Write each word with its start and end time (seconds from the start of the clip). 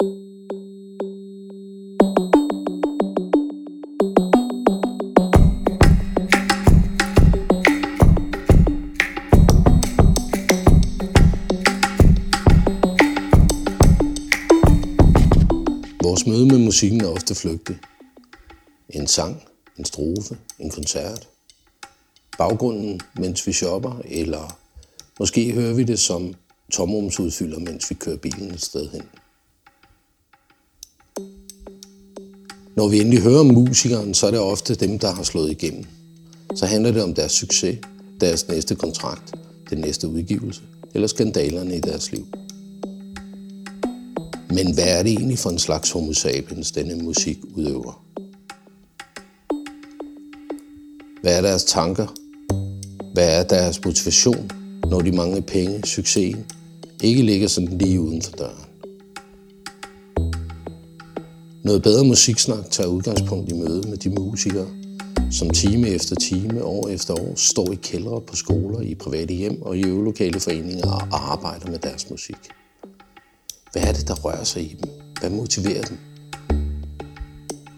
Vores 0.00 0.06
møde 16.26 16.46
med 16.46 16.58
musikken 16.58 17.00
er 17.00 17.08
ofte 17.08 17.34
flygtig. 17.34 17.78
En 18.88 19.06
sang, 19.06 19.42
en 19.78 19.84
strofe, 19.84 20.38
en 20.58 20.70
koncert. 20.70 21.28
Baggrunden, 22.38 23.00
mens 23.14 23.46
vi 23.46 23.52
shopper, 23.52 24.02
eller 24.04 24.58
måske 25.18 25.52
hører 25.52 25.74
vi 25.74 25.84
det 25.84 25.98
som 25.98 26.34
tomrumsudfylder, 26.72 27.58
mens 27.58 27.90
vi 27.90 27.94
kører 27.94 28.16
bilen 28.16 28.50
et 28.50 28.62
sted 28.62 28.90
hen. 28.90 29.02
Når 32.78 32.88
vi 32.88 33.00
endelig 33.00 33.20
hører 33.20 33.40
om 33.40 33.46
musikeren, 33.46 34.14
så 34.14 34.26
er 34.26 34.30
det 34.30 34.40
ofte 34.40 34.74
dem, 34.74 34.98
der 34.98 35.12
har 35.12 35.22
slået 35.22 35.50
igennem. 35.50 35.84
Så 36.54 36.66
handler 36.66 36.92
det 36.92 37.02
om 37.02 37.14
deres 37.14 37.32
succes, 37.32 37.78
deres 38.20 38.48
næste 38.48 38.74
kontrakt, 38.74 39.34
den 39.70 39.78
næste 39.78 40.08
udgivelse 40.08 40.60
eller 40.94 41.08
skandalerne 41.08 41.76
i 41.76 41.80
deres 41.80 42.12
liv. 42.12 42.26
Men 44.50 44.74
hvad 44.74 44.98
er 44.98 45.02
det 45.02 45.12
egentlig 45.12 45.38
for 45.38 45.50
en 45.50 45.58
slags 45.58 45.90
homo 45.90 46.12
sapiens, 46.12 46.70
denne 46.70 46.94
musik 46.94 47.38
udøver? 47.54 48.04
Hvad 51.22 51.36
er 51.36 51.40
deres 51.40 51.64
tanker? 51.64 52.06
Hvad 53.14 53.38
er 53.38 53.42
deres 53.42 53.84
motivation, 53.84 54.50
når 54.90 55.00
de 55.00 55.12
mange 55.12 55.42
penge, 55.42 55.82
succesen, 55.84 56.44
ikke 57.02 57.22
ligger 57.22 57.48
sådan 57.48 57.78
lige 57.78 58.00
uden 58.00 58.22
for 58.22 58.32
døren? 58.32 58.67
Noget 61.68 61.82
bedre 61.82 62.04
musiksnak 62.04 62.70
tager 62.70 62.88
udgangspunkt 62.88 63.50
i 63.50 63.54
møde 63.54 63.88
med 63.88 63.96
de 63.96 64.10
musikere, 64.10 64.66
som 65.30 65.50
time 65.50 65.88
efter 65.88 66.16
time, 66.16 66.64
år 66.64 66.88
efter 66.88 67.14
år, 67.14 67.32
står 67.36 67.72
i 67.72 67.74
kældre 67.74 68.20
på 68.20 68.36
skoler, 68.36 68.80
i 68.80 68.94
private 68.94 69.34
hjem 69.34 69.62
og 69.62 69.76
i 69.76 69.84
øvelokale 69.86 70.40
foreninger 70.40 70.90
og 70.90 71.32
arbejder 71.32 71.70
med 71.70 71.78
deres 71.78 72.10
musik. 72.10 72.36
Hvad 73.72 73.82
er 73.82 73.92
det, 73.92 74.08
der 74.08 74.14
rører 74.14 74.44
sig 74.44 74.62
i 74.62 74.76
dem? 74.82 74.90
Hvad 75.20 75.30
motiverer 75.30 75.82
dem? 75.82 75.98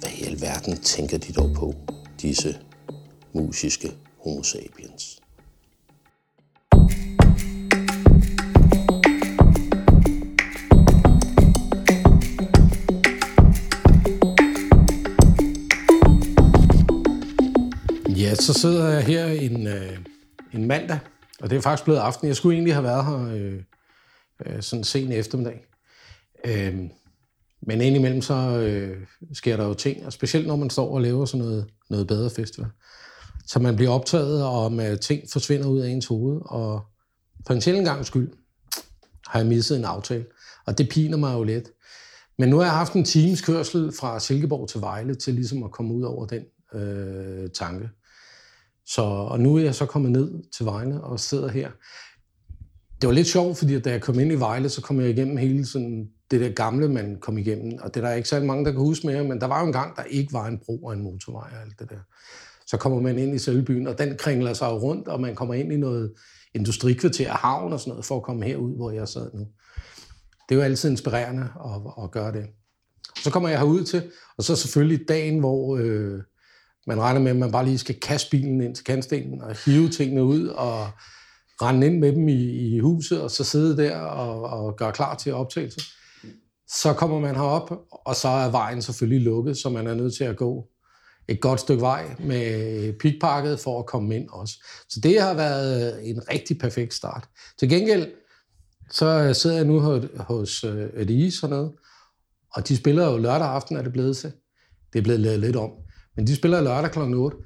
Hvad 0.01 0.11
i 0.19 0.25
alverden 0.25 0.77
tænker 0.77 1.19
de 1.19 1.33
dog 1.33 1.51
på, 1.55 1.75
disse 2.23 2.57
musiske 3.33 3.93
homo 4.25 4.43
sapiens? 4.43 5.20
Ja, 18.21 18.35
så 18.35 18.53
sidder 18.53 18.89
jeg 18.89 19.05
her 19.05 19.27
en, 19.27 19.67
øh, 19.67 19.99
en 20.53 20.67
mandag, 20.67 20.99
og 21.41 21.51
det 21.51 21.57
er 21.57 21.61
faktisk 21.61 21.85
blevet 21.85 21.99
aften. 21.99 22.29
Jeg 22.29 22.37
skulle 22.37 22.55
egentlig 22.55 22.75
have 22.75 22.85
været 22.85 23.05
her 23.05 23.35
øh, 23.35 23.63
øh, 24.47 24.63
sådan 24.63 24.85
sen 24.85 25.13
eftermiddag. 25.13 25.65
Øh, 26.45 26.79
men 27.67 27.81
indimellem 27.81 28.23
så 28.23 28.35
øh, 28.35 29.07
sker 29.33 29.57
der 29.57 29.65
jo 29.65 29.75
ting, 29.75 30.07
og 30.07 30.13
specielt 30.13 30.47
når 30.47 30.57
man 30.57 30.71
står 30.71 30.95
og 30.95 31.01
laver 31.01 31.25
sådan 31.25 31.47
noget, 31.47 31.67
noget 31.91 32.07
bedre 32.07 32.31
festival. 32.31 32.71
Så 33.47 33.59
man 33.59 33.77
bliver 33.77 33.91
optaget, 33.91 34.45
og 34.45 34.73
med 34.73 34.93
øh, 34.93 35.01
ting 35.01 35.23
forsvinder 35.33 35.69
ud 35.69 35.81
af 35.81 35.89
ens 35.89 36.07
hoved, 36.07 36.41
og 36.45 36.83
for 37.47 37.55
en 37.55 37.61
sjældent 37.61 37.87
gang 37.87 38.07
skyld 38.07 38.33
har 39.27 39.39
jeg 39.39 39.49
misset 39.49 39.79
en 39.79 39.85
aftale. 39.85 40.27
Og 40.67 40.79
det 40.79 40.89
piner 40.89 41.17
mig 41.17 41.35
jo 41.35 41.43
lidt. 41.43 41.69
Men 42.39 42.49
nu 42.49 42.57
har 42.57 42.65
jeg 42.65 42.73
haft 42.73 42.93
en 42.93 43.05
times 43.05 43.41
kørsel 43.41 43.93
fra 44.01 44.21
Silkeborg 44.21 44.69
til 44.69 44.81
Vejle 44.81 45.15
til 45.15 45.35
ligesom 45.35 45.63
at 45.63 45.71
komme 45.71 45.95
ud 45.95 46.03
over 46.03 46.27
den 46.27 46.43
øh, 46.75 47.51
tanke. 47.51 47.89
Så, 48.95 49.03
og 49.03 49.41
nu 49.41 49.57
er 49.57 49.63
jeg 49.63 49.75
så 49.75 49.87
kommet 49.87 50.13
ned 50.13 50.43
til 50.57 50.67
Vejle 50.67 51.01
og 51.01 51.21
sidder 51.21 51.49
her. 51.49 51.71
Det 53.01 53.07
var 53.07 53.13
lidt 53.13 53.27
sjovt, 53.27 53.59
fordi 53.59 53.81
da 53.81 53.91
jeg 53.91 54.01
kom 54.01 54.19
ind 54.19 54.33
i 54.33 54.35
Vejle, 54.35 54.69
så 54.69 54.83
kom 54.83 55.01
jeg 55.01 55.11
igennem 55.11 55.37
hele 55.37 55.67
sådan 55.67 56.09
det 56.31 56.41
der 56.41 56.49
gamle, 56.49 56.89
man 56.89 57.19
kom 57.21 57.39
igennem. 57.39 57.79
Og 57.83 57.95
det 57.95 58.05
er 58.05 58.09
der 58.09 58.15
ikke 58.15 58.29
særlig 58.29 58.47
mange, 58.47 58.65
der 58.65 58.71
kan 58.71 58.81
huske 58.81 59.07
mere, 59.07 59.25
men 59.25 59.41
der 59.41 59.47
var 59.47 59.61
jo 59.61 59.67
en 59.67 59.73
gang, 59.73 59.97
der 59.97 60.03
ikke 60.03 60.33
var 60.33 60.47
en 60.47 60.59
bro 60.59 60.77
og 60.77 60.93
en 60.93 61.03
motorvej 61.03 61.51
og 61.53 61.63
alt 61.63 61.79
det 61.79 61.91
der. 61.91 61.99
Så 62.67 62.77
kommer 62.77 63.01
man 63.01 63.19
ind 63.19 63.35
i 63.35 63.39
selvbyen, 63.39 63.87
og 63.87 63.99
den 63.99 64.17
kringler 64.17 64.53
sig 64.53 64.83
rundt, 64.83 65.09
og 65.09 65.21
man 65.21 65.35
kommer 65.35 65.55
ind 65.55 65.73
i 65.73 65.77
noget 65.77 66.13
industrikvarter, 66.55 67.31
havn 67.31 67.73
og 67.73 67.81
sådan 67.81 67.91
noget, 67.91 68.05
for 68.05 68.17
at 68.17 68.23
komme 68.23 68.45
herud, 68.45 68.77
hvor 68.77 68.91
jeg 68.91 69.09
sad 69.09 69.31
nu. 69.35 69.47
Det 70.49 70.55
er 70.55 70.57
jo 70.57 70.63
altid 70.63 70.91
inspirerende 70.91 71.43
at, 71.43 72.05
at 72.05 72.11
gøre 72.11 72.33
det. 72.33 72.47
Så 73.23 73.31
kommer 73.31 73.49
jeg 73.49 73.59
herud 73.59 73.85
til, 73.85 74.03
og 74.39 74.45
så 74.45 74.57
selvfølgelig 74.57 75.09
dagen, 75.09 75.39
hvor 75.39 75.77
øh, 75.77 76.21
man 76.91 77.01
regner 77.01 77.21
med, 77.21 77.31
at 77.31 77.37
man 77.37 77.53
bare 77.53 77.65
lige 77.65 77.79
skal 77.79 78.01
kaste 78.01 78.31
bilen 78.31 78.61
ind 78.61 78.75
til 78.75 78.85
kantstenen 78.85 79.43
og 79.43 79.57
hive 79.65 79.89
tingene 79.89 80.25
ud 80.25 80.47
og 80.47 80.89
rende 81.63 81.87
ind 81.87 81.99
med 81.99 82.13
dem 82.13 82.29
i, 82.29 82.51
i 82.51 82.79
huset, 82.79 83.21
og 83.23 83.31
så 83.31 83.45
sidde 83.45 83.77
der 83.77 83.97
og, 83.97 84.43
og 84.43 84.77
gøre 84.77 84.93
klar 84.93 85.15
til 85.15 85.35
optagelse. 85.35 85.81
Så 86.69 86.93
kommer 86.93 87.21
man 87.21 87.35
herop, 87.35 87.71
og 87.91 88.17
så 88.17 88.29
er 88.29 88.51
vejen 88.51 88.83
selvfølgelig 88.83 89.25
lukket, 89.25 89.57
så 89.57 89.69
man 89.69 89.87
er 89.87 89.95
nødt 89.95 90.15
til 90.15 90.25
at 90.25 90.37
gå 90.37 90.69
et 91.29 91.41
godt 91.41 91.61
stykke 91.61 91.81
vej 91.81 92.05
med 92.19 92.93
pikpakket 92.93 93.61
for 93.61 93.79
at 93.79 93.87
komme 93.87 94.17
ind 94.17 94.29
også. 94.29 94.55
Så 94.89 95.01
det 95.03 95.21
har 95.21 95.35
været 95.35 96.11
en 96.11 96.29
rigtig 96.31 96.59
perfekt 96.59 96.95
start. 96.95 97.29
Til 97.59 97.69
gengæld, 97.69 98.09
så 98.91 99.35
sidder 99.35 99.57
jeg 99.57 99.65
nu 99.65 99.81
hos, 99.81 100.05
hos 100.17 100.65
øh, 100.65 100.85
uh, 100.85 101.31
sådan 101.31 101.57
hernede, 101.57 101.73
og 102.55 102.69
de 102.69 102.77
spiller 102.77 103.11
jo 103.11 103.17
lørdag 103.17 103.49
aften, 103.49 103.77
er 103.77 103.83
det 103.83 103.93
blevet 103.93 104.17
til. 104.17 104.33
Det 104.93 104.99
er 104.99 105.03
blevet 105.03 105.21
lavet 105.21 105.41
lidt 105.41 105.57
om. 105.57 105.71
Men 106.17 106.27
de 106.27 106.37
spiller 106.37 106.61
lørdag 106.61 106.91
kl. 106.91 106.99
8. 106.99 107.37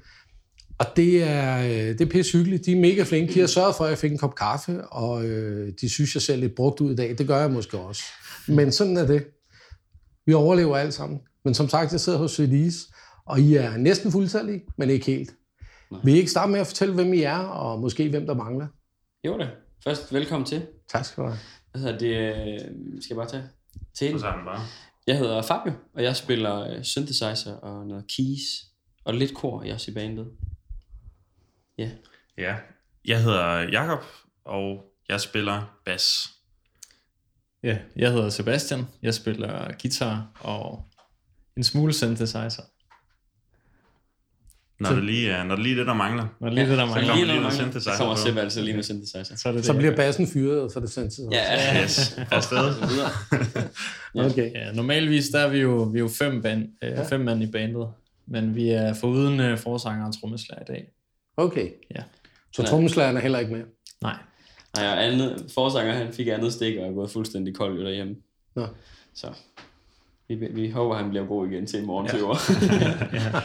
Og 0.79 0.85
det 0.95 1.23
er, 1.23 1.57
det 1.93 2.01
er 2.01 2.05
pisse 2.05 2.37
hyggeligt. 2.37 2.65
De 2.65 2.71
er 2.71 2.75
mega 2.81 3.03
flinke. 3.03 3.33
De 3.33 3.39
har 3.39 3.47
sørget 3.47 3.75
for, 3.75 3.83
at 3.83 3.89
jeg 3.89 3.97
fik 3.97 4.11
en 4.11 4.17
kop 4.17 4.35
kaffe, 4.35 4.87
og 4.87 5.25
øh, 5.25 5.73
de 5.81 5.89
synes, 5.89 6.15
jeg 6.15 6.21
ser 6.21 6.35
lidt 6.35 6.55
brugt 6.55 6.81
ud 6.81 6.91
i 6.91 6.95
dag. 6.95 7.17
Det 7.17 7.27
gør 7.27 7.39
jeg 7.39 7.51
måske 7.51 7.77
også. 7.77 8.03
Men 8.47 8.71
sådan 8.71 8.97
er 8.97 9.07
det. 9.07 9.27
Vi 10.25 10.33
overlever 10.33 10.77
alle 10.77 10.91
sammen. 10.91 11.19
Men 11.45 11.53
som 11.53 11.69
sagt, 11.69 11.91
jeg 11.91 11.99
sidder 11.99 12.19
hos 12.19 12.39
Elise, 12.39 12.79
og 13.25 13.39
I 13.39 13.55
er 13.55 13.77
næsten 13.77 14.11
fuldtallige, 14.11 14.61
men 14.77 14.89
ikke 14.89 15.05
helt. 15.05 15.33
Nej. 15.91 16.01
Vil 16.03 16.13
I 16.13 16.17
ikke 16.17 16.31
starte 16.31 16.51
med 16.51 16.59
at 16.59 16.67
fortælle, 16.67 16.93
hvem 16.93 17.13
I 17.13 17.21
er, 17.21 17.37
og 17.37 17.79
måske 17.79 18.09
hvem 18.09 18.25
der 18.25 18.33
mangler? 18.33 18.67
Jo 19.25 19.37
da. 19.37 19.47
Først 19.83 20.13
velkommen 20.13 20.45
til. 20.45 20.65
Tak 20.89 21.05
skal 21.05 21.23
du 21.23 21.27
have. 21.27 21.39
Hvad 21.71 21.81
hedder 21.81 21.97
det? 21.97 23.03
Skal 23.03 23.15
jeg 23.15 23.17
bare 23.17 23.29
tage 23.29 23.43
til? 23.97 24.11
Så 24.11 24.19
sammen 24.19 24.45
bare. 24.45 24.61
Jeg 25.07 25.17
hedder 25.17 25.41
Fabio, 25.41 25.73
og 25.93 26.03
jeg 26.03 26.15
spiller 26.15 26.83
synthesizer 26.83 27.53
og 27.53 27.87
noget 27.87 28.05
keys, 28.07 28.41
og 29.03 29.13
lidt 29.13 29.33
kor 29.33 29.63
jeg 29.63 29.73
også 29.73 29.91
i 29.91 29.93
bandet. 29.93 30.31
Ja. 31.77 31.91
Ja, 32.37 32.57
jeg 33.05 33.23
hedder 33.23 33.59
Jakob 33.71 34.03
og 34.45 34.83
jeg 35.09 35.21
spiller 35.21 35.79
bas. 35.85 36.29
Ja, 37.63 37.79
jeg 37.95 38.11
hedder 38.11 38.29
Sebastian. 38.29 38.85
Jeg 39.01 39.13
spiller 39.13 39.71
guitar 39.81 40.31
og 40.39 40.85
en 41.57 41.63
smule 41.63 41.93
synthesizer. 41.93 42.63
Når 44.79 44.89
det 44.89 45.03
lige 45.03 45.29
er, 45.29 45.43
når 45.43 45.55
det 45.55 45.63
lige 45.63 45.73
er 45.73 45.77
det, 45.77 45.87
der 45.87 45.93
mangler. 45.93 46.27
Når 46.41 46.47
det 46.47 46.55
lige 46.55 46.65
ja, 46.65 46.71
det, 46.71 46.77
der 46.79 46.85
Så 46.87 46.91
mangler. 46.93 47.09
kommer 47.13 47.25
lige 47.25 47.39
noget 47.39 47.53
synthesizer 47.53 47.91
Så 47.91 47.97
kommer. 47.97 48.15
Seb 48.15 48.37
altså 48.37 48.61
lige 48.61 48.75
med 48.75 48.83
synthesizer. 48.83 49.35
Så 49.35 49.49
er 49.49 49.53
det 49.53 49.65
Så 49.65 49.71
det. 49.71 49.79
bliver 49.79 49.95
bassen 49.95 50.27
fyret, 50.27 50.61
og 50.61 50.71
så 50.71 50.79
er 50.79 50.83
det 50.83 50.91
til 50.91 51.23
Ja, 51.31 51.83
Yes, 51.83 52.17
afsted. 52.31 52.73
videre. 52.91 53.09
Okay. 54.31 54.51
Ja, 54.55 54.71
normalvis 54.71 55.27
der 55.29 55.39
er 55.39 55.47
vi 55.49 55.57
jo, 55.59 55.75
vi 55.83 55.97
er 55.97 56.01
jo 56.01 56.07
fem, 56.19 56.41
band, 56.41 56.63
øh, 56.83 56.89
Ja. 56.89 57.03
fem 57.03 57.19
mand 57.19 57.43
i 57.43 57.51
bandet, 57.51 57.87
men 58.27 58.55
vi 58.55 58.69
er 58.69 58.93
foruden 58.93 59.39
øh, 59.39 59.57
forsanger 59.57 60.07
og 60.07 60.19
trommeslager 60.19 60.61
i 60.61 60.65
dag. 60.67 60.85
Okay. 61.37 61.69
Ja. 61.95 62.01
Så 62.53 62.63
trommeslageren 62.63 63.17
er 63.17 63.21
heller 63.21 63.39
ikke 63.39 63.51
med? 63.51 63.63
Nej, 64.01 64.15
Nej, 64.77 64.87
og 64.87 65.05
andet, 65.05 65.45
forsanger, 65.53 65.93
han 65.93 66.13
fik 66.13 66.27
andet 66.27 66.53
stik 66.53 66.77
og 66.77 66.87
er 66.87 66.91
gået 66.93 67.11
fuldstændig 67.11 67.55
kold 67.55 67.83
derhjemme. 67.85 68.15
Nå. 68.55 68.67
Så 69.15 69.27
vi, 70.27 70.35
vi 70.51 70.69
håber, 70.69 70.95
han 70.97 71.09
bliver 71.09 71.25
god 71.25 71.47
igen 71.47 71.65
til 71.67 71.81
i 71.81 71.85
morgen, 71.85 72.07
ja. 73.13 73.31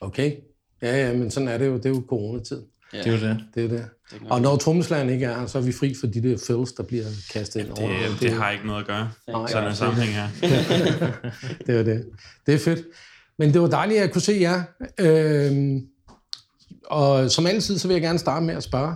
Okay. 0.00 0.36
Ja, 0.82 1.06
ja, 1.06 1.12
men 1.16 1.30
sådan 1.30 1.48
er 1.48 1.58
det 1.58 1.66
jo. 1.66 1.76
Det 1.76 1.86
er 1.86 1.90
jo 1.90 2.04
coronatid. 2.08 2.62
ja, 2.92 2.98
det 2.98 3.06
er 3.06 3.12
jo 3.12 3.28
det. 3.28 3.44
Det 3.54 3.64
er 3.64 3.68
det. 3.68 3.88
det 4.10 4.22
er 4.22 4.30
Og 4.30 4.40
når 4.40 4.56
trommeslageren 4.56 5.10
ikke 5.10 5.26
er 5.26 5.38
her, 5.40 5.46
så 5.46 5.58
er 5.58 5.62
vi 5.62 5.72
fri 5.72 5.94
for 6.00 6.06
de 6.06 6.22
der 6.22 6.38
fills, 6.46 6.72
der 6.72 6.82
bliver 6.82 7.04
kastet 7.32 7.60
ind 7.60 7.70
over. 7.70 7.88
Det, 7.88 8.20
det 8.20 8.32
har 8.32 8.50
ikke 8.50 8.66
noget 8.66 8.80
at 8.80 8.86
gøre. 8.86 9.10
Nej, 9.28 9.46
Sådan 9.46 9.68
en 9.68 9.74
sammenhæng 9.74 10.12
her. 10.12 10.28
det 11.66 11.78
er 11.78 11.82
det. 11.82 12.08
Det 12.46 12.54
er 12.54 12.58
fedt. 12.58 12.86
Men 13.38 13.52
det 13.52 13.60
var 13.60 13.68
dejligt, 13.68 13.98
at 13.98 14.02
jeg 14.02 14.12
kunne 14.12 14.22
se 14.22 14.36
jer. 14.40 14.62
Øhm, 15.00 15.86
og 16.84 17.30
som 17.30 17.46
altid, 17.46 17.78
så 17.78 17.88
vil 17.88 17.94
jeg 17.94 18.02
gerne 18.02 18.18
starte 18.18 18.46
med 18.46 18.54
at 18.54 18.62
spørge, 18.62 18.94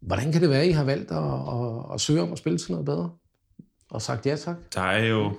hvordan 0.00 0.32
kan 0.32 0.40
det 0.40 0.50
være, 0.50 0.60
at 0.62 0.68
I 0.68 0.70
har 0.70 0.84
valgt 0.84 1.10
at, 1.10 1.18
at, 1.18 1.94
at 1.94 2.00
søge 2.00 2.22
om 2.22 2.32
at 2.32 2.38
spille 2.38 2.58
til 2.58 2.70
noget 2.70 2.86
bedre? 2.86 3.10
Og 3.90 4.02
sagt 4.02 4.26
ja 4.26 4.36
tak? 4.36 4.56
Der 4.74 4.80
er 4.80 5.06
jo 5.06 5.32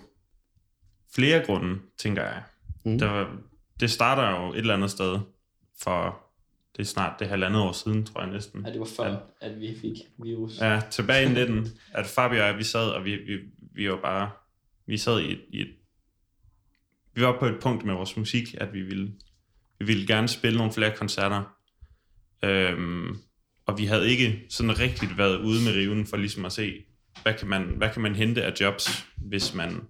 flere 1.15 1.45
grunde, 1.45 1.79
tænker 1.99 2.21
jeg. 2.23 2.43
Mm. 2.85 2.99
Der, 2.99 3.25
det 3.81 3.91
starter 3.91 4.41
jo 4.41 4.53
et 4.53 4.57
eller 4.57 4.73
andet 4.73 4.91
sted 4.91 5.19
for, 5.81 6.23
det 6.77 6.81
er 6.81 6.87
snart 6.87 7.19
det 7.19 7.27
halvandet 7.27 7.61
år 7.61 7.71
siden, 7.71 8.05
tror 8.05 8.21
jeg 8.21 8.31
næsten. 8.31 8.65
Ja, 8.65 8.71
det 8.71 8.79
var 8.79 8.87
før, 8.97 9.17
at 9.41 9.59
vi 9.59 9.77
fik 9.81 9.97
virus. 10.23 10.61
Ja, 10.61 10.81
tilbage 10.91 11.25
i 11.25 11.33
19, 11.33 11.67
at 11.93 12.05
Fabio 12.05 12.39
og 12.39 12.47
jeg, 12.47 12.57
vi 12.57 12.63
sad, 12.63 12.89
og 12.89 13.05
vi, 13.05 13.15
vi, 13.15 13.37
vi 13.73 13.89
var 13.89 14.01
bare 14.01 14.29
vi 14.85 14.97
sad 14.97 15.19
i 15.19 15.31
et, 15.31 15.41
i 15.49 15.61
et, 15.61 15.75
vi 17.13 17.21
var 17.21 17.39
på 17.39 17.45
et 17.45 17.59
punkt 17.61 17.85
med 17.85 17.93
vores 17.93 18.17
musik, 18.17 18.55
at 18.57 18.73
vi 18.73 18.81
ville, 18.81 19.11
vi 19.79 19.85
ville 19.85 20.07
gerne 20.07 20.27
spille 20.27 20.57
nogle 20.57 20.73
flere 20.73 20.95
koncerter. 20.95 21.43
Øhm, 22.43 23.17
og 23.65 23.77
vi 23.77 23.85
havde 23.85 24.09
ikke 24.09 24.45
sådan 24.49 24.79
rigtigt 24.79 25.17
været 25.17 25.37
ude 25.37 25.63
med 25.63 25.73
riven 25.73 26.07
for 26.07 26.17
ligesom 26.17 26.45
at 26.45 26.51
se, 26.51 26.83
hvad 27.23 27.33
kan 27.33 27.47
man, 27.47 27.63
hvad 27.63 27.89
kan 27.89 28.01
man 28.01 28.15
hente 28.15 28.43
af 28.43 28.53
jobs, 28.61 29.05
hvis 29.17 29.53
man, 29.53 29.81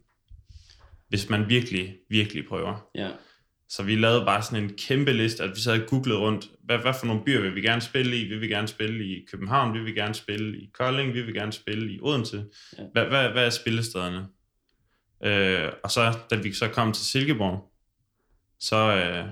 hvis 1.08 1.30
man 1.30 1.50
virkelig, 1.50 1.96
virkelig 2.10 2.48
prøver. 2.48 2.90
Ja. 2.96 3.10
Så 3.72 3.84
vi 3.84 3.96
lavede 3.96 4.26
bare 4.26 4.42
sådan 4.44 4.64
en 4.64 4.74
kæmpe 4.78 5.14
liste, 5.14 5.44
at 5.44 5.50
vi 5.50 5.60
sad 5.62 5.82
og 5.82 5.88
googlede 5.90 6.20
rundt, 6.20 6.48
hvad, 6.64 6.78
hvad 6.78 6.94
for 7.00 7.06
nogle 7.06 7.24
byer 7.26 7.42
vil 7.42 7.56
vi 7.56 7.62
gerne 7.62 7.82
spille 7.82 8.18
i? 8.22 8.28
Vil 8.28 8.42
vi 8.42 8.48
gerne 8.48 8.68
spille 8.68 9.06
i 9.06 9.26
København? 9.32 9.74
Vil 9.74 9.86
vi 9.86 9.92
gerne 9.92 10.14
spille 10.14 10.58
i 10.62 10.70
Kolding? 10.74 11.14
Vil 11.14 11.28
vi 11.28 11.32
gerne 11.34 11.52
spille 11.52 11.94
i 11.94 12.00
Odense? 12.02 12.46
Ja. 12.78 12.84
Hvad, 12.94 13.06
hvad, 13.06 13.30
hvad 13.30 13.46
er 13.46 13.50
spillestederne? 13.50 14.28
Øh, 15.26 15.72
og 15.84 15.92
så, 15.92 16.18
da 16.30 16.36
vi 16.36 16.54
så 16.54 16.68
kom 16.68 16.94
til 16.94 17.06
Silkeborg, 17.06 17.72
så, 18.60 18.76
øh, 18.96 19.26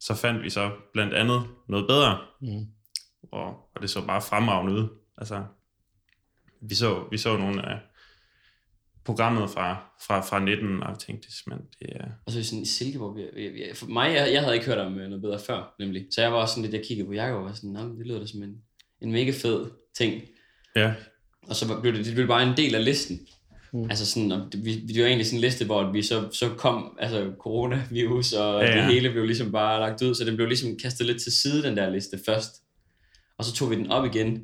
så 0.00 0.14
fandt 0.14 0.42
vi 0.42 0.50
så 0.50 0.70
blandt 0.92 1.14
andet 1.14 1.42
noget 1.68 1.86
bedre, 1.86 2.18
Mm. 2.40 2.66
og, 3.32 3.46
og 3.74 3.82
det 3.82 3.90
så 3.90 4.06
bare 4.06 4.22
fremragende 4.22 4.72
ud. 4.72 4.88
Altså, 5.18 5.44
vi 6.62 6.74
så, 6.74 7.08
vi 7.10 7.18
så 7.18 7.36
nogle 7.36 7.68
af 7.68 7.78
programmet 9.04 9.50
fra, 9.50 9.92
fra, 10.06 10.20
fra 10.20 10.44
19, 10.44 10.82
og 10.82 10.90
jeg 10.90 10.98
tænkte, 10.98 11.28
men 11.46 11.58
det 11.80 11.88
er... 11.96 12.04
Og 12.26 12.32
så 12.32 12.38
er 12.38 12.40
vi 12.40 12.46
sådan 12.46 12.62
i 12.62 12.66
Silkeborg, 12.66 13.16
vi, 13.16 13.48
vi, 13.48 13.62
for 13.74 13.86
mig, 13.86 14.14
jeg, 14.14 14.32
jeg 14.32 14.40
havde 14.42 14.54
ikke 14.54 14.66
hørt 14.66 14.78
om 14.78 14.98
øh, 14.98 15.08
noget 15.08 15.22
bedre 15.22 15.38
før, 15.38 15.74
nemlig. 15.78 16.06
Så 16.10 16.22
jeg 16.22 16.32
var 16.32 16.38
også 16.38 16.54
sådan 16.54 16.62
lidt, 16.70 16.74
jeg 16.74 16.86
kiggede 16.88 17.06
på 17.06 17.12
Jacob 17.12 17.36
og 17.38 17.44
var 17.44 17.52
sådan, 17.52 17.70
"Nå, 17.70 17.82
men 17.82 17.98
det 17.98 18.06
lyder 18.06 18.18
da 18.20 18.26
som 18.26 18.42
en, 18.42 18.54
en 19.02 19.12
mega 19.12 19.30
fed 19.30 19.66
ting. 19.96 20.22
Ja, 20.76 20.94
Og 21.48 21.56
så 21.56 21.78
blev 21.80 21.92
det, 21.92 22.06
det 22.06 22.14
blev 22.14 22.26
bare 22.26 22.42
en 22.50 22.56
del 22.56 22.74
af 22.74 22.84
listen. 22.84 23.20
Mm. 23.72 23.90
Altså 23.90 24.06
sådan, 24.06 24.32
og 24.32 24.52
det, 24.52 24.64
vi, 24.64 24.86
det 24.86 25.02
var 25.02 25.06
egentlig 25.08 25.26
sådan 25.26 25.36
en 25.36 25.40
liste, 25.40 25.64
hvor 25.64 25.92
vi 25.92 26.02
så, 26.02 26.28
så 26.32 26.48
kom 26.48 26.96
altså 27.00 27.32
coronavirus, 27.38 28.32
og 28.32 28.62
ja, 28.62 28.70
ja. 28.70 28.76
det 28.76 28.94
hele 28.94 29.10
blev 29.10 29.24
ligesom 29.24 29.52
bare 29.52 29.80
lagt 29.80 30.02
ud, 30.02 30.14
så 30.14 30.24
den 30.24 30.36
blev 30.36 30.48
ligesom 30.48 30.76
kastet 30.82 31.06
lidt 31.06 31.22
til 31.22 31.32
side, 31.32 31.62
den 31.62 31.76
der 31.76 31.90
liste 31.90 32.18
først. 32.26 32.62
Og 33.38 33.44
så 33.44 33.54
tog 33.54 33.70
vi 33.70 33.76
den 33.76 33.90
op 33.90 34.04
igen, 34.04 34.42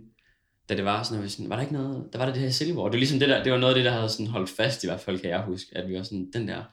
da 0.68 0.76
det 0.76 0.84
var 0.84 1.02
sådan, 1.02 1.18
at 1.18 1.24
vi 1.24 1.28
sådan, 1.28 1.50
var 1.50 1.56
der 1.56 1.60
ikke 1.62 1.72
noget, 1.72 2.08
der 2.12 2.18
var 2.18 2.26
der 2.26 2.32
det 2.32 2.42
her 2.42 2.48
i 2.48 2.52
Silkeborg. 2.52 2.84
Det 2.86 2.96
var 2.96 2.98
ligesom 2.98 3.18
det 3.18 3.28
der, 3.28 3.42
det 3.44 3.52
var 3.52 3.58
noget 3.58 3.74
af 3.74 3.78
det, 3.78 3.84
der 3.84 3.90
havde 3.92 4.08
sådan 4.08 4.26
holdt 4.26 4.50
fast, 4.50 4.84
i 4.84 4.86
hvert 4.86 5.00
fald 5.00 5.20
kan 5.20 5.30
jeg 5.30 5.42
huske, 5.42 5.76
at 5.76 5.88
vi 5.88 5.94
var 5.94 6.02
sådan, 6.02 6.30
den 6.32 6.48
der, 6.48 6.64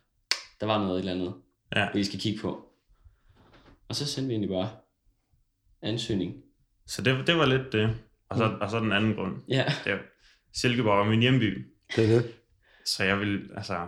der 0.59 0.65
var 0.65 0.77
noget 0.79 0.93
et 0.93 0.99
eller 0.99 1.11
andet, 1.13 1.33
ja. 1.75 1.87
vi 1.93 2.03
skal 2.03 2.19
kigge 2.19 2.41
på. 2.41 2.65
Og 3.89 3.95
så 3.95 4.05
sendte 4.05 4.27
vi 4.27 4.33
egentlig 4.33 4.49
bare 4.49 4.69
ansøgning. 5.81 6.33
Så 6.87 7.01
det, 7.01 7.27
det 7.27 7.37
var 7.37 7.45
lidt 7.45 7.71
det. 7.71 7.95
Og 8.29 8.37
så, 8.37 8.57
og 8.61 8.69
så 8.69 8.79
den 8.79 8.91
anden 8.91 9.15
grund. 9.15 9.35
Ja, 9.49 9.65
Det 9.85 9.93
er, 9.93 9.97
Silkeborg 10.53 10.99
er 11.05 11.09
min 11.09 11.19
hjemby, 11.21 11.67
Det 11.95 12.03
er 12.03 12.07
det. 12.21 12.33
så 12.85 13.03
jeg 13.03 13.19
vil, 13.19 13.49
altså, 13.55 13.87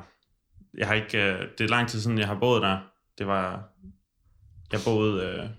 jeg 0.77 0.87
har 0.87 0.93
ikke, 0.93 1.17
øh, 1.23 1.41
det 1.57 1.63
er 1.63 1.67
lang 1.67 1.89
tid 1.89 1.99
siden, 2.01 2.17
jeg 2.17 2.27
har 2.27 2.39
boet 2.39 2.61
der. 2.61 2.79
Det 3.17 3.27
var, 3.27 3.69
jeg 4.71 4.79
boede, 4.85 5.23
øh, 5.25 5.49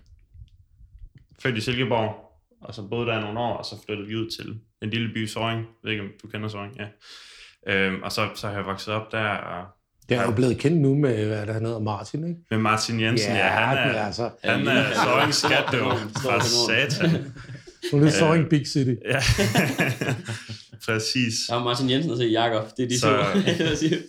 født 1.39 1.57
i 1.57 1.61
Silkeborg, 1.61 2.28
og 2.61 2.73
så 2.73 2.81
boede 2.89 3.07
der 3.07 3.19
nogle 3.21 3.39
år, 3.39 3.57
og 3.57 3.65
så 3.65 3.75
flyttede 3.85 4.07
vi 4.07 4.15
ud 4.15 4.29
til 4.29 4.59
en 4.81 4.89
lille 4.89 5.13
by, 5.13 5.25
Soring. 5.27 5.59
Jeg 5.59 5.67
ved 5.83 5.91
ikke, 5.91 6.03
om 6.03 6.09
du 6.23 6.27
kender 6.27 6.47
Soring, 6.49 6.73
ja. 6.79 6.87
Øhm, 7.73 8.03
og 8.03 8.11
så, 8.11 8.29
så 8.35 8.47
har 8.47 8.55
jeg 8.55 8.65
vokset 8.65 8.93
op 8.93 9.11
der, 9.11 9.23
og 9.29 9.65
Det 10.09 10.17
er 10.17 10.23
jo 10.25 10.31
blevet 10.31 10.57
kendt 10.57 10.81
nu 10.81 10.95
med, 10.95 11.25
hvad 11.27 11.47
der 11.47 11.53
hedder 11.53 11.79
Martin, 11.79 12.27
ikke? 12.27 12.39
med 12.51 12.57
Martin 12.57 12.99
Jensen, 12.99 13.31
ja, 13.35 13.47
han 13.47 13.87
men 13.87 13.95
er, 13.95 14.01
altså, 14.05 14.29
han 14.43 14.63
Ja, 14.63 14.71
er 14.71 14.93
Sorings 14.93 15.37
skat, 15.37 15.63
det 15.71 15.79
fra 16.23 16.39
satan. 16.41 17.33
nu 17.93 17.99
er 17.99 18.03
det 18.03 18.13
så 18.13 18.33
en 18.33 18.49
big 18.49 18.67
city. 18.67 18.93
Ja, 19.05 19.19
præcis. 20.85 21.33
der 21.49 21.55
var 21.55 21.63
Martin 21.63 21.89
Jensen 21.89 22.11
og 22.11 22.17
så 22.17 22.23
Jakob, 22.23 22.67
det 22.77 22.83
er 22.83 22.87
de 22.89 22.99
Så- 22.99 23.23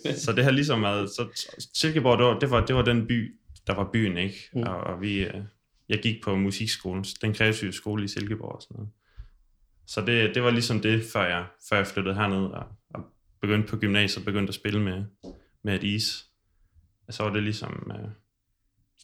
to. 0.05 0.13
Så 0.25 0.31
det 0.31 0.43
har 0.43 0.51
ligesom 0.51 0.81
været, 0.83 1.09
så 1.09 1.25
Silkeborg, 1.73 2.17
det 2.19 2.25
var, 2.27 2.39
det 2.39 2.49
var, 2.51 2.65
det 2.65 2.75
var 2.75 2.81
den 2.81 3.07
by, 3.07 3.35
der 3.67 3.75
var 3.75 3.89
byen, 3.93 4.17
ikke? 4.17 4.49
Mm. 4.53 4.61
Og, 4.63 4.75
og 4.77 5.01
vi, 5.01 5.17
øh, 5.19 5.33
jeg 5.91 5.99
gik 5.99 6.23
på 6.23 6.35
musikskolen, 6.35 7.03
den 7.21 7.33
kreative 7.33 7.73
skole 7.73 8.03
i 8.03 8.07
Silkeborg 8.07 8.55
og 8.55 8.61
sådan 8.61 8.75
noget. 8.75 8.89
Så 9.87 10.01
det, 10.01 10.35
det 10.35 10.43
var 10.43 10.51
ligesom 10.51 10.79
det, 10.79 11.03
før 11.13 11.25
jeg, 11.25 11.45
før 11.69 11.77
jeg 11.77 11.87
flyttede 11.87 12.15
herned 12.15 12.45
og, 12.45 12.65
og 12.89 13.03
begyndte 13.41 13.67
på 13.67 13.77
gymnasiet 13.77 14.17
og 14.17 14.25
begyndte 14.25 14.51
at 14.51 14.55
spille 14.55 14.81
med, 14.81 15.03
med 15.63 15.75
et 15.75 15.83
is. 15.83 16.25
Og 17.07 17.13
så 17.13 17.23
var 17.23 17.33
det 17.33 17.43
ligesom, 17.43 17.91
øh, 17.91 18.09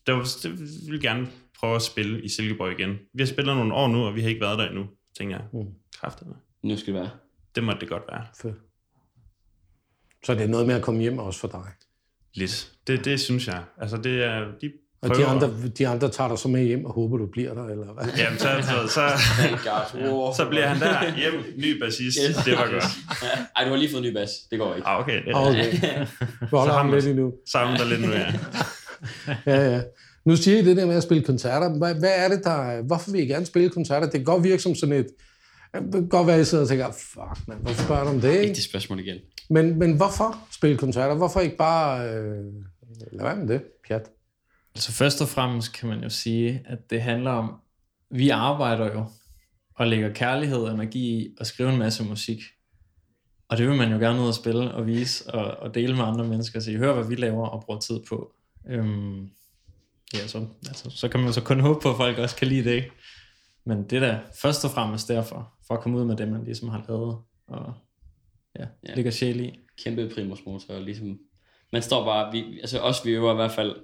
det, 0.07 0.13
var, 0.13 0.28
det 0.44 0.60
vi 0.60 0.66
ville 0.86 1.01
gerne 1.01 1.28
prøve 1.60 1.75
at 1.75 1.81
spille 1.81 2.24
i 2.24 2.28
Silkeborg 2.28 2.80
igen. 2.80 2.98
Vi 3.13 3.22
har 3.22 3.25
spillet 3.28 3.56
nogle 3.56 3.74
år 3.74 3.88
nu, 3.88 4.06
og 4.06 4.16
vi 4.16 4.22
har 4.22 4.30
ikke 4.30 4.42
været 4.42 4.60
der 4.60 4.69
endnu, 4.69 4.88
tænker 5.18 5.36
jeg. 5.36 5.45
Mm. 5.54 5.74
Kræfterne. 5.95 6.36
Nu 6.63 6.78
skal 6.78 6.94
det 6.94 7.01
være. 7.01 7.12
Det 7.56 7.63
måtte 7.63 7.81
det 7.81 7.90
godt 7.90 8.04
være. 8.12 8.25
Fedt. 8.42 8.56
Så 10.25 10.33
det 10.33 10.42
er 10.42 10.48
noget 10.48 10.68
med 10.68 10.75
at 10.75 10.81
komme 10.81 11.01
hjem 11.01 11.18
også 11.18 11.40
for 11.40 11.48
dig. 11.48 11.72
Lidt. 12.33 12.74
Det, 12.88 13.06
det 13.06 13.19
synes 13.19 13.48
jeg. 13.48 13.63
Altså, 13.78 13.98
det 13.98 14.24
er, 14.24 14.57
de 14.62 14.72
Og 15.02 15.16
de 15.18 15.26
andre, 15.26 15.54
de 15.78 15.88
andre 15.88 16.10
tager 16.10 16.28
dig 16.28 16.38
så 16.38 16.48
med 16.48 16.64
hjem 16.64 16.86
og 16.86 16.94
håber, 16.94 17.18
du 17.18 17.26
bliver 17.26 17.54
der, 17.54 17.66
eller 17.66 17.94
hvad? 17.94 18.06
Jamen, 18.18 18.40
så, 18.40 18.48
så, 18.64 18.88
så, 18.96 19.02
så 20.38 20.46
bliver 20.50 20.68
han 20.68 20.80
der 20.80 21.16
hjem, 21.18 21.34
ny 21.58 21.80
bassist. 21.84 22.18
Yes. 22.30 22.36
Det 22.46 22.54
var 22.54 22.70
godt. 22.72 22.84
Ej, 23.58 23.64
du 23.64 23.70
har 23.70 23.76
lige 23.78 23.92
fået 23.92 24.06
en 24.06 24.10
ny 24.10 24.14
bas. 24.14 24.30
Det 24.52 24.60
går 24.60 24.76
ikke. 24.76 24.88
Ah, 24.88 25.00
okay. 25.00 25.26
Det, 25.26 25.36
Okay. 25.36 26.06
Du 26.52 26.58
holder 26.58 26.74
ham 26.74 26.94
lidt 26.94 27.06
endnu. 27.06 27.34
sammen 27.52 27.78
der 27.80 27.86
lidt 27.86 28.02
nu, 28.02 28.12
ja. 28.12 28.34
Ja, 29.46 29.72
ja. 29.72 29.82
Nu 30.26 30.36
siger 30.36 30.58
I 30.60 30.66
det 30.66 30.78
der 30.78 30.86
med 30.86 30.96
at 30.96 31.04
spille 31.04 31.24
koncerter. 31.24 31.70
Hvad, 31.78 31.94
hvad 31.96 32.12
er 32.16 32.28
det, 32.30 32.44
der... 32.44 32.82
Hvorfor 32.82 33.12
vil 33.12 33.22
I 33.22 33.26
gerne 33.26 33.46
spille 33.46 33.70
koncerter? 33.70 34.06
Det 34.08 34.14
kan 34.14 34.24
godt 34.24 34.44
virke 34.44 34.62
som 34.62 34.76
sådan 34.76 34.96
et... 34.96 35.08
Det 35.74 35.92
kan 35.94 36.08
godt 36.10 36.28
være, 36.28 36.36
at 36.36 36.42
I 36.42 36.46
sidder 36.46 36.64
og 36.64 36.70
tænker, 36.70 36.92
fuck, 36.92 37.48
man, 37.48 37.58
hvorfor 37.62 37.84
spørger 37.84 38.04
du 38.04 38.10
om 38.10 38.22
det, 38.22 38.30
Ikke 38.32 38.42
ikke? 38.44 38.56
det 38.56 38.64
spørgsmål 38.64 39.00
igen. 39.00 39.18
Men, 39.50 39.80
men 39.80 39.94
hvorfor 39.94 40.40
spille 40.52 40.78
koncerter? 40.78 41.16
Hvorfor 41.16 41.40
ikke 41.40 41.58
bare... 41.58 42.10
Øh, 42.10 42.36
lad 43.12 43.24
være 43.24 43.36
med 43.36 43.48
det, 43.48 43.62
pjat. 43.88 44.02
Altså 44.78 44.92
først 44.92 45.22
og 45.22 45.28
fremmest 45.28 45.74
kan 45.74 45.90
man 45.90 46.04
jo 46.04 46.10
sige, 46.10 46.62
at 46.66 46.90
det 46.90 47.02
handler 47.02 47.32
om, 47.32 47.56
vi 48.10 48.30
arbejder 48.30 48.94
jo 48.94 49.06
og 49.76 49.88
lægger 49.88 50.14
kærlighed 50.14 50.58
og 50.58 50.74
energi 50.74 51.20
i 51.20 51.36
at 51.40 51.48
skrive 51.48 51.70
en 51.70 51.80
masse 51.80 52.04
musik. 52.04 52.40
Og 53.50 53.58
det 53.58 53.68
vil 53.68 53.78
man 53.78 53.92
jo 53.92 53.98
gerne 53.98 54.22
ud 54.22 54.28
og 54.28 54.34
spille 54.34 54.72
og 54.74 54.88
vise 54.88 55.34
og, 55.34 55.58
og 55.60 55.76
dele 55.76 55.96
med 55.96 56.04
andre 56.04 56.26
mennesker, 56.26 56.60
så 56.60 56.72
I 56.72 56.76
hører, 56.76 56.94
hvad 56.94 57.08
vi 57.08 57.16
laver 57.16 57.48
og 57.48 57.64
bruger 57.66 57.80
tid 57.80 58.00
på. 58.10 58.34
Øhm, 58.70 59.30
ja, 60.14 60.28
så, 60.28 60.46
altså, 60.68 60.90
så 60.90 61.08
kan 61.08 61.20
man 61.20 61.34
så 61.34 61.42
kun 61.42 61.60
håbe 61.60 61.80
på, 61.84 61.90
at 61.90 61.98
folk 61.98 62.18
også 62.18 62.36
kan 62.36 62.48
lide 62.48 62.70
det, 62.70 62.76
ikke? 62.76 62.92
Men 63.66 63.84
det 63.90 63.94
er 63.94 64.00
da 64.00 64.20
først 64.42 64.66
og 64.66 64.72
fremmest 64.72 65.08
derfor, 65.08 65.54
for 65.68 65.74
at 65.74 65.82
komme 65.82 65.98
ud 65.98 66.06
med 66.06 66.16
det, 66.16 66.28
man 66.28 66.44
ligesom 66.44 66.70
har 66.70 66.86
lavet, 66.88 67.18
og 67.48 67.74
Ja. 68.60 68.66
ja. 68.88 68.96
ligger 68.96 69.12
sjæl 69.12 69.40
i. 69.40 69.60
Kæmpe 69.84 70.12
primus 70.16 70.46
motor. 70.46 70.80
Ligesom, 70.80 71.20
man 71.74 71.82
står 71.82 72.06
bare, 72.06 72.32
vi, 72.32 72.60
altså 72.60 72.80
os 72.80 73.06
vi 73.06 73.12
øver 73.12 73.31
i 73.31 73.36
hvert 73.36 73.52
fald, 73.52 73.76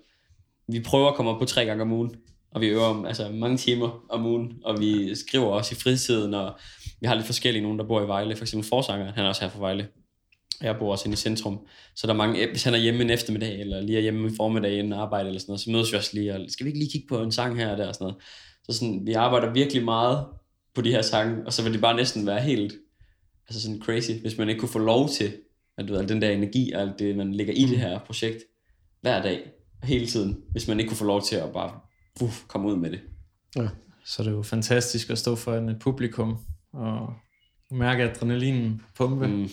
vi 0.68 0.80
prøver 0.80 1.10
at 1.10 1.16
komme 1.16 1.32
op 1.32 1.40
på 1.40 1.46
tre 1.46 1.66
gange 1.66 1.82
om 1.82 1.92
ugen, 1.92 2.16
og 2.52 2.62
vi 2.62 2.68
øver 2.68 2.84
om, 2.84 3.06
altså 3.06 3.30
mange 3.30 3.58
timer 3.58 4.06
om 4.10 4.26
ugen, 4.26 4.54
og 4.64 4.80
vi 4.80 5.16
skriver 5.16 5.46
også 5.46 5.76
i 5.76 5.82
fritiden, 5.82 6.34
og 6.34 6.54
vi 7.02 7.08
har 7.08 7.16
lidt 7.16 7.26
forskellige, 7.26 7.64
nogen 7.64 7.80
der 7.80 7.86
bor 7.88 8.02
i 8.02 8.08
Vejle, 8.08 8.36
for 8.36 8.44
eksempel 8.44 8.70
Forsanger, 8.70 9.12
han 9.12 9.26
er 9.26 9.30
også 9.30 9.42
her 9.42 9.50
fra 9.50 9.60
Vejle, 9.60 9.88
og 10.60 10.66
jeg 10.66 10.78
bor 10.80 10.92
også 10.92 11.06
inde 11.06 11.14
i 11.14 11.18
centrum, 11.18 11.60
så 11.96 12.08
der 12.08 12.14
er 12.14 12.18
mange, 12.18 12.48
hvis 12.48 12.64
han 12.64 12.74
er 12.74 12.78
hjemme 12.78 13.04
en 13.04 13.10
eftermiddag, 13.10 13.60
eller 13.60 13.82
lige 13.82 13.98
er 13.98 14.02
hjemme 14.02 14.28
i 14.28 14.36
formiddag 14.38 14.80
inden 14.80 14.94
arbejde, 14.94 15.28
eller 15.28 15.40
sådan 15.40 15.52
noget, 15.52 15.62
så 15.62 15.72
mødes 15.72 15.92
vi 15.92 15.98
også 15.98 16.12
lige, 16.14 16.36
og 16.36 16.46
skal 16.50 16.64
vi 16.64 16.70
ikke 16.70 16.80
lige 16.80 16.92
kigge 16.92 17.08
på 17.08 17.22
en 17.22 17.32
sang 17.32 17.58
her 17.58 17.72
og 17.72 17.78
der, 17.78 17.88
og 17.88 17.94
sådan 17.96 18.06
noget. 18.06 18.24
Så 18.64 18.78
sådan, 18.80 19.06
vi 19.06 19.14
arbejder 19.14 19.54
virkelig 19.54 19.84
meget 19.84 20.26
på 20.76 20.82
de 20.82 20.92
her 20.92 21.02
sange, 21.02 21.46
og 21.46 21.54
så 21.54 21.64
vil 21.64 21.74
det 21.74 21.82
bare 21.82 21.96
næsten 21.96 22.28
være 22.28 22.42
helt, 22.42 22.74
altså 23.48 23.62
sådan 23.62 23.82
crazy, 23.82 24.12
hvis 24.12 24.38
man 24.38 24.50
ikke 24.50 24.60
kunne 24.60 24.70
få 24.70 24.80
lov 24.80 25.10
til, 25.10 25.34
at 25.78 25.88
du 25.88 25.94
ved, 25.94 26.02
al 26.02 26.10
den 26.10 26.22
der 26.22 26.30
energi, 26.30 26.72
og 26.72 26.82
alt 26.82 27.00
det, 27.00 27.16
man 27.16 27.34
lægger 27.34 27.54
i 27.54 27.64
det 27.64 27.78
her 27.78 28.00
projekt, 28.00 28.44
hver 29.02 29.22
dag, 29.22 29.40
hele 29.84 30.08
tiden, 30.08 30.42
hvis 30.52 30.68
man 30.68 30.80
ikke 30.80 30.90
kunne 30.90 30.98
få 30.98 31.06
lov 31.06 31.22
til 31.24 31.36
at 31.36 31.54
bare 31.54 31.80
uff, 32.22 32.42
komme 32.48 32.68
ud 32.68 32.76
med 32.76 32.92
det. 32.92 33.00
Så 34.06 34.24
det 34.24 34.30
er 34.30 34.34
jo 34.36 34.44
fantastisk 34.44 35.10
at 35.10 35.18
stå 35.18 35.36
foran 35.36 35.70
et 35.70 35.80
publikum 35.80 36.38
og 36.74 37.14
mærke 37.72 38.04
adrenalinen 38.04 38.82
pumpe. 38.96 39.28
Mm. 39.28 39.50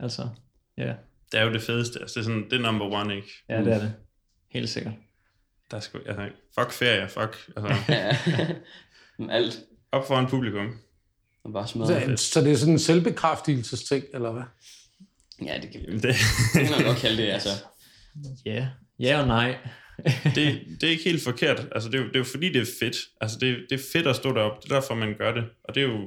Altså, 0.00 0.28
ja, 0.76 0.94
Det 1.32 1.40
er 1.40 1.44
jo 1.44 1.52
det 1.52 1.62
fedeste. 1.62 2.00
Altså, 2.00 2.14
det 2.20 2.26
er 2.26 2.30
sådan, 2.30 2.44
det 2.50 2.52
er 2.52 2.62
number 2.72 2.86
one, 3.00 3.16
ikke? 3.16 3.28
ja 3.48 3.60
det 3.64 3.72
er 3.72 3.78
det. 3.78 3.94
Helt 4.50 4.68
sikkert. 4.68 4.92
Der 5.70 5.80
skal, 5.80 6.00
altså, 6.06 6.28
fuck 6.58 6.72
ferie, 6.72 7.08
fuck. 7.08 7.50
Altså, 7.56 7.74
Ja. 7.92 8.16
Men 9.18 9.30
alt, 9.30 9.60
op 9.92 10.06
foran 10.06 10.26
publikum. 10.26 10.78
og 11.44 11.52
bare 11.52 11.68
smadre. 11.68 12.16
Så, 12.16 12.32
så 12.32 12.40
det 12.40 12.52
er 12.52 12.56
sådan 12.56 12.72
en 12.74 12.78
selvbekræftelsesting, 12.78 14.04
eller 14.14 14.32
hvad? 14.32 14.42
Ja, 15.42 15.58
det 15.62 15.70
kan 15.72 15.80
vi 15.80 15.92
Det, 15.92 16.02
det 16.54 16.66
kan 16.68 16.70
man 16.70 16.84
godt 16.84 16.98
kalde 16.98 17.22
det, 17.22 17.28
altså. 17.30 17.48
Ja, 18.44 18.68
ja 19.00 19.20
og 19.20 19.26
nej. 19.26 19.56
det, 20.34 20.60
det 20.80 20.82
er 20.82 20.90
ikke 20.90 21.04
helt 21.04 21.22
forkert. 21.22 21.68
Altså, 21.72 21.88
det, 21.88 21.98
er 21.98 22.02
jo, 22.02 22.08
det 22.08 22.14
er 22.14 22.18
jo 22.18 22.24
fordi, 22.24 22.52
det 22.52 22.62
er 22.62 22.66
fedt. 22.80 22.96
Altså, 23.20 23.38
det, 23.38 23.66
det 23.70 23.80
er 23.80 23.84
fedt 23.92 24.06
at 24.06 24.16
stå 24.16 24.34
deroppe. 24.34 24.60
Det 24.62 24.72
er 24.72 24.80
derfor, 24.80 24.94
man 24.94 25.14
gør 25.18 25.34
det. 25.34 25.44
Og 25.64 25.74
det 25.74 25.82
er 25.82 25.86
jo, 25.86 25.98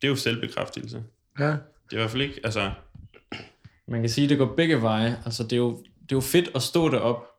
det 0.00 0.04
er 0.04 0.08
jo 0.08 0.16
selvbekræftelse. 0.16 1.02
Ja. 1.38 1.44
Det 1.46 1.52
er 1.92 1.92
i 1.92 1.96
hvert 1.96 2.10
fald 2.10 2.22
ikke, 2.22 2.40
altså... 2.44 2.70
Man 3.88 4.00
kan 4.00 4.10
sige, 4.10 4.24
at 4.24 4.30
det 4.30 4.38
går 4.38 4.54
begge 4.56 4.82
veje. 4.82 5.18
Altså, 5.24 5.42
det 5.42 5.52
er 5.52 5.56
jo, 5.56 5.76
det 5.78 6.12
er 6.12 6.16
jo 6.16 6.20
fedt 6.20 6.50
at 6.54 6.62
stå 6.62 6.88
derop 6.88 7.30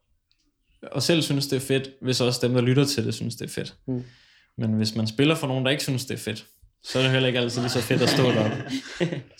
og 0.83 1.03
selv 1.03 1.21
synes, 1.21 1.47
det 1.47 1.55
er 1.55 1.59
fedt, 1.59 1.89
hvis 2.01 2.21
også 2.21 2.47
dem, 2.47 2.53
der 2.53 2.61
lytter 2.61 2.85
til 2.85 3.05
det, 3.05 3.13
synes, 3.13 3.35
det 3.35 3.45
er 3.45 3.53
fedt. 3.53 3.75
Mm. 3.87 4.03
Men 4.57 4.73
hvis 4.73 4.95
man 4.95 5.07
spiller 5.07 5.35
for 5.35 5.47
nogen, 5.47 5.65
der 5.65 5.71
ikke 5.71 5.83
synes, 5.83 6.05
det 6.05 6.13
er 6.13 6.19
fedt, 6.19 6.45
så 6.83 6.99
er 6.99 7.03
det 7.03 7.11
heller 7.11 7.27
ikke 7.27 7.39
altid 7.39 7.61
lige 7.61 7.69
så 7.69 7.81
fedt 7.81 8.01
at 8.01 8.09
stå 8.09 8.23
deroppe. 8.23 8.63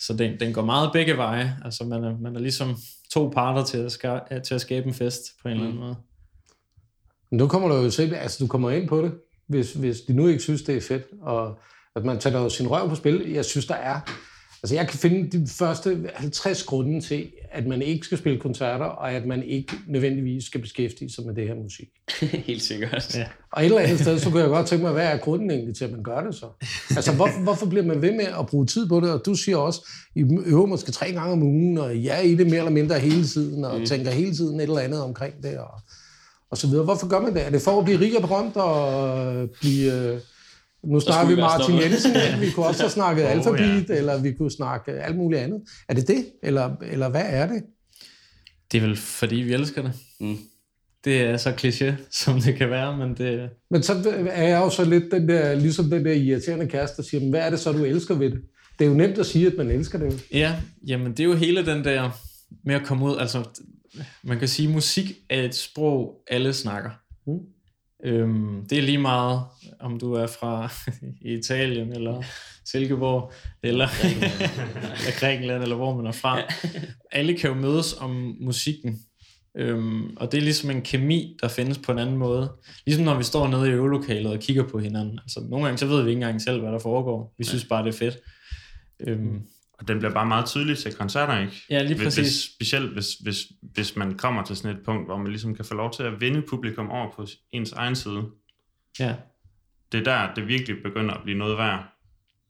Så 0.06 0.14
den, 0.14 0.40
den 0.40 0.52
går 0.52 0.64
meget 0.64 0.90
begge 0.92 1.16
veje. 1.16 1.56
Altså, 1.64 1.84
man 1.84 2.04
er, 2.04 2.18
man 2.18 2.36
er 2.36 2.40
ligesom 2.40 2.76
to 3.12 3.30
parter 3.34 3.64
til 3.64 3.78
at, 3.78 3.92
ska- 3.92 4.40
til 4.40 4.54
at 4.54 4.60
skabe 4.60 4.86
en 4.86 4.94
fest 4.94 5.22
på 5.42 5.48
en 5.48 5.54
eller 5.54 5.66
anden 5.66 5.80
måde. 5.80 5.96
Men 7.30 7.38
nu 7.38 7.48
kommer 7.48 7.68
du 7.68 7.74
jo 7.74 7.90
selv, 7.90 8.14
altså 8.14 8.44
du 8.44 8.48
kommer 8.48 8.70
ind 8.70 8.88
på 8.88 9.02
det, 9.02 9.12
hvis, 9.46 9.72
hvis 9.72 10.00
de 10.00 10.12
nu 10.12 10.26
ikke 10.26 10.42
synes, 10.42 10.62
det 10.62 10.76
er 10.76 10.80
fedt, 10.80 11.06
og 11.20 11.58
at 11.96 12.04
man 12.04 12.18
tager 12.18 12.40
jo 12.42 12.48
sin 12.48 12.68
røv 12.68 12.88
på 12.88 12.94
spil. 12.94 13.30
Jeg 13.30 13.44
synes, 13.44 13.66
der 13.66 13.74
er, 13.74 14.00
altså 14.62 14.74
jeg 14.74 14.88
kan 14.88 14.98
finde 14.98 15.38
de 15.38 15.46
første 15.46 16.10
50 16.14 16.62
grunde 16.62 17.00
til, 17.00 17.26
at 17.52 17.66
man 17.66 17.82
ikke 17.82 18.06
skal 18.06 18.18
spille 18.18 18.40
koncerter, 18.40 18.84
og 18.84 19.12
at 19.12 19.26
man 19.26 19.42
ikke 19.42 19.72
nødvendigvis 19.86 20.44
skal 20.44 20.60
beskæftige 20.60 21.12
sig 21.12 21.26
med 21.26 21.34
det 21.34 21.48
her 21.48 21.54
musik. 21.54 21.88
Helt 22.46 22.62
sikkert. 22.62 23.14
Ja. 23.14 23.26
Og 23.52 23.62
et 23.62 23.64
eller 23.64 23.80
andet 23.80 24.00
sted, 24.00 24.18
så 24.18 24.30
kunne 24.30 24.40
jeg 24.40 24.48
godt 24.48 24.66
tænke 24.66 24.84
mig, 24.84 24.92
hvad 24.92 25.06
er 25.06 25.16
grunden 25.16 25.50
egentlig 25.50 25.76
til, 25.76 25.84
at 25.84 25.90
man 25.90 26.02
gør 26.02 26.20
det 26.20 26.34
så? 26.34 26.46
Altså, 26.96 27.12
hvor, 27.12 27.42
hvorfor 27.42 27.66
bliver 27.66 27.84
man 27.84 28.02
ved 28.02 28.12
med 28.12 28.26
at 28.40 28.46
bruge 28.46 28.66
tid 28.66 28.88
på 28.88 29.00
det? 29.00 29.10
Og 29.10 29.22
du 29.26 29.34
siger 29.34 29.56
også, 29.56 29.88
I 30.14 30.20
øver 30.46 30.66
måske 30.66 30.92
tre 30.92 31.12
gange 31.12 31.32
om 31.32 31.42
ugen, 31.42 31.78
og 31.78 32.04
jeg 32.04 32.18
er 32.18 32.22
i 32.22 32.34
det 32.34 32.46
mere 32.46 32.58
eller 32.58 32.70
mindre 32.70 32.98
hele 32.98 33.26
tiden, 33.26 33.64
og 33.64 33.78
mm. 33.78 33.86
tænker 33.86 34.10
hele 34.10 34.34
tiden 34.34 34.60
et 34.60 34.62
eller 34.62 34.78
andet 34.78 35.02
omkring 35.02 35.42
det, 35.42 35.58
og, 35.58 35.80
og 36.50 36.58
så 36.58 36.66
videre. 36.66 36.84
Hvorfor 36.84 37.08
gør 37.08 37.20
man 37.20 37.34
det? 37.34 37.46
Er 37.46 37.50
det 37.50 37.62
for 37.62 37.78
at 37.78 37.84
blive 37.84 38.00
rig 38.00 38.16
og 38.16 38.22
berømt, 38.22 38.56
og 38.56 39.50
blive... 39.60 40.20
Nu 40.84 41.00
snakker 41.00 41.34
vi 41.34 41.40
Martin. 41.40 41.74
Jensen, 41.80 42.12
ja. 42.12 42.38
vi 42.44 42.50
kunne 42.50 42.66
også 42.66 42.82
have 42.82 42.90
snakket 42.90 43.24
Åh, 43.24 43.30
alfabet, 43.30 43.90
eller 43.90 44.22
vi 44.22 44.32
kunne 44.32 44.50
snakke 44.50 44.92
alt 44.92 45.16
muligt 45.16 45.42
andet. 45.42 45.62
Er 45.88 45.94
det 45.94 46.08
det, 46.08 46.26
eller, 46.42 46.76
eller 46.82 47.08
hvad 47.08 47.24
er 47.26 47.46
det? 47.46 47.62
Det 48.72 48.78
er 48.78 48.86
vel 48.86 48.96
fordi, 48.96 49.36
vi 49.36 49.52
elsker 49.52 49.82
det. 49.82 49.92
Mm. 50.20 50.36
Det 51.04 51.20
er 51.20 51.36
så 51.36 51.50
kliché, 51.50 51.92
som 52.10 52.40
det 52.40 52.54
kan 52.56 52.70
være, 52.70 52.96
men 52.96 53.14
det, 53.14 53.50
Men 53.70 53.82
så 53.82 54.12
er 54.30 54.48
jeg 54.48 54.58
jo 54.60 54.70
så 54.70 54.84
lidt 54.84 55.04
den 55.12 55.28
der, 55.28 55.54
ligesom 55.54 55.90
den 55.90 56.04
der 56.04 56.12
irriterende 56.12 56.66
kæreste, 56.66 56.96
der 56.96 57.02
siger, 57.02 57.20
"Men 57.20 57.30
hvad 57.30 57.40
er 57.40 57.50
det 57.50 57.58
så, 57.58 57.72
du 57.72 57.84
elsker 57.84 58.14
ved 58.14 58.30
det? 58.30 58.40
Det 58.78 58.84
er 58.84 58.88
jo 58.88 58.96
nemt 58.96 59.18
at 59.18 59.26
sige, 59.26 59.46
at 59.46 59.56
man 59.56 59.70
elsker 59.70 59.98
det. 59.98 60.24
Ja, 60.32 60.56
jamen 60.86 61.10
det 61.12 61.20
er 61.20 61.24
jo 61.24 61.34
hele 61.34 61.66
den 61.66 61.84
der 61.84 62.10
med 62.64 62.74
at 62.74 62.82
komme 62.84 63.04
ud, 63.04 63.16
altså 63.18 63.44
man 64.22 64.38
kan 64.38 64.48
sige, 64.48 64.68
at 64.68 64.74
musik 64.74 65.12
er 65.30 65.42
et 65.42 65.54
sprog, 65.54 66.22
alle 66.30 66.52
snakker. 66.52 66.90
Mm. 67.26 67.38
Øhm, 68.04 68.66
det 68.70 68.78
er 68.78 68.82
lige 68.82 68.98
meget, 68.98 69.42
om 69.80 69.98
du 69.98 70.12
er 70.12 70.26
fra 70.26 70.72
Italien, 71.38 71.92
eller 71.92 72.22
Silkeborg, 72.64 73.32
eller 73.62 73.88
eller 74.04 75.20
Grækenland, 75.20 75.62
eller 75.62 75.76
hvor 75.76 75.96
man 75.96 76.06
er 76.06 76.12
fra. 76.12 76.38
Alle 77.12 77.34
kan 77.34 77.50
jo 77.50 77.56
mødes 77.56 77.94
om 77.94 78.36
musikken, 78.40 78.98
øhm, 79.56 80.16
og 80.16 80.32
det 80.32 80.38
er 80.38 80.42
ligesom 80.42 80.70
en 80.70 80.82
kemi, 80.82 81.36
der 81.42 81.48
findes 81.48 81.78
på 81.78 81.92
en 81.92 81.98
anden 81.98 82.16
måde. 82.16 82.52
Ligesom 82.86 83.04
når 83.04 83.14
vi 83.14 83.24
står 83.24 83.48
nede 83.48 83.68
i 83.68 83.72
øvelokalet 83.72 84.32
og 84.32 84.38
kigger 84.38 84.68
på 84.68 84.78
hinanden. 84.78 85.18
Altså 85.18 85.40
nogle 85.50 85.64
gange, 85.64 85.78
så 85.78 85.86
ved 85.86 86.02
vi 86.02 86.10
ikke 86.10 86.18
engang 86.18 86.42
selv, 86.42 86.60
hvad 86.60 86.72
der 86.72 86.78
foregår. 86.78 87.34
Vi 87.38 87.44
synes 87.44 87.64
bare, 87.64 87.84
det 87.84 87.94
er 87.94 87.98
fedt. 87.98 88.18
Øhm, 89.00 89.42
Og 89.82 89.88
den 89.88 89.98
bliver 89.98 90.12
bare 90.12 90.26
meget 90.26 90.46
tydelig 90.46 90.78
til 90.78 90.94
koncerter, 90.94 91.38
ikke? 91.40 91.62
Ja, 91.70 91.82
lige 91.82 91.98
præcis. 92.04 92.24
Hvis, 92.24 92.54
specielt 92.54 92.92
hvis, 92.92 93.06
hvis, 93.14 93.36
hvis 93.62 93.96
man 93.96 94.18
kommer 94.18 94.44
til 94.44 94.56
sådan 94.56 94.76
et 94.76 94.84
punkt, 94.84 95.06
hvor 95.06 95.16
man 95.16 95.26
ligesom 95.26 95.54
kan 95.54 95.64
få 95.64 95.74
lov 95.74 95.92
til 95.92 96.02
at 96.02 96.20
vinde 96.20 96.42
publikum 96.42 96.90
over 96.90 97.12
på 97.12 97.26
ens 97.52 97.72
egen 97.72 97.96
side. 97.96 98.24
ja. 98.98 99.14
Det 99.92 100.00
er 100.00 100.04
der, 100.04 100.34
det 100.34 100.48
virkelig 100.48 100.82
begynder 100.82 101.14
at 101.14 101.22
blive 101.22 101.38
noget 101.38 101.58
værd, 101.58 101.84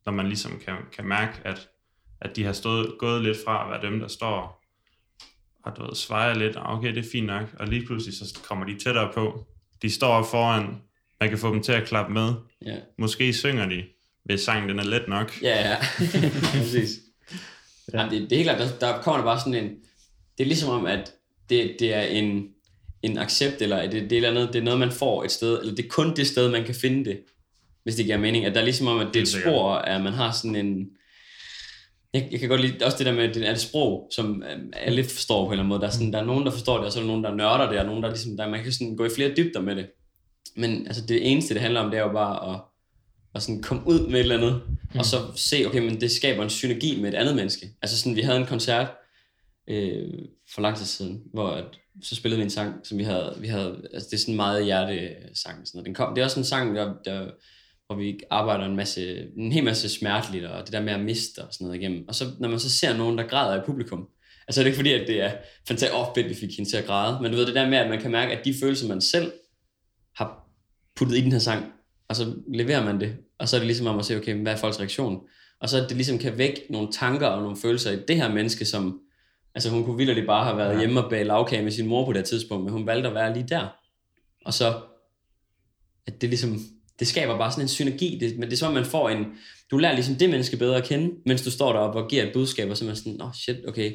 når 0.07 0.13
man 0.13 0.27
ligesom 0.27 0.61
kan, 0.65 0.75
kan 0.97 1.05
mærke, 1.05 1.33
at, 1.45 1.69
at 2.21 2.37
de 2.37 2.45
har 2.45 2.53
stået, 2.53 2.95
gået 2.99 3.23
lidt 3.23 3.39
fra 3.47 3.65
at 3.65 3.71
være 3.71 3.93
dem, 3.93 4.01
der 4.01 4.09
står 4.09 4.63
og 5.65 5.77
du 5.77 5.83
ved, 5.83 5.95
svejer 5.95 6.35
lidt, 6.35 6.57
okay, 6.65 6.95
det 6.95 6.99
er 6.99 7.11
fint 7.13 7.27
nok, 7.27 7.49
og 7.59 7.69
lige 7.69 7.87
pludselig 7.87 8.19
så 8.19 8.39
kommer 8.49 8.67
de 8.67 8.79
tættere 8.79 9.11
på. 9.15 9.47
De 9.83 9.91
står 9.91 10.23
foran, 10.31 10.77
man 11.21 11.29
kan 11.29 11.39
få 11.39 11.55
dem 11.55 11.63
til 11.63 11.73
at 11.73 11.87
klappe 11.89 12.13
med. 12.13 12.35
Ja, 12.67 12.77
Måske 12.99 13.33
synger 13.33 13.69
de, 13.69 13.85
hvis 14.25 14.41
sangen 14.41 14.69
den 14.69 14.79
er 14.79 14.85
let 14.85 15.09
nok. 15.09 15.43
ja, 15.43 15.71
ja. 15.71 15.77
præcis. 16.53 16.91
Ja. 17.93 17.99
Jamen, 17.99 18.13
det, 18.13 18.31
det 18.31 18.33
er 18.33 18.37
helt 18.37 18.57
klart, 18.57 18.81
der, 18.81 18.87
der 18.87 19.03
kommer 19.03 19.19
der 19.19 19.25
bare 19.25 19.41
sådan 19.41 19.55
en... 19.55 19.71
Det 20.39 20.45
er 20.45 20.49
ligesom 20.49 20.71
om, 20.71 20.87
at 20.87 21.13
det, 21.51 21.77
det 21.79 21.95
er 21.95 22.03
en, 22.03 22.49
en 23.03 23.19
accept, 23.19 23.63
eller 23.63 23.83
det, 23.83 23.93
det, 23.93 24.01
er 24.01 24.07
et 24.07 24.13
eller 24.13 24.31
andet, 24.31 24.53
det 24.53 24.59
er 24.59 24.65
noget, 24.65 24.81
man 24.81 24.93
får 24.93 25.25
et 25.25 25.31
sted, 25.31 25.61
eller 25.61 25.75
det 25.75 25.85
er 25.85 25.89
kun 25.89 26.17
det 26.17 26.27
sted, 26.27 26.51
man 26.51 26.65
kan 26.65 26.75
finde 26.75 27.05
det, 27.05 27.21
hvis 27.83 27.95
det 27.95 28.05
giver 28.05 28.19
mening. 28.19 28.45
At 28.45 28.55
der 28.55 28.61
er 28.61 28.65
ligesom 28.65 28.87
om, 28.87 29.01
at 29.01 29.07
det 29.07 29.17
er 29.17 29.23
et 29.23 29.29
spor, 29.29 29.75
at 29.75 30.01
man 30.01 30.13
har 30.13 30.33
sådan 30.33 30.57
en... 30.57 30.87
Jeg, 32.15 32.29
jeg 32.31 32.41
kan 32.41 32.49
godt 32.49 32.61
lide 32.61 32.85
også 32.85 32.99
det 32.99 33.07
der 33.07 33.13
med, 33.13 33.29
at 33.29 33.35
det 33.35 33.49
er 33.49 33.53
et 33.53 33.61
sprog, 33.61 34.09
som 34.15 34.43
øh, 34.43 34.59
alle 34.73 35.05
forstår 35.05 35.45
på 35.45 35.47
en 35.47 35.53
eller 35.53 35.63
anden 35.63 35.69
måde. 35.69 35.81
Der 35.81 35.87
er, 35.87 35.91
sådan, 35.91 36.13
der 36.13 36.19
er 36.19 36.25
nogen, 36.25 36.45
der 36.47 36.51
forstår 36.51 36.77
det, 36.77 36.87
og 36.87 36.93
så 36.93 36.99
er 36.99 37.03
der 37.03 37.09
nogen, 37.09 37.25
der 37.25 37.35
nørder 37.35 37.71
det, 37.71 37.79
og 37.79 37.87
nogen, 37.87 38.03
der 38.03 38.09
ligesom, 38.09 38.37
der, 38.37 38.49
man 38.49 38.63
kan 38.63 38.73
sådan 38.73 38.97
gå 38.97 39.05
i 39.05 39.11
flere 39.17 39.35
dybder 39.37 39.61
med 39.61 39.77
det. 39.77 39.87
Men 40.57 40.87
altså, 40.87 41.07
det 41.07 41.33
eneste, 41.33 41.55
det 41.55 41.63
handler 41.63 41.81
om, 41.81 41.91
det 41.91 41.99
er 41.99 42.03
jo 42.03 42.13
bare 42.13 42.55
at, 42.55 42.61
at 43.35 43.43
sådan 43.43 43.63
komme 43.63 43.87
ud 43.87 44.07
med 44.07 44.15
et 44.15 44.21
eller 44.21 44.37
andet, 44.37 44.63
mm. 44.69 44.99
og 44.99 45.05
så 45.05 45.17
se, 45.37 45.65
okay, 45.67 45.79
men 45.79 46.01
det 46.01 46.11
skaber 46.11 46.43
en 46.43 46.51
synergi 46.51 47.01
med 47.01 47.13
et 47.13 47.15
andet 47.15 47.37
menneske. 47.37 47.67
Altså 47.83 47.99
sådan, 47.99 48.17
vi 48.17 48.23
havde 48.23 48.39
en 48.39 48.47
koncert 48.47 48.89
øh, 49.69 50.09
for 50.55 50.63
lang 50.63 50.77
tid 50.77 50.87
siden, 50.87 51.23
hvor 51.33 51.49
at, 51.49 51.65
så 52.03 52.15
spillede 52.15 52.39
vi 52.39 52.45
en 52.45 52.51
sang, 52.51 52.87
som 52.87 52.99
vi 52.99 53.05
havde, 53.05 53.37
vi 53.41 53.47
havde 53.47 53.89
altså 53.95 54.09
det 54.11 54.17
er 54.17 54.21
sådan 54.21 54.37
meget 54.37 54.65
hjertesang. 54.65 55.69
Sådan 55.69 55.79
noget. 55.79 55.87
Den 55.87 55.95
kom, 55.95 56.15
det 56.15 56.21
er 56.21 56.25
også 56.25 56.41
en 56.41 56.45
sang, 56.45 56.77
der, 56.77 56.95
der, 57.05 57.31
hvor 57.87 57.97
vi 57.97 58.21
arbejder 58.31 58.65
en 58.65 58.77
masse, 58.77 59.27
en 59.37 59.53
hel 59.53 59.65
masse 59.65 59.89
smerteligt, 59.89 60.45
og 60.45 60.65
det 60.65 60.73
der 60.73 60.83
med 60.83 60.93
at 60.93 61.01
miste 61.01 61.39
og 61.39 61.53
sådan 61.53 61.65
noget 61.65 61.81
igennem. 61.81 62.09
Og 62.09 62.15
så, 62.15 62.25
når 62.41 62.49
man 62.49 62.59
så 62.59 62.71
ser 62.71 62.97
nogen, 62.97 63.19
der 63.19 63.27
græder 63.27 63.63
i 63.63 63.67
publikum, 63.67 64.09
altså 64.49 64.61
det 64.61 64.67
er 64.67 64.67
ikke 64.67 64.77
fordi, 64.77 64.93
at 64.93 65.09
det 65.09 65.21
er 65.21 65.33
fantastisk, 65.69 65.95
åh 65.95 66.09
oh, 66.09 66.15
fedt, 66.15 66.29
vi 66.29 66.35
fik 66.35 66.57
hende 66.57 66.71
til 66.71 66.77
at 66.77 66.85
græde, 66.85 67.23
men 67.23 67.31
du 67.31 67.37
ved 67.37 67.47
det 67.47 67.55
der 67.55 67.69
med, 67.69 67.79
at 67.79 67.91
man 67.91 68.01
kan 68.01 68.11
mærke, 68.11 68.39
at 68.39 68.45
de 68.45 68.55
følelser, 68.61 68.89
man 68.89 69.01
selv 69.01 69.33
har 70.17 70.49
puttet 70.97 71.19
i 71.19 71.21
den 71.21 71.33
her 71.33 71.39
sang, 71.39 71.73
og 72.13 72.17
så 72.17 72.35
leverer 72.55 72.85
man 72.85 73.01
det, 73.01 73.17
og 73.39 73.49
så 73.49 73.57
er 73.57 73.61
det 73.61 73.67
ligesom 73.67 73.87
om 73.87 73.99
at 73.99 74.05
se, 74.05 74.17
okay, 74.17 74.43
hvad 74.43 74.53
er 74.53 74.57
folks 74.57 74.79
reaktion? 74.81 75.21
Og 75.61 75.69
så 75.69 75.83
at 75.83 75.89
det 75.89 75.97
ligesom 75.97 76.19
kan 76.19 76.39
vække 76.39 76.67
nogle 76.71 76.89
tanker 76.93 77.27
og 77.27 77.43
nogle 77.43 77.57
følelser 77.57 77.91
i 77.91 77.99
det 78.09 78.17
her 78.17 78.33
menneske, 78.33 78.65
som, 78.65 79.01
altså 79.55 79.71
hun 79.71 79.85
kunne 79.85 79.97
vildt 79.97 80.27
bare 80.27 80.45
have 80.45 80.57
været 80.57 80.75
ja. 80.75 80.79
hjemme 80.79 81.05
og 81.05 81.11
bage 81.11 81.25
lavkage 81.25 81.63
med 81.63 81.71
sin 81.71 81.87
mor 81.87 82.07
på 82.07 82.13
det 82.13 82.25
tidspunkt, 82.25 82.65
men 82.65 82.73
hun 82.73 82.87
valgte 82.87 83.09
at 83.09 83.15
være 83.15 83.35
lige 83.35 83.47
der. 83.49 83.69
Og 84.45 84.55
så, 84.55 84.75
at 86.07 86.21
det 86.21 86.29
ligesom, 86.29 86.59
det 86.99 87.07
skaber 87.07 87.39
bare 87.39 87.51
sådan 87.51 87.65
en 87.65 87.69
synergi, 87.69 88.19
det, 88.21 88.39
men 88.39 88.43
det 88.43 88.53
er 88.53 88.57
som 88.57 88.69
om 88.69 88.75
man 88.75 88.85
får 88.85 89.09
en, 89.09 89.27
du 89.71 89.79
lærer 89.79 89.95
ligesom 89.95 90.15
det 90.15 90.31
menneske 90.31 90.57
bedre 90.57 90.77
at 90.77 90.85
kende, 90.85 91.15
mens 91.27 91.43
du 91.43 91.51
står 91.51 91.73
deroppe 91.73 91.99
og 92.01 92.11
giver 92.11 92.23
et 92.23 92.33
budskab, 92.33 92.71
og 92.71 92.77
så 92.77 92.85
er 92.85 92.87
man 92.87 92.97
sådan, 92.97 93.23
åh 93.23 93.27
oh, 93.27 93.35
shit, 93.35 93.57
okay, 93.69 93.93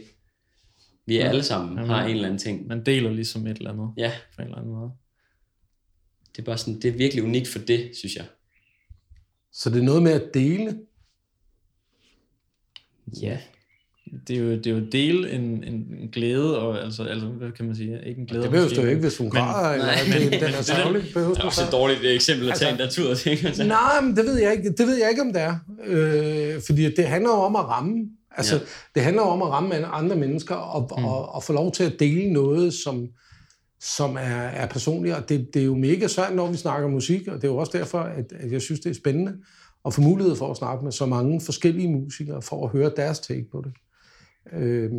vi 1.05 1.17
er 1.17 1.23
Ja. 1.23 1.29
alle 1.29 1.43
sammen, 1.43 1.77
Jamen. 1.77 1.89
har 1.89 2.03
en 2.03 2.11
eller 2.11 2.25
anden 2.25 2.39
ting. 2.39 2.67
Man 2.67 2.85
deler 2.85 3.11
ligesom 3.11 3.47
et 3.47 3.57
eller 3.57 3.71
andet 3.71 3.89
Ja, 3.97 4.11
på 4.35 4.41
en 4.41 4.47
eller 4.47 4.57
anden 4.57 4.73
måde. 4.73 4.91
Det 6.37 6.43
er 6.43 6.45
bare 6.45 6.57
sådan, 6.57 6.79
det 6.81 6.85
er 6.85 6.91
virkelig 6.97 7.23
unikt 7.23 7.47
for 7.47 7.59
det, 7.59 7.91
synes 7.93 8.15
jeg. 8.15 8.25
Så 9.53 9.69
det 9.69 9.77
er 9.79 9.83
noget 9.83 10.03
med 10.03 10.11
at 10.11 10.23
dele. 10.33 10.77
Ja. 13.21 13.37
Det 14.27 14.35
er 14.37 14.39
jo, 14.41 14.51
det 14.51 14.67
er 14.67 14.71
jo 14.71 14.77
at 14.77 14.91
dele 14.91 15.31
en, 15.31 15.41
en, 15.41 15.73
en 16.01 16.09
glæde, 16.13 16.59
og 16.59 16.83
altså, 16.83 17.03
altså, 17.03 17.27
hvad 17.27 17.51
kan 17.51 17.65
man 17.65 17.75
sige? 17.75 17.99
Ikke 18.05 18.21
en 18.21 18.27
glæde. 18.27 18.43
Det 18.43 18.51
behøver 18.51 18.69
du 18.69 18.81
jo 18.81 18.87
ikke, 18.87 19.01
hvis 19.01 19.17
hun 19.17 19.29
græder, 19.29 19.69
eller 19.73 19.85
nej, 19.85 19.95
at 19.95 20.09
men- 20.09 20.21
det, 20.31 20.39
den 20.41 20.49
er 20.53 20.55
det- 20.57 20.65
særlig. 20.65 21.03
Behøver 21.13 21.33
Det 21.33 21.41
er 21.41 21.45
også 21.45 21.61
så? 21.61 21.65
et 21.67 21.71
dårligt 21.71 22.05
eksempel 22.05 22.51
at 22.51 22.57
tage 22.57 22.73
en 22.73 22.81
Altså- 22.81 23.01
natur 23.01 23.15
ting. 23.15 23.45
Altså. 23.45 23.63
Nej, 23.63 24.01
men 24.01 24.15
det 24.15 24.25
ved 24.25 24.39
jeg 24.41 24.51
ikke. 24.53 24.69
Det 24.71 24.87
ved 24.87 24.97
jeg 24.97 25.09
ikke, 25.09 25.21
om 25.21 25.33
det 25.33 25.41
er. 25.41 25.55
Øh, 25.85 26.61
fordi 26.65 26.95
det 26.95 27.05
handler 27.07 27.29
jo 27.29 27.35
om 27.37 27.55
at 27.55 27.65
ramme. 27.65 28.09
Altså, 28.37 28.55
Ja. 28.55 28.61
ja. 28.61 28.65
det 28.95 29.03
handler 29.03 29.21
jo 29.21 29.27
om 29.29 29.41
at 29.41 29.47
ramme 29.49 29.85
andre 29.85 30.15
mennesker 30.15 30.55
og, 30.55 30.91
mm. 30.97 31.05
og, 31.05 31.29
og 31.35 31.43
få 31.43 31.53
lov 31.53 31.71
til 31.71 31.83
at 31.83 31.99
dele 31.99 32.33
noget, 32.33 32.73
som, 32.73 33.07
som 33.79 34.15
er, 34.15 34.47
er 34.47 34.67
personlige, 34.67 35.15
Og 35.15 35.29
det, 35.29 35.53
det 35.53 35.61
er 35.61 35.65
jo 35.65 35.75
mega 35.75 36.07
svært, 36.07 36.35
når 36.35 36.51
vi 36.51 36.57
snakker 36.57 36.87
musik, 36.87 37.27
og 37.27 37.35
det 37.35 37.43
er 37.43 37.47
jo 37.47 37.57
også 37.57 37.77
derfor, 37.77 37.99
at, 37.99 38.31
at 38.31 38.51
jeg 38.51 38.61
synes, 38.61 38.79
det 38.79 38.89
er 38.89 38.93
spændende 38.93 39.37
at 39.85 39.93
få 39.93 40.01
mulighed 40.01 40.35
for 40.35 40.51
at 40.51 40.57
snakke 40.57 40.83
med 40.83 40.91
så 40.91 41.05
mange 41.05 41.41
forskellige 41.41 41.91
musikere, 41.91 42.41
for 42.41 42.65
at 42.65 42.71
høre 42.71 42.91
deres 42.97 43.19
take 43.19 43.45
på 43.51 43.63
det. 43.65 43.73
Øh, 44.53 44.91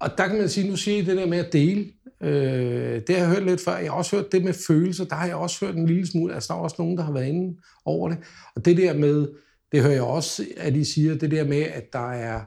og 0.00 0.10
der 0.18 0.28
kan 0.28 0.38
man 0.38 0.48
sige, 0.48 0.68
nu 0.68 0.76
siger 0.76 0.98
I 0.98 1.04
det 1.04 1.16
der 1.16 1.26
med 1.26 1.38
at 1.38 1.52
dele. 1.52 1.92
Øh, 2.20 3.02
det 3.06 3.08
har 3.08 3.16
jeg 3.16 3.28
hørt 3.28 3.44
lidt 3.44 3.60
før. 3.60 3.76
Jeg 3.76 3.90
har 3.90 3.98
også 3.98 4.16
hørt 4.16 4.32
det 4.32 4.44
med 4.44 4.54
følelser. 4.66 5.04
Der 5.04 5.14
har 5.14 5.26
jeg 5.26 5.36
også 5.36 5.66
hørt 5.66 5.76
en 5.76 5.86
lille 5.86 6.06
smule. 6.06 6.34
Altså, 6.34 6.52
der 6.52 6.58
er 6.58 6.62
også 6.62 6.76
nogen, 6.78 6.96
der 6.96 7.02
har 7.02 7.12
været 7.12 7.26
inde 7.26 7.58
over 7.84 8.08
det. 8.08 8.18
Og 8.56 8.64
det 8.64 8.76
der 8.76 8.94
med, 8.94 9.28
det 9.72 9.82
hører 9.82 9.92
jeg 9.92 10.02
også, 10.02 10.46
at 10.56 10.76
I 10.76 10.84
siger, 10.84 11.14
det 11.14 11.30
der 11.30 11.44
med, 11.44 11.62
at 11.62 11.92
der 11.92 12.12
er 12.12 12.40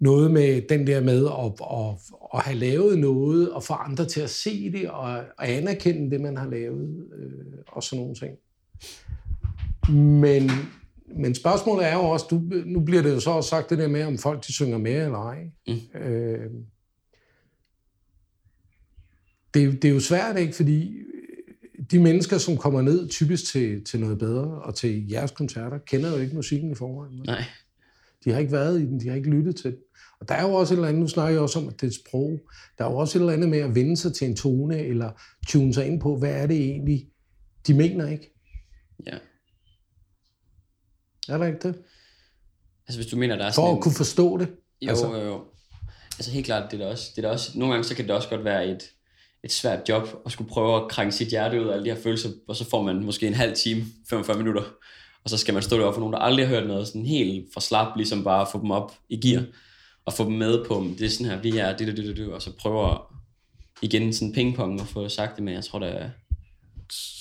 noget 0.00 0.30
med 0.30 0.62
den 0.68 0.86
der 0.86 1.00
med 1.00 1.26
at, 1.26 1.52
at, 1.60 2.14
at 2.38 2.44
have 2.44 2.58
lavet 2.58 2.98
noget, 2.98 3.52
og 3.52 3.62
få 3.62 3.72
andre 3.72 4.04
til 4.04 4.20
at 4.20 4.30
se 4.30 4.72
det, 4.72 4.90
og, 4.90 5.02
og 5.38 5.48
anerkende 5.50 6.10
det, 6.10 6.20
man 6.20 6.36
har 6.36 6.46
lavet, 6.50 7.04
øh, 7.18 7.32
og 7.68 7.82
sådan 7.82 8.00
nogle 8.02 8.14
ting. 8.14 8.36
Men, 10.20 10.50
men 11.16 11.34
spørgsmålet 11.34 11.86
er 11.88 11.94
jo 11.94 12.00
også, 12.02 12.26
du, 12.30 12.42
nu 12.66 12.80
bliver 12.80 13.02
det 13.02 13.10
jo 13.10 13.20
så 13.20 13.30
også 13.30 13.50
sagt 13.50 13.70
det 13.70 13.78
der 13.78 13.88
med, 13.88 14.04
om 14.04 14.18
folk 14.18 14.46
de 14.46 14.52
synger 14.52 14.78
med 14.78 15.04
eller 15.04 15.18
ej. 15.18 15.44
Mm. 15.68 16.00
Øh, 16.00 16.50
det, 19.54 19.62
er 19.62 19.66
jo- 19.66 19.72
det 19.72 19.84
er 19.84 19.92
jo 19.94 20.00
svært, 20.00 20.38
ikke? 20.38 20.52
Fordi 20.52 20.94
de 21.90 21.98
mennesker, 21.98 22.38
som 22.38 22.56
kommer 22.56 22.82
ned 22.82 23.08
typisk 23.08 23.44
til, 23.52 23.84
til 23.84 24.00
noget 24.00 24.18
bedre, 24.18 24.62
og 24.62 24.74
til 24.74 25.08
jeres 25.10 25.30
koncerter, 25.30 25.78
kender 25.78 26.10
jo 26.10 26.16
ikke 26.16 26.34
musikken 26.34 26.70
i 26.70 26.74
forvejen. 26.74 27.22
Nej. 27.26 27.44
De 28.24 28.32
har 28.32 28.38
ikke 28.38 28.52
været 28.52 28.80
i 28.80 28.84
den, 28.86 29.00
de 29.00 29.08
har 29.08 29.16
ikke 29.16 29.30
lyttet 29.30 29.56
til 29.56 29.70
den. 29.70 29.78
Og 30.20 30.28
der 30.28 30.34
er 30.34 30.42
jo 30.48 30.54
også 30.54 30.74
et 30.74 30.78
eller 30.78 30.88
andet, 30.88 31.00
nu 31.00 31.08
snakker 31.08 31.32
jeg 31.32 31.40
også 31.40 31.58
om, 31.58 31.68
at 31.68 31.80
det 31.80 31.86
er 31.86 31.92
sprog. 31.92 32.40
Der 32.78 32.84
er 32.84 32.90
jo 32.90 32.96
også 32.96 33.18
et 33.18 33.20
eller 33.20 33.32
andet 33.32 33.48
med 33.48 33.58
at 33.58 33.74
vende 33.74 33.96
sig 33.96 34.14
til 34.14 34.28
en 34.28 34.36
tone, 34.36 34.78
eller 34.78 35.10
tune 35.48 35.74
sig 35.74 35.86
ind 35.86 36.00
på, 36.00 36.16
hvad 36.18 36.32
er 36.32 36.46
det 36.46 36.56
egentlig, 36.56 37.08
de 37.66 37.74
mener, 37.74 38.08
ikke? 38.08 38.34
Ja. 39.06 39.18
Er 41.28 41.38
der 41.38 41.46
ikke 41.46 41.68
det? 41.68 41.74
Altså 42.88 42.98
hvis 43.00 43.06
du 43.06 43.16
mener, 43.16 43.36
der 43.36 43.44
er 43.44 43.50
For 43.50 43.54
sådan 43.54 43.70
at 43.70 43.76
en... 43.76 43.82
kunne 43.82 43.94
forstå 43.94 44.36
det. 44.38 44.48
Jo, 44.82 44.88
altså- 44.88 45.06
jo, 45.06 45.26
jo. 45.26 45.44
Altså 46.18 46.30
helt 46.30 46.46
klart, 46.46 46.72
det 46.72 46.80
er 46.80 46.86
også, 46.86 47.12
det 47.16 47.24
er 47.24 47.28
også, 47.28 47.58
nogle 47.58 47.74
gange 47.74 47.84
så 47.88 47.94
kan 47.94 48.04
det 48.04 48.14
også 48.14 48.28
godt 48.28 48.44
være 48.44 48.68
et, 48.68 48.90
et 49.44 49.52
svært 49.52 49.88
job 49.88 50.08
at 50.26 50.32
skulle 50.32 50.50
prøve 50.50 50.82
at 50.82 50.90
krænge 50.90 51.12
sit 51.12 51.28
hjerte 51.28 51.60
ud 51.60 51.68
af 51.68 51.72
alle 51.72 51.84
de 51.84 51.94
her 51.94 52.02
følelser, 52.02 52.28
og 52.48 52.56
så 52.56 52.70
får 52.70 52.82
man 52.82 53.04
måske 53.04 53.26
en 53.26 53.34
halv 53.34 53.56
time, 53.56 53.84
45 54.10 54.38
minutter, 54.38 54.62
og 55.24 55.30
så 55.30 55.38
skal 55.38 55.54
man 55.54 55.62
stå 55.62 55.78
deroppe 55.78 55.94
for 55.94 56.00
nogen, 56.00 56.12
der 56.12 56.18
aldrig 56.18 56.48
har 56.48 56.54
hørt 56.54 56.66
noget, 56.66 56.86
sådan 56.86 57.06
helt 57.06 57.48
for 57.52 57.60
slap, 57.60 57.96
ligesom 57.96 58.24
bare 58.24 58.46
få 58.52 58.60
dem 58.60 58.70
op 58.70 58.92
i 59.08 59.16
gear, 59.16 59.44
og 60.04 60.12
få 60.12 60.24
dem 60.24 60.32
med 60.32 60.64
på, 60.64 60.86
det 60.98 61.06
er 61.06 61.10
sådan 61.10 61.26
her, 61.26 61.40
vi 61.40 61.58
er 61.58 61.76
det, 61.76 61.86
det, 61.86 61.96
det, 61.96 62.16
det, 62.16 62.32
og 62.32 62.42
så 62.42 62.56
prøve 62.56 62.90
at 62.90 62.98
igen 63.82 64.12
sådan 64.12 64.34
pingpong 64.34 64.80
og 64.80 64.86
få 64.86 65.08
sagt 65.08 65.36
det, 65.36 65.44
men 65.44 65.54
jeg 65.54 65.64
tror, 65.64 65.78
der 65.78 65.86
er, 65.86 66.10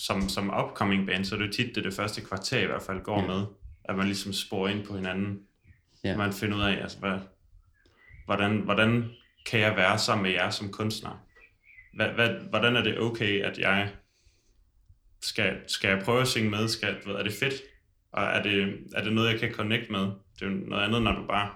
som, 0.05 0.29
som 0.29 0.53
upcoming 0.63 1.07
band, 1.07 1.25
så 1.25 1.35
er 1.35 1.39
det 1.39 1.53
tit 1.53 1.75
det, 1.75 1.83
det 1.83 1.93
første 1.93 2.21
kvarter 2.21 2.59
i 2.59 2.65
hvert 2.65 2.81
fald 2.81 3.03
går 3.03 3.21
ja. 3.21 3.27
med, 3.27 3.45
at 3.83 3.95
man 3.95 4.05
ligesom 4.05 4.33
sporer 4.33 4.69
ind 4.69 4.85
på 4.85 4.95
hinanden. 4.95 5.39
Ja. 6.03 6.17
Man 6.17 6.33
finder 6.33 6.57
ud 6.57 6.61
af, 6.61 6.81
altså, 6.81 6.99
hvad, 6.99 7.19
hvordan, 8.25 8.57
hvordan 8.57 9.09
kan 9.45 9.59
jeg 9.59 9.75
være 9.75 9.99
sammen 9.99 10.23
med 10.23 10.31
jer 10.31 10.49
som 10.49 10.71
kunstner? 10.71 11.25
Hvad, 11.93 12.07
hvad, 12.07 12.29
hvordan 12.49 12.75
er 12.75 12.83
det 12.83 12.99
okay, 12.99 13.41
at 13.41 13.57
jeg 13.57 13.89
skal, 15.21 15.57
skal 15.67 15.89
jeg 15.89 16.03
prøve 16.03 16.21
at 16.21 16.27
synge 16.27 16.49
med? 16.49 16.67
Skal, 16.67 16.95
hvad, 17.05 17.15
er 17.15 17.23
det 17.23 17.33
fedt? 17.33 17.53
Og 18.13 18.23
er 18.23 18.43
det, 18.43 18.77
er 18.95 19.03
det 19.03 19.13
noget, 19.13 19.31
jeg 19.31 19.39
kan 19.39 19.53
connect 19.53 19.89
med? 19.89 19.99
Det 19.99 20.41
er 20.41 20.45
jo 20.45 20.51
noget 20.51 20.83
andet, 20.83 21.01
når 21.01 21.11
du 21.15 21.27
bare... 21.27 21.49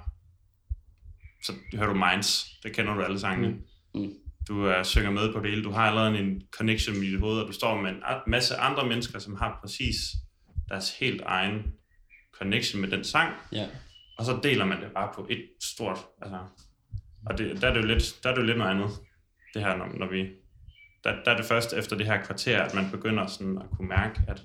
Så 1.43 1.53
hører 1.73 1.93
du 1.93 1.93
Minds. 1.93 2.59
Det 2.63 2.75
kender 2.75 2.93
du 2.93 3.01
alle 3.01 3.19
sangene. 3.19 3.47
Mm. 3.47 4.01
Mm. 4.01 4.13
Du 4.47 4.65
er, 4.65 4.83
synger 4.83 5.11
med 5.11 5.33
på 5.33 5.39
det 5.39 5.49
hele. 5.49 5.63
Du 5.63 5.71
har 5.71 5.87
allerede 5.87 6.19
en 6.19 6.41
connection 6.51 6.95
i 6.95 7.11
dit 7.11 7.19
hoved, 7.19 7.41
og 7.41 7.47
du 7.47 7.53
står 7.53 7.81
med 7.81 7.91
en 7.91 8.01
masse 8.27 8.55
andre 8.55 8.87
mennesker, 8.87 9.19
som 9.19 9.35
har 9.35 9.59
præcis 9.61 9.95
deres 10.69 10.99
helt 10.99 11.21
egen 11.25 11.73
connection 12.39 12.81
med 12.81 12.89
den 12.89 13.03
sang. 13.03 13.33
Ja. 13.51 13.67
Og 14.17 14.25
så 14.25 14.39
deler 14.43 14.65
man 14.65 14.81
det 14.81 14.91
bare 14.91 15.11
på 15.15 15.27
et 15.29 15.49
stort... 15.63 15.99
Altså, 16.21 16.39
og 17.25 17.37
det, 17.37 17.61
der, 17.61 17.67
er 17.67 17.73
det 17.73 17.81
jo 17.81 17.87
lidt, 17.87 18.19
der 18.23 18.29
er 18.29 18.33
det 18.33 18.41
jo 18.41 18.45
lidt 18.45 18.57
noget 18.57 18.71
andet, 18.71 18.89
det 19.53 19.61
her, 19.61 19.77
når, 19.77 19.97
når 19.97 20.07
vi... 20.07 20.29
Der, 21.03 21.23
der 21.25 21.31
er 21.31 21.37
det 21.37 21.45
først 21.45 21.73
efter 21.73 21.97
det 21.97 22.05
her 22.05 22.23
kvarter, 22.23 22.63
at 22.63 22.73
man 22.73 22.91
begynder 22.91 23.27
sådan 23.27 23.57
at 23.57 23.65
kunne 23.77 23.87
mærke, 23.87 24.21
at, 24.27 24.41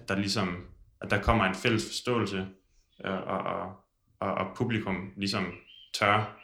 at 0.00 0.08
der 0.08 0.16
ligesom... 0.16 0.64
At 1.00 1.10
der 1.10 1.22
kommer 1.22 1.44
en 1.44 1.54
fælles 1.54 1.86
forståelse, 1.86 2.46
øh, 3.04 3.12
og, 3.12 3.38
og, 3.38 3.72
og, 4.20 4.34
og 4.34 4.56
publikum 4.56 5.12
ligesom 5.16 5.52
tør 5.94 6.38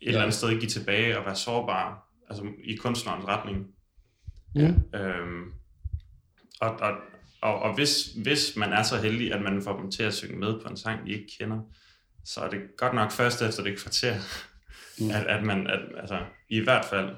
et 0.00 0.06
ja. 0.06 0.08
eller 0.08 0.22
andet 0.22 0.34
sted 0.34 0.50
give 0.50 0.70
tilbage 0.70 1.18
og 1.18 1.24
være 1.24 1.36
sårbar, 1.36 2.08
altså 2.30 2.46
i 2.64 2.76
kunstnerens 2.76 3.24
retning. 3.26 3.66
Ja. 4.54 4.72
Øhm, 4.94 5.52
og, 6.60 6.70
og, 6.70 6.94
og, 7.40 7.62
og 7.62 7.74
hvis, 7.74 8.04
hvis 8.22 8.56
man 8.56 8.72
er 8.72 8.82
så 8.82 8.96
heldig, 8.96 9.32
at 9.32 9.42
man 9.42 9.62
får 9.62 9.80
dem 9.80 9.90
til 9.90 10.02
at 10.02 10.14
synge 10.14 10.38
med 10.38 10.60
på 10.60 10.68
en 10.68 10.76
sang, 10.76 11.06
de 11.06 11.12
ikke 11.12 11.32
kender, 11.40 11.60
så 12.24 12.40
er 12.40 12.50
det 12.50 12.60
godt 12.76 12.94
nok 12.94 13.12
først 13.12 13.42
efter 13.42 13.62
det 13.62 13.78
kvarter, 13.78 14.14
mm. 14.98 15.10
at, 15.10 15.26
at 15.26 15.44
man, 15.44 15.66
at, 15.66 15.80
altså 15.96 16.24
i 16.48 16.60
hvert 16.60 16.84
fald 16.84 17.16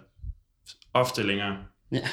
ofte 0.94 1.22
længere. 1.22 1.64
Ja. 1.92 2.00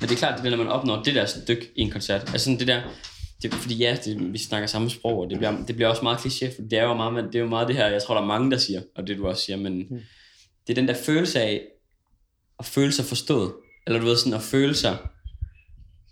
Men 0.00 0.08
det 0.08 0.14
er 0.14 0.18
klart, 0.18 0.38
det 0.38 0.46
er, 0.46 0.50
når 0.50 0.64
man 0.64 0.72
opnår 0.72 1.02
det 1.02 1.14
der 1.14 1.26
stykke 1.26 1.70
i 1.76 1.80
en 1.80 1.90
koncert. 1.90 2.20
Altså 2.20 2.44
sådan 2.44 2.58
det 2.58 2.66
der, 2.66 2.82
det, 3.42 3.54
fordi 3.54 3.76
ja, 3.76 3.96
det, 4.04 4.32
vi 4.32 4.38
snakker 4.38 4.66
samme 4.66 4.90
sprog, 4.90 5.18
og 5.18 5.30
det 5.30 5.38
bliver, 5.38 5.64
det 5.66 5.74
bliver 5.76 5.88
også 5.88 6.02
meget 6.02 6.18
kliché, 6.18 6.56
for 6.56 6.62
det 6.62 6.78
er 6.78 6.82
jo 6.82 6.94
meget, 6.94 7.24
det 7.24 7.34
er 7.34 7.40
jo 7.40 7.48
meget 7.48 7.68
det 7.68 7.76
her, 7.76 7.86
jeg 7.86 8.02
tror, 8.02 8.14
der 8.14 8.22
er 8.22 8.26
mange, 8.26 8.50
der 8.50 8.58
siger, 8.58 8.82
og 8.96 9.06
det 9.06 9.16
du 9.16 9.28
også 9.28 9.44
siger, 9.44 9.56
men 9.56 9.78
mm. 9.78 10.00
det 10.66 10.72
er 10.72 10.74
den 10.74 10.88
der 10.88 10.94
følelse 10.94 11.40
af 11.40 11.62
at 12.58 12.64
føle 12.64 12.92
sig 12.92 13.04
forstået, 13.04 13.52
eller 13.86 14.00
du 14.00 14.06
ved 14.06 14.16
sådan 14.16 14.34
at 14.34 14.42
føle 14.42 14.74
sig, 14.74 14.96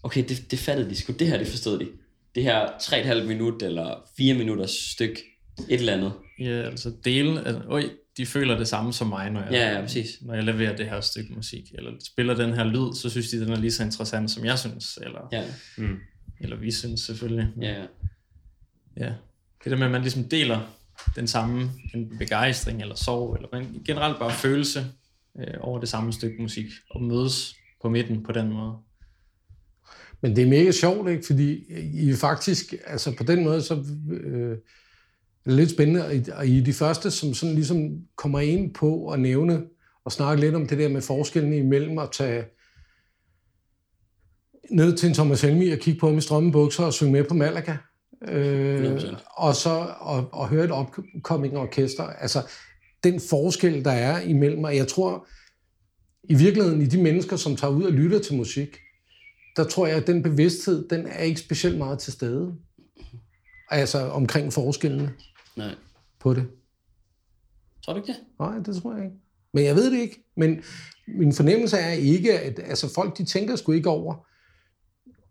okay, 0.03 0.25
det, 0.29 0.51
det 0.51 0.59
fattede 0.59 0.91
de 0.91 0.97
sgu, 0.97 1.13
det 1.13 1.27
her, 1.27 1.39
det 1.39 1.47
forstod 1.47 1.79
de. 1.79 1.87
Det 2.35 2.43
her 2.43 2.67
3,5 2.67 3.23
minut 3.23 3.63
eller 3.63 3.95
4 4.17 4.35
minutters 4.35 4.71
stykke, 4.71 5.23
et 5.69 5.81
eller 5.81 5.93
andet. 5.93 6.13
Ja, 6.41 6.63
altså 6.63 6.93
dele, 7.05 7.47
altså, 7.47 7.63
øj, 7.69 7.85
de 8.19 8.27
føler 8.27 8.59
det 8.59 8.69
samme 8.69 8.93
som 8.93 9.07
mig, 9.07 9.31
når 9.31 9.41
jeg, 9.43 9.53
Ja, 9.53 9.75
ja, 9.75 9.81
præcis. 9.81 10.09
når 10.23 10.35
jeg 10.35 10.45
leverer 10.45 10.77
det 10.77 10.87
her 10.87 11.01
stykke 11.01 11.33
musik, 11.35 11.73
eller 11.75 11.93
spiller 12.07 12.35
den 12.35 12.53
her 12.55 12.65
lyd, 12.65 12.95
så 12.95 13.11
synes 13.11 13.31
de, 13.31 13.41
den 13.41 13.49
er 13.53 13.57
lige 13.57 13.71
så 13.73 13.85
interessant, 13.85 14.31
som 14.31 14.45
jeg 14.45 14.59
synes, 14.59 14.99
eller, 15.03 15.29
Ja, 15.33 15.45
Mm. 15.79 15.97
eller 16.41 16.57
vi 16.57 16.71
synes 16.71 17.01
selvfølgelig. 17.01 17.49
ja, 17.61 17.73
ja. 17.73 17.85
Ja. 18.97 19.13
Det 19.65 19.71
der 19.71 19.77
med, 19.77 19.87
at 19.87 19.93
man 19.93 20.01
ligesom 20.03 20.25
deler 20.25 20.61
den 21.17 21.27
samme 21.27 21.71
en 21.95 22.19
begejstring 22.19 22.81
eller 22.83 22.95
sorg, 22.95 23.35
eller 23.37 23.49
men 23.53 23.83
generelt 23.87 24.19
bare 24.19 24.33
følelse 24.33 24.87
øh, 25.39 25.55
over 25.61 25.81
det 25.81 25.89
samme 25.89 26.13
stykke 26.13 26.43
musik, 26.43 26.67
og 26.91 27.03
mødes 27.03 27.55
på 27.83 27.89
midten 27.89 28.23
på 28.23 28.33
den 28.33 28.49
måde. 28.53 28.77
Men 30.21 30.37
det 30.37 30.45
er 30.45 30.49
mega 30.49 30.71
sjovt, 30.73 31.11
ikke? 31.11 31.23
Fordi 31.27 31.65
I 32.09 32.15
faktisk, 32.15 32.75
altså 32.87 33.15
på 33.17 33.23
den 33.25 33.45
måde, 33.45 33.63
så 33.63 33.85
øh, 34.11 34.57
lidt 35.47 35.71
spændende, 35.71 36.05
og 36.37 36.47
I- 36.47 36.61
de 36.61 36.73
første, 36.73 37.11
som 37.11 37.35
sådan 37.35 37.55
ligesom 37.55 37.91
kommer 38.17 38.41
ind 38.41 38.75
på 38.75 39.09
at 39.09 39.21
nævne 39.21 39.63
og 40.05 40.13
snakke 40.13 40.41
lidt 40.41 40.55
om 40.55 40.67
det 40.67 40.79
der 40.79 40.89
med 40.89 41.03
forskellen 41.03 41.53
imellem 41.53 41.99
at 41.99 42.09
tage 42.13 42.45
ned 44.71 44.97
til 44.97 45.09
en 45.09 45.15
Thomas 45.15 45.41
Helmi 45.43 45.71
og 45.71 45.79
kigge 45.79 46.01
på 46.01 46.07
ham 46.09 46.19
i 46.19 46.21
strømmebukser 46.21 46.85
og 46.85 46.93
synge 46.93 47.13
med 47.13 47.25
på 47.25 47.35
Malaga. 47.35 47.77
Øh, 48.29 48.97
100%. 48.97 49.17
og 49.37 49.55
så 49.55 49.71
og, 50.01 50.29
og 50.33 50.49
høre 50.49 50.65
et 50.65 50.71
opkommende 50.71 51.57
orkester. 51.57 52.03
Altså, 52.05 52.43
den 53.05 53.21
forskel, 53.21 53.85
der 53.85 53.91
er 53.91 54.21
imellem, 54.21 54.65
og 54.65 54.77
jeg 54.77 54.89
tror, 54.89 55.27
i 56.25 56.35
virkeligheden, 56.35 56.83
i 56.83 56.87
de 56.87 57.03
mennesker, 57.03 57.37
som 57.37 57.57
tager 57.57 57.73
ud 57.73 57.83
og 57.83 57.93
lytter 57.93 58.19
til 58.19 58.37
musik, 58.37 58.77
der 59.57 59.65
tror 59.65 59.87
jeg, 59.87 59.97
at 59.97 60.07
den 60.07 60.23
bevidsthed, 60.23 60.89
den 60.89 61.07
er 61.07 61.23
ikke 61.23 61.41
specielt 61.41 61.79
meget 61.79 61.99
til 61.99 62.13
stede. 62.13 62.55
Altså 63.71 63.99
omkring 63.99 64.53
forskellene 64.53 65.13
Nej. 65.57 65.75
på 66.21 66.35
det. 66.35 66.47
Tror 67.85 67.93
du 67.93 67.99
ikke 68.01 68.13
det? 68.13 68.21
Nej, 68.39 68.59
det 68.59 68.83
tror 68.83 68.95
jeg 68.95 69.05
ikke. 69.05 69.17
Men 69.55 69.65
jeg 69.65 69.75
ved 69.75 69.91
det 69.91 69.99
ikke. 69.99 70.25
Men 70.37 70.63
min 71.09 71.33
fornemmelse 71.33 71.77
er 71.77 71.93
ikke, 71.93 72.41
at 72.41 72.59
altså, 72.59 72.95
folk 72.95 73.19
de 73.19 73.25
tænker 73.25 73.57
sgu 73.57 73.73
ikke 73.73 73.91
over, 73.91 74.27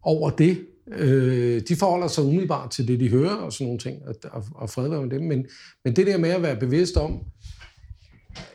over 0.02 0.30
det. 0.30 0.66
Øh, 0.88 1.62
de 1.68 1.76
forholder 1.76 2.08
sig 2.08 2.24
umiddelbart 2.24 2.72
til 2.72 2.88
det, 2.88 3.00
de 3.00 3.10
hører 3.10 3.36
og 3.36 3.54
sådan 3.54 3.66
nogle 3.66 3.80
ting, 3.80 4.08
og, 4.08 4.16
og, 4.32 4.44
og 4.56 4.70
fred 4.70 4.90
være 4.90 5.02
med 5.02 5.10
det. 5.10 5.22
Men, 5.22 5.48
men 5.84 5.96
det 5.96 6.08
der 6.08 6.18
med 6.18 6.30
at 6.30 6.42
være 6.42 6.60
bevidst 6.60 6.98
om, 6.98 7.20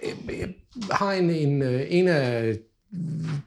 øh, 0.02 0.38
jeg 0.38 0.48
har 0.90 1.12
en, 1.12 1.30
en, 1.30 1.62
øh, 1.62 1.86
en 1.88 2.08
af 2.08 2.58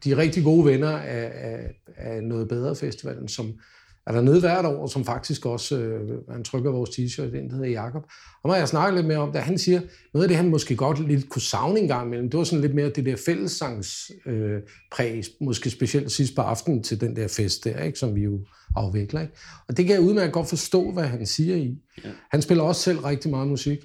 de 0.03 0.17
rigtig 0.17 0.43
gode 0.43 0.65
venner 0.65 0.97
af, 0.97 1.31
af, 1.35 1.75
af 1.95 2.23
Noget 2.23 2.47
Bedre 2.47 2.75
Festivalen, 2.75 3.27
som 3.27 3.59
er 4.07 4.11
der 4.11 4.21
nede 4.21 4.39
hvert 4.39 4.65
år, 4.65 4.87
som 4.87 5.05
faktisk 5.05 5.45
også, 5.45 5.77
øh, 5.77 6.09
han 6.31 6.43
trykker 6.43 6.71
vores 6.71 6.89
t-shirt 6.89 7.21
der 7.21 7.55
hedder 7.55 7.69
Jakob. 7.69 8.03
Og 8.43 8.49
når 8.49 8.55
jeg 8.55 8.67
snakker 8.67 8.95
lidt 8.95 9.07
med 9.07 9.15
om 9.15 9.31
det, 9.31 9.41
han 9.41 9.57
siger, 9.57 9.81
noget 10.13 10.23
af 10.23 10.27
det, 10.27 10.37
han 10.37 10.49
måske 10.49 10.75
godt 10.75 11.07
lidt 11.07 11.29
kunne 11.29 11.41
savne 11.41 11.79
en 11.79 11.87
gang 11.87 12.07
imellem, 12.07 12.29
det 12.29 12.37
var 12.37 12.43
sådan 12.43 12.61
lidt 12.61 12.75
mere 12.75 12.89
det 12.89 13.05
der 13.05 13.15
fællessangs 13.25 14.11
øh, 14.25 14.61
præg, 14.91 15.23
måske 15.41 15.69
specielt 15.69 16.11
sidst 16.11 16.35
på 16.35 16.41
aftenen 16.41 16.83
til 16.83 17.01
den 17.01 17.15
der 17.15 17.27
fest 17.27 17.63
der, 17.63 17.83
ikke, 17.83 17.99
som 17.99 18.15
vi 18.15 18.21
jo 18.21 18.39
afvikler. 18.75 19.21
Ikke? 19.21 19.33
Og 19.67 19.77
det 19.77 19.85
kan 19.85 19.95
jeg 19.95 20.03
udmærket 20.03 20.33
godt 20.33 20.49
forstå, 20.49 20.91
hvad 20.91 21.03
han 21.03 21.25
siger 21.25 21.55
i. 21.55 21.77
Ja. 22.03 22.09
Han 22.31 22.41
spiller 22.41 22.63
også 22.63 22.81
selv 22.81 22.99
rigtig 22.99 23.31
meget 23.31 23.47
musik, 23.47 23.79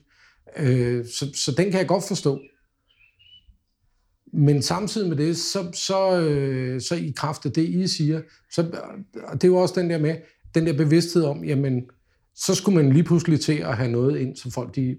øh, 0.57 1.07
så, 1.07 1.27
så 1.35 1.53
den 1.57 1.71
kan 1.71 1.79
jeg 1.79 1.87
godt 1.89 2.05
forstå. 2.09 2.41
Men 4.33 4.63
samtidig 4.63 5.09
med 5.09 5.17
det, 5.17 5.37
så, 5.37 5.71
så, 5.73 6.21
øh, 6.21 6.81
så 6.81 6.95
i 6.95 7.13
kraft 7.17 7.47
af 7.47 7.53
det, 7.53 7.69
I 7.69 7.87
siger, 7.87 8.21
så, 8.53 8.63
og 9.25 9.35
det 9.35 9.45
er 9.45 9.49
jo 9.49 9.57
også 9.57 9.81
den 9.81 9.91
der 9.91 9.99
med, 9.99 10.17
den 10.55 10.67
der 10.67 10.73
bevidsthed 10.73 11.23
om, 11.23 11.45
jamen, 11.45 11.83
så 12.35 12.55
skulle 12.55 12.83
man 12.83 12.93
lige 12.93 13.05
pludselig 13.05 13.41
til 13.41 13.59
at 13.59 13.77
have 13.77 13.91
noget 13.91 14.19
ind, 14.19 14.37
som 14.37 14.51
folk 14.51 14.77
de 14.77 14.99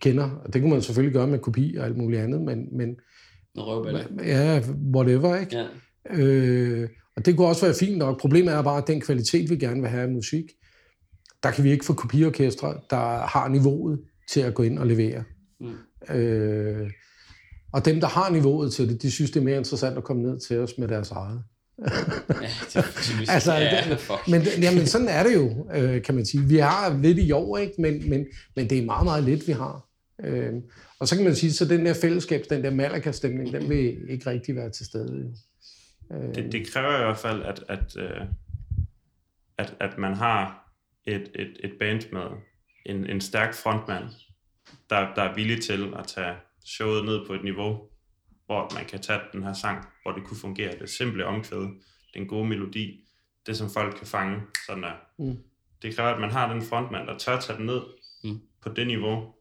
kender. 0.00 0.30
Og 0.30 0.52
det 0.52 0.62
kunne 0.62 0.72
man 0.72 0.82
selvfølgelig 0.82 1.14
gøre 1.14 1.26
med 1.26 1.38
kopi 1.38 1.76
og 1.78 1.84
alt 1.84 1.96
muligt 1.96 2.22
andet, 2.22 2.40
men, 2.40 2.76
men 2.76 2.96
ja, 4.24 4.62
whatever, 4.94 5.36
ikke? 5.36 5.56
Ja. 5.56 5.66
Øh, 6.10 6.88
og 7.16 7.26
det 7.26 7.36
kunne 7.36 7.46
også 7.46 7.66
være 7.66 7.74
fint 7.80 7.98
nok. 7.98 8.20
Problemet 8.20 8.54
er 8.54 8.62
bare, 8.62 8.78
at 8.78 8.86
den 8.86 9.00
kvalitet, 9.00 9.50
vi 9.50 9.56
gerne 9.56 9.80
vil 9.80 9.90
have 9.90 10.02
af 10.02 10.08
musik, 10.08 10.44
der 11.42 11.50
kan 11.50 11.64
vi 11.64 11.70
ikke 11.70 11.84
få 11.84 11.92
kopiorkestre, 11.92 12.74
der 12.90 13.26
har 13.26 13.48
niveauet 13.48 14.00
til 14.30 14.40
at 14.40 14.54
gå 14.54 14.62
ind 14.62 14.78
og 14.78 14.86
levere. 14.86 15.24
Mm. 15.60 16.14
Øh, 16.14 16.90
og 17.74 17.84
dem, 17.84 18.00
der 18.00 18.06
har 18.08 18.30
niveauet 18.30 18.72
til 18.72 18.88
det, 18.88 19.02
de 19.02 19.10
synes, 19.10 19.30
det 19.30 19.40
er 19.40 19.44
mere 19.44 19.56
interessant 19.56 19.98
at 19.98 20.04
komme 20.04 20.22
ned 20.22 20.40
til 20.40 20.58
os 20.58 20.78
med 20.78 20.88
deres 20.88 21.10
eget. 21.10 21.42
Ja, 21.78 21.84
det 22.74 22.76
er. 22.76 22.82
Altså, 23.34 23.54
ja, 23.54 23.94
fuck. 23.94 24.28
Men, 24.28 24.42
jamen, 24.62 24.86
sådan 24.86 25.08
er 25.08 25.22
det 25.22 25.34
jo, 25.34 25.68
øh, 25.74 26.02
kan 26.02 26.14
man 26.14 26.26
sige. 26.26 26.44
Vi 26.44 26.56
har 26.56 26.98
lidt 27.02 27.18
i 27.18 27.32
år, 27.32 27.58
ikke? 27.58 27.74
Men, 27.78 28.10
men, 28.10 28.26
men 28.56 28.70
det 28.70 28.78
er 28.78 28.84
meget, 28.84 29.04
meget 29.04 29.24
lidt, 29.24 29.46
vi 29.46 29.52
har. 29.52 29.88
Øh, 30.24 30.52
og 30.98 31.08
så 31.08 31.16
kan 31.16 31.24
man 31.24 31.34
sige, 31.36 31.52
så 31.52 31.64
den 31.64 31.86
der 31.86 31.94
fællesskab, 31.94 32.44
den 32.50 32.64
der 32.64 32.70
Malaga-stemning, 32.70 33.52
den 33.52 33.68
vil 33.68 34.10
ikke 34.10 34.30
rigtig 34.30 34.56
være 34.56 34.70
til 34.70 34.86
stede. 34.86 35.32
Øh, 36.12 36.34
Det, 36.34 36.52
det 36.52 36.72
kræver 36.72 37.00
i 37.00 37.04
hvert 37.04 37.18
fald, 37.18 37.42
at, 37.42 37.64
at, 37.68 37.96
øh, 37.96 38.26
at, 39.58 39.74
at 39.80 39.98
man 39.98 40.14
har 40.14 40.70
et, 41.06 41.30
et, 41.34 41.56
et 41.64 41.72
band 41.80 42.02
med 42.12 42.26
en, 42.86 43.10
en 43.10 43.20
stærk 43.20 43.54
frontmand, 43.54 44.04
der, 44.90 45.14
der 45.16 45.22
er 45.22 45.34
villig 45.34 45.62
til 45.62 45.92
at 45.98 46.06
tage 46.06 46.34
showet 46.64 47.04
ned 47.04 47.26
på 47.26 47.34
et 47.34 47.44
niveau, 47.44 47.88
hvor 48.46 48.74
man 48.74 48.84
kan 48.84 49.00
tage 49.02 49.20
den 49.32 49.42
her 49.42 49.52
sang, 49.52 49.86
hvor 50.02 50.12
det 50.12 50.24
kunne 50.24 50.36
fungere. 50.40 50.78
Det 50.78 50.90
simple 50.90 51.26
omkvæd, 51.26 51.66
den 52.14 52.26
gode 52.26 52.48
melodi, 52.48 53.00
det 53.46 53.56
som 53.56 53.70
folk 53.70 53.96
kan 53.96 54.06
fange. 54.06 54.40
Sådan 54.66 54.82
der. 54.82 54.92
Mm. 55.18 55.36
Det 55.82 55.96
kræver, 55.96 56.10
at 56.10 56.20
man 56.20 56.30
har 56.30 56.52
den 56.52 56.62
frontmand, 56.62 57.06
der 57.06 57.18
tør 57.18 57.40
tage 57.40 57.56
den 57.58 57.66
ned 57.66 57.80
Mm. 58.24 58.40
på 58.62 58.68
det 58.68 58.86
niveau, 58.86 59.34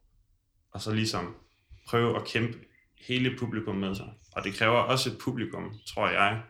og 0.71 0.81
så 0.81 0.93
ligesom 0.93 1.35
prøve 1.87 2.15
at 2.15 2.25
kæmpe 2.27 2.57
hele 3.07 3.37
publikum 3.37 3.75
med 3.75 3.95
sig. 3.95 4.05
Og 4.31 4.43
det 4.43 4.53
kræver 4.53 4.77
også 4.77 5.09
et 5.09 5.17
publikum, 5.21 5.73
tror 5.87 6.09
jeg, 6.09 6.41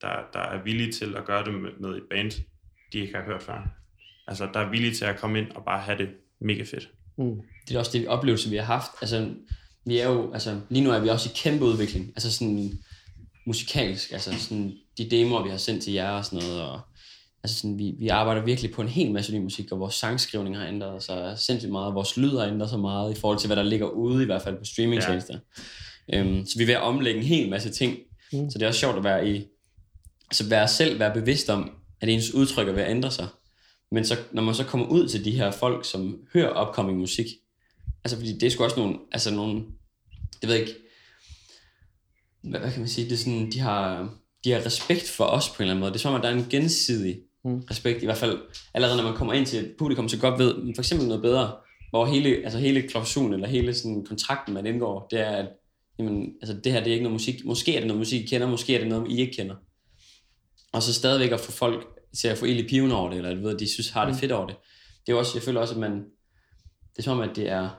der, 0.00 0.22
der 0.32 0.38
er 0.38 0.62
villige 0.62 0.92
til 0.92 1.16
at 1.16 1.24
gøre 1.24 1.44
det 1.44 1.54
med, 1.54 1.70
med 1.80 1.90
et 1.96 2.02
band, 2.10 2.30
de 2.92 2.98
ikke 2.98 3.14
har 3.14 3.24
hørt 3.24 3.42
før. 3.42 3.68
Altså, 4.26 4.48
der 4.54 4.60
er 4.60 4.70
villige 4.70 4.94
til 4.94 5.04
at 5.04 5.18
komme 5.18 5.38
ind 5.38 5.50
og 5.50 5.64
bare 5.64 5.80
have 5.80 5.98
det 5.98 6.14
mega 6.40 6.62
fedt. 6.62 6.88
Mm. 7.18 7.40
det 7.68 7.74
er 7.74 7.78
også 7.78 7.98
det 7.98 8.08
oplevelse, 8.08 8.50
vi 8.50 8.56
har 8.56 8.64
haft. 8.64 8.90
Altså, 9.00 9.34
vi 9.86 9.98
er 9.98 10.08
jo, 10.08 10.32
altså, 10.32 10.60
lige 10.68 10.84
nu 10.84 10.90
er 10.90 11.00
vi 11.00 11.08
også 11.08 11.28
i 11.28 11.32
kæmpe 11.36 11.64
udvikling. 11.64 12.06
Altså 12.08 12.32
sådan 12.32 12.78
musikalsk, 13.46 14.12
altså 14.12 14.32
sådan 14.38 14.72
de 14.98 15.10
demoer, 15.10 15.42
vi 15.42 15.50
har 15.50 15.56
sendt 15.56 15.82
til 15.82 15.92
jer 15.92 16.10
og 16.10 16.24
sådan 16.24 16.48
noget. 16.48 16.62
Og, 16.62 16.80
altså 17.44 17.56
sådan, 17.56 17.78
vi, 17.78 17.94
vi 17.98 18.08
arbejder 18.08 18.44
virkelig 18.44 18.72
på 18.72 18.82
en 18.82 18.88
hel 18.88 19.12
masse 19.12 19.34
ny 19.34 19.42
musik, 19.42 19.72
og 19.72 19.80
vores 19.80 19.94
sangskrivning 19.94 20.56
har 20.56 20.66
ændret 20.66 21.02
sig 21.02 21.38
sindssygt 21.38 21.72
meget. 21.72 21.94
Vores 21.94 22.16
lyd 22.16 22.38
har 22.38 22.46
ændret 22.46 22.70
sig 22.70 22.80
meget 22.80 23.16
i 23.16 23.20
forhold 23.20 23.38
til, 23.38 23.46
hvad 23.46 23.56
der 23.56 23.62
ligger 23.62 23.86
ude, 23.86 24.22
i 24.22 24.26
hvert 24.26 24.42
fald 24.42 24.58
på 24.58 24.64
streamingtjenester. 24.64 25.38
Ja. 26.08 26.18
Øhm, 26.18 26.46
så 26.46 26.58
vi 26.58 26.62
er 26.62 26.66
ved 26.66 26.74
at 26.74 26.82
omlægge 26.82 27.20
en 27.20 27.26
hel 27.26 27.50
masse 27.50 27.70
ting. 27.70 27.98
Mm. 28.32 28.50
Så 28.50 28.58
det 28.58 28.64
er 28.64 28.68
også 28.68 28.80
sjovt 28.80 28.96
at 28.96 29.04
være 29.04 29.28
i, 29.28 29.44
altså 30.30 30.48
være 30.48 30.68
selv 30.68 30.98
være 30.98 31.14
bevidst 31.14 31.50
om, 31.50 31.70
at 32.00 32.08
ens 32.08 32.34
udtryk 32.34 32.68
er 32.68 32.72
ved 32.72 32.82
at 32.82 32.90
ændre 32.90 33.10
sig. 33.10 33.26
Men 33.92 34.04
så, 34.04 34.16
når 34.32 34.42
man 34.42 34.54
så 34.54 34.64
kommer 34.64 34.86
ud 34.86 35.08
til 35.08 35.24
de 35.24 35.30
her 35.30 35.50
folk, 35.50 35.84
som 35.84 36.20
hører 36.32 36.68
upcoming 36.68 36.98
musik, 36.98 37.26
altså 38.04 38.16
fordi 38.16 38.38
det 38.38 38.42
er 38.42 38.50
sgu 38.50 38.64
også 38.64 38.80
nogle, 38.80 38.98
altså 39.12 39.34
nogle, 39.34 39.62
det 40.40 40.48
ved 40.48 40.54
jeg 40.54 40.60
ikke, 40.60 40.78
hvad, 42.42 42.60
hvad 42.60 42.70
kan 42.70 42.80
man 42.80 42.88
sige, 42.88 43.04
det 43.04 43.12
er 43.12 43.16
sådan, 43.16 43.52
de 43.52 43.58
har, 43.58 44.14
de 44.44 44.50
har 44.50 44.66
respekt 44.66 45.08
for 45.08 45.24
os 45.24 45.48
på 45.48 45.54
en 45.58 45.62
eller 45.62 45.72
anden 45.72 45.80
måde. 45.80 45.92
Det 45.92 45.98
er 45.98 46.02
som 46.02 46.14
om, 46.14 46.20
at 46.20 46.22
der 46.22 46.30
er 46.30 46.34
en 46.34 46.46
gensidig 46.50 47.18
mm. 47.44 47.60
respekt, 47.70 48.02
i 48.02 48.04
hvert 48.04 48.18
fald 48.18 48.38
allerede 48.74 48.96
når 48.96 49.04
man 49.04 49.14
kommer 49.14 49.34
ind 49.34 49.46
til 49.46 49.58
et 49.58 49.74
publikum, 49.78 50.08
så 50.08 50.18
godt 50.18 50.38
ved, 50.38 50.74
for 50.74 50.82
eksempel 50.82 51.08
noget 51.08 51.22
bedre, 51.22 51.56
hvor 51.90 52.06
hele, 52.06 52.28
altså 52.28 52.58
hele 52.58 52.88
klausulen, 52.88 53.32
eller 53.32 53.48
hele 53.48 53.74
sådan 53.74 54.04
kontrakten, 54.04 54.54
man 54.54 54.66
indgår, 54.66 55.06
det 55.10 55.20
er, 55.20 55.30
at 55.30 55.48
jamen, 55.98 56.34
altså 56.40 56.60
det 56.64 56.72
her, 56.72 56.80
det 56.80 56.88
er 56.88 56.92
ikke 56.92 57.02
noget 57.02 57.14
musik, 57.14 57.44
måske 57.44 57.74
er 57.74 57.80
det 57.80 57.86
noget 57.86 57.98
musik, 57.98 58.22
I 58.22 58.26
kender, 58.26 58.46
måske 58.48 58.74
er 58.74 58.78
det 58.78 58.88
noget, 58.88 59.10
I 59.10 59.20
ikke 59.20 59.32
kender. 59.32 59.54
Og 60.72 60.82
så 60.82 60.94
stadigvæk 60.94 61.32
at 61.32 61.40
få 61.40 61.52
folk 61.52 61.86
til 62.18 62.28
at 62.28 62.38
få 62.38 62.44
ild 62.44 62.64
i 62.64 62.68
piven 62.68 62.92
over 62.92 63.10
det, 63.10 63.16
eller 63.16 63.34
du 63.34 63.40
ved, 63.40 63.58
de 63.58 63.72
synes, 63.72 63.90
har 63.90 64.06
det 64.06 64.16
fedt 64.16 64.32
over 64.32 64.46
det. 64.46 64.56
Det 65.06 65.12
er 65.12 65.16
også, 65.16 65.32
jeg 65.34 65.42
føler 65.42 65.60
også, 65.60 65.74
at 65.74 65.80
man, 65.80 65.92
det 66.92 66.98
er 66.98 67.02
som 67.02 67.18
om, 67.18 67.30
at 67.30 67.36
det 67.36 67.48
er, 67.48 67.70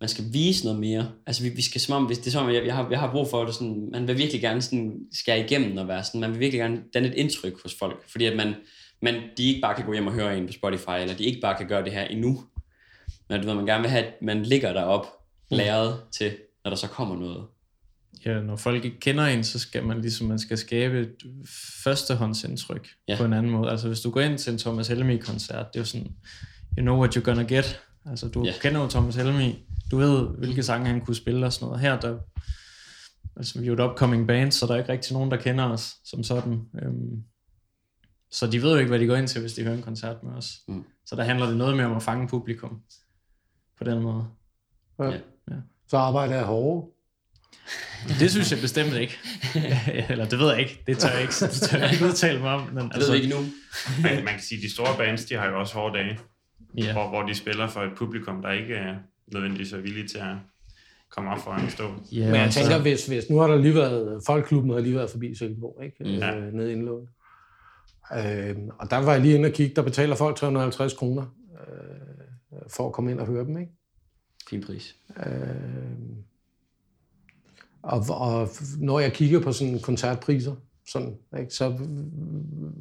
man 0.00 0.08
skal 0.08 0.24
vise 0.32 0.64
noget 0.64 0.80
mere. 0.80 1.10
Altså 1.26 1.42
vi, 1.42 1.48
vi 1.48 1.62
skal 1.62 1.80
som 1.80 1.94
om, 1.94 2.04
hvis 2.04 2.18
det 2.18 2.26
er 2.26 2.30
som 2.30 2.46
om, 2.46 2.52
jeg, 2.52 2.66
jeg, 2.66 2.74
har, 2.74 2.90
jeg 2.90 3.00
har 3.00 3.10
brug 3.12 3.28
for 3.30 3.44
det 3.44 3.54
sådan, 3.54 3.88
man 3.92 4.08
vil 4.08 4.18
virkelig 4.18 4.40
gerne 4.40 4.62
sådan 4.62 5.00
skære 5.12 5.40
igennem 5.40 5.76
og 5.76 5.88
være 5.88 6.04
sådan, 6.04 6.20
man 6.20 6.30
vil 6.30 6.40
virkelig 6.40 6.60
gerne 6.60 6.82
danne 6.94 7.08
et 7.08 7.14
indtryk 7.14 7.62
hos 7.62 7.74
folk, 7.78 8.10
fordi 8.10 8.24
at 8.24 8.36
man, 8.36 8.54
man, 9.02 9.14
de 9.36 9.48
ikke 9.48 9.60
bare 9.60 9.74
kan 9.74 9.86
gå 9.86 9.92
hjem 9.92 10.06
og 10.06 10.12
høre 10.12 10.38
en 10.38 10.46
på 10.46 10.52
Spotify, 10.52 11.00
eller 11.00 11.14
de 11.14 11.24
ikke 11.24 11.40
bare 11.40 11.56
kan 11.58 11.68
gøre 11.68 11.84
det 11.84 11.92
her 11.92 12.04
endnu. 12.04 12.44
Men 13.28 13.40
du 13.40 13.46
ved, 13.46 13.54
man 13.54 13.66
gerne 13.66 13.82
vil 13.82 13.90
have, 13.90 14.04
at 14.04 14.12
man 14.22 14.42
ligger 14.42 14.72
derop, 14.72 15.06
læret 15.50 16.00
til, 16.12 16.36
når 16.64 16.70
der 16.70 16.76
så 16.76 16.86
kommer 16.86 17.16
noget. 17.16 17.44
ja, 18.26 18.40
når 18.40 18.56
folk 18.56 18.84
ikke 18.84 19.00
kender 19.00 19.26
en, 19.26 19.44
så 19.44 19.58
skal 19.58 19.84
man 19.84 20.00
ligesom, 20.00 20.26
man 20.26 20.38
skal 20.38 20.58
skabe 20.58 21.00
et 21.00 21.14
førstehåndsindtryk 21.84 22.88
ja. 23.08 23.16
på 23.16 23.24
en 23.24 23.32
anden 23.32 23.52
måde. 23.52 23.70
Altså 23.70 23.86
hvis 23.86 24.00
du 24.00 24.10
går 24.10 24.20
ind 24.20 24.38
til 24.38 24.52
en 24.52 24.58
Thomas 24.58 24.88
Helmi-koncert, 24.88 25.66
det 25.72 25.78
er 25.78 25.80
jo 25.80 25.84
sådan, 25.84 26.06
you 26.78 26.82
know 26.82 26.98
what 26.98 27.16
you're 27.16 27.20
gonna 27.20 27.54
get. 27.54 27.80
Altså 28.06 28.28
du 28.28 28.44
Ja. 28.44 28.52
kender 28.62 28.80
jo 28.80 28.88
Thomas 28.88 29.14
Helmi, 29.16 29.64
du 29.90 29.96
ved, 29.98 30.28
hvilke 30.38 30.62
sange 30.62 30.86
han 30.86 31.00
kunne 31.00 31.14
spille 31.16 31.46
og 31.46 31.52
sådan 31.52 31.66
noget. 31.66 31.80
Her, 31.80 32.00
der, 32.00 32.18
altså 33.36 33.58
vi 33.60 33.64
er 33.64 33.66
jo 33.66 33.74
et 33.74 33.80
upcoming 33.90 34.26
band, 34.26 34.52
så 34.52 34.66
der 34.66 34.74
er 34.74 34.78
ikke 34.78 34.92
rigtig 34.92 35.12
nogen, 35.12 35.30
der 35.30 35.36
kender 35.36 35.64
os 35.64 35.94
som 36.04 36.22
sådan. 36.24 36.60
Øhm, 36.82 37.22
så 38.30 38.46
de 38.46 38.62
ved 38.62 38.70
jo 38.72 38.76
ikke, 38.78 38.88
hvad 38.88 38.98
de 38.98 39.06
går 39.06 39.16
ind 39.16 39.28
til, 39.28 39.40
hvis 39.40 39.52
de 39.52 39.62
hører 39.62 39.74
en 39.76 39.82
koncert 39.82 40.22
med 40.22 40.32
os. 40.32 40.52
Mm. 40.68 40.84
Så 41.06 41.16
der 41.16 41.24
handler 41.24 41.46
det 41.46 41.56
noget 41.56 41.76
mere 41.76 41.86
om 41.86 41.96
at 41.96 42.02
fange 42.02 42.28
publikum 42.28 42.80
på 43.78 43.84
den 43.84 44.02
måde. 44.02 44.26
Ja. 44.98 45.04
Ja. 45.50 45.56
Så 45.88 45.96
arbejder 45.96 46.34
jeg 46.34 46.44
hårdere. 46.44 46.88
Det 48.20 48.30
synes 48.30 48.52
jeg 48.52 48.60
bestemt 48.60 48.92
ikke. 48.94 49.18
Eller 50.10 50.24
det 50.28 50.38
ved 50.38 50.48
jeg 50.50 50.60
ikke. 50.60 50.82
Det 50.86 50.98
tør 50.98 51.08
jeg 51.08 51.20
ikke, 51.22 51.34
det 51.40 51.50
tør 51.50 51.78
jeg 51.78 51.92
ikke 51.92 52.04
udtale 52.04 52.40
mig 52.40 52.50
om. 52.50 52.60
Men 52.68 52.76
Det 52.76 52.84
ved 52.84 52.90
altså, 52.94 53.12
vi 53.12 53.18
ikke 53.18 53.34
nu. 53.34 53.40
Man, 54.02 54.24
man 54.24 54.34
kan 54.34 54.42
sige, 54.42 54.58
at 54.58 54.62
de 54.62 54.72
store 54.72 54.96
bands, 54.98 55.24
de 55.24 55.34
har 55.34 55.46
jo 55.48 55.60
også 55.60 55.74
hårde 55.74 55.98
dage, 55.98 56.18
ja. 56.76 56.92
hvor, 56.92 57.08
hvor 57.08 57.22
de 57.22 57.34
spiller 57.34 57.68
for 57.68 57.80
et 57.80 57.92
publikum, 57.96 58.42
der 58.42 58.50
ikke 58.50 58.74
er 58.74 58.96
nødvendigvis 59.32 59.72
er 59.72 59.78
villige 59.80 60.08
til 60.08 60.18
at 60.18 60.34
komme 61.10 61.30
op 61.30 61.38
foran 61.38 61.64
og 61.64 61.70
stå. 61.70 61.84
Ja, 62.12 62.24
Men 62.26 62.34
jeg 62.34 62.46
og 62.46 62.52
så- 62.52 62.60
tænker, 62.60 62.78
hvis, 62.82 63.06
hvis 63.06 63.24
nu 63.30 63.38
har 63.38 63.46
der 63.46 63.56
lige 63.56 63.74
været, 63.74 64.22
Folkeklubben 64.26 64.72
har 64.72 64.80
lige 64.80 64.94
været 64.94 65.10
forbi 65.10 65.34
Silkeborg, 65.34 65.84
ikke? 65.84 65.96
Mm. 66.00 66.10
Mm. 66.10 66.46
Øh, 66.46 66.52
nede 66.54 66.70
i 66.70 66.72
indlån. 66.72 67.08
Øh, 68.12 68.56
og 68.78 68.90
der 68.90 68.96
var 68.96 69.12
jeg 69.12 69.20
lige 69.20 69.34
inde 69.34 69.46
og 69.46 69.52
kigge, 69.52 69.76
der 69.76 69.82
betaler 69.82 70.16
folk 70.16 70.36
350 70.36 70.94
kroner 70.94 71.22
øh, 71.52 72.60
for 72.68 72.86
at 72.86 72.92
komme 72.92 73.10
ind 73.10 73.20
og 73.20 73.26
høre 73.26 73.44
dem, 73.44 73.58
ikke? 73.58 73.72
Fin 74.50 74.60
pris. 74.66 74.96
Øh, 75.26 75.32
og, 77.82 78.04
og 78.10 78.48
når 78.78 79.00
jeg 79.00 79.12
kigger 79.12 79.40
på 79.40 79.52
sådan 79.52 79.80
koncertpriser, 79.80 80.54
sådan, 80.92 81.14
ikke, 81.40 81.54
så 81.54 81.78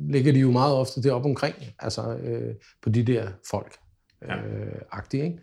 ligger 0.10 0.34
de 0.34 0.40
jo 0.40 0.52
meget 0.52 0.76
ofte 0.76 1.04
deroppe 1.04 1.30
omkring, 1.30 1.56
altså 1.80 2.18
øh, 2.18 2.56
på 2.84 2.90
de 2.90 3.04
der 3.04 3.28
folk 3.50 3.78
øh, 4.24 4.82
agtige, 4.92 5.24
ikke? 5.24 5.40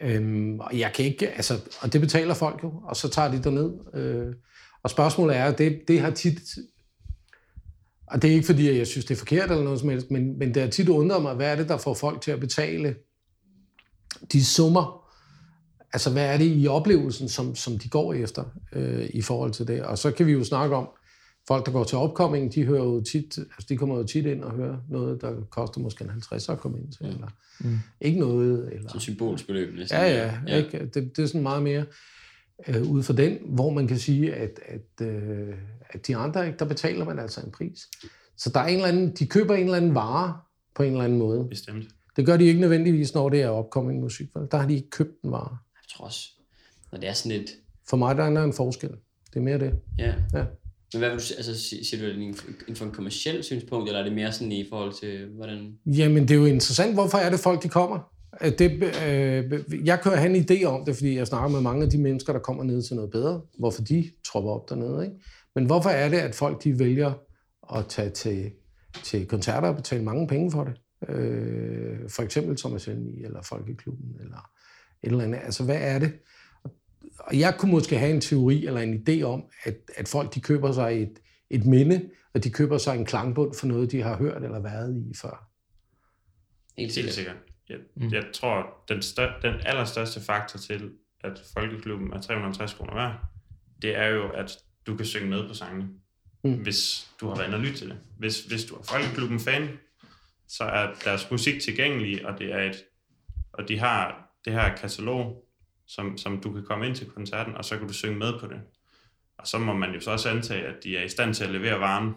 Øhm, 0.00 0.60
og 0.60 0.78
jeg 0.78 0.92
kan 0.94 1.04
ikke, 1.04 1.28
altså, 1.28 1.60
og 1.80 1.92
det 1.92 2.00
betaler 2.00 2.34
folk 2.34 2.62
jo, 2.62 2.72
og 2.84 2.96
så 2.96 3.08
tager 3.08 3.30
de 3.30 3.42
derned. 3.42 3.94
Øh, 3.94 4.34
og 4.82 4.90
spørgsmålet 4.90 5.36
er, 5.36 5.52
det, 5.52 5.80
det 5.88 6.00
har 6.00 6.10
tit, 6.10 6.40
og 8.06 8.22
det 8.22 8.30
er 8.30 8.34
ikke 8.34 8.46
fordi, 8.46 8.78
jeg 8.78 8.86
synes, 8.86 9.04
det 9.04 9.14
er 9.14 9.18
forkert 9.18 9.50
eller 9.50 9.64
noget 9.64 9.80
som 9.80 9.88
helst, 9.88 10.10
men, 10.10 10.38
men 10.38 10.54
det 10.54 10.62
har 10.62 10.70
tit 10.70 10.88
undret 10.88 11.22
mig, 11.22 11.34
hvad 11.34 11.52
er 11.52 11.56
det, 11.56 11.68
der 11.68 11.76
får 11.76 11.94
folk 11.94 12.20
til 12.20 12.30
at 12.30 12.40
betale 12.40 12.94
de 14.32 14.44
summer, 14.44 15.10
altså 15.92 16.10
hvad 16.12 16.34
er 16.34 16.38
det 16.38 16.56
i 16.56 16.66
oplevelsen, 16.66 17.28
som, 17.28 17.54
som 17.54 17.78
de 17.78 17.88
går 17.88 18.14
efter 18.14 18.44
øh, 18.72 19.10
i 19.14 19.22
forhold 19.22 19.52
til 19.52 19.66
det. 19.66 19.82
Og 19.82 19.98
så 19.98 20.10
kan 20.10 20.26
vi 20.26 20.32
jo 20.32 20.44
snakke 20.44 20.76
om, 20.76 20.88
folk, 21.48 21.66
der 21.66 21.72
går 21.72 21.84
til 21.84 21.98
opkomming, 21.98 22.54
de 22.54 22.64
hører 22.64 22.84
jo 22.84 23.00
tit, 23.00 23.38
altså 23.38 23.66
de 23.68 23.76
kommer 23.76 23.96
jo 23.96 24.02
tit 24.04 24.26
ind 24.26 24.42
og 24.44 24.52
hører 24.52 24.76
noget, 24.88 25.20
der 25.20 25.34
koster 25.50 25.80
måske 25.80 26.04
en 26.04 26.10
50 26.10 26.48
at 26.48 26.58
komme 26.58 26.78
ind 26.78 26.92
til, 26.92 27.06
eller 27.06 27.28
Mm. 27.60 27.78
ikke 28.00 28.20
noget, 28.20 28.72
eller... 28.74 28.90
Som 28.90 29.00
symbolsbeløb 29.00 29.74
næsten. 29.76 29.98
Ja, 29.98 30.06
ja, 30.26 30.34
ja. 30.46 30.56
Ikke? 30.56 30.86
Det, 30.94 31.16
det 31.16 31.22
er 31.22 31.26
sådan 31.26 31.42
meget 31.42 31.62
mere 31.62 31.84
øh, 32.68 32.90
ud 32.90 33.02
fra 33.02 33.12
den, 33.14 33.38
hvor 33.46 33.70
man 33.70 33.86
kan 33.86 33.98
sige, 33.98 34.34
at, 34.34 34.60
at, 34.66 35.06
øh, 35.06 35.54
at 35.90 36.06
de 36.06 36.16
andre, 36.16 36.46
ikke, 36.46 36.58
der 36.58 36.64
betaler 36.64 37.04
man 37.04 37.18
altså 37.18 37.40
en 37.40 37.50
pris. 37.50 37.88
Så 38.36 38.50
der 38.54 38.60
er 38.60 38.66
en 38.66 38.74
eller 38.74 38.88
anden, 38.88 39.10
de 39.18 39.26
køber 39.26 39.54
en 39.54 39.64
eller 39.64 39.76
anden 39.76 39.94
vare 39.94 40.36
på 40.74 40.82
en 40.82 40.92
eller 40.92 41.04
anden 41.04 41.18
måde. 41.18 41.46
Bestemt. 41.50 41.86
Det 42.16 42.26
gør 42.26 42.36
de 42.36 42.44
ikke 42.44 42.60
nødvendigvis, 42.60 43.14
når 43.14 43.28
det 43.28 43.42
er 43.42 43.48
opkommende 43.48 44.00
musik. 44.00 44.28
Der 44.50 44.56
har 44.58 44.66
de 44.68 44.74
ikke 44.74 44.90
købt 44.90 45.22
en 45.24 45.30
vare. 45.30 45.50
Jeg 45.74 45.88
tror 45.96 46.04
også, 46.04 46.28
når 46.92 46.98
det 46.98 47.08
er 47.08 47.12
sådan 47.12 47.40
et, 47.40 47.46
For 47.88 47.96
mig 47.96 48.16
der 48.16 48.24
er 48.24 48.30
der 48.30 48.42
en 48.44 48.52
forskel. 48.52 48.90
Det 48.90 49.36
er 49.36 49.40
mere 49.40 49.58
det. 49.58 49.74
ja. 49.98 50.14
Ja. 50.34 50.44
Men 50.92 50.98
hvad 50.98 51.10
vil 51.10 51.18
du 51.18 51.24
altså, 51.36 51.54
siger 51.58 52.02
du, 52.02 52.08
det 52.08 52.16
inden 52.16 52.76
for 52.76 52.84
en 52.84 52.92
kommersiel 52.92 53.44
synspunkt, 53.44 53.88
eller 53.88 54.00
er 54.00 54.04
det 54.04 54.12
mere 54.12 54.32
sådan 54.32 54.52
i 54.52 54.66
forhold 54.68 54.92
til, 55.00 55.26
hvordan... 55.36 55.78
Jamen, 55.86 56.22
det 56.22 56.30
er 56.30 56.38
jo 56.38 56.44
interessant, 56.44 56.94
hvorfor 56.94 57.18
er 57.18 57.30
det 57.30 57.40
folk, 57.40 57.62
de 57.62 57.68
kommer? 57.68 58.12
Det, 58.42 58.72
øh, 59.06 59.86
jeg 59.86 60.00
kører 60.00 60.16
have 60.16 60.36
en 60.36 60.44
idé 60.50 60.64
om 60.64 60.84
det, 60.84 60.96
fordi 60.96 61.16
jeg 61.16 61.26
snakker 61.26 61.48
med 61.48 61.60
mange 61.60 61.84
af 61.84 61.90
de 61.90 61.98
mennesker, 61.98 62.32
der 62.32 62.40
kommer 62.40 62.64
ned 62.64 62.82
til 62.82 62.96
noget 62.96 63.10
bedre, 63.10 63.40
hvorfor 63.58 63.82
de 63.82 64.10
tropper 64.26 64.50
op 64.50 64.68
dernede. 64.68 65.04
Ikke? 65.04 65.16
Men 65.54 65.64
hvorfor 65.64 65.90
er 65.90 66.08
det, 66.08 66.16
at 66.16 66.34
folk 66.34 66.64
de 66.64 66.78
vælger 66.78 67.12
at 67.76 67.86
tage 67.86 68.10
til, 68.10 68.50
til 69.04 69.26
koncerter 69.26 69.68
og 69.68 69.76
betale 69.76 70.04
mange 70.04 70.26
penge 70.26 70.52
for 70.52 70.64
det? 70.64 70.74
Øh, 71.08 72.10
for 72.10 72.22
eksempel 72.22 72.56
Thomas 72.56 72.84
Helmi, 72.84 73.24
eller 73.24 73.42
Folkeklubben, 73.42 74.16
eller 74.20 74.50
et 75.02 75.10
eller 75.10 75.24
andet. 75.24 75.40
Altså, 75.44 75.64
hvad 75.64 75.78
er 75.80 75.98
det? 75.98 76.12
Og 77.28 77.38
jeg 77.38 77.54
kunne 77.58 77.72
måske 77.72 77.98
have 77.98 78.14
en 78.14 78.20
teori 78.20 78.66
eller 78.66 78.80
en 78.80 79.04
idé 79.08 79.22
om, 79.22 79.44
at, 79.64 79.76
at 79.96 80.08
folk 80.08 80.34
de 80.34 80.40
køber 80.40 80.72
sig 80.72 81.02
et, 81.02 81.18
et 81.50 81.66
minde, 81.66 82.10
og 82.34 82.44
de 82.44 82.50
køber 82.50 82.78
sig 82.78 82.96
en 82.96 83.04
klangbund 83.04 83.54
for 83.54 83.66
noget, 83.66 83.92
de 83.92 84.02
har 84.02 84.16
hørt 84.16 84.42
eller 84.42 84.60
været 84.60 84.96
i 84.96 85.14
før. 85.16 85.48
Helt 86.78 86.94
Helt 86.94 86.94
sikkert. 86.94 87.14
sikkert. 87.14 87.36
Jeg, 87.68 87.78
mm. 87.96 88.12
jeg 88.12 88.24
tror, 88.34 88.84
den, 88.88 89.02
stør, 89.02 89.40
den 89.42 89.54
allerstørste 89.66 90.20
faktor 90.20 90.58
til, 90.58 90.90
at 91.20 91.42
Folkeklubben 91.54 92.12
er 92.12 92.20
350 92.20 92.74
kroner 92.74 92.94
værd, 92.94 93.16
det 93.82 93.96
er 93.96 94.06
jo, 94.06 94.28
at 94.28 94.58
du 94.86 94.96
kan 94.96 95.06
synge 95.06 95.30
med 95.30 95.48
på 95.48 95.54
sangene, 95.54 95.88
mm. 96.44 96.54
hvis 96.54 97.10
du 97.20 97.28
har 97.28 97.36
været 97.36 97.46
inde 97.46 97.56
og 97.56 97.62
lytte 97.62 97.78
til 97.78 97.88
det. 97.88 97.98
Hvis, 98.18 98.44
hvis 98.44 98.64
du 98.64 98.74
er 98.74 98.82
Folkeklubben-fan, 98.82 99.68
så 100.48 100.64
er 100.64 100.94
deres 101.04 101.30
musik 101.30 101.60
tilgængelig, 101.62 102.26
og 102.26 102.38
det 102.38 102.52
er 102.52 102.62
et, 102.62 102.84
og 103.52 103.68
de 103.68 103.78
har 103.78 104.30
det 104.44 104.52
her 104.52 104.76
katalog, 104.76 105.47
som, 105.88 106.18
som 106.18 106.40
du 106.40 106.52
kan 106.52 106.64
komme 106.64 106.86
ind 106.86 106.94
til 106.94 107.06
koncerten, 107.06 107.54
og 107.54 107.64
så 107.64 107.78
kan 107.78 107.86
du 107.86 107.92
synge 107.92 108.18
med 108.18 108.32
på 108.40 108.46
det. 108.46 108.60
Og 109.38 109.46
så 109.46 109.58
må 109.58 109.72
man 109.72 109.94
jo 109.94 110.00
så 110.00 110.10
også 110.10 110.28
antage, 110.28 110.66
at 110.66 110.74
de 110.84 110.96
er 110.96 111.04
i 111.04 111.08
stand 111.08 111.34
til 111.34 111.44
at 111.44 111.50
levere 111.50 111.80
varen. 111.80 112.14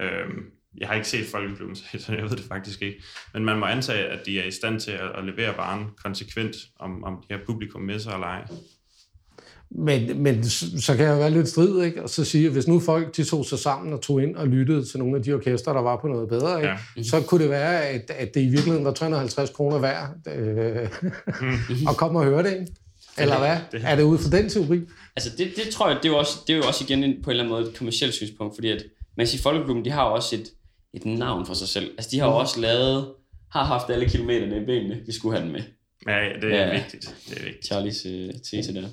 øhm, 0.00 0.44
jeg 0.78 0.88
har 0.88 0.94
ikke 0.94 1.08
set 1.08 1.26
Folkeklubben, 1.26 1.76
så 2.04 2.12
jeg 2.14 2.22
ved 2.22 2.30
det 2.30 2.44
faktisk 2.48 2.82
ikke. 2.82 3.02
Men 3.34 3.44
man 3.44 3.58
må 3.58 3.66
antage, 3.66 4.06
at 4.06 4.26
de 4.26 4.40
er 4.40 4.44
i 4.44 4.50
stand 4.50 4.80
til 4.80 4.90
at, 4.90 5.10
at 5.18 5.24
levere 5.24 5.56
varen 5.56 5.86
konsekvent, 6.04 6.56
om, 6.78 7.04
om 7.04 7.24
de 7.28 7.34
har 7.34 7.40
publikum 7.46 7.82
med 7.82 7.98
sig 7.98 8.12
eller 8.12 8.26
ej. 8.26 8.44
Men, 9.70 10.22
men 10.22 10.44
så 10.44 10.96
kan 10.96 11.06
jeg 11.06 11.18
være 11.18 11.30
lidt 11.30 11.48
strid, 11.48 11.82
ikke? 11.82 12.02
Og 12.02 12.08
så 12.08 12.24
sige, 12.24 12.46
at 12.46 12.52
hvis 12.52 12.68
nu 12.68 12.80
folk 12.80 13.16
de 13.16 13.24
tog 13.24 13.44
sig 13.44 13.58
sammen 13.58 13.92
og 13.92 14.00
tog 14.00 14.22
ind 14.22 14.36
og 14.36 14.48
lyttede 14.48 14.84
til 14.84 14.98
nogle 14.98 15.16
af 15.16 15.22
de 15.22 15.32
orkester, 15.32 15.72
der 15.72 15.80
var 15.80 15.96
på 15.96 16.08
noget 16.08 16.28
bedre, 16.28 16.56
ikke? 16.56 16.74
Ja. 16.96 17.02
så 17.02 17.22
kunne 17.28 17.42
det 17.42 17.50
være, 17.50 17.84
at, 17.84 18.10
at 18.10 18.34
det 18.34 18.40
i 18.40 18.48
virkeligheden 18.48 18.84
var 18.84 18.92
350 18.92 19.50
kroner 19.50 19.78
værd 19.78 20.10
øh, 20.26 20.88
at 21.90 21.96
komme 21.96 22.18
og 22.18 22.24
høre 22.24 22.42
det, 22.42 22.52
ikke? 22.52 22.66
Eller 23.22 23.38
hvad? 23.38 23.56
det- 23.72 23.82
Er 23.84 23.96
det 23.96 24.02
ud 24.02 24.18
fra 24.18 24.36
den 24.36 24.48
teori? 24.48 24.80
Altså 25.16 25.30
det, 25.38 25.52
det 25.56 25.68
tror 25.72 25.88
jeg, 25.88 25.96
det 25.96 26.04
er, 26.04 26.08
jo 26.12 26.18
også, 26.18 26.32
det 26.46 26.52
er 26.52 26.56
jo 26.56 26.62
også 26.66 26.84
igen 26.84 27.04
en, 27.04 27.22
på 27.22 27.30
en 27.30 27.32
eller 27.32 27.44
anden 27.44 27.58
måde 27.58 27.68
et 27.70 27.76
kommersielt 27.76 28.14
synspunkt, 28.14 28.54
fordi 28.54 28.68
at 28.70 28.84
man 29.16 29.26
siger, 29.26 29.42
Folkeklubben, 29.42 29.84
de 29.84 29.90
har 29.90 30.08
jo 30.08 30.14
også 30.14 30.36
et, 30.36 30.48
et 30.94 31.04
navn 31.06 31.46
for 31.46 31.54
sig 31.54 31.68
selv. 31.68 31.90
Altså 31.98 32.10
de 32.10 32.18
har 32.18 32.26
jo 32.26 32.36
også 32.36 32.60
lavet, 32.60 33.12
har 33.52 33.64
haft 33.64 33.90
alle 33.90 34.08
kilometerne 34.08 34.62
i 34.62 34.64
benene, 34.64 35.00
vi 35.06 35.12
skulle 35.12 35.36
have 35.36 35.44
den 35.44 35.52
med. 35.52 35.62
Ja, 36.06 36.16
ja, 36.16 36.32
det 36.42 36.54
er 36.54 36.66
Ja. 36.66 36.72
vigtigt. 36.74 37.14
Det 37.28 37.38
er 37.38 37.42
vigtigt. 37.44 37.66
Charlies 37.66 38.06
øh, 38.06 38.30
tese 38.50 38.74
der. 38.74 38.88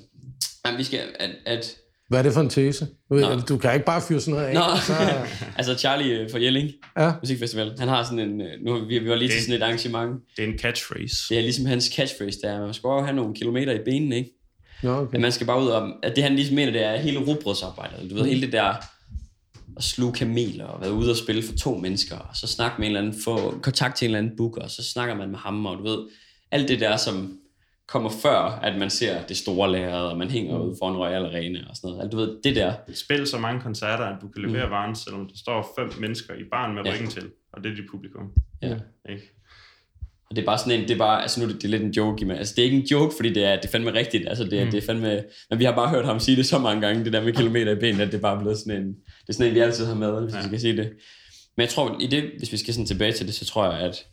Jamen, 0.66 0.78
vi 0.78 0.84
skal, 0.84 1.00
at, 1.20 1.30
at 1.46 1.76
Hvad 2.08 2.18
er 2.18 2.22
det 2.22 2.32
for 2.32 2.40
en 2.40 2.48
tese? 2.48 2.86
Du, 3.10 3.14
ved, 3.14 3.22
Nå. 3.22 3.40
du 3.40 3.58
kan 3.58 3.74
ikke 3.74 3.86
bare 3.86 4.02
fyre 4.08 4.20
sådan 4.20 4.34
noget 4.34 4.46
af. 4.46 4.54
Nå, 4.54 4.60
Så, 4.86 4.92
altså 5.58 5.74
Charlie 5.74 6.14
øh, 6.14 6.30
fra 6.30 6.38
Jelling 6.38 6.70
ja. 6.98 7.12
Musikfestival, 7.22 7.74
han 7.78 7.88
har 7.88 8.02
sådan 8.04 8.18
en, 8.18 8.40
øh, 8.40 8.48
nu 8.64 8.72
har 8.72 8.80
vi, 8.80 8.98
vi 8.98 9.08
var 9.08 9.16
lige 9.16 9.30
til 9.30 9.40
sådan 9.42 9.54
et 9.54 9.62
arrangement, 9.62 10.20
Det 10.36 10.44
er 10.44 10.48
en 10.48 10.58
catchphrase. 10.58 11.16
det 11.28 11.38
er 11.38 11.42
ligesom 11.42 11.66
hans 11.66 11.84
catchphrase, 11.96 12.38
der 12.42 12.50
er, 12.50 12.60
man 12.60 12.74
skal 12.74 12.88
jo 12.88 13.00
have 13.02 13.16
nogle 13.16 13.34
kilometer 13.34 13.72
i 13.72 13.78
benene, 13.84 14.16
ikke? 14.16 14.30
Nå, 14.82 14.90
okay. 14.92 15.14
At 15.14 15.20
man 15.20 15.32
skal 15.32 15.46
bare 15.46 15.62
ud 15.62 15.68
om, 15.68 15.92
at 16.02 16.16
det 16.16 16.24
han 16.24 16.34
ligesom 16.34 16.54
mener, 16.56 16.72
det 16.72 16.84
er 16.84 16.96
hele 16.96 17.18
rugbrødsarbejdet. 17.18 18.10
Du 18.10 18.14
ved, 18.14 18.24
hele 18.24 18.40
det 18.40 18.52
der 18.52 18.74
at 19.76 19.84
sluge 19.84 20.12
kameler 20.12 20.64
og 20.64 20.80
være 20.80 20.92
ude 20.92 21.10
og 21.10 21.16
spille 21.16 21.42
for 21.42 21.56
to 21.56 21.74
mennesker, 21.74 22.16
og 22.16 22.36
så 22.36 22.46
snakke 22.46 22.74
med 22.78 22.86
en 22.88 22.96
eller 22.96 23.08
anden, 23.08 23.22
få 23.24 23.58
kontakt 23.62 23.96
til 23.96 24.04
en 24.04 24.08
eller 24.08 24.18
anden 24.18 24.36
booker, 24.36 24.62
og 24.62 24.70
så 24.70 24.82
snakker 24.92 25.14
man 25.14 25.30
med 25.30 25.38
ham, 25.38 25.66
og 25.66 25.78
du 25.78 25.82
ved, 25.82 25.98
alt 26.50 26.68
det 26.68 26.80
der, 26.80 26.96
som 26.96 27.32
kommer 27.88 28.10
før, 28.22 28.38
at 28.62 28.78
man 28.78 28.90
ser 28.90 29.22
det 29.28 29.36
store 29.36 29.72
lærred, 29.72 30.06
og 30.06 30.18
man 30.18 30.30
hænger 30.30 30.58
ude 30.58 30.76
foran 30.78 30.96
Royal 30.96 31.24
Arena 31.26 31.58
og 31.70 31.76
sådan 31.76 31.90
noget. 31.90 32.02
Alt, 32.02 32.12
du 32.12 32.16
ved, 32.16 32.36
det 32.44 32.56
der, 32.56 32.72
Spil 32.94 33.26
så 33.26 33.38
mange 33.38 33.60
koncerter, 33.60 34.04
at 34.04 34.16
du 34.22 34.28
kan 34.28 34.42
levere 34.42 34.64
mm. 34.66 34.70
varen, 34.70 34.94
selvom 34.96 35.26
der 35.28 35.36
står 35.36 35.72
fem 35.78 35.92
mennesker 36.00 36.34
i 36.34 36.42
baren 36.52 36.74
med 36.74 36.82
Ja. 36.84 36.92
ryggen 36.92 37.08
til, 37.08 37.30
og 37.52 37.64
det 37.64 37.72
er 37.72 37.76
dit 37.76 37.84
publikum. 37.90 38.32
ja. 38.62 38.76
Ikke? 39.08 39.32
Og 40.30 40.36
det 40.36 40.42
er 40.42 40.46
bare 40.46 40.58
sådan 40.58 40.80
en, 40.80 40.88
det 40.88 40.90
er 40.94 40.98
bare, 40.98 41.22
altså 41.22 41.40
nu 41.40 41.46
er 41.46 41.50
det, 41.52 41.62
det 41.62 41.64
er 41.64 41.70
lidt 41.70 41.82
en 41.82 41.90
joke, 41.90 42.24
men 42.26 42.36
altså 42.36 42.54
det 42.56 42.62
er 42.62 42.64
ikke 42.64 42.76
en 42.76 42.82
joke, 42.86 43.14
fordi 43.16 43.32
det 43.32 43.44
er, 43.44 43.56
det 43.56 43.64
er 43.64 43.68
fandme 43.68 43.92
rigtigt, 43.94 44.28
altså 44.28 44.44
det 44.44 44.60
er, 44.60 44.64
mm. 44.64 44.70
det 44.70 44.82
er 44.82 44.86
fandme, 44.86 45.22
men 45.50 45.58
vi 45.58 45.64
har 45.64 45.74
bare 45.74 45.88
hørt 45.88 46.04
ham 46.04 46.20
sige 46.20 46.36
det 46.36 46.46
så 46.46 46.58
mange 46.58 46.86
gange, 46.86 47.04
det 47.04 47.12
der 47.12 47.24
med 47.24 47.32
kilometer 47.32 47.72
i 47.72 47.74
benene, 47.74 48.02
at 48.02 48.08
det 48.12 48.16
er 48.18 48.22
bare 48.22 48.38
blevet 48.40 48.58
sådan 48.58 48.82
en, 48.82 48.86
det 48.88 49.28
er 49.28 49.32
sådan 49.32 49.48
en, 49.48 49.54
vi 49.54 49.60
altid 49.60 49.86
har 49.86 49.94
med, 49.94 50.22
hvis. 50.22 50.34
Ja. 50.34 50.40
vi 50.40 50.46
skal 50.46 50.60
sige 50.60 50.76
det. 50.76 50.92
Men 51.56 51.62
jeg 51.62 51.68
tror, 51.68 51.96
i 52.00 52.06
det, 52.06 52.24
hvis 52.38 52.52
vi 52.52 52.56
skal 52.56 52.74
sådan 52.74 52.86
tilbage 52.86 53.12
til 53.12 53.26
det, 53.26 53.34
så 53.34 53.44
tror 53.46 53.64
jeg, 53.72 53.80
at 53.80 54.06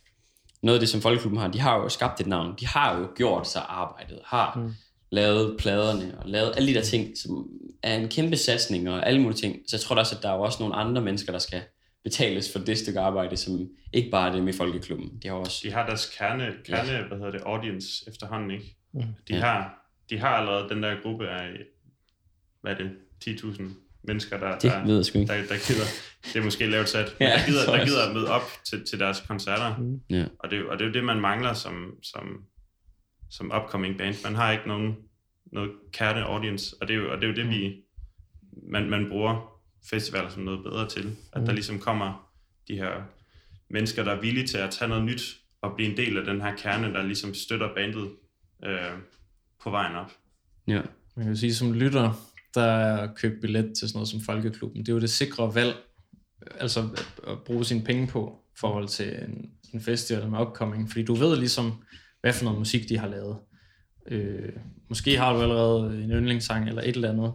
noget 0.66 0.78
af 0.78 0.80
det, 0.80 0.90
som 0.90 1.02
Folkeklubben 1.02 1.40
har, 1.40 1.48
de 1.48 1.60
har 1.60 1.76
jo 1.78 1.90
skabt 1.90 2.22
et 2.22 2.28
navn, 2.28 2.56
de 2.60 2.68
har 2.68 2.98
jo 3.00 3.08
gjort 3.16 3.48
sig 3.48 3.62
arbejdet, 3.68 4.20
har 4.26 4.56
mm. 4.56 4.74
lavet 5.12 5.58
pladerne 5.60 6.18
og 6.20 6.30
lavet 6.30 6.54
alle 6.56 6.70
de 6.70 6.74
der 6.74 6.82
ting, 6.84 7.18
som 7.18 7.48
er 7.84 7.96
en 7.96 8.10
kæmpe 8.10 8.38
satsning 8.38 8.90
og 8.90 9.08
alle 9.08 9.22
mulige 9.22 9.38
ting. 9.38 9.56
Så 9.68 9.76
jeg 9.76 9.82
tror 9.82 9.96
da 9.96 10.00
også, 10.00 10.16
at 10.16 10.24
der 10.24 10.30
er 10.30 10.34
jo 10.36 10.42
også 10.42 10.58
nogle 10.60 10.76
andre 10.76 11.02
mennesker, 11.02 11.32
der 11.32 11.40
skal 11.40 11.62
betales 12.04 12.52
for 12.52 12.60
det 12.60 12.78
stykke 12.78 13.00
arbejde, 13.00 13.38
som 13.38 13.70
ikke 13.94 14.10
bare 14.10 14.30
er 14.30 14.34
dem 14.36 14.48
i 14.48 14.52
Folkeklubben. 14.52 15.20
De 15.24 15.28
har 15.28 15.36
også 15.36 15.60
De 15.64 15.72
har 15.72 15.86
deres 15.86 16.16
kerne, 16.18 16.54
kerne 16.66 16.92
ja. 16.92 17.08
hvad 17.08 17.18
hedder 17.18 17.32
det, 17.32 17.42
audience 17.46 18.04
efterhånden, 18.08 18.52
ikke? 18.52 18.76
Mm. 18.94 19.02
De, 19.02 19.34
Ja. 19.34 19.40
har, 19.40 19.90
de 20.10 20.20
har 20.20 20.30
allerede 20.30 20.70
den 20.70 20.84
der 20.84 21.02
gruppe 21.04 21.30
af, 21.30 21.50
hvad 22.62 22.72
er 22.72 22.78
det, 22.78 22.92
10.000 23.26 23.64
mennesker, 24.08 24.40
der, 24.40 24.52
Det 24.54 24.62
der, 24.64 24.86
ved 24.86 24.96
jeg 24.96 25.06
sgu 25.06 25.20
ikke. 25.20 25.34
der, 25.34 25.38
der 25.40 25.68
gider, 25.68 25.86
det 26.34 26.40
er 26.40 26.44
måske 26.44 26.68
lavt 26.68 26.90
sat, 26.90 27.16
men 27.20 27.28
Ja, 27.28 27.34
der, 27.34 27.46
gider, 27.48 27.66
der 27.78 27.86
gider 27.86 28.08
at 28.08 28.14
møde 28.16 28.30
op 28.30 28.42
til, 28.70 28.86
til 28.86 29.00
deres 29.00 29.24
koncerter. 29.28 29.78
Mm. 29.78 30.02
Ja. 30.10 30.26
Og, 30.40 30.52
det, 30.52 30.66
og 30.66 30.80
det 30.80 30.86
er 30.86 30.88
jo 30.88 30.94
det, 30.94 31.04
man 31.04 31.20
mangler 31.22 31.54
som, 31.54 31.94
som, 32.04 32.44
som 33.32 33.52
upcoming 33.56 33.98
band. 33.98 34.16
Man 34.24 34.36
har 34.36 34.52
ikke 34.52 34.68
nogen 34.68 34.96
noget 35.52 35.72
kerne 35.94 36.24
audience, 36.24 36.76
og 36.82 36.88
det 36.88 36.94
er 36.94 36.98
jo, 36.98 37.12
og 37.12 37.18
det, 37.18 37.24
er 37.24 37.28
jo 37.28 37.36
det 37.36 37.50
vi, 37.50 37.76
man, 38.72 38.90
man 38.90 39.10
bruger 39.10 39.60
festivaler 39.90 40.30
som 40.30 40.44
noget 40.44 40.64
bedre 40.64 40.90
til. 40.90 41.16
At 41.34 41.42
der 41.46 41.52
ligesom 41.54 41.80
kommer 41.80 42.30
de 42.68 42.76
her 42.76 42.92
mennesker, 43.70 44.04
der 44.04 44.12
er 44.12 44.22
villige 44.22 44.48
til 44.48 44.58
at 44.58 44.72
tage 44.72 44.90
noget 44.90 45.04
nyt 45.04 45.22
og 45.62 45.76
blive 45.76 45.90
en 45.92 45.98
del 45.98 46.18
af 46.18 46.26
den 46.26 46.42
her 46.42 46.56
kerne, 46.56 46.94
der 46.94 47.04
ligesom 47.04 47.34
støtter 47.34 47.74
bandet 47.76 48.10
øh, 48.66 48.92
på 49.64 49.70
vejen 49.70 49.96
op. 49.96 50.12
Ja. 50.68 50.82
Man 51.16 51.26
kan 51.26 51.38
sige, 51.38 51.56
som 51.56 51.74
lytter, 51.74 52.14
der 52.56 52.62
er 52.64 53.14
købt 53.16 53.42
billet 53.42 53.66
til 53.78 53.88
sådan 53.88 53.98
noget 53.98 54.10
som 54.10 54.22
Folkeklubben. 54.22 54.80
Det 54.82 54.90
er 54.90 54.94
jo 54.94 55.00
det 55.02 55.10
sikre 55.10 55.56
valg, 55.56 55.76
altså 56.60 56.80
at- 56.80 57.32
at 57.32 57.38
bruge 57.46 57.66
sine 57.66 57.82
penge 57.84 58.08
på, 58.08 58.40
i 58.56 58.58
forhold 58.60 58.88
til 58.88 59.08
en, 59.28 59.50
en 59.74 59.82
festival 59.82 60.28
med 60.30 60.40
upcoming. 60.40 60.90
Fordi 60.92 61.06
du 61.06 61.14
ved 61.16 61.38
ligesom, 61.38 61.74
hvad 62.22 62.34
for 62.34 62.44
noget 62.44 62.60
musik 62.60 62.90
de 62.90 62.98
har 62.98 63.08
lavet. 63.08 63.38
Øh, 64.12 64.50
måske 64.90 65.18
har 65.18 65.34
du 65.34 65.42
allerede 65.42 66.04
en 66.04 66.12
yndlingssang 66.12 66.68
eller 66.70 66.82
et 66.82 66.96
eller 66.96 67.10
andet. 67.12 67.32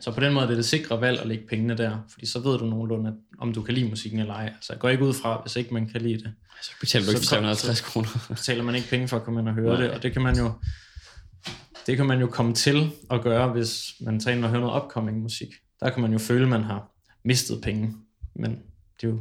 Så 0.00 0.12
på 0.14 0.20
den 0.20 0.32
måde 0.32 0.44
er 0.44 0.48
det 0.48 0.56
det 0.56 0.64
sikre 0.64 1.00
valg 1.00 1.20
at 1.20 1.26
lægge 1.26 1.46
pengene 1.48 1.76
der, 1.76 1.98
fordi 2.12 2.26
så 2.26 2.38
ved 2.40 2.58
du 2.58 2.64
nogenlunde, 2.66 3.08
at- 3.10 3.14
om 3.38 3.52
du 3.52 3.62
kan 3.62 3.74
lide 3.74 3.88
musikken 3.88 4.20
eller 4.20 4.34
ej. 4.34 4.46
Altså 4.56 4.72
jeg 4.72 4.80
går 4.80 4.88
ikke 4.88 5.04
ud 5.04 5.14
fra, 5.14 5.40
hvis 5.44 5.56
ikke 5.56 5.74
man 5.74 5.88
kan 5.88 6.00
lide 6.00 6.18
det 6.18 6.32
Så 6.62 6.70
betaler 6.80 7.04
du 7.06 7.10
ikke 7.10 7.20
Så 7.20 7.28
for 7.28 7.36
kom- 7.36 7.42
350 7.42 7.80
kroner. 7.80 8.08
betaler 8.28 8.62
man 8.64 8.74
ikke 8.74 8.88
penge 8.88 9.08
for 9.08 9.16
at 9.16 9.22
komme 9.22 9.40
ind 9.40 9.48
og 9.48 9.54
høre 9.54 9.74
Nej. 9.74 9.82
det, 9.82 9.90
og 9.90 10.02
det 10.02 10.12
kan 10.12 10.22
man 10.22 10.36
jo 10.36 10.52
det 11.88 11.96
kan 11.96 12.06
man 12.06 12.20
jo 12.20 12.26
komme 12.26 12.54
til 12.54 12.90
at 13.10 13.22
gøre, 13.22 13.48
hvis 13.52 13.94
man 14.00 14.20
tager 14.20 14.36
ind 14.36 14.44
og 14.44 14.50
hører 14.50 14.60
noget 14.60 14.82
upcoming 14.84 15.18
musik. 15.22 15.48
Der 15.80 15.90
kan 15.90 16.02
man 16.02 16.12
jo 16.12 16.18
føle, 16.18 16.42
at 16.42 16.48
man 16.48 16.62
har 16.62 16.90
mistet 17.24 17.62
penge, 17.62 17.94
men 18.34 18.50
det 19.00 19.06
er 19.06 19.08
jo, 19.08 19.20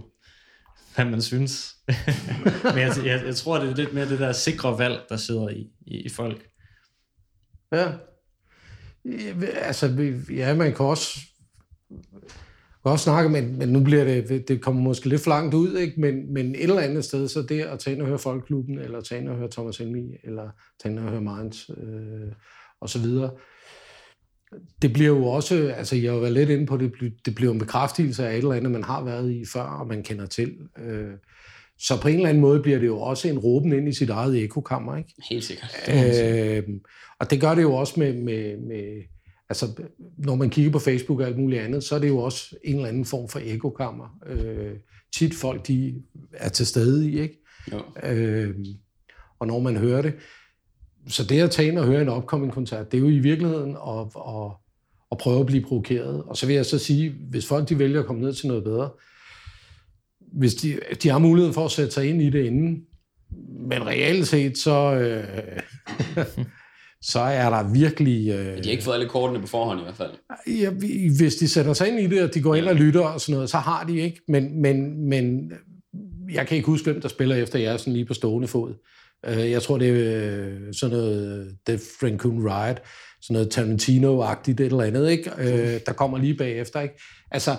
hvad 0.95 1.05
man 1.05 1.21
synes. 1.21 1.75
men 2.63 2.77
jeg, 2.77 2.93
jeg, 3.05 3.21
jeg 3.25 3.35
tror, 3.35 3.59
det 3.59 3.69
er 3.71 3.75
lidt 3.75 3.93
mere 3.93 4.09
det 4.09 4.19
der 4.19 4.31
sikre 4.31 4.77
valg, 4.79 5.01
der 5.09 5.17
sidder 5.17 5.49
i, 5.49 5.69
i, 5.81 5.97
i 6.01 6.09
folk. 6.09 6.47
Ja. 7.71 7.91
Ja, 9.05 9.45
Altså, 9.61 9.87
vi- 9.87 10.35
ja, 10.35 10.53
man 10.55 10.73
kan 10.75 10.85
også, 10.85 11.19
også 12.91 13.03
snakke, 13.03 13.29
men, 13.29 13.57
men 13.57 13.69
nu 13.69 13.83
bliver 13.83 14.03
det, 14.03 14.47
det 14.47 14.61
kommer 14.61 14.81
måske 14.81 15.09
lidt 15.09 15.21
for 15.21 15.29
langt 15.29 15.53
ud, 15.53 15.77
ikke? 15.77 16.01
Men, 16.01 16.33
men 16.33 16.55
et 16.55 16.63
eller 16.63 16.79
andet 16.79 17.05
sted, 17.05 17.27
så 17.27 17.41
det 17.41 17.61
at 17.61 17.79
tage 17.79 17.93
ind 17.93 18.01
og 18.01 18.07
høre 18.07 18.19
Folkeklubben, 18.19 18.79
eller 18.79 19.01
tage 19.01 19.21
ind 19.21 19.29
og 19.29 19.35
høre 19.35 19.49
Thomas 19.51 19.77
Helmi, 19.77 20.15
eller 20.23 20.49
tage 20.83 20.91
ind 20.91 20.99
og 20.99 21.09
høre 21.09 21.21
Minds, 21.21 21.69
øh, 21.69 22.31
og 22.81 22.89
så 22.89 22.99
videre, 22.99 23.31
det 24.81 24.93
bliver 24.93 25.09
jo 25.09 25.25
også, 25.25 25.73
altså 25.77 25.95
jeg 25.95 26.11
har 26.11 26.19
været 26.19 26.33
lidt 26.33 26.49
inde 26.49 26.65
på, 26.65 26.77
det, 26.77 26.91
det 27.25 27.35
bliver 27.35 27.53
en 27.53 27.59
bekræftelse 27.59 28.27
af 28.27 28.31
et 28.31 28.37
eller 28.37 28.53
andet, 28.53 28.71
man 28.71 28.83
har 28.83 29.03
været 29.03 29.31
i 29.31 29.45
før, 29.53 29.61
og 29.61 29.87
man 29.87 30.03
kender 30.03 30.25
til. 30.25 30.57
Øh, 30.79 31.11
så 31.79 32.01
på 32.01 32.07
en 32.07 32.15
eller 32.15 32.29
anden 32.29 32.41
måde 32.41 32.61
bliver 32.61 32.79
det 32.79 32.85
jo 32.85 32.99
også 32.99 33.27
en 33.27 33.39
råben 33.39 33.73
ind 33.73 33.89
i 33.89 33.93
sit 33.93 34.09
eget 34.09 34.43
ekokammer, 34.43 34.97
ikke? 34.97 35.13
Helt 35.29 35.43
sikkert. 35.43 35.75
Øh, 35.89 36.63
og 37.19 37.29
det 37.29 37.41
gør 37.41 37.55
det 37.55 37.61
jo 37.61 37.73
også 37.73 37.93
med, 37.99 38.13
med, 38.13 38.57
med, 38.57 39.03
altså 39.49 39.83
når 40.17 40.35
man 40.35 40.49
kigger 40.49 40.71
på 40.71 40.79
Facebook 40.79 41.19
og 41.19 41.27
alt 41.27 41.37
muligt 41.37 41.61
andet, 41.61 41.83
så 41.83 41.95
er 41.95 41.99
det 41.99 42.07
jo 42.07 42.17
også 42.17 42.55
en 42.63 42.75
eller 42.75 42.87
anden 42.89 43.05
form 43.05 43.29
for 43.29 43.39
ekokammer. 43.43 44.19
Øh, 44.25 44.75
tit 45.15 45.33
folk, 45.33 45.67
de 45.67 46.01
er 46.33 46.49
til 46.49 46.65
stede 46.65 47.09
i, 47.09 47.19
ikke? 47.19 47.43
Jo. 47.71 47.81
Øh, 48.03 48.55
og 49.39 49.47
når 49.47 49.59
man 49.59 49.77
hører 49.77 50.01
det. 50.01 50.13
Så 51.07 51.23
det 51.23 51.41
at 51.41 51.51
tage 51.51 51.67
ind 51.67 51.79
og 51.79 51.85
høre 51.85 52.01
en 52.01 52.09
upcoming 52.09 52.53
koncert, 52.53 52.91
det 52.91 52.97
er 52.97 53.01
jo 53.01 53.07
i 53.07 53.19
virkeligheden 53.19 53.77
at, 53.87 53.99
at, 54.27 54.51
at 55.11 55.17
prøve 55.17 55.39
at 55.39 55.45
blive 55.45 55.63
provokeret. 55.63 56.23
Og 56.23 56.37
så 56.37 56.45
vil 56.47 56.55
jeg 56.55 56.65
så 56.65 56.79
sige, 56.79 57.15
hvis 57.29 57.47
folk 57.47 57.69
de 57.69 57.79
vælger 57.79 57.99
at 57.99 58.05
komme 58.05 58.21
ned 58.21 58.33
til 58.33 58.47
noget 58.47 58.63
bedre, 58.63 58.89
hvis 60.19 60.55
de, 60.55 60.79
de 61.03 61.09
har 61.09 61.19
muligheden 61.19 61.53
for 61.53 61.65
at 61.65 61.71
sætte 61.71 61.91
sig 61.91 62.09
ind 62.09 62.21
i 62.21 62.29
det 62.29 62.45
inden, 62.45 62.85
men 63.69 63.87
reelt 63.87 64.27
set, 64.27 64.57
så, 64.57 64.93
øh, 64.93 65.59
så 67.01 67.19
er 67.19 67.49
der 67.49 67.73
virkelig... 67.73 68.29
Øh, 68.29 68.45
De 68.57 68.61
har 68.63 68.71
ikke 68.71 68.83
fået 68.83 68.93
alle 68.95 69.09
kortene 69.09 69.39
på 69.41 69.47
forhånd 69.47 69.79
i 69.79 69.83
hvert 69.83 69.95
fald. 69.95 70.11
Ja, 70.47 70.69
vi- 70.69 71.11
hvis 71.17 71.35
de 71.35 71.47
sætter 71.47 71.73
sig 71.73 71.87
ind 71.87 71.99
i 71.99 72.07
det, 72.15 72.23
og 72.23 72.33
de 72.33 72.41
går 72.41 72.55
ind 72.55 72.65
og 72.65 72.75
lytter 72.75 73.01
og 73.01 73.21
sådan 73.21 73.33
noget, 73.33 73.49
så 73.49 73.57
har 73.57 73.83
de 73.83 73.99
ikke. 73.99 74.21
Men, 74.27 74.61
men, 74.61 75.07
men 75.09 75.51
jeg 76.33 76.47
kan 76.47 76.57
ikke 76.57 76.65
huske, 76.67 76.91
hvem 76.91 77.01
der 77.01 77.07
spiller 77.09 77.35
efter 77.35 77.59
jer 77.59 77.77
sådan 77.77 77.93
lige 77.93 78.05
på 78.05 78.13
stående 78.13 78.47
fod. 78.47 78.73
Øh, 79.25 79.51
Jeg 79.51 79.61
tror, 79.61 79.77
det 79.77 79.89
er 79.89 80.35
øh, 80.37 80.73
sådan 80.73 80.97
noget 80.97 81.55
Death 81.67 81.83
Raccoon 82.03 82.43
Riot, 82.49 82.81
sådan 83.21 83.33
noget 83.33 83.57
Tarantino-agtigt 83.57 84.59
et 84.59 84.65
eller 84.65 84.83
andet, 84.83 85.09
ikke? 85.09 85.31
Øh, 85.39 85.79
der 85.85 85.93
kommer 85.93 86.17
lige 86.17 86.35
bagefter. 86.37 86.81
Ikke? 86.81 86.95
Altså, 87.31 87.55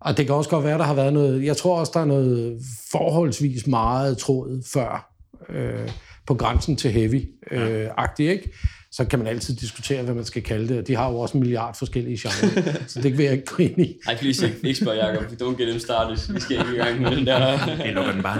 og 0.00 0.16
det 0.16 0.26
kan 0.26 0.34
også 0.34 0.50
godt 0.50 0.64
være, 0.64 0.78
der 0.78 0.84
har 0.84 0.94
været 0.94 1.12
noget... 1.12 1.44
Jeg 1.44 1.56
tror 1.56 1.80
også, 1.80 1.92
der 1.94 2.00
er 2.00 2.04
noget 2.04 2.58
forholdsvis 2.92 3.66
meget 3.66 4.18
tråd 4.18 4.62
før 4.72 5.12
øh, 5.48 5.88
på 6.26 6.34
grænsen 6.34 6.76
til 6.76 6.88
heavy-agtigt, 6.88 8.30
ikke? 8.30 8.52
Så 8.92 9.04
kan 9.04 9.18
man 9.18 9.28
altid 9.28 9.56
diskutere, 9.56 10.02
hvad 10.02 10.14
man 10.14 10.24
skal 10.24 10.42
kalde 10.42 10.76
det. 10.76 10.86
De 10.86 10.96
har 10.96 11.10
jo 11.10 11.18
også 11.18 11.36
en 11.36 11.40
milliard 11.40 11.76
forskellige 11.78 12.18
genrer, 12.22 12.72
så 12.88 13.00
det 13.00 13.18
vil 13.18 13.24
jeg 13.24 13.32
ikke 13.32 13.46
gå 13.46 13.62
ind 13.62 13.78
i. 13.80 13.98
Ej, 14.06 14.16
please 14.16 14.46
ikke, 14.46 14.58
ikke 14.62 14.80
spørg 14.80 14.96
Jacob. 14.96 15.24
Don't 15.24 15.62
get 15.62 15.72
him 15.72 15.80
started. 15.80 16.34
Vi 16.34 16.40
skal 16.40 16.58
ikke 16.58 16.74
i 16.74 16.76
gang 16.76 17.00
med 17.00 17.16
den 17.16 17.26
der 17.26 17.56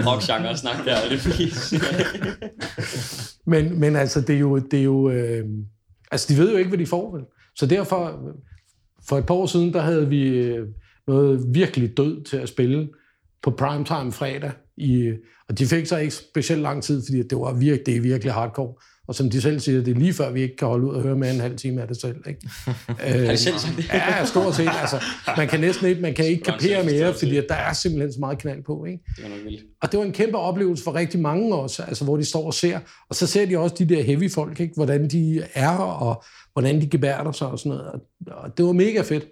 rock-genre 0.11 0.57
snak 0.57 0.85
der. 0.85 0.95
Er 0.95 1.09
det 1.09 1.19
please? 1.19 1.79
Men, 3.51 3.79
men 3.79 3.95
altså, 3.95 4.21
det 4.21 4.35
er 4.35 4.39
jo... 4.39 4.57
Det 4.57 4.79
er 4.79 4.83
jo 4.83 5.09
øh, 5.09 5.43
altså, 6.11 6.33
de 6.33 6.39
ved 6.39 6.51
jo 6.51 6.57
ikke, 6.57 6.69
hvad 6.69 6.79
de 6.79 6.85
får, 6.85 7.15
vel? 7.15 7.23
Så 7.55 7.65
derfor, 7.65 8.19
for 9.07 9.17
et 9.17 9.25
par 9.25 9.33
år 9.33 9.45
siden, 9.45 9.73
der 9.73 9.81
havde 9.81 10.09
vi 10.09 10.27
øh, 10.27 10.67
noget 11.07 11.43
virkelig 11.53 11.97
død 11.97 12.23
til 12.23 12.37
at 12.37 12.49
spille 12.49 12.89
på 13.43 13.51
primetime 13.51 14.11
fredag. 14.11 14.51
I, 14.77 15.13
og 15.49 15.59
de 15.59 15.65
fik 15.65 15.85
så 15.85 15.97
ikke 15.97 16.13
specielt 16.13 16.61
lang 16.61 16.83
tid, 16.83 17.03
fordi 17.05 17.23
det 17.23 17.37
var 17.37 17.53
virkelig, 17.53 17.85
det 17.85 17.95
er 17.95 18.01
virkelig 18.01 18.33
hardcore 18.33 18.73
Og 19.07 19.15
som 19.15 19.29
de 19.29 19.41
selv 19.41 19.59
siger, 19.59 19.83
det 19.83 19.95
er 19.95 19.99
lige 19.99 20.13
før, 20.13 20.31
vi 20.31 20.41
ikke 20.41 20.55
kan 20.55 20.67
holde 20.67 20.87
ud 20.87 20.95
og 20.95 21.01
høre 21.01 21.15
mere 21.15 21.29
end 21.29 21.37
en 21.37 21.41
halv 21.41 21.57
time 21.57 21.81
af 21.81 21.87
det 21.87 22.01
selv. 22.01 22.15
Ikke? 22.27 22.49
Har 22.87 23.31
de 23.31 23.37
selv 23.37 23.55
det? 23.77 23.93
Ja, 23.93 24.25
stort 24.25 24.55
set. 24.55 24.69
Altså, 24.81 25.03
man 25.37 25.47
kan 25.47 25.59
næsten 25.59 25.87
ikke, 25.87 26.01
man 26.01 26.13
kan 26.13 26.25
ikke 26.25 26.43
kapere 26.43 26.85
mere, 26.85 27.13
fordi 27.13 27.31
det. 27.31 27.37
at 27.37 27.45
der 27.49 27.55
er 27.55 27.73
simpelthen 27.73 28.13
så 28.13 28.19
meget 28.19 28.37
knald 28.37 28.63
på. 28.63 28.85
Ikke? 28.85 28.99
Det 29.15 29.23
var 29.23 29.29
nok 29.29 29.39
vildt. 29.43 29.63
Og 29.81 29.91
det 29.91 29.99
var 29.99 30.05
en 30.05 30.11
kæmpe 30.11 30.37
oplevelse 30.37 30.83
for 30.83 30.95
rigtig 30.95 31.19
mange 31.19 31.55
også, 31.55 31.83
altså 31.83 32.03
hvor 32.03 32.17
de 32.17 32.25
står 32.25 32.45
og 32.45 32.53
ser. 32.53 32.79
Og 33.09 33.15
så 33.15 33.27
ser 33.27 33.45
de 33.45 33.57
også 33.57 33.75
de 33.79 33.89
der 33.89 34.01
heavy 34.01 34.31
folk, 34.31 34.59
ikke? 34.59 34.73
hvordan 34.75 35.07
de 35.09 35.43
er, 35.53 35.77
og 35.77 36.23
hvordan 36.53 36.81
de 36.81 36.87
gebærder 36.87 37.31
sig 37.31 37.47
og 37.47 37.59
sådan 37.59 37.69
noget. 37.69 38.01
Og, 38.27 38.57
det 38.57 38.65
var 38.65 38.71
mega 38.71 39.01
fedt 39.01 39.25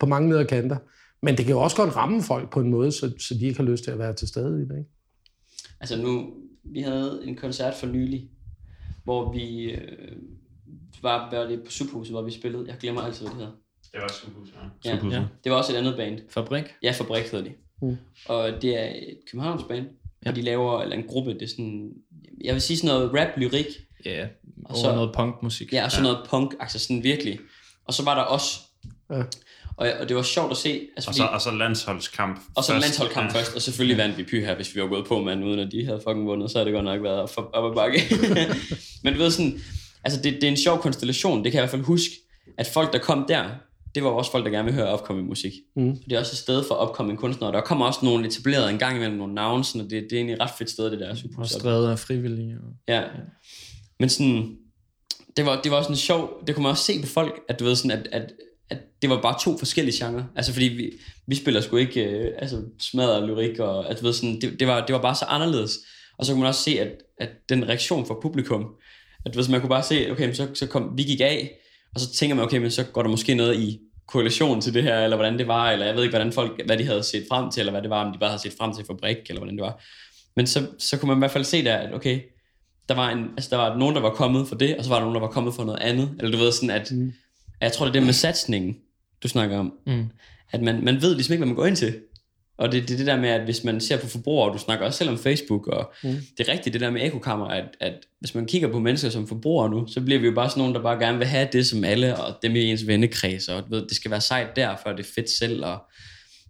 på 0.00 0.06
mange 0.06 0.30
leder 0.30 0.44
kanter. 0.44 0.76
Men 1.22 1.36
det 1.36 1.44
kan 1.44 1.54
jo 1.54 1.60
også 1.60 1.76
godt 1.76 1.96
ramme 1.96 2.22
folk 2.22 2.52
på 2.52 2.60
en 2.60 2.70
måde, 2.70 2.92
så, 2.92 3.12
så 3.18 3.34
de 3.34 3.46
ikke 3.46 3.56
har 3.60 3.64
lyst 3.70 3.84
til 3.84 3.90
at 3.90 3.98
være 3.98 4.12
til 4.14 4.28
stede 4.28 4.62
i 4.62 4.64
det. 4.64 4.78
Ikke? 4.78 4.90
Altså 5.80 5.96
nu, 5.96 6.34
vi 6.64 6.80
havde 6.80 7.20
en 7.24 7.36
koncert 7.36 7.74
for 7.74 7.86
nylig, 7.86 8.30
hvor 9.04 9.32
vi 9.32 9.62
øh, 9.70 10.12
var, 11.02 11.30
var 11.36 11.44
det 11.46 11.62
på 11.64 11.70
Subhuset, 11.70 12.12
hvor 12.12 12.22
vi 12.22 12.30
spillede. 12.30 12.64
Jeg 12.68 12.76
glemmer 12.80 13.02
altid, 13.02 13.20
hvad 13.26 13.30
det 13.30 13.38
hedder. 13.38 13.52
Det 13.92 14.00
var 14.00 14.08
Subhus, 14.08 14.48
ja. 14.84 14.90
Ja. 14.90 15.08
Ja. 15.20 15.24
Det 15.44 15.52
var 15.52 15.58
også 15.58 15.72
et 15.72 15.76
andet 15.76 15.96
band. 15.96 16.18
Fabrik? 16.30 16.64
Ja, 16.82 16.90
Fabrik 16.92 17.24
hedder 17.24 17.44
de. 17.44 17.52
Mm. 17.82 17.96
Og 18.28 18.62
det 18.62 18.80
er 18.82 18.88
et 18.88 19.18
Københavns 19.30 19.62
band. 19.68 19.86
Ja. 19.86 19.90
Ja. 20.24 20.30
Og 20.30 20.36
de 20.36 20.42
laver, 20.42 20.82
eller 20.82 20.96
en 20.96 21.04
gruppe, 21.06 21.34
det 21.34 21.42
er 21.42 21.46
sådan, 21.46 21.90
jeg 22.44 22.54
vil 22.54 22.62
sige 22.62 22.76
sådan 22.76 22.94
noget 22.96 23.10
rap, 23.14 23.28
lyrik, 23.36 23.66
Ja, 24.04 24.24
Og 24.24 24.30
og 24.70 24.76
så- 24.76 24.82
så 24.82 24.94
noget 24.94 25.14
punkmusik. 25.14 25.72
ja, 25.72 25.84
og 25.84 25.90
sådan 25.92 26.02
noget 26.02 26.26
punk, 26.30 26.54
altså 26.60 26.78
sådan 26.78 27.02
virkelig. 27.02 27.38
Og 27.84 27.94
så 27.94 28.04
var 28.04 28.14
der 28.14 28.24
os. 28.24 28.60
Ja. 29.10 29.22
Og, 29.76 29.88
og 30.00 30.08
det 30.08 30.16
var 30.16 30.22
sjovt 30.22 30.50
at 30.50 30.56
se, 30.56 30.68
altså 30.96 31.10
Og 31.10 31.14
fordi, 31.14 31.16
så, 31.18 31.24
og 31.24 31.40
så 31.40 31.50
landsholdskamp 31.50 32.40
og 32.54 32.64
så 32.64 32.72
først. 32.72 32.84
landsholdkamp 32.86 33.34
Ja. 33.34 33.38
først, 33.38 33.54
og 33.54 33.62
selvfølgelig 33.62 33.98
vandt 33.98 34.18
vi 34.18 34.22
py 34.22 34.40
her, 34.44 34.56
hvis 34.56 34.74
vi 34.74 34.80
var 34.80 34.86
gået 34.86 35.06
på 35.06 35.20
mand, 35.22 35.44
uden 35.44 35.58
at 35.60 35.72
de 35.72 35.84
havde 35.84 36.00
fucking 36.08 36.26
vundet, 36.26 36.50
så 36.50 36.58
havde 36.58 36.66
det 36.66 36.74
godt 36.74 36.84
nok 36.84 37.02
været 37.02 37.20
op, 37.38 37.50
ad 37.70 37.74
bakke. 37.74 38.02
Men 39.04 39.12
du 39.12 39.18
ved 39.18 39.30
sådan, 39.30 39.60
altså 40.04 40.20
det, 40.22 40.34
det 40.34 40.44
er 40.44 40.48
en 40.48 40.56
sjov 40.56 40.78
konstellation, 40.82 41.44
det 41.44 41.52
kan 41.52 41.58
jeg 41.58 41.60
i 41.60 41.64
hvert 41.64 41.70
fald 41.70 41.82
huske, 41.82 42.14
at 42.58 42.66
folk, 42.74 42.92
der 42.92 42.98
kom 42.98 43.24
der, 43.28 43.44
det 43.94 44.04
var 44.04 44.10
også 44.10 44.30
folk, 44.30 44.44
der 44.44 44.50
gerne 44.50 44.64
vil 44.64 44.74
høre 44.74 44.86
opkommende 44.88 45.28
musik. 45.28 45.52
Mm. 45.76 45.96
Det 45.96 46.12
er 46.12 46.18
også 46.18 46.32
et 46.32 46.38
sted 46.38 46.64
for 46.68 46.74
opkommende 46.74 47.20
kunstnere. 47.20 47.52
Der 47.52 47.60
kommer 47.60 47.86
også 47.86 48.00
nogle 48.02 48.26
etablerede 48.26 48.70
en 48.70 48.78
gang 48.78 48.96
imellem 48.96 49.16
nogle 49.16 49.34
navne, 49.34 49.64
og 49.74 49.80
det, 49.80 49.90
det 49.90 50.12
er 50.12 50.16
egentlig 50.16 50.34
et 50.34 50.40
ret 50.40 50.50
fedt 50.58 50.70
sted, 50.70 50.90
det 50.90 51.00
der 51.00 51.10
Og 51.10 51.16
Superhus. 51.16 51.50
skrevet 51.50 51.90
af 51.90 51.98
frivillige. 51.98 52.56
Og... 52.62 52.72
Ja. 52.88 53.02
Men 54.00 54.08
sådan, 54.08 54.56
det 55.36 55.46
var, 55.46 55.60
det 55.62 55.72
var 55.72 55.82
sådan 55.82 55.96
sjov, 55.96 56.30
det 56.46 56.54
kunne 56.54 56.62
man 56.62 56.70
også 56.70 56.84
se 56.84 57.00
på 57.00 57.06
folk, 57.06 57.40
at 57.48 57.60
du 57.60 57.64
ved 57.64 57.76
sådan, 57.76 57.90
at, 57.90 58.08
at, 58.12 58.32
at 58.70 58.78
det 59.02 59.10
var 59.10 59.22
bare 59.22 59.38
to 59.44 59.58
forskellige 59.58 60.04
genrer. 60.04 60.24
Altså 60.36 60.52
fordi 60.52 60.64
vi, 60.64 60.92
vi 61.26 61.34
spiller 61.34 61.60
sgu 61.60 61.76
ikke 61.76 62.04
øh, 62.04 62.32
altså 62.38 62.62
smadret 62.80 63.28
lyrik, 63.28 63.58
og 63.58 63.90
at 63.90 64.00
du 64.00 64.04
ved 64.04 64.12
sådan, 64.12 64.40
det, 64.40 64.60
det, 64.60 64.68
var, 64.68 64.86
det 64.86 64.94
var 64.94 65.02
bare 65.02 65.14
så 65.14 65.24
anderledes. 65.24 65.78
Og 66.18 66.26
så 66.26 66.32
kunne 66.32 66.40
man 66.40 66.48
også 66.48 66.62
se, 66.62 66.80
at, 66.80 66.92
at 67.20 67.28
den 67.48 67.68
reaktion 67.68 68.06
fra 68.06 68.20
publikum, 68.22 68.66
at 69.24 69.34
du 69.34 69.38
ved, 69.38 69.44
så 69.44 69.50
man 69.50 69.60
kunne 69.60 69.68
bare 69.68 69.82
se, 69.82 70.10
okay, 70.10 70.32
så, 70.32 70.48
så 70.54 70.66
kom, 70.66 70.92
vi 70.96 71.02
gik 71.02 71.20
af, 71.20 71.60
og 71.94 72.00
så 72.00 72.12
tænker 72.12 72.36
man, 72.36 72.44
okay, 72.44 72.58
men 72.58 72.70
så 72.70 72.84
går 72.84 73.02
der 73.02 73.10
måske 73.10 73.34
noget 73.34 73.60
i 73.60 73.80
korrelation 74.06 74.60
til 74.60 74.74
det 74.74 74.82
her, 74.82 75.04
eller 75.04 75.16
hvordan 75.16 75.38
det 75.38 75.48
var, 75.48 75.70
eller 75.70 75.86
jeg 75.86 75.94
ved 75.94 76.02
ikke, 76.02 76.16
hvordan 76.16 76.32
folk, 76.32 76.66
hvad 76.66 76.78
de 76.78 76.84
havde 76.84 77.02
set 77.02 77.26
frem 77.30 77.50
til, 77.50 77.60
eller 77.60 77.72
hvad 77.72 77.82
det 77.82 77.90
var, 77.90 78.04
om 78.04 78.12
de 78.12 78.18
bare 78.18 78.30
havde 78.30 78.42
set 78.42 78.54
frem 78.58 78.74
til 78.74 78.84
fabrik, 78.86 79.16
eller 79.28 79.40
hvordan 79.40 79.56
det 79.56 79.62
var. 79.62 79.82
Men 80.36 80.46
så, 80.46 80.66
så 80.78 80.98
kunne 80.98 81.08
man 81.08 81.18
i 81.18 81.18
hvert 81.18 81.30
fald 81.30 81.44
se 81.44 81.64
der, 81.64 81.76
at 81.76 81.94
okay, 81.94 82.20
der 82.88 82.94
var, 82.94 83.10
en, 83.10 83.24
altså 83.36 83.50
der 83.50 83.56
var 83.56 83.76
nogen, 83.76 83.94
der 83.94 84.00
var 84.00 84.10
kommet 84.10 84.48
for 84.48 84.54
det, 84.54 84.76
og 84.76 84.84
så 84.84 84.90
var 84.90 84.96
der 84.96 85.04
nogen, 85.04 85.14
der 85.14 85.20
var 85.20 85.30
kommet 85.30 85.54
for 85.54 85.64
noget 85.64 85.80
andet. 85.80 86.14
Eller 86.18 86.30
du 86.30 86.38
ved 86.38 86.52
sådan, 86.52 86.70
at, 86.70 86.92
mm 86.92 87.12
jeg 87.60 87.72
tror, 87.72 87.86
det 87.86 87.90
er 87.90 88.00
det 88.00 88.06
med 88.06 88.12
satsningen, 88.12 88.76
du 89.22 89.28
snakker 89.28 89.58
om. 89.58 89.72
Mm. 89.86 90.06
At 90.52 90.62
man, 90.62 90.84
man 90.84 91.02
ved 91.02 91.14
ligesom 91.14 91.32
ikke, 91.32 91.40
hvad 91.40 91.46
man 91.46 91.56
går 91.56 91.66
ind 91.66 91.76
til. 91.76 92.00
Og 92.58 92.72
det, 92.72 92.88
det 92.88 92.94
er 92.94 92.98
det 92.98 93.06
der 93.06 93.20
med, 93.20 93.28
at 93.28 93.44
hvis 93.44 93.64
man 93.64 93.80
ser 93.80 93.96
på 93.96 94.06
forbrugere, 94.06 94.48
og 94.48 94.54
du 94.54 94.58
snakker 94.58 94.86
også 94.86 94.98
selv 94.98 95.10
om 95.10 95.18
Facebook, 95.18 95.66
og 95.66 95.92
mm. 96.02 96.16
det 96.38 96.48
er 96.48 96.52
rigtigt 96.52 96.72
det 96.72 96.80
der 96.80 96.90
med 96.90 97.06
ekokammer, 97.06 97.46
at, 97.46 97.64
at 97.80 97.94
hvis 98.20 98.34
man 98.34 98.46
kigger 98.46 98.68
på 98.68 98.78
mennesker 98.78 99.10
som 99.10 99.28
forbrugere 99.28 99.70
nu, 99.70 99.86
så 99.86 100.00
bliver 100.00 100.20
vi 100.20 100.26
jo 100.26 100.34
bare 100.34 100.50
sådan 100.50 100.60
nogen, 100.60 100.74
der 100.74 100.82
bare 100.82 100.98
gerne 100.98 101.18
vil 101.18 101.26
have 101.26 101.48
det 101.52 101.66
som 101.66 101.84
alle, 101.84 102.16
og 102.16 102.34
dem 102.42 102.56
i 102.56 102.70
ens 102.70 102.86
vennekreds, 102.86 103.48
og 103.48 103.64
ved, 103.70 103.86
det 103.88 103.96
skal 103.96 104.10
være 104.10 104.20
sejt 104.20 104.56
der, 104.56 104.76
for 104.82 104.92
det 104.92 105.06
er 105.06 105.10
fedt 105.14 105.30
selv, 105.30 105.64
og 105.64 105.78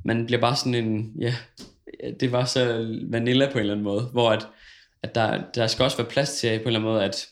man 0.04 0.26
bliver 0.26 0.40
bare 0.40 0.56
sådan 0.56 0.74
en, 0.74 1.12
ja, 1.20 1.34
det 2.20 2.32
var 2.32 2.44
så 2.44 2.86
vanilla 3.10 3.46
på 3.46 3.52
en 3.52 3.60
eller 3.60 3.74
anden 3.74 3.84
måde, 3.84 4.02
hvor 4.02 4.30
at, 4.30 4.46
at 5.02 5.14
der, 5.14 5.42
der 5.54 5.66
skal 5.66 5.82
også 5.82 5.96
være 5.96 6.06
plads 6.06 6.32
til 6.32 6.48
på 6.48 6.52
en 6.62 6.66
eller 6.66 6.80
anden 6.80 6.92
måde, 6.92 7.04
at 7.04 7.26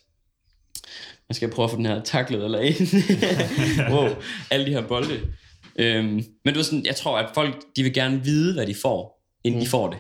man 1.29 1.35
skal 1.35 1.51
prøve 1.51 1.65
at 1.65 1.71
få 1.71 1.77
den 1.77 1.87
her 1.87 2.03
taklet 2.03 2.45
eller 2.45 2.59
en. 2.59 2.75
wow, 3.95 4.09
alle 4.51 4.67
de 4.67 4.71
her 4.71 4.87
bolde. 4.87 5.21
Øhm, 5.79 6.25
men 6.45 6.55
du 6.55 6.55
ved 6.55 6.65
sådan, 6.65 6.87
jeg 6.87 6.97
tror, 6.97 7.19
at 7.19 7.31
folk, 7.35 7.63
de 7.77 7.83
vil 7.83 7.95
gerne 7.95 8.25
vide, 8.25 8.55
hvad 8.55 8.67
de 8.67 8.75
får, 8.75 9.25
inden 9.45 9.59
mm. 9.59 9.65
de 9.65 9.71
får 9.71 9.91
det. 9.91 9.99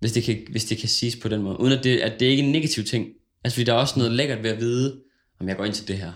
Hvis 0.00 0.12
det, 0.12 0.22
kan, 0.22 0.38
hvis 0.50 0.64
det 0.64 0.78
kan 0.78 0.88
siges 0.88 1.16
på 1.16 1.28
den 1.28 1.42
måde. 1.42 1.60
Uden 1.60 1.72
at 1.72 1.84
det, 1.84 1.98
at 1.98 2.20
det 2.20 2.26
ikke 2.26 2.42
er 2.42 2.46
en 2.46 2.52
negativ 2.52 2.84
ting. 2.84 3.06
Altså, 3.44 3.54
fordi 3.54 3.64
der 3.64 3.72
er 3.72 3.76
også 3.76 3.98
noget 3.98 4.12
lækkert 4.12 4.42
ved 4.42 4.50
at 4.50 4.60
vide, 4.60 5.00
om 5.40 5.48
jeg 5.48 5.56
går 5.56 5.64
ind 5.64 5.74
til 5.74 5.88
det 5.88 5.98
her. 5.98 6.12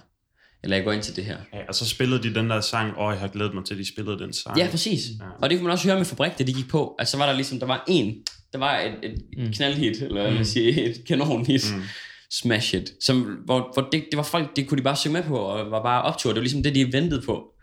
Eller 0.63 0.77
jeg 0.77 0.85
går 0.85 0.93
ind 0.93 1.03
til 1.03 1.17
det 1.17 1.25
her. 1.25 1.37
Ja, 1.53 1.59
og 1.69 1.75
så 1.75 1.89
spillede 1.89 2.23
de 2.23 2.35
den 2.35 2.51
der 2.51 2.61
sang, 2.61 2.97
og 2.97 3.13
jeg 3.13 3.21
har 3.21 3.29
glædet 3.29 3.55
mig 3.55 3.65
til, 3.65 3.75
at 3.75 3.79
de 3.79 3.89
spillede 3.89 4.19
den 4.19 4.33
sang. 4.33 4.59
Ja, 4.59 4.69
præcis. 4.71 5.01
Ja. 5.21 5.25
Og 5.43 5.51
det 5.51 5.59
kunne 5.59 5.65
man 5.65 5.73
også 5.73 5.89
høre 5.89 5.97
med 5.97 6.05
Fabrik, 6.05 6.39
da 6.39 6.45
de 6.45 6.53
gik 6.53 6.69
på. 6.69 6.97
Altså, 6.99 7.13
så 7.13 7.19
var 7.19 7.27
der 7.27 7.33
ligesom, 7.33 7.59
der 7.59 7.67
var 7.67 7.85
en, 7.89 8.15
der 8.53 8.59
var 8.59 8.81
et, 8.81 8.95
et 9.03 9.23
mm. 9.37 9.53
knaldhit, 9.53 10.03
eller 10.03 10.23
jeg 10.23 10.33
vil 10.33 10.47
sige, 10.47 10.85
et 10.85 11.05
kanonhit. 11.07 11.75
Mm. 11.75 11.83
Smash 12.31 12.75
it. 12.75 12.93
Som, 13.01 13.23
hvor, 13.45 13.71
hvor 13.75 13.89
det, 13.93 14.05
det, 14.11 14.17
var 14.17 14.23
folk, 14.23 14.57
det 14.57 14.69
kunne 14.69 14.79
de 14.79 14.83
bare 14.83 14.97
synge 14.97 15.13
med 15.13 15.23
på, 15.23 15.37
og 15.37 15.71
var 15.71 15.83
bare 15.83 16.03
optur. 16.03 16.31
Det 16.31 16.37
var 16.37 16.43
ligesom 16.43 16.63
det, 16.63 16.75
de 16.75 16.93
ventede 16.93 17.23
på. 17.27 17.55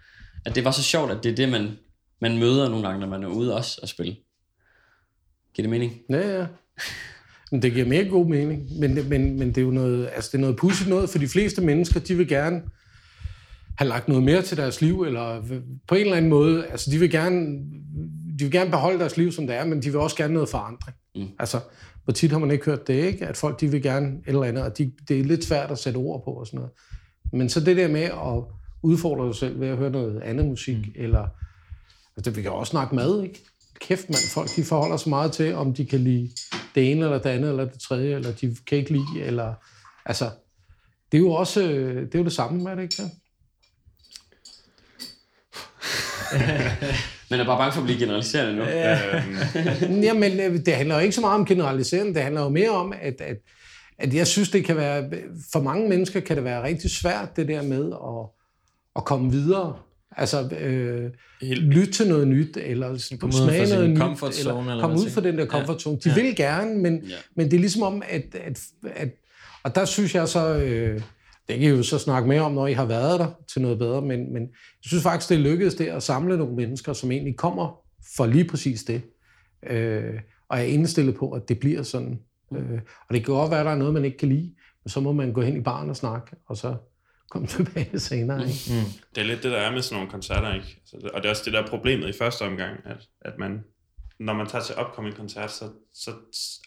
At 0.45 0.56
det 0.56 0.65
var 0.65 0.71
så 0.71 0.84
sjovt, 0.84 1.12
at 1.12 1.23
det 1.23 1.32
er 1.32 1.36
det, 1.36 1.49
man, 1.49 1.71
man 2.21 2.38
møder 2.38 2.69
nogle 2.69 2.88
gange, 2.88 2.99
når 2.99 3.08
man 3.08 3.23
er 3.23 3.27
ude 3.27 3.56
også 3.56 3.80
at 3.84 3.89
spille. 3.89 4.15
Giver 5.53 5.63
det 5.63 5.69
mening? 5.69 5.93
Ja, 6.10 6.39
ja. 6.39 6.45
Men 7.51 7.62
det 7.62 7.73
giver 7.73 7.86
mere 7.86 8.06
god 8.06 8.25
mening. 8.25 8.80
Men, 8.80 9.10
men, 9.10 9.39
men 9.39 9.47
det 9.47 9.58
er 9.58 9.62
jo 9.62 9.71
noget, 9.71 10.10
altså 10.15 10.30
det 10.32 10.38
er 10.38 10.41
noget 10.41 10.56
pudsigt 10.56 10.89
noget, 10.89 11.10
for 11.10 11.17
de 11.17 11.27
fleste 11.27 11.62
mennesker, 11.62 11.99
de 11.99 12.15
vil 12.17 12.27
gerne 12.27 12.62
have 13.77 13.89
lagt 13.89 14.08
noget 14.08 14.23
mere 14.23 14.41
til 14.41 14.58
deres 14.58 14.82
liv, 14.82 15.01
eller 15.01 15.41
på 15.88 15.95
en 15.95 16.01
eller 16.01 16.17
anden 16.17 16.30
måde, 16.30 16.65
altså 16.67 16.91
de 16.91 16.99
vil 16.99 17.12
gerne, 17.12 17.60
de 18.39 18.43
vil 18.43 18.51
gerne 18.51 18.71
beholde 18.71 18.99
deres 18.99 19.17
liv, 19.17 19.32
som 19.32 19.47
det 19.47 19.56
er, 19.56 19.65
men 19.65 19.82
de 19.82 19.89
vil 19.89 19.99
også 19.99 20.15
gerne 20.15 20.34
noget 20.34 20.49
forandring. 20.49 20.97
Mm. 21.17 21.27
Altså, 21.39 21.60
hvor 22.03 22.13
tit 22.13 22.32
har 22.32 22.39
man 22.39 22.51
ikke 22.51 22.65
hørt 22.65 22.88
det, 22.88 22.93
ikke? 22.93 23.27
At 23.27 23.38
folk, 23.38 23.62
de 23.62 23.71
vil 23.71 23.82
gerne 23.82 24.08
et 24.08 24.21
eller 24.25 24.43
andet, 24.43 24.63
og 24.63 24.77
de, 24.77 24.91
det 25.08 25.19
er 25.19 25.23
lidt 25.23 25.43
svært 25.43 25.71
at 25.71 25.80
sætte 25.80 25.97
ord 25.97 26.23
på 26.23 26.32
og 26.32 26.47
sådan 26.47 26.58
noget. 26.58 26.71
Men 27.34 27.49
så 27.49 27.60
det 27.60 27.77
der 27.77 27.88
med 27.88 28.01
at 28.01 28.43
udfordre 28.84 29.34
sig 29.34 29.39
selv 29.39 29.60
ved 29.60 29.67
at 29.67 29.77
høre 29.77 29.89
noget 29.89 30.21
andet 30.21 30.45
musik, 30.45 30.77
mm. 30.77 30.91
eller, 30.95 31.27
altså 32.17 32.32
vi 32.32 32.41
kan 32.41 32.51
også 32.51 32.71
snakke 32.71 32.95
mad, 32.95 33.23
ikke? 33.23 33.45
Kæft 33.82 34.10
mand, 34.10 34.32
folk 34.34 34.56
de 34.56 34.63
forholder 34.63 34.97
sig 34.97 35.10
meget 35.10 35.32
til, 35.32 35.56
om 35.56 35.73
de 35.73 35.86
kan 35.86 35.99
lide 35.99 36.32
det 36.75 36.91
ene, 36.91 37.06
eller 37.06 37.17
det 37.17 37.30
andet, 37.30 37.49
eller 37.49 37.65
det 37.65 37.82
tredje, 37.82 38.15
eller 38.15 38.32
de 38.32 38.56
kan 38.67 38.77
ikke 38.77 38.91
lide, 38.91 39.21
eller, 39.21 39.53
altså, 40.06 40.30
det 41.12 41.17
er 41.17 41.21
jo 41.21 41.32
også, 41.32 41.62
det 41.62 42.15
er 42.15 42.19
jo 42.19 42.25
det 42.25 42.34
samme, 42.34 42.71
er 42.71 42.75
det 42.75 42.84
ikke 42.84 43.03
det? 43.03 43.12
Men 47.30 47.40
er 47.40 47.46
bare 47.46 47.58
bange 47.58 47.74
for 47.74 47.82
at 47.82 47.86
blive 47.86 48.00
generaliserende 48.00 48.56
nu. 48.56 48.63
Øhm, 48.63 50.02
Jamen, 50.04 50.40
øh, 50.40 50.60
det 50.66 50.74
handler 50.74 50.96
jo 50.96 51.02
ikke 51.02 51.16
så 51.16 51.22
meget 51.22 51.40
om 51.40 51.46
generalisering, 51.46 52.16
det 52.16 52.24
handler 52.24 52.42
jo 52.42 52.50
mere 52.50 52.70
om, 52.70 52.94
at, 53.02 53.22
at, 53.22 53.38
at 54.00 54.13
jeg 54.13 54.28
synes, 54.28 54.50
det 54.50 54.66
kan 54.66 54.76
være, 54.76 55.10
for 55.52 55.62
mange 55.62 55.90
mennesker 55.90 56.20
kan 56.20 56.36
det 56.36 56.44
være 56.44 56.63
rigtig 56.63 56.92
svært, 56.92 57.36
det 57.36 57.48
der 57.48 57.62
med 57.62 57.92
at, 57.92 58.30
at 58.96 59.06
komme 59.06 59.32
videre. 59.32 59.76
Altså, 60.18 60.50
øh, 60.60 61.12
lytte 61.42 61.92
til 61.92 62.08
noget 62.08 62.28
nyt, 62.28 62.58
eller 62.62 62.90
ud 62.90 63.00
smage 63.00 63.70
noget 63.70 63.90
nyt, 63.90 63.98
comfort 63.98 64.36
zone, 64.36 64.50
eller 64.60 64.72
eller 64.72 64.82
komme 64.84 65.00
ud 65.00 65.10
fra 65.10 65.22
den 65.22 65.38
der 65.38 65.46
comfort 65.46 65.82
zone. 65.82 65.98
De 66.04 66.10
vil 66.16 66.36
gerne, 66.36 66.76
men, 66.76 67.04
Ja. 67.10 67.16
men 67.36 67.52
det 67.52 67.58
er 67.58 67.60
ligesom 67.62 67.82
om, 67.84 68.04
at, 68.10 68.36
at, 68.46 68.60
at 68.96 69.10
og 69.63 69.76
der 69.76 69.86
synes 69.86 70.16
jeg 70.16 70.28
så, 70.28 70.56
øh, 70.56 71.02
det 71.50 71.60
kan 71.60 71.68
I 71.74 71.78
jo 71.78 71.84
så 71.84 72.00
snakke 72.00 72.30
mere 72.30 72.42
om, 72.42 72.52
når 72.52 72.68
I 72.68 72.74
har 72.74 72.86
været 72.86 73.20
der 73.20 73.28
til 73.54 73.62
noget 73.62 73.78
bedre, 73.80 74.02
men, 74.02 74.34
men 74.34 74.42
jeg 74.44 74.88
synes 74.88 75.04
faktisk, 75.04 75.30
det 75.30 75.40
lykkedes 75.40 75.76
det 75.76 75.86
at 75.88 76.04
samle 76.04 76.38
nogle 76.38 76.56
mennesker, 76.56 76.94
som 76.94 77.12
egentlig 77.12 77.38
kommer 77.38 77.80
for 78.18 78.26
lige 78.26 78.46
præcis 78.46 78.84
det, 78.84 79.02
øh, 79.70 80.14
og 80.50 80.58
er 80.60 80.64
indstillet 80.64 81.16
på, 81.16 81.32
at 81.32 81.50
det 81.50 81.60
bliver 81.60 81.84
sådan. 81.84 82.20
Øh, 82.54 82.80
og 83.10 83.14
det 83.16 83.26
kan 83.26 83.34
godt 83.34 83.52
være, 83.52 83.60
at 83.60 83.66
der 83.66 83.72
er 83.72 83.76
noget, 83.78 83.94
man 83.94 84.06
ikke 84.06 84.18
kan 84.18 84.30
lide, 84.30 84.54
men 84.84 84.90
så 84.90 85.00
må 85.00 85.12
man 85.12 85.34
gå 85.34 85.42
hen 85.42 85.58
i 85.58 85.62
baren 85.62 85.90
og 85.90 85.96
snakke, 85.96 86.36
og 86.48 86.58
så 86.58 86.76
komme 87.30 87.48
tilbage 87.58 88.00
senere. 88.00 88.42
Ikke? 88.48 88.60
Mm. 88.70 88.92
det 89.16 89.22
er 89.22 89.26
lidt 89.26 89.44
det, 89.44 89.52
der 89.52 89.58
er 89.58 89.72
med 89.72 89.82
sådan 89.82 89.96
nogle 89.96 90.12
koncerter, 90.12 90.54
ikke? 90.54 90.68
Altså, 90.82 90.98
det- 91.02 91.12
og 91.12 91.22
det 91.24 91.26
er 91.26 91.30
også 91.30 91.42
det, 91.46 91.54
der 91.54 91.62
er 91.64 91.68
problemet 91.68 92.10
i 92.16 92.18
første 92.18 92.42
omgang, 92.42 92.80
at, 92.86 92.98
at 93.22 93.34
man, 93.40 93.64
når 94.20 94.34
man 94.34 94.48
tager 94.48 94.64
til 94.64 94.76
opkommende 94.76 95.18
koncert, 95.18 95.52
så, 95.52 95.66
så 95.93 96.12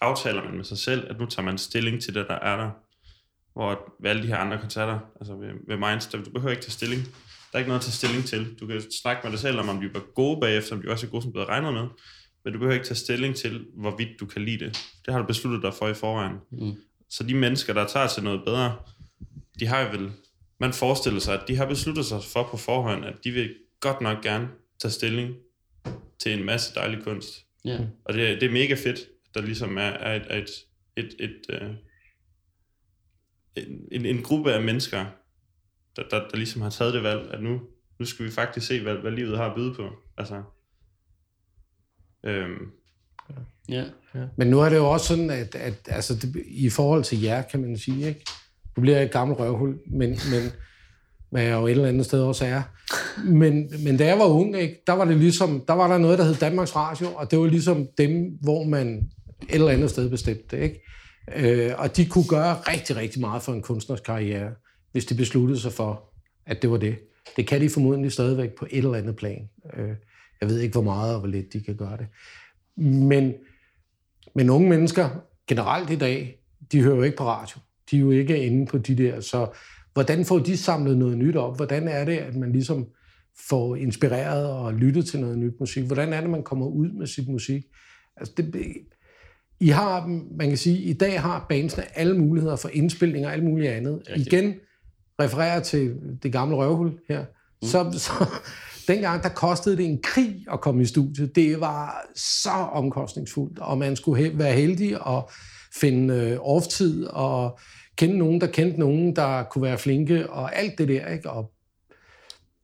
aftaler 0.01 0.45
man 0.45 0.57
med 0.57 0.65
sig 0.65 0.79
selv, 0.79 1.11
at 1.11 1.19
nu 1.21 1.27
tager 1.27 1.45
man 1.45 1.59
stilling 1.59 2.03
til 2.03 2.15
det, 2.15 2.27
der 2.29 2.35
er 2.35 2.57
der. 2.57 2.71
Hvor 3.53 3.95
ved 4.03 4.11
alle 4.11 4.23
de 4.23 4.27
her 4.27 4.37
andre 4.37 4.59
koncerter, 4.59 4.99
altså 5.21 5.35
ved, 5.35 5.49
ved 5.69 5.77
Minds, 5.77 6.07
der, 6.07 6.23
du 6.23 6.31
behøver 6.31 6.51
ikke 6.51 6.63
tage 6.63 6.71
stilling. 6.71 7.03
Der 7.03 7.57
er 7.57 7.59
ikke 7.59 7.69
noget 7.69 7.81
at 7.81 7.85
tage 7.85 7.93
stilling 7.93 8.25
til. 8.25 8.55
Du 8.61 8.67
kan 8.67 8.83
snakke 9.03 9.21
med 9.25 9.33
dig 9.33 9.41
selv 9.41 9.59
om, 9.59 9.69
om 9.69 9.81
de 9.81 9.95
var 9.95 10.01
gode 10.15 10.41
bagefter, 10.41 10.77
om 10.77 10.83
de 10.83 10.89
var 10.89 10.97
så 10.97 11.07
gode, 11.07 11.23
som 11.23 11.33
havde 11.35 11.49
regnet 11.49 11.75
med. 11.75 11.87
Men 12.45 12.53
du 12.53 12.59
behøver 12.59 12.75
ikke 12.75 12.87
tage 12.87 12.97
stilling 12.97 13.37
til, 13.37 13.67
hvorvidt 13.77 14.21
du 14.21 14.27
kan 14.27 14.43
lide 14.43 14.65
det. 14.65 14.87
Det 15.07 15.15
har 15.15 15.21
du 15.21 15.27
besluttet 15.27 15.63
dig 15.63 15.75
for 15.75 15.89
i 15.89 15.95
forvejen. 15.95 16.37
Mm. 16.53 16.75
Så 17.11 17.25
de 17.25 17.35
mennesker, 17.35 17.73
der 17.73 17.87
tager 17.87 18.07
til 18.07 18.23
noget 18.23 18.43
bedre, 18.45 18.77
de 19.61 19.67
har 19.67 19.81
jo 19.81 19.89
vel, 19.91 20.13
man 20.61 20.73
forestiller 20.73 21.21
sig, 21.21 21.41
at 21.41 21.49
de 21.49 21.57
har 21.57 21.67
besluttet 21.67 22.07
sig 22.07 22.25
for 22.25 22.49
på 22.51 22.57
forhånd, 22.57 23.05
at 23.05 23.15
de 23.25 23.31
vil 23.31 23.55
godt 23.81 24.01
nok 24.01 24.23
gerne 24.23 24.49
tage 24.81 24.93
stilling 24.93 25.35
til 26.19 26.39
en 26.39 26.45
masse 26.45 26.75
dejlig 26.75 27.05
kunst. 27.05 27.47
Ja. 27.65 27.79
Og 28.05 28.15
det, 28.15 28.41
det 28.41 28.47
er 28.47 28.53
mega 28.53 28.75
fedt, 28.75 29.01
der 29.35 29.41
ligesom 29.41 29.79
er, 29.79 29.83
er 29.83 30.17
et, 30.17 30.27
er 30.31 30.39
et, 30.39 30.51
et, 30.97 31.15
et, 31.19 31.41
øh, 31.51 31.71
en, 33.57 33.89
en, 33.93 34.07
en 34.07 34.23
gruppe 34.23 34.53
af 34.53 34.63
mennesker, 34.63 35.07
der, 35.97 36.03
der, 36.11 36.29
der 36.29 36.37
ligesom 36.37 36.63
har 36.63 36.71
taget 36.71 36.95
det 36.95 37.03
valg, 37.03 37.31
at 37.33 37.43
nu, 37.43 37.61
nu 37.99 38.05
skal 38.05 38.27
vi 38.27 38.31
faktisk 38.31 38.67
se, 38.67 38.83
hvad, 38.83 38.95
hvad 38.95 39.13
livet 39.13 39.39
har 39.39 39.47
at 39.47 39.55
byde 39.57 39.75
på. 39.75 39.89
Altså, 40.17 40.43
øhm, 42.25 42.71
Ja. 44.15 44.21
Men 44.37 44.49
nu 44.49 44.61
er 44.61 44.69
det 44.69 44.77
jo 44.77 44.91
også 44.91 45.07
sådan, 45.07 45.31
at, 45.31 45.55
at 45.55 45.75
altså, 45.87 46.15
det, 46.15 46.43
i 46.47 46.71
forhold 46.71 47.05
til 47.05 47.23
jer, 47.23 47.43
kan 47.43 47.61
man 47.61 47.79
sige, 47.79 48.09
ikke? 48.09 48.25
Du 48.77 48.81
bliver 48.81 49.01
et 49.01 49.11
gammelt 49.11 49.41
røvhul, 49.41 49.79
men, 49.87 50.11
men 50.11 50.53
hvad 51.31 51.43
jeg 51.43 51.53
jo 51.53 51.67
et 51.67 51.71
eller 51.71 51.89
andet 51.89 52.07
sted 52.07 52.23
også 52.23 52.45
er. 52.45 52.63
Men, 53.25 53.73
men 53.85 53.97
da 53.97 54.07
jeg 54.07 54.19
var 54.19 54.25
ung, 54.25 54.57
ikke, 54.61 54.83
der 54.87 54.93
var 54.93 55.05
det 55.05 55.17
ligesom, 55.17 55.65
der 55.69 55.75
var 55.75 55.89
der 55.89 55.99
noget, 55.99 56.19
der 56.19 56.25
hed 56.25 56.35
Danmarks 56.35 56.77
Radio, 56.77 57.07
og 57.15 57.31
det 57.31 57.39
var 57.39 57.47
ligesom 57.47 57.89
dem, 57.99 58.39
hvor 58.41 58.65
man 58.65 59.11
et 59.43 59.55
eller 59.55 59.71
andet 59.71 59.91
sted 59.91 60.11
bestemte 60.11 60.57
det, 60.57 60.63
ikke? 60.63 60.87
Øh, 61.37 61.73
og 61.79 61.97
de 61.97 62.07
kunne 62.07 62.29
gøre 62.29 62.55
rigtig, 62.55 62.97
rigtig 62.97 63.21
meget 63.21 63.43
for 63.43 63.53
en 63.53 63.63
kunstners 63.63 64.01
karriere, 64.01 64.53
hvis 64.93 65.05
de 65.05 65.15
besluttede 65.15 65.61
sig 65.61 65.73
for, 65.73 66.13
at 66.47 66.63
det 66.63 66.71
var 66.71 66.77
det. 66.77 66.99
Det 67.37 67.47
kan 67.47 67.61
de 67.61 67.71
formodentlig 67.71 68.13
stadigvæk 68.13 68.51
på 68.53 68.67
et 68.71 68.79
eller 68.79 68.95
andet 68.95 69.17
plan. 69.17 69.49
Øh, 69.77 69.95
jeg 70.41 70.49
ved 70.49 70.59
ikke, 70.59 70.73
hvor 70.73 70.83
meget 70.83 71.15
og 71.15 71.21
hvor 71.21 71.29
lidt 71.29 71.53
de 71.53 71.61
kan 71.61 71.77
gøre 71.77 71.97
det. 71.97 72.07
Men, 72.85 73.35
men 74.35 74.51
unge 74.51 74.69
mennesker 74.69 75.09
generelt 75.47 75.91
i 75.91 75.97
dag, 75.97 76.41
de 76.73 76.83
hører 76.83 76.97
jo 76.97 77.03
ikke 77.03 77.17
på 77.17 77.25
radio. 77.25 77.61
De 77.91 77.97
er 77.97 78.01
jo 78.01 78.11
ikke 78.11 78.47
inde 78.47 78.67
på 78.67 78.79
de 78.79 78.95
der. 78.95 79.21
Så 79.21 79.51
hvordan 79.93 80.25
får 80.25 80.39
de 80.39 80.57
samlet 80.57 80.99
noget 80.99 81.19
nyt 81.19 81.37
op? 81.37 81.57
Hvordan 81.57 81.89
er 81.89 82.05
det, 82.05 82.17
at 82.17 82.37
man 82.37 82.53
ligesom 82.53 82.89
får 83.49 83.77
inspireret 83.77 84.47
og 84.51 84.75
lyttet 84.75 85.07
til 85.07 85.21
noget 85.21 85.39
nyt 85.39 85.61
musik? 85.61 85.85
Hvordan 85.85 86.13
er 86.13 86.21
det, 86.21 86.31
man 86.31 86.43
kommer 86.43 86.67
ud 86.67 86.89
med 86.89 87.07
sit 87.07 87.29
musik? 87.29 87.63
Altså 88.17 88.35
det, 88.37 88.77
i 89.61 89.69
har, 89.69 90.07
man 90.37 90.49
kan 90.49 90.57
sige, 90.57 90.79
i 90.79 90.93
dag 90.93 91.21
har 91.21 91.47
bandsene 91.49 91.99
alle 91.99 92.19
muligheder 92.19 92.57
for 92.57 92.69
indspilninger 92.73 93.29
og 93.29 93.35
alt 93.35 93.45
muligt 93.45 93.71
andet. 93.71 94.03
Rigtigt. 94.09 94.33
Igen 94.33 94.55
refererer 95.23 95.61
til 95.61 95.97
det 96.23 96.33
gamle 96.33 96.57
røvhul 96.57 96.93
her. 97.09 97.21
Mm. 97.21 97.69
Så, 97.69 97.91
så 97.99 98.13
dengang, 98.89 99.23
der 99.23 99.29
kostede 99.29 99.77
det 99.77 99.87
en 99.87 100.01
krig 100.03 100.45
at 100.53 100.61
komme 100.61 100.83
i 100.83 100.87
studiet. 100.87 101.37
Det 101.37 101.61
var 101.61 102.07
så 102.17 102.51
omkostningsfuldt, 102.51 103.59
og 103.59 103.79
man 103.79 103.97
skulle 103.97 104.29
he- 104.29 104.37
være 104.37 104.53
heldig 104.53 105.03
og 105.03 105.31
finde 105.81 106.15
øh, 106.15 106.39
off-tid 106.41 107.05
og 107.05 107.59
kende 107.97 108.19
nogen, 108.19 108.41
der 108.41 108.47
kendte 108.47 108.81
nogen, 108.81 109.17
der 109.17 109.43
kunne 109.43 109.63
være 109.63 109.79
flinke, 109.79 110.31
og 110.31 110.57
alt 110.57 110.79
det 110.79 110.89
der, 110.89 111.09
ikke? 111.09 111.31
Og, 111.31 111.51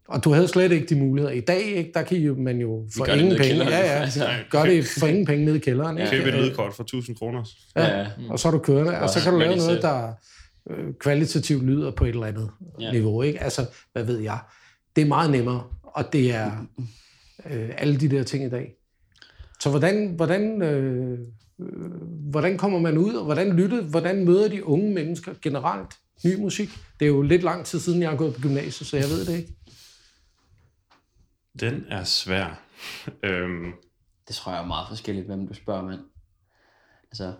og 0.09 0.25
du 0.25 0.31
havde 0.33 0.49
slet 0.49 0.73
ikke 0.73 0.87
de 0.87 0.95
muligheder. 1.01 1.35
I 1.35 1.41
dag, 1.41 1.61
ikke, 1.63 1.91
der 1.95 2.03
kan 2.03 2.19
jo, 2.19 2.35
man 2.35 2.59
jo 2.61 2.87
for 2.97 3.05
det 3.05 3.17
ingen 3.21 3.37
penge, 3.37 3.65
ja, 3.65 3.79
ja, 3.79 4.03
Altså, 4.03 4.29
gør 4.51 4.65
det 4.65 4.85
for 5.01 5.07
ingen 5.07 5.27
penge 5.27 5.45
ned 5.45 5.55
i 5.55 5.59
kælderen. 5.59 5.99
Ikke? 5.99 6.11
købe 6.11 6.29
et 6.29 6.35
lydkort 6.35 6.75
for 6.75 6.83
1000 6.83 7.17
kroner. 7.17 7.45
Ja, 7.77 7.99
Ja. 7.99 8.07
og 8.29 8.39
så 8.39 8.49
er 8.49 8.53
du 8.53 8.59
kørende, 8.59 8.99
og 8.99 9.11
så 9.11 9.21
kan 9.21 9.33
du 9.33 9.39
lave 9.39 9.57
noget, 9.57 9.83
der 9.83 10.13
øh, 10.71 10.95
kvalitativt 11.01 11.65
lyder 11.65 11.91
på 11.91 12.05
et 12.05 12.09
eller 12.09 12.27
andet 12.27 12.51
Ja. 12.81 12.93
niveau. 12.93 13.23
Ikke? 13.23 13.43
Altså, 13.43 13.67
hvad 13.93 14.05
ved 14.05 14.19
jeg? 14.19 14.39
Det 14.97 15.03
er 15.03 15.07
meget 15.09 15.31
nemmere, 15.31 15.63
og 15.83 16.13
det 16.13 16.35
er 16.35 16.51
øh, 17.51 17.69
alle 17.79 17.97
de 18.01 18.09
der 18.09 18.23
ting 18.23 18.45
i 18.45 18.51
dag. 18.51 18.73
Så 19.61 19.71
hvordan, 19.71 20.13
hvordan, 20.17 20.63
øh, 20.63 21.19
hvordan 22.31 22.59
kommer 22.59 22.79
man 22.79 22.99
ud, 22.99 23.15
og 23.15 23.25
hvordan 23.25 23.53
lytter, 23.57 23.83
hvordan 23.83 24.25
møder 24.25 24.49
de 24.49 24.67
unge 24.67 24.95
mennesker 24.95 25.33
generelt 25.43 25.91
ny 26.25 26.41
musik? 26.41 26.69
Det 27.01 27.05
er 27.07 27.11
jo 27.11 27.23
lidt 27.23 27.43
lang 27.43 27.65
tid 27.65 27.79
siden, 27.81 28.03
jeg 28.03 28.11
har 28.11 28.17
gået 28.17 28.35
på 28.35 28.41
gymnasiet, 28.41 28.89
så 28.89 28.97
jeg 28.97 29.07
ved 29.07 29.25
det 29.25 29.37
ikke. 29.39 29.53
Den 31.61 31.85
er 31.89 32.05
svær. 32.05 32.63
øhm, 33.23 33.73
Det 34.29 34.37
tror 34.37 34.53
jeg 34.53 34.63
er 34.63 34.67
meget 34.67 34.89
forskelligt, 34.89 35.27
hvem 35.27 35.49
du 35.49 35.55
spørger, 35.55 35.83
mand. 35.83 36.01
Altså, 37.11 37.35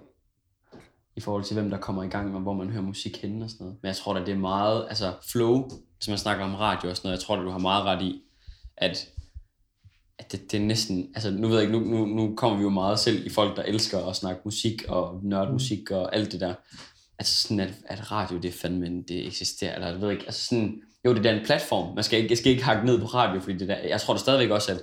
i 1.17 1.21
forhold 1.21 1.45
til, 1.45 1.55
hvem 1.55 1.71
der 1.71 1.79
kommer 1.79 2.03
i 2.03 2.09
gang, 2.09 2.33
med, 2.33 2.41
hvor 2.41 2.53
man 2.53 2.71
hører 2.71 2.83
musik 2.83 3.23
henne 3.23 3.45
og 3.45 3.51
sådan 3.51 3.65
noget. 3.65 3.79
Men 3.83 3.87
jeg 3.87 3.97
tror 3.97 4.15
da, 4.15 4.21
det 4.21 4.29
er 4.29 4.39
meget, 4.39 4.87
altså 4.89 5.15
flow, 5.31 5.69
hvis 5.97 6.09
man 6.09 6.19
snakker 6.19 6.45
om 6.45 6.55
radio 6.55 6.91
og 6.91 6.97
sådan 6.97 7.09
noget, 7.09 7.19
jeg 7.19 7.25
tror 7.25 7.37
da, 7.37 7.43
du 7.43 7.51
har 7.51 7.59
meget 7.59 7.85
ret 7.85 8.03
i, 8.03 8.23
at, 8.77 9.09
at 10.19 10.33
det, 10.33 10.53
det 10.53 10.61
er 10.61 10.65
næsten, 10.65 11.13
altså 11.15 11.31
nu 11.31 11.49
ved 11.49 11.57
jeg 11.61 11.67
ikke, 11.67 11.79
nu, 11.79 11.85
nu, 11.85 12.07
nu 12.07 12.37
kommer 12.37 12.57
vi 12.57 12.63
jo 12.63 12.71
meget 12.71 12.99
selv 12.99 13.27
i 13.27 13.31
folk, 13.31 13.57
der 13.57 13.63
elsker 13.63 14.07
at 14.07 14.17
snakke 14.17 14.41
musik 14.45 14.85
og 14.89 15.21
nørdmusik 15.23 15.91
og 15.91 16.15
alt 16.15 16.33
det 16.33 16.41
der. 16.41 16.55
Altså 17.19 17.43
sådan, 17.43 17.61
at, 17.61 17.75
at 17.85 18.13
radio, 18.13 18.37
det 18.37 18.49
er 18.49 18.59
fandme, 18.59 19.03
det 19.03 19.27
eksisterer, 19.27 19.75
eller 19.75 19.89
jeg 19.89 20.01
ved 20.01 20.11
ikke, 20.11 20.25
altså 20.27 20.45
sådan, 20.45 20.83
jo, 21.07 21.15
det 21.15 21.27
er 21.27 21.33
da 21.33 21.39
en 21.39 21.47
platform. 21.47 21.95
Man 21.95 22.05
skal 22.05 22.19
ikke, 22.19 22.31
jeg 22.31 22.39
skal 22.39 22.53
ikke 22.53 22.65
hakke 22.65 22.87
ned 22.87 23.01
på 23.01 23.07
radio, 23.07 23.41
fordi 23.41 23.59
det 23.59 23.69
der, 23.69 23.77
jeg 23.89 24.01
tror 24.01 24.15
da 24.15 24.21
stadigvæk 24.21 24.51
også, 24.51 24.73
at 24.73 24.83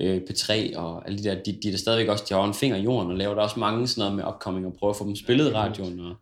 øh, 0.00 0.20
P3 0.30 0.76
og 0.78 1.06
alle 1.06 1.18
de 1.18 1.24
der, 1.24 1.34
de, 1.34 1.58
de 1.62 1.68
er 1.68 1.72
da 1.72 1.78
stadigvæk 1.78 2.08
også, 2.08 2.24
de 2.28 2.34
har 2.34 2.44
en 2.44 2.54
finger 2.54 2.76
i 2.76 2.82
jorden 2.82 3.10
og 3.10 3.16
laver 3.16 3.34
der 3.34 3.42
også 3.42 3.60
mange 3.60 3.88
sådan 3.88 4.00
noget 4.00 4.16
med 4.16 4.24
upcoming 4.34 4.66
og 4.66 4.74
prøve 4.78 4.90
at 4.90 4.96
få 4.96 5.06
dem 5.06 5.16
spillet 5.16 5.50
i 5.50 5.54
radioen. 5.54 6.00
Og. 6.00 6.16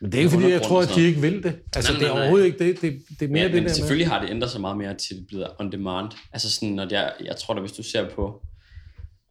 Men 0.00 0.12
det 0.12 0.18
er 0.18 0.18
ikke, 0.18 0.30
fordi 0.30 0.50
jeg 0.50 0.62
tror, 0.62 0.82
at 0.82 0.88
de 0.94 1.02
ikke 1.02 1.20
vil 1.20 1.42
det. 1.42 1.54
Altså, 1.76 1.92
Nej, 1.92 1.98
det 1.98 2.08
er 2.08 2.08
nej, 2.08 2.14
nej. 2.14 2.20
overhovedet 2.20 2.46
ikke 2.46 2.58
det. 2.58 2.80
Det, 2.80 3.02
det 3.20 3.26
er 3.26 3.32
mere 3.32 3.42
men, 3.42 3.42
det 3.42 3.52
men 3.52 3.62
der 3.62 3.68
med... 3.68 3.74
selvfølgelig 3.74 4.08
har 4.08 4.20
det 4.20 4.30
ændret 4.30 4.50
sig 4.50 4.60
meget 4.60 4.76
mere 4.76 4.94
til 4.94 5.16
det 5.16 5.26
bliver 5.26 5.46
on 5.58 5.72
demand. 5.72 6.08
Altså 6.32 6.50
sådan, 6.50 6.78
at 6.78 6.92
jeg, 6.92 7.12
jeg 7.24 7.36
tror 7.36 7.54
da, 7.54 7.60
hvis 7.60 7.72
du 7.72 7.82
ser 7.82 8.10
på 8.10 8.42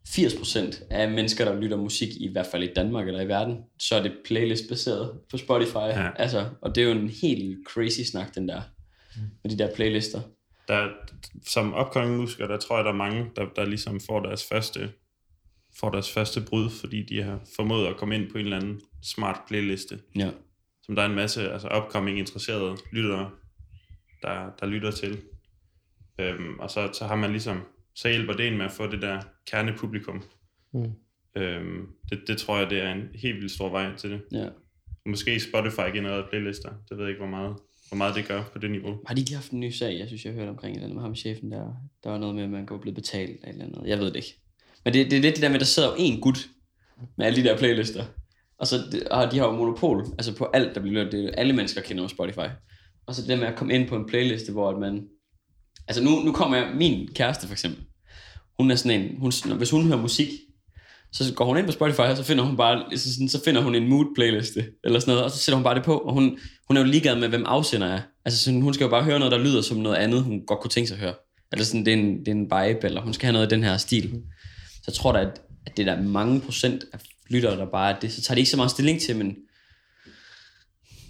80% 0.07 0.84
af 0.89 1.11
mennesker, 1.11 1.45
der 1.45 1.61
lytter 1.61 1.77
musik, 1.77 2.09
i 2.19 2.31
hvert 2.31 2.45
fald 2.45 2.63
i 2.63 2.73
Danmark 2.75 3.07
eller 3.07 3.21
i 3.21 3.27
verden, 3.27 3.57
så 3.79 3.95
er 3.95 4.03
det 4.03 4.11
playlist-baseret 4.25 5.11
på 5.31 5.38
Spotify. 5.38 5.75
Ja. 5.75 6.01
Ja. 6.01 6.09
Altså, 6.15 6.45
og 6.61 6.75
det 6.75 6.84
er 6.84 6.86
jo 6.86 6.91
en 6.91 7.09
helt 7.21 7.57
crazy 7.67 8.01
snak, 8.01 8.36
den 8.36 8.47
der, 8.47 8.61
med 9.43 9.51
de 9.51 9.57
der 9.57 9.76
playlister. 9.76 10.22
der, 10.68 10.89
som 11.47 11.74
upcoming 11.74 12.18
musiker, 12.18 12.47
der 12.47 12.57
tror 12.57 12.76
jeg, 12.78 12.86
der 12.86 12.91
er 12.91 12.95
mange, 12.95 13.32
der, 13.36 13.45
der 13.55 13.66
ligesom 13.66 13.99
får 13.99 14.20
deres 14.20 14.45
første 14.51 14.91
får 15.80 15.89
deres 15.91 16.11
første 16.11 16.41
brud, 16.41 16.70
fordi 16.70 17.03
de 17.03 17.24
har 17.24 17.39
formået 17.55 17.88
at 17.88 17.97
komme 17.97 18.16
ind 18.16 18.32
på 18.32 18.38
en 18.38 18.43
eller 18.43 18.57
anden 18.57 18.82
smart 19.03 19.39
playliste, 19.47 19.99
Ja. 20.16 20.32
som 20.84 20.95
der 20.95 21.01
er 21.01 21.05
en 21.05 21.16
masse 21.16 21.51
altså 21.51 21.68
upcoming 21.68 22.20
interesserede 22.20 22.78
lyttere, 22.91 23.32
der, 24.22 24.49
der 24.59 24.66
lytter 24.66 24.91
til. 24.91 25.22
Øhm, 26.20 26.59
og 26.59 26.70
så, 26.72 26.89
så 26.93 27.05
har 27.05 27.16
man 27.16 27.32
ligesom, 27.32 27.61
så 27.95 28.09
hjælper 28.09 28.34
det 28.34 28.47
en 28.47 28.57
med 28.57 28.66
at 28.66 28.72
få 28.72 28.88
det 28.88 29.01
der 29.01 29.22
kernepublikum. 29.47 30.24
Mm. 30.74 30.91
Øhm, 31.38 31.88
det, 32.09 32.24
det 32.28 32.38
tror 32.38 32.57
jeg, 32.57 32.70
det 32.70 32.82
er 32.82 32.91
en 32.91 33.09
helt 33.16 33.36
vildt 33.38 33.51
stor 33.51 33.70
vej 33.70 33.95
til 33.95 34.11
det. 34.11 34.22
ja. 34.32 34.49
Måske 35.05 35.39
Spotify 35.39 35.93
genereret 35.93 36.26
playlister. 36.30 36.70
Det 36.89 36.97
ved 36.97 37.05
jeg 37.05 37.09
ikke, 37.09 37.22
hvor 37.22 37.30
meget, 37.30 37.55
hvor 37.94 37.98
meget 37.98 38.16
det 38.16 38.28
gør 38.28 38.44
på 38.54 38.60
det 38.60 38.72
niveau. 38.72 38.98
Har 39.08 39.16
de 39.16 39.22
ikke 39.22 39.34
haft 39.34 39.52
en 39.52 39.60
ny 39.60 39.70
sag, 39.72 40.00
jeg 40.00 40.08
synes, 40.08 40.26
jeg 40.26 40.34
hørte 40.34 40.50
omkring 40.50 40.76
eller 40.76 40.84
andet 40.84 40.96
med 40.96 41.04
ham 41.04 41.16
chefen 41.16 41.52
der? 41.52 41.66
Der 42.04 42.10
var 42.10 42.18
noget 42.18 42.36
med, 42.36 42.44
at 42.44 42.50
man 42.50 42.66
kunne 42.66 42.80
blive 42.80 42.96
betalt 42.96 43.39
eller 43.48 43.66
andet. 43.66 43.82
Jeg 43.86 44.00
ved 44.00 44.06
det 44.06 44.16
ikke. 44.16 44.39
Men 44.86 44.94
det, 44.94 45.12
det 45.12 45.18
er 45.18 45.22
lidt 45.22 45.36
det 45.36 45.41
der 45.41 45.50
med, 45.50 45.56
at 45.56 45.60
der 45.60 45.66
sidder 45.66 45.89
jo 45.89 45.96
en 46.00 46.22
gut 46.22 46.50
med 47.18 47.26
alle 47.26 47.44
de 47.44 47.48
der 47.50 47.58
playlister. 47.58 48.06
Og 48.60 48.68
så 48.68 48.78
det- 48.91 49.08
og 49.08 49.32
de 49.32 49.38
har 49.38 49.46
jo 49.46 49.52
monopol, 49.52 50.06
altså 50.18 50.36
på 50.36 50.46
alt, 50.54 50.76
der 50.76 50.82
bliver 50.82 51.04
lyttet. 51.04 51.12
Det 51.12 51.26
er, 51.26 51.36
alle 51.41 51.54
mennesker 51.54 51.82
kender 51.82 52.08
Spotify. 52.08 52.48
Og 53.08 53.16
så 53.16 53.22
det 53.22 53.30
der 53.30 53.36
med 53.36 53.48
at 53.48 53.56
komme 53.56 53.74
ind 53.74 53.88
på 53.88 53.96
en 53.96 54.06
playliste, 54.06 54.52
hvor 54.52 54.70
at 54.70 54.80
man... 54.80 55.08
Altså 55.88 56.04
nu, 56.04 56.10
nu 56.10 56.32
kommer 56.32 56.58
jeg, 56.58 56.72
min 56.76 57.08
kæreste 57.16 57.48
for 57.48 57.54
eksempel. 57.54 57.84
Hun 58.60 58.72
er 58.72 58.76
sådan 58.76 59.02
en, 59.02 59.18
hun, 59.20 59.32
hvis 59.58 59.72
hun 59.72 59.84
hører 59.86 60.02
musik, 60.02 60.30
så 61.14 61.34
går 61.34 61.45
hun 61.45 61.57
ind 61.57 61.66
på 61.66 61.72
Spotify, 61.72 61.99
og 61.99 62.18
så 62.18 62.24
finder 62.24 62.43
hun 62.43 62.57
bare, 62.57 62.97
så, 62.97 63.14
sådan, 63.14 63.30
så 63.30 63.43
finder 63.43 63.61
hun 63.61 63.76
en 63.76 63.89
mood 63.89 64.05
playliste, 64.16 64.66
eller 64.84 64.99
sådan 64.99 65.11
noget, 65.11 65.24
og 65.24 65.32
så 65.32 65.38
sætter 65.38 65.55
hun 65.55 65.64
bare 65.64 65.76
det 65.76 65.84
på, 65.84 65.97
og 65.97 66.14
hun, 66.14 66.38
hun 66.68 66.78
er 66.78 66.82
jo 66.82 66.88
ligeglad 66.88 67.16
med, 67.16 67.28
hvem 67.28 67.45
afsender 67.45 67.88
er. 67.88 67.99
Altså 68.26 68.43
sådan, 68.43 68.61
hun 68.61 68.74
skal 68.74 68.84
jo 68.84 68.89
bare 68.89 69.03
høre 69.03 69.20
noget, 69.20 69.32
der 69.32 69.38
lyder 69.38 69.61
som 69.61 69.78
noget 69.78 69.95
andet, 69.95 70.24
hun 70.24 70.45
godt 70.45 70.59
kunne 70.59 70.72
tænke 70.72 70.88
sig 70.88 70.95
at 70.95 71.01
høre. 71.01 71.14
Eller 71.51 71.66
sådan, 71.66 71.86
det 71.86 71.93
er 71.93 71.97
en, 71.97 72.20
det 72.20 72.28
er 72.28 72.32
en 72.32 72.43
vibe, 72.43 72.88
eller 72.88 73.01
hun 73.01 73.14
skal 73.14 73.26
have 73.26 73.34
noget 73.34 73.45
af 73.45 73.49
den 73.49 73.64
her 73.64 73.78
stil. 73.78 74.22
Så 74.74 74.84
jeg 74.88 74.93
tror 74.93 75.11
da, 75.11 75.20
at, 75.20 75.41
at 75.66 75.78
det 75.78 75.88
er 75.88 75.95
der 75.95 76.01
mange 76.01 76.41
procent 76.41 76.86
af 76.93 76.99
lyttere, 77.30 77.57
der 77.57 77.66
bare 77.66 77.95
er 77.95 77.99
det, 77.99 78.14
så 78.14 78.22
tager 78.22 78.36
de 78.36 78.39
ikke 78.39 78.51
så 78.51 78.57
meget 78.57 78.72
stilling 78.72 79.01
til, 79.01 79.16
men 79.16 79.36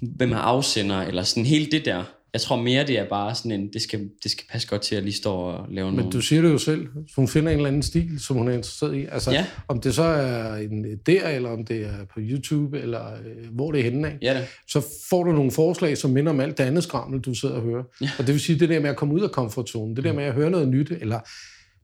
hvem 0.02 0.32
er 0.32 0.38
afsender, 0.38 1.02
eller 1.02 1.24
sådan 1.24 1.46
hele 1.46 1.66
det 1.72 1.86
der. 1.86 2.04
Jeg 2.34 2.42
tror 2.42 2.56
mere, 2.56 2.88
det 2.88 3.00
er 3.00 3.06
bare 3.10 3.36
sådan 3.36 3.52
en, 3.52 3.74
det 3.74 3.82
skal, 3.82 4.10
det 4.24 4.32
skal 4.32 4.46
passe 4.52 4.68
godt 4.68 4.82
til, 4.82 4.96
at 4.96 5.04
lige 5.04 5.14
står 5.14 5.52
og 5.52 5.68
lave 5.72 5.88
Men 5.92 5.96
nogle... 5.96 6.12
du 6.12 6.22
siger 6.22 6.42
det 6.42 6.50
jo 6.50 6.58
selv. 6.58 6.88
Hun 7.16 7.28
finder 7.28 7.52
en 7.52 7.58
eller 7.58 7.68
anden 7.68 7.84
stil, 7.84 8.10
som 8.20 8.36
hun 8.38 8.48
er 8.48 8.52
interesseret 8.52 8.96
i. 8.96 9.06
Altså, 9.12 9.32
Ja. 9.32 9.46
om 9.68 9.80
det 9.82 9.96
så 9.96 10.04
er 10.04 10.56
en 10.56 10.86
der, 11.06 11.28
eller 11.30 11.50
om 11.50 11.66
det 11.66 11.86
er 11.86 12.06
på 12.14 12.20
YouTube, 12.20 12.80
eller 12.80 13.14
øh, 13.14 13.56
hvor 13.56 13.72
det 13.72 13.80
er 13.80 13.84
henne 13.84 14.08
af, 14.08 14.18
Ja, 14.22 14.46
så 14.68 14.86
får 15.10 15.24
du 15.24 15.32
nogle 15.32 15.52
forslag, 15.52 15.98
som 15.98 16.12
minder 16.12 16.32
om 16.32 16.40
alt 16.40 16.58
det 16.58 16.64
andet 16.64 16.84
skrammel, 16.84 17.20
du 17.20 17.34
sidder 17.34 17.56
og 17.56 17.62
hører. 17.62 17.84
Ja. 18.02 18.10
Og 18.20 18.28
det 18.28 18.34
vil 18.34 18.42
sige, 18.42 18.60
det 18.60 18.70
der 18.70 18.80
med 18.80 18.90
at 18.90 18.96
komme 18.96 19.14
ud 19.14 19.22
af 19.22 19.32
komfortzonen, 19.32 19.96
det 19.96 20.04
der 20.04 20.14
med 20.14 20.24
at 20.24 20.34
høre 20.34 20.50
noget 20.50 20.68
nyt, 20.68 20.92
eller 21.02 21.20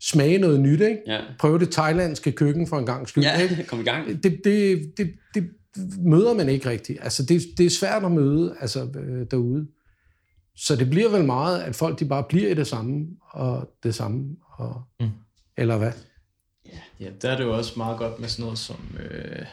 smage 0.02 0.38
noget 0.38 0.60
nyt, 0.60 0.82
ikke? 0.82 0.98
Ja. 1.08 1.20
prøve 1.40 1.60
det 1.60 1.70
thailandske 1.72 2.32
køkken 2.32 2.68
for 2.68 2.78
en 2.80 2.86
gang 2.86 3.10
skyld. 3.10 3.24
Ja, 3.24 3.42
Ikke? 3.42 3.64
kom 3.70 3.80
i 3.80 3.84
gang. 3.84 4.24
Det, 4.24 4.42
det, 4.44 4.82
det, 4.98 5.12
det 5.34 5.50
møder 6.00 6.34
man 6.34 6.50
ikke 6.50 6.70
rigtigt. 6.70 7.00
Altså, 7.02 7.24
det, 7.26 7.42
det 7.58 7.66
er 7.66 7.70
svært 7.70 8.04
at 8.06 8.12
møde 8.12 8.56
altså, 8.62 8.80
øh, 8.84 9.26
derude. 9.32 9.68
Så 10.60 10.76
det 10.76 10.90
bliver 10.90 11.10
vel 11.10 11.26
meget, 11.26 11.62
at 11.62 11.76
folk 11.76 12.00
de 12.00 12.06
bare 12.06 12.24
bliver 12.30 12.50
i 12.50 12.54
det 12.54 12.68
samme, 12.68 13.08
og 13.32 13.74
det 13.84 13.96
samme, 13.96 14.36
og, 14.58 14.82
mm. 15.00 15.10
eller 15.58 15.78
hvad? 15.78 15.92
Ja, 17.00 17.10
der 17.22 17.30
er 17.30 17.38
det 17.38 17.44
jo 17.44 17.58
også 17.58 17.74
meget 17.78 17.98
godt 17.98 18.20
med 18.20 18.30
sådan 18.30 18.44
noget 18.44 18.60
som 18.60 18.98
øh, 19.00 19.46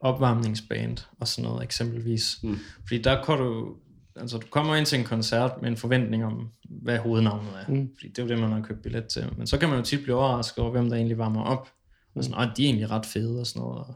opvarmningsband 0.00 0.98
og 1.20 1.28
sådan 1.28 1.50
noget 1.50 1.62
eksempelvis. 1.62 2.38
Mm. 2.42 2.58
Fordi 2.86 3.02
der 3.02 3.24
kan 3.24 3.38
du, 3.38 3.74
altså 4.16 4.38
du 4.38 4.46
kommer 4.50 4.76
ind 4.76 4.86
til 4.86 4.98
en 4.98 5.04
koncert 5.04 5.62
med 5.62 5.70
en 5.70 5.76
forventning 5.76 6.24
om, 6.24 6.48
hvad 6.82 6.98
hovednavnet 6.98 7.52
er. 7.66 7.72
Mm. 7.72 7.90
Fordi 7.96 8.08
det 8.08 8.18
er 8.18 8.22
jo 8.22 8.28
det, 8.28 8.38
man 8.38 8.52
har 8.52 8.60
købt 8.62 8.82
billet 8.82 9.06
til. 9.06 9.32
Men 9.36 9.46
så 9.46 9.58
kan 9.58 9.68
man 9.68 9.78
jo 9.78 9.84
tit 9.84 10.02
blive 10.02 10.16
overrasket 10.16 10.58
over, 10.58 10.72
hvem 10.72 10.88
der 10.88 10.96
egentlig 10.96 11.18
varmer 11.18 11.42
op. 11.44 11.68
Og 12.14 12.24
sådan, 12.24 12.38
"Åh, 12.38 12.46
de 12.56 12.62
er 12.62 12.66
egentlig 12.66 12.90
ret 12.90 13.06
fede 13.06 13.40
og 13.40 13.46
sådan 13.46 13.60
noget. 13.60 13.78
Og, 13.78 13.94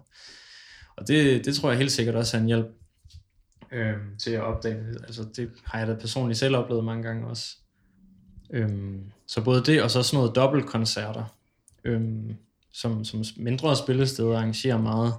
og 0.96 1.08
det, 1.08 1.44
det 1.44 1.56
tror 1.56 1.70
jeg 1.70 1.78
helt 1.78 1.92
sikkert 1.92 2.14
også 2.14 2.36
er 2.36 2.40
en 2.40 2.46
hjælp. 2.46 2.66
Øhm, 3.72 4.16
til 4.18 4.30
at 4.30 4.42
opdage. 4.42 4.84
Altså 5.02 5.26
det 5.36 5.50
har 5.64 5.78
jeg 5.78 5.88
da 5.88 5.94
personligt 5.94 6.38
selv 6.38 6.56
oplevet 6.56 6.84
mange 6.84 7.02
gange 7.02 7.26
også. 7.26 7.56
Øhm, 8.50 9.00
så 9.26 9.44
både 9.44 9.62
det 9.62 9.82
og 9.82 9.90
så 9.90 10.02
sådan 10.02 10.16
noget 10.16 10.36
dobbeltkoncerter, 10.36 11.24
øhm, 11.84 12.36
som, 12.72 13.04
som 13.04 13.24
mindre 13.36 13.76
spillesteder 13.76 14.36
arrangerer 14.36 14.78
meget. 14.78 15.14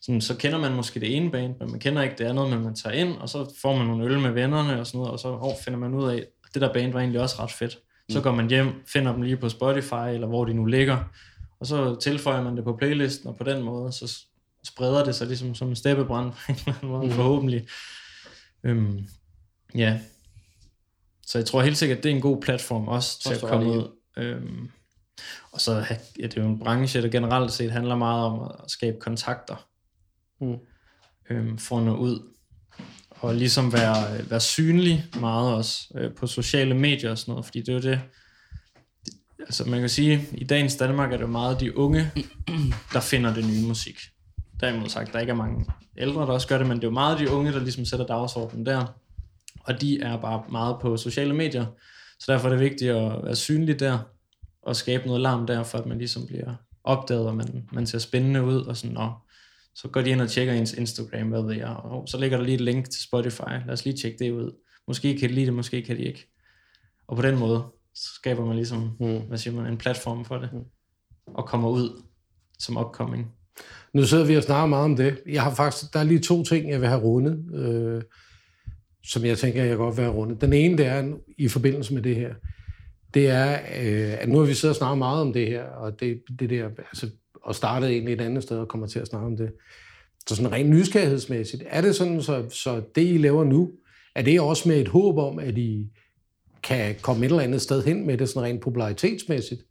Sådan, 0.00 0.20
så 0.20 0.36
kender 0.36 0.58
man 0.58 0.72
måske 0.72 1.00
det 1.00 1.16
ene 1.16 1.30
band, 1.30 1.54
men 1.60 1.70
man 1.70 1.80
kender 1.80 2.02
ikke 2.02 2.14
det 2.18 2.24
andet, 2.24 2.50
men 2.50 2.62
man 2.62 2.74
tager 2.74 2.94
ind, 2.96 3.16
og 3.16 3.28
så 3.28 3.54
får 3.62 3.76
man 3.76 3.86
nogle 3.86 4.04
øl 4.04 4.20
med 4.20 4.30
vennerne 4.30 4.80
og 4.80 4.86
sådan 4.86 4.98
noget, 4.98 5.12
og 5.12 5.18
så 5.18 5.28
oh, 5.28 5.52
finder 5.64 5.78
man 5.78 5.94
ud 5.94 6.08
af, 6.08 6.16
at 6.16 6.54
det 6.54 6.62
der 6.62 6.72
band 6.72 6.92
var 6.92 7.00
egentlig 7.00 7.20
også 7.20 7.42
ret 7.42 7.50
fedt. 7.50 7.78
Så 8.10 8.20
går 8.20 8.32
man 8.32 8.48
hjem, 8.48 8.68
finder 8.86 9.12
dem 9.12 9.22
lige 9.22 9.36
på 9.36 9.48
Spotify, 9.48 10.08
eller 10.14 10.26
hvor 10.26 10.44
de 10.44 10.54
nu 10.54 10.64
ligger, 10.64 10.98
og 11.60 11.66
så 11.66 11.96
tilføjer 12.00 12.42
man 12.42 12.56
det 12.56 12.64
på 12.64 12.76
playlisten, 12.76 13.28
og 13.28 13.36
på 13.36 13.44
den 13.44 13.62
måde, 13.62 13.92
så 13.92 14.18
spreder 14.66 15.04
det 15.04 15.14
sig 15.14 15.26
ligesom 15.26 15.54
som 15.54 15.68
en 15.68 15.76
steppebrand 15.76 16.32
på 16.32 16.38
en 16.48 16.54
eller 16.58 16.74
anden 16.74 16.88
måde, 16.88 17.12
forhåbentlig. 17.12 17.68
Øhm, 18.64 19.08
ja. 19.74 20.00
Så 21.26 21.38
jeg 21.38 21.46
tror 21.46 21.62
helt 21.62 21.78
sikkert, 21.78 21.98
at 21.98 22.04
det 22.04 22.10
er 22.10 22.14
en 22.14 22.22
god 22.22 22.42
platform 22.42 22.88
også 22.88 23.22
til 23.22 23.34
at 23.34 23.40
komme 23.40 23.72
ud. 23.72 23.90
Øhm, 24.16 24.70
og 25.52 25.60
så 25.60 25.72
ja, 26.18 26.26
det 26.26 26.38
er 26.38 26.42
jo 26.42 26.48
en 26.48 26.58
branche, 26.58 27.02
der 27.02 27.08
generelt 27.08 27.52
set 27.52 27.70
handler 27.72 27.96
meget 27.96 28.24
om 28.24 28.54
at 28.64 28.70
skabe 28.70 28.96
kontakter. 29.00 29.68
Mm. 30.40 30.56
Øhm, 31.30 31.58
for 31.58 31.78
at 31.78 31.84
nå 31.84 31.96
ud. 31.96 32.32
Og 33.10 33.34
ligesom 33.34 33.72
være, 33.72 34.30
være 34.30 34.40
synlig 34.40 35.04
meget 35.20 35.54
også 35.54 35.88
øh, 35.94 36.14
på 36.14 36.26
sociale 36.26 36.74
medier 36.74 37.10
og 37.10 37.18
sådan 37.18 37.32
noget, 37.32 37.44
fordi 37.44 37.60
det 37.60 37.68
er 37.68 37.72
jo 37.72 37.80
det, 37.80 38.00
altså 39.40 39.64
man 39.64 39.80
kan 39.80 39.88
sige, 39.88 40.28
i 40.32 40.44
dagens 40.44 40.76
Danmark 40.76 41.12
er 41.12 41.16
det 41.16 41.30
meget 41.30 41.60
de 41.60 41.76
unge, 41.76 42.10
der 42.92 43.00
finder 43.00 43.34
det 43.34 43.44
nye 43.44 43.66
musik. 43.66 43.98
Derimod 44.60 44.88
sagt, 44.88 45.12
der 45.12 45.20
ikke 45.20 45.30
er 45.30 45.36
mange 45.36 45.66
ældre, 45.98 46.20
der 46.20 46.26
også 46.26 46.48
gør 46.48 46.58
det, 46.58 46.66
men 46.66 46.76
det 46.76 46.84
er 46.84 46.88
jo 46.88 46.92
meget 46.94 47.18
de 47.18 47.30
unge, 47.30 47.52
der 47.52 47.60
ligesom 47.60 47.84
sætter 47.84 48.06
dagsordenen 48.06 48.66
der. 48.66 48.86
Og 49.60 49.80
de 49.80 50.00
er 50.00 50.20
bare 50.20 50.44
meget 50.50 50.76
på 50.80 50.96
sociale 50.96 51.34
medier, 51.34 51.66
så 52.18 52.32
derfor 52.32 52.48
er 52.48 52.52
det 52.52 52.60
vigtigt 52.60 52.90
at 52.90 53.24
være 53.24 53.36
synlig 53.36 53.80
der, 53.80 53.98
og 54.62 54.76
skabe 54.76 55.06
noget 55.06 55.20
larm 55.20 55.46
der, 55.46 55.62
for 55.62 55.78
at 55.78 55.86
man 55.86 55.98
ligesom 55.98 56.26
bliver 56.26 56.54
opdaget, 56.84 57.26
og 57.26 57.36
man, 57.36 57.68
man 57.72 57.86
ser 57.86 57.98
spændende 57.98 58.44
ud, 58.44 58.60
og 58.60 58.76
sådan, 58.76 58.94
Nå, 58.94 59.12
så 59.74 59.88
går 59.88 60.00
de 60.02 60.10
ind 60.10 60.20
og 60.20 60.28
tjekker 60.28 60.52
ens 60.54 60.72
Instagram, 60.72 61.28
hvad 61.28 61.42
ved 61.42 61.54
jeg, 61.54 61.68
og 61.68 62.08
så 62.08 62.18
ligger 62.18 62.36
der 62.36 62.44
lige 62.44 62.54
et 62.54 62.60
link 62.60 62.90
til 62.90 63.02
Spotify, 63.02 63.40
lad 63.66 63.70
os 63.72 63.84
lige 63.84 63.96
tjekke 63.96 64.18
det 64.24 64.30
ud. 64.30 64.52
Måske 64.88 65.18
kan 65.18 65.28
de 65.28 65.34
lide 65.34 65.46
det, 65.46 65.54
måske 65.54 65.82
kan 65.82 65.96
de 65.96 66.02
ikke. 66.02 66.32
Og 67.08 67.16
på 67.16 67.22
den 67.22 67.38
måde 67.38 67.64
skaber 67.94 68.44
man 68.46 68.56
ligesom, 68.56 68.96
Mm. 69.00 69.20
hvad 69.28 69.38
siger 69.38 69.54
man, 69.54 69.72
en 69.72 69.78
platform 69.78 70.24
for 70.24 70.38
det, 70.38 70.50
og 71.26 71.46
kommer 71.46 71.68
ud 71.68 72.02
som 72.58 72.76
upcoming. 72.76 73.32
Nu 73.92 74.02
sidder 74.02 74.24
vi 74.24 74.36
og 74.36 74.42
snakker 74.42 74.66
meget 74.66 74.84
om 74.84 74.96
det. 74.96 75.18
Jeg 75.28 75.42
har 75.42 75.54
faktisk, 75.54 75.92
der 75.92 76.00
er 76.00 76.04
lige 76.04 76.20
to 76.20 76.44
ting, 76.44 76.70
jeg 76.70 76.80
vil 76.80 76.88
have 76.88 77.00
rundet, 77.00 77.54
øh, 77.54 78.02
som 79.04 79.24
jeg 79.24 79.38
tænker, 79.38 79.64
jeg 79.64 79.76
godt 79.76 79.96
vil 79.96 80.04
have 80.04 80.16
rundet. 80.16 80.40
Den 80.40 80.52
ene, 80.52 80.78
det 80.78 80.86
er 80.86 81.12
i 81.38 81.48
forbindelse 81.48 81.94
med 81.94 82.02
det 82.02 82.16
her, 82.16 82.34
det 83.14 83.28
er, 83.28 83.52
øh, 83.52 84.22
at 84.22 84.28
nu 84.28 84.38
har 84.38 84.46
vi 84.46 84.54
siddet 84.54 84.74
og 84.74 84.76
snakket 84.76 84.98
meget 84.98 85.20
om 85.20 85.32
det 85.32 85.46
her, 85.46 85.62
og 85.62 86.00
det, 86.00 86.22
det 86.40 86.50
der, 86.50 86.64
altså, 86.64 87.10
og 87.42 87.54
startede 87.54 87.92
egentlig 87.92 88.14
et 88.14 88.20
andet 88.20 88.42
sted 88.42 88.58
og 88.58 88.68
kommer 88.68 88.86
til 88.86 88.98
at 88.98 89.06
snakke 89.06 89.26
om 89.26 89.36
det. 89.36 89.50
Så 90.28 90.36
sådan 90.36 90.52
rent 90.52 90.70
nysgerrighedsmæssigt, 90.70 91.62
er 91.66 91.80
det 91.80 91.96
sådan, 91.96 92.22
så, 92.22 92.44
så 92.50 92.82
det, 92.94 93.02
I 93.14 93.18
laver 93.18 93.44
nu, 93.44 93.70
er 94.14 94.22
det 94.22 94.40
også 94.40 94.68
med 94.68 94.80
et 94.80 94.88
håb 94.88 95.18
om, 95.18 95.38
at 95.38 95.58
I 95.58 95.90
kan 96.62 96.94
komme 97.02 97.26
et 97.26 97.30
eller 97.30 97.42
andet 97.42 97.62
sted 97.62 97.84
hen 97.84 98.06
med 98.06 98.18
det 98.18 98.28
sådan 98.28 98.42
rent 98.42 98.60
popularitetsmæssigt? 98.60 99.62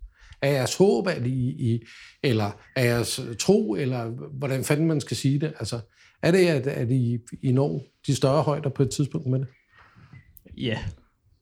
Er 0.45 0.51
jeres 0.51 0.75
håb, 0.77 1.07
at 1.07 1.27
I, 1.27 1.49
I 1.73 1.81
eller 2.23 2.51
er 2.75 2.83
jeres 2.83 3.21
tro, 3.39 3.75
eller 3.75 4.05
hvordan 4.37 4.63
fanden 4.63 4.87
man 4.87 5.01
skal 5.01 5.17
sige 5.17 5.39
det? 5.39 5.53
Altså, 5.59 5.79
er 6.21 6.31
det, 6.31 6.47
at, 6.47 6.67
at 6.67 6.91
I, 6.91 7.17
I 7.43 7.51
når 7.51 7.83
de 8.07 8.15
større 8.15 8.43
højder 8.43 8.69
på 8.69 8.83
et 8.83 8.89
tidspunkt 8.89 9.27
med 9.27 9.39
det? 9.39 9.47
Ja, 10.57 10.79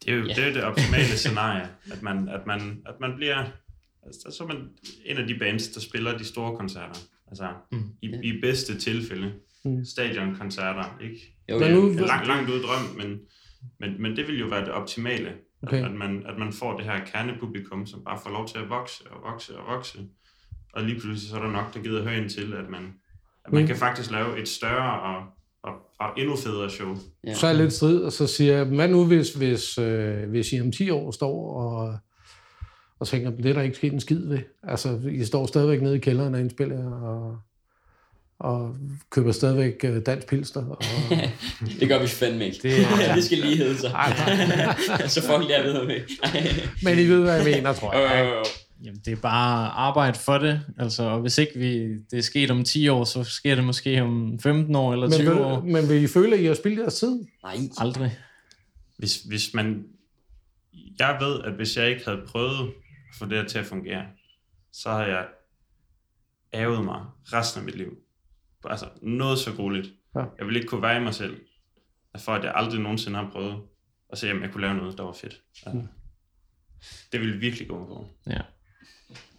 Det 0.06 0.12
er 0.14 0.16
jo 0.18 0.24
Ja. 0.24 0.34
det, 0.34 0.44
er 0.48 0.54
det 0.54 0.64
optimale 0.64 1.04
scenarie, 1.18 1.68
at 1.92 2.02
man, 2.02 2.30
at 2.30 2.48
man, 2.48 2.62
at 2.86 2.96
man 3.02 3.12
bliver 3.16 3.46
altså, 4.06 4.36
så 4.38 4.44
er 4.44 4.48
man 4.48 4.58
en 5.06 5.18
af 5.18 5.28
de 5.28 5.36
bands, 5.40 5.68
der 5.68 5.80
spiller 5.80 6.18
de 6.18 6.24
store 6.26 6.58
koncerter. 6.58 7.00
Altså, 7.28 7.48
Mm. 7.72 7.82
i, 8.02 8.08
i 8.24 8.42
bedste 8.42 8.80
tilfælde, 8.80 9.34
Mm. 9.66 9.86
stadionkoncerter, 9.86 10.98
ikke? 11.02 11.36
Jo, 11.50 11.60
Det 11.60 11.68
er 11.72 12.08
langt, 12.08 12.28
langt 12.28 12.50
ude 12.50 12.60
i 12.60 12.62
drøm, 12.62 12.96
men, 12.98 13.20
men, 13.80 14.02
men 14.02 14.16
det 14.18 14.28
vil 14.28 14.40
jo 14.40 14.46
være 14.48 14.62
det 14.62 14.70
optimale, 14.72 15.32
Okay. 15.64 15.86
at, 15.86 15.92
man, 15.92 16.24
at 16.26 16.38
man 16.40 16.54
får 16.54 16.78
det 16.78 16.86
her 16.86 17.06
kernepublikum, 17.06 17.86
som 17.86 18.04
bare 18.04 18.20
får 18.24 18.30
lov 18.30 18.48
til 18.48 18.58
at 18.58 18.70
vokse 18.70 19.04
og 19.12 19.32
vokse 19.32 19.58
og 19.58 19.76
vokse. 19.76 20.00
Og 20.74 20.84
lige 20.84 21.00
pludselig 21.00 21.30
så 21.30 21.38
er 21.38 21.42
der 21.42 21.52
nok, 21.52 21.74
der 21.74 21.80
gider 21.80 22.04
høre 22.04 22.18
ind 22.18 22.30
til, 22.30 22.54
at 22.54 22.70
man, 22.70 22.94
at 23.46 23.54
man 23.54 23.62
Mm. 23.62 23.68
kan 23.68 23.76
faktisk 23.76 24.12
lave 24.12 24.40
et 24.42 24.48
større 24.48 25.02
og, 25.02 25.24
og, 25.64 25.74
og 26.00 26.10
endnu 26.18 26.36
federe 26.36 26.70
show. 26.70 26.96
Ja. 27.28 27.34
Så 27.34 27.48
er 27.48 27.52
jeg 27.52 27.60
lidt 27.62 27.74
strid, 27.74 28.00
og 28.02 28.12
så 28.12 28.28
siger 28.28 28.56
jeg, 28.56 28.66
hvad 28.66 28.88
nu 28.88 29.06
hvis, 29.06 29.34
hvis, 29.34 29.78
øh, 29.78 30.30
hvis 30.30 30.54
I 30.54 30.62
om 30.62 30.72
10 30.72 30.90
år 30.90 31.12
står 31.12 31.56
og, 31.56 31.98
og 33.00 33.08
tænker, 33.08 33.30
det 33.30 33.46
er 33.46 33.54
der 33.54 33.62
ikke 33.62 33.76
sket 33.76 33.94
en 33.94 34.00
skid 34.00 34.28
ved. 34.28 34.40
Altså, 34.64 35.00
I 35.12 35.24
står 35.26 35.46
stadigvæk 35.46 35.82
nede 35.82 35.96
i 35.96 36.00
kælderen 36.00 36.34
og 36.36 36.40
indspiller 36.40 36.92
og, 36.92 37.38
og 38.40 38.76
køber 39.10 39.32
stadigvæk 39.32 39.74
øh, 39.84 40.02
dansk 40.06 40.28
pilsner. 40.28 40.66
Og, 40.66 40.78
Det 41.80 41.88
gør 41.88 42.00
vi 42.02 42.08
fandme 42.08 42.46
ikke. 42.46 42.56
Det 42.56 42.64
Det, 42.64 43.10
er- 43.10 43.16
det 43.16 43.24
skal 43.24 43.38
lige 43.38 43.58
hedde 43.58 43.78
sig. 43.78 43.92
så 45.14 45.22
folk 45.28 45.50
der 45.50 45.64
ved 45.64 45.86
med. 45.88 46.00
men 46.84 47.00
I 47.00 47.08
ved, 47.08 47.22
hvad 47.22 47.36
jeg 47.36 47.56
mener, 47.56 47.74
tror 47.74 47.94
jeg. 47.94 48.26
Øh, 48.26 48.46
Jamen, 48.86 49.02
det 49.06 49.12
er 49.12 49.16
bare 49.22 49.70
arbejde 49.70 50.20
for 50.20 50.38
det. 50.38 50.62
Altså, 50.80 51.04
og 51.04 51.20
hvis 51.20 51.38
ikke 51.38 51.52
vi, 51.60 51.80
det 52.12 52.18
er 52.18 52.22
sket 52.22 52.52
om 52.52 52.64
10 52.64 52.88
år, 52.90 53.04
så 53.04 53.24
sker 53.24 53.56
det 53.56 53.64
måske 53.64 54.02
om 54.02 54.40
15 54.40 54.76
år 54.76 54.94
eller 54.94 55.10
20 55.10 55.30
Men, 55.30 55.38
år. 55.44 55.60
vil, 55.62 55.72
men 55.74 55.90
vil 55.90 56.04
I 56.04 56.08
føle, 56.08 56.36
at 56.36 56.42
I 56.42 56.46
har 56.46 56.54
spildt 56.54 56.80
jeres 56.80 56.94
tid? 57.00 57.20
Nej. 57.44 57.56
Aldrig. 57.78 58.18
hvis, 58.98 59.16
hvis 59.22 59.54
man... 59.54 59.84
Jeg 61.00 61.18
ved, 61.22 61.40
at 61.44 61.54
hvis 61.54 61.78
jeg 61.78 61.90
ikke 61.90 62.02
havde 62.06 62.22
prøvet 62.28 62.60
at 62.60 62.74
få 63.20 63.26
det 63.26 63.38
her 63.38 63.46
til 63.48 63.60
at 63.60 63.66
fungere, 63.66 64.04
så 64.74 64.90
har 64.90 65.06
jeg 65.06 65.26
ævet 66.54 66.86
mig 66.86 67.02
resten 67.34 67.60
af 67.60 67.66
mit 67.66 67.76
liv. 67.78 67.88
Altså 68.70 68.86
noget 69.02 69.40
så 69.40 69.54
grueligt. 69.54 69.90
Ja. 70.16 70.26
Jeg 70.40 70.48
vil 70.48 70.56
ikke 70.56 70.68
kunne 70.68 70.82
veje 70.82 71.00
mig 71.00 71.14
selv, 71.14 71.38
for 72.18 72.32
at 72.32 72.44
jeg 72.44 72.52
aldrig 72.56 72.82
nogensinde 72.82 73.18
har 73.18 73.30
prøvet 73.32 73.56
at 74.10 74.18
se, 74.18 74.32
om 74.32 74.42
jeg 74.42 74.52
kunne 74.52 74.62
lave 74.62 74.74
noget, 74.74 74.98
der 74.98 75.04
var 75.04 75.14
fedt. 75.14 75.42
Altså, 75.66 75.80
Mm. 75.80 75.88
Det 77.12 77.20
ville 77.20 77.40
virkelig 77.40 77.68
gå 77.68 77.86
på. 77.86 78.08
Ja. 78.28 78.42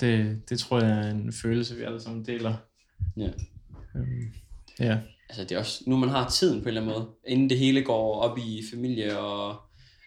Det, 0.01 0.43
det 0.49 0.59
tror 0.59 0.81
jeg 0.81 1.07
er 1.07 1.11
en 1.11 1.33
følelse, 1.33 1.77
vi 1.77 1.83
alle 1.83 2.01
sammen 2.01 2.27
deler. 2.27 2.55
Ja. 3.17 3.31
Øhm, 3.97 4.33
ja. 4.81 4.99
altså 5.29 5.43
det 5.43 5.53
er 5.53 5.59
også, 5.59 5.85
nu 5.87 5.97
man 5.97 6.09
har 6.09 6.29
tiden 6.29 6.63
på 6.63 6.69
en 6.69 6.69
eller 6.69 6.81
anden 6.81 6.95
måde, 6.99 7.11
inden 7.27 7.51
det 7.51 7.59
hele 7.59 7.83
går 7.83 8.21
op 8.21 8.39
i 8.39 8.63
familie, 8.71 9.19
og 9.19 9.57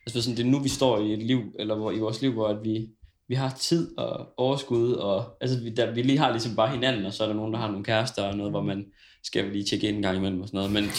altså 0.05 0.21
sådan, 0.21 0.37
det 0.37 0.45
er 0.45 0.49
nu 0.49 0.59
vi 0.59 0.69
står 0.69 0.99
i 0.99 1.13
et 1.13 1.23
liv, 1.23 1.55
eller 1.59 1.75
hvor, 1.75 1.91
i 1.91 1.99
vores 1.99 2.21
liv, 2.21 2.31
hvor 2.33 2.47
at 2.47 2.63
vi, 2.63 2.89
vi 3.27 3.35
har 3.35 3.49
tid 3.59 3.97
og 3.97 4.33
overskud, 4.37 4.91
og 4.93 5.37
altså 5.41 5.63
vi, 5.63 5.69
der, 5.69 5.91
vi 5.91 6.01
lige 6.01 6.17
har 6.17 6.31
ligesom 6.31 6.55
bare 6.55 6.69
hinanden, 6.69 7.05
og 7.05 7.13
så 7.13 7.23
er 7.23 7.27
der 7.27 7.35
nogen, 7.35 7.53
der 7.53 7.59
har 7.59 7.67
nogle 7.71 7.85
kærester, 7.85 8.23
og 8.23 8.37
noget, 8.37 8.51
hvor 8.51 8.61
man 8.61 8.85
skal 9.27 9.45
lige 9.51 9.63
tjekke 9.63 9.87
ind 9.87 9.95
en 9.95 10.01
gang 10.01 10.17
imellem 10.17 10.41
og 10.41 10.47
sådan 10.47 10.57
noget, 10.57 10.71
men, 10.71 10.89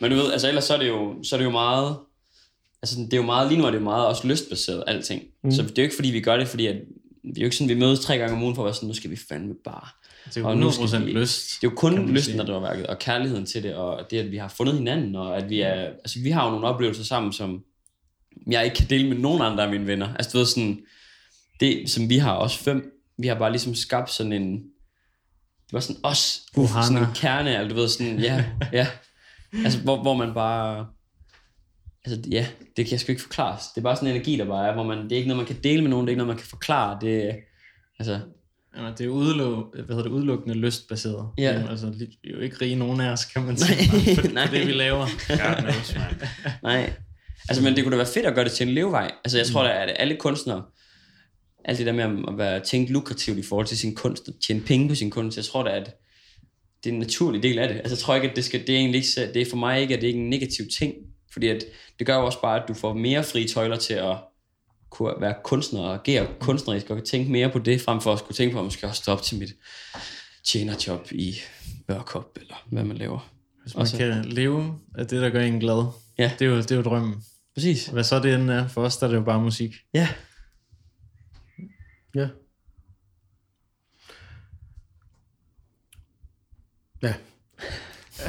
men 0.00 0.10
du 0.10 0.16
ved, 0.16 0.32
altså 0.32 0.48
ellers 0.48 0.64
så 0.64 0.74
er 0.74 0.78
det 0.78 0.88
jo, 0.88 1.22
så 1.22 1.36
er 1.36 1.38
det 1.38 1.44
jo 1.44 1.50
meget, 1.50 1.96
altså 2.82 2.96
det 3.00 3.12
er 3.12 3.16
jo 3.16 3.22
meget, 3.22 3.48
lige 3.48 3.58
nu 3.60 3.66
er 3.66 3.70
det 3.70 3.78
jo 3.78 3.84
meget 3.84 4.06
også 4.06 4.26
lystbaseret, 4.28 4.84
alting, 4.86 5.22
Mm. 5.44 5.50
så 5.50 5.62
det 5.62 5.70
er 5.70 5.72
jo 5.78 5.82
ikke 5.82 5.94
fordi, 5.96 6.08
vi 6.10 6.20
gør 6.20 6.36
det, 6.36 6.48
fordi 6.48 6.66
at, 6.66 6.76
vi 7.24 7.30
er 7.30 7.40
jo 7.40 7.44
ikke 7.44 7.56
sådan, 7.56 7.68
vi 7.68 7.80
mødes 7.80 8.00
tre 8.00 8.18
gange 8.18 8.36
om 8.36 8.42
ugen 8.42 8.54
for 8.54 8.62
at 8.62 8.66
være 8.66 8.74
sådan, 8.74 8.86
nu 8.86 8.94
skal 8.94 9.10
vi 9.10 9.16
fandme 9.28 9.54
bare 9.64 9.88
Det 10.28 10.36
er 10.36 10.40
jo 10.40 10.48
Og 10.48 10.56
nu 10.56 10.70
skal 10.70 10.84
100% 10.86 11.04
vi- 11.04 11.12
lyst. 11.12 11.50
det 11.60 11.66
er 11.66 11.70
jo 11.70 11.76
kun 11.76 12.08
lysten, 12.08 12.38
der 12.38 12.44
driver 12.44 12.60
værket, 12.60 12.86
og 12.86 12.98
kærligheden 12.98 13.46
til 13.46 13.62
det, 13.62 13.74
og 13.74 14.10
det, 14.10 14.18
at 14.18 14.30
vi 14.30 14.36
har 14.36 14.48
fundet 14.48 14.74
hinanden, 14.76 15.16
og 15.16 15.36
at 15.36 15.48
vi 15.50 15.60
er, 15.60 15.72
altså 15.74 16.18
vi 16.22 16.30
har 16.30 16.44
jo 16.44 16.50
nogle 16.50 16.66
oplevelser 16.66 17.04
sammen, 17.04 17.32
som 17.32 17.64
jeg 18.50 18.64
ikke 18.64 18.76
kan 18.76 18.90
dele 18.90 19.08
med 19.08 19.16
nogen 19.18 19.42
andre 19.42 19.64
af 19.64 19.70
mine 19.70 19.86
venner. 19.86 20.14
Altså 20.14 20.30
du 20.32 20.38
ved 20.38 20.46
sådan, 20.46 20.78
det 21.60 21.90
som 21.90 22.08
vi 22.08 22.16
har, 22.18 22.36
os 22.36 22.56
fem, 22.56 22.92
vi 23.18 23.26
har 23.26 23.34
bare 23.34 23.50
ligesom 23.50 23.74
skabt 23.74 24.10
sådan 24.10 24.32
en, 24.32 24.62
det 25.70 25.74
var 25.74 25.80
sådan 25.80 26.00
os, 26.02 26.40
Ohana. 26.56 26.86
sådan 26.86 27.02
en 27.02 27.08
kerne, 27.14 27.54
eller 27.54 27.68
du 27.68 27.74
ved 27.74 27.88
sådan, 27.88 28.18
ja, 28.18 28.44
ja, 28.72 28.86
altså 29.64 29.78
hvor, 29.78 30.02
hvor 30.02 30.14
man 30.14 30.34
bare, 30.34 30.86
altså 32.04 32.30
ja, 32.30 32.46
det 32.76 32.86
kan 32.86 32.92
jeg 32.92 33.00
sgu 33.00 33.12
ikke 33.12 33.22
forklare. 33.22 33.56
Det 33.74 33.80
er 33.80 33.82
bare 33.82 33.96
sådan 33.96 34.08
en 34.08 34.14
energi, 34.14 34.36
der 34.36 34.44
bare 34.44 34.68
er, 34.68 34.72
hvor 34.74 34.82
man, 34.82 34.98
det 35.04 35.12
er 35.12 35.16
ikke 35.16 35.28
noget, 35.28 35.36
man 35.38 35.46
kan 35.46 35.62
dele 35.64 35.82
med 35.82 35.90
nogen, 35.90 36.06
det 36.06 36.10
er 36.10 36.12
ikke 36.12 36.18
noget, 36.18 36.34
man 36.34 36.36
kan 36.36 36.46
forklare, 36.48 36.98
det 37.00 37.24
er, 37.28 37.32
altså, 37.98 38.20
Ja, 38.76 38.82
det 38.98 39.00
er 39.06 39.08
udeluk, 39.08 39.74
hvad 39.74 39.84
hedder 39.96 40.02
det, 40.02 40.10
udelukkende 40.10 40.54
lystbaseret. 40.54 41.28
Ja. 41.38 41.52
Jamen, 41.52 41.68
Altså, 41.68 41.86
vi 41.86 42.04
er 42.30 42.30
jo 42.34 42.38
ikke 42.40 42.56
rige 42.60 42.74
nogen 42.76 43.00
af 43.00 43.10
os, 43.12 43.24
kan 43.24 43.42
man 43.42 43.56
sige, 43.58 43.76
Nej, 43.76 44.14
for, 44.14 44.28
nej. 44.34 44.46
for 44.46 44.54
det, 44.54 44.66
vi 44.66 44.72
laver. 44.72 45.06
God 45.28 45.62
knows, 45.62 45.94
man. 45.94 46.28
Nej. 46.62 46.92
Altså, 47.48 47.62
men 47.64 47.76
det 47.76 47.84
kunne 47.84 47.92
da 47.92 47.96
være 47.96 48.12
fedt 48.14 48.26
at 48.26 48.34
gøre 48.34 48.44
det 48.44 48.52
til 48.52 48.68
en 48.68 48.74
levevej. 48.74 49.10
Altså, 49.24 49.38
jeg 49.38 49.46
tror 49.46 49.62
da, 49.64 49.70
at 49.70 49.96
alle 49.98 50.16
kunstnere, 50.16 50.62
alt 51.64 51.78
det 51.78 51.86
der 51.86 51.92
med 51.92 52.24
at 52.28 52.38
være 52.38 52.60
tænkt 52.60 52.90
lukrativt 52.90 53.38
i 53.38 53.42
forhold 53.42 53.66
til 53.66 53.78
sin 53.78 53.94
kunst, 53.94 54.28
og 54.28 54.34
tjene 54.46 54.60
penge 54.60 54.88
på 54.88 54.94
sin 54.94 55.10
kunst, 55.10 55.36
jeg 55.36 55.44
tror 55.44 55.62
da, 55.62 55.70
at 55.70 55.90
det 56.84 56.90
er 56.90 56.94
en 56.94 56.98
naturlig 57.00 57.42
del 57.42 57.58
af 57.58 57.68
det. 57.68 57.74
Altså, 57.76 57.90
jeg 57.94 57.98
tror 57.98 58.14
ikke, 58.14 58.30
at 58.30 58.36
det, 58.36 58.44
skal, 58.44 58.60
det 58.66 58.74
er 58.74 58.78
egentlig 58.78 58.98
ikke, 58.98 59.32
det 59.34 59.42
er 59.42 59.50
for 59.50 59.56
mig 59.56 59.80
ikke, 59.80 59.94
at 59.94 60.00
det 60.00 60.06
er 60.06 60.08
ikke 60.08 60.20
en 60.20 60.30
negativ 60.30 60.64
ting. 60.78 60.94
Fordi 61.32 61.48
at 61.48 61.64
det 61.98 62.06
gør 62.06 62.16
jo 62.16 62.26
også 62.26 62.40
bare, 62.40 62.62
at 62.62 62.68
du 62.68 62.74
får 62.74 62.94
mere 62.94 63.24
frie 63.24 63.48
tøjler 63.48 63.76
til 63.76 63.94
at 63.94 64.16
kunne 64.90 65.14
være 65.20 65.34
kunstner 65.44 65.80
og 65.80 65.94
agere 65.94 66.26
kunstnerisk, 66.40 66.90
og 66.90 66.96
kan 66.96 67.06
tænke 67.06 67.32
mere 67.32 67.50
på 67.50 67.58
det, 67.58 67.80
frem 67.80 68.00
for 68.00 68.12
at 68.12 68.18
skulle 68.18 68.36
tænke 68.36 68.52
på, 68.52 68.58
at 68.58 68.64
man 68.64 68.70
skal 68.70 68.88
også 68.88 69.02
stå 69.02 69.12
op 69.12 69.22
til 69.22 69.38
mit 69.38 69.50
tjenerjob 70.48 71.12
i 71.12 71.34
Børkop, 71.86 72.38
eller 72.40 72.54
hvad 72.70 72.84
man 72.84 72.96
laver. 72.96 73.32
Hvis 73.62 73.74
man 73.74 73.80
Også- 73.80 73.96
kan 73.96 74.24
leve 74.24 74.78
af 74.98 75.06
det, 75.06 75.22
der 75.22 75.30
gør 75.30 75.40
en 75.40 75.60
glad, 75.60 75.84
Ja. 76.18 76.30
det, 76.38 76.44
er 76.44 76.50
jo, 76.50 76.56
det 76.56 76.70
er 76.72 76.76
jo 76.76 76.82
drømmen. 76.82 77.14
Præcis. 77.54 77.86
Hvad 77.86 78.04
så 78.04 78.18
det 78.20 78.34
end 78.34 78.50
er, 78.50 78.68
for 78.68 78.82
os 78.84 78.96
der 78.96 79.06
er 79.06 79.10
det 79.10 79.16
jo 79.18 79.22
bare 79.24 79.40
musik. 79.40 79.74
Ja. 79.94 80.08
Ja. 82.14 82.28
Ja. 87.02 87.14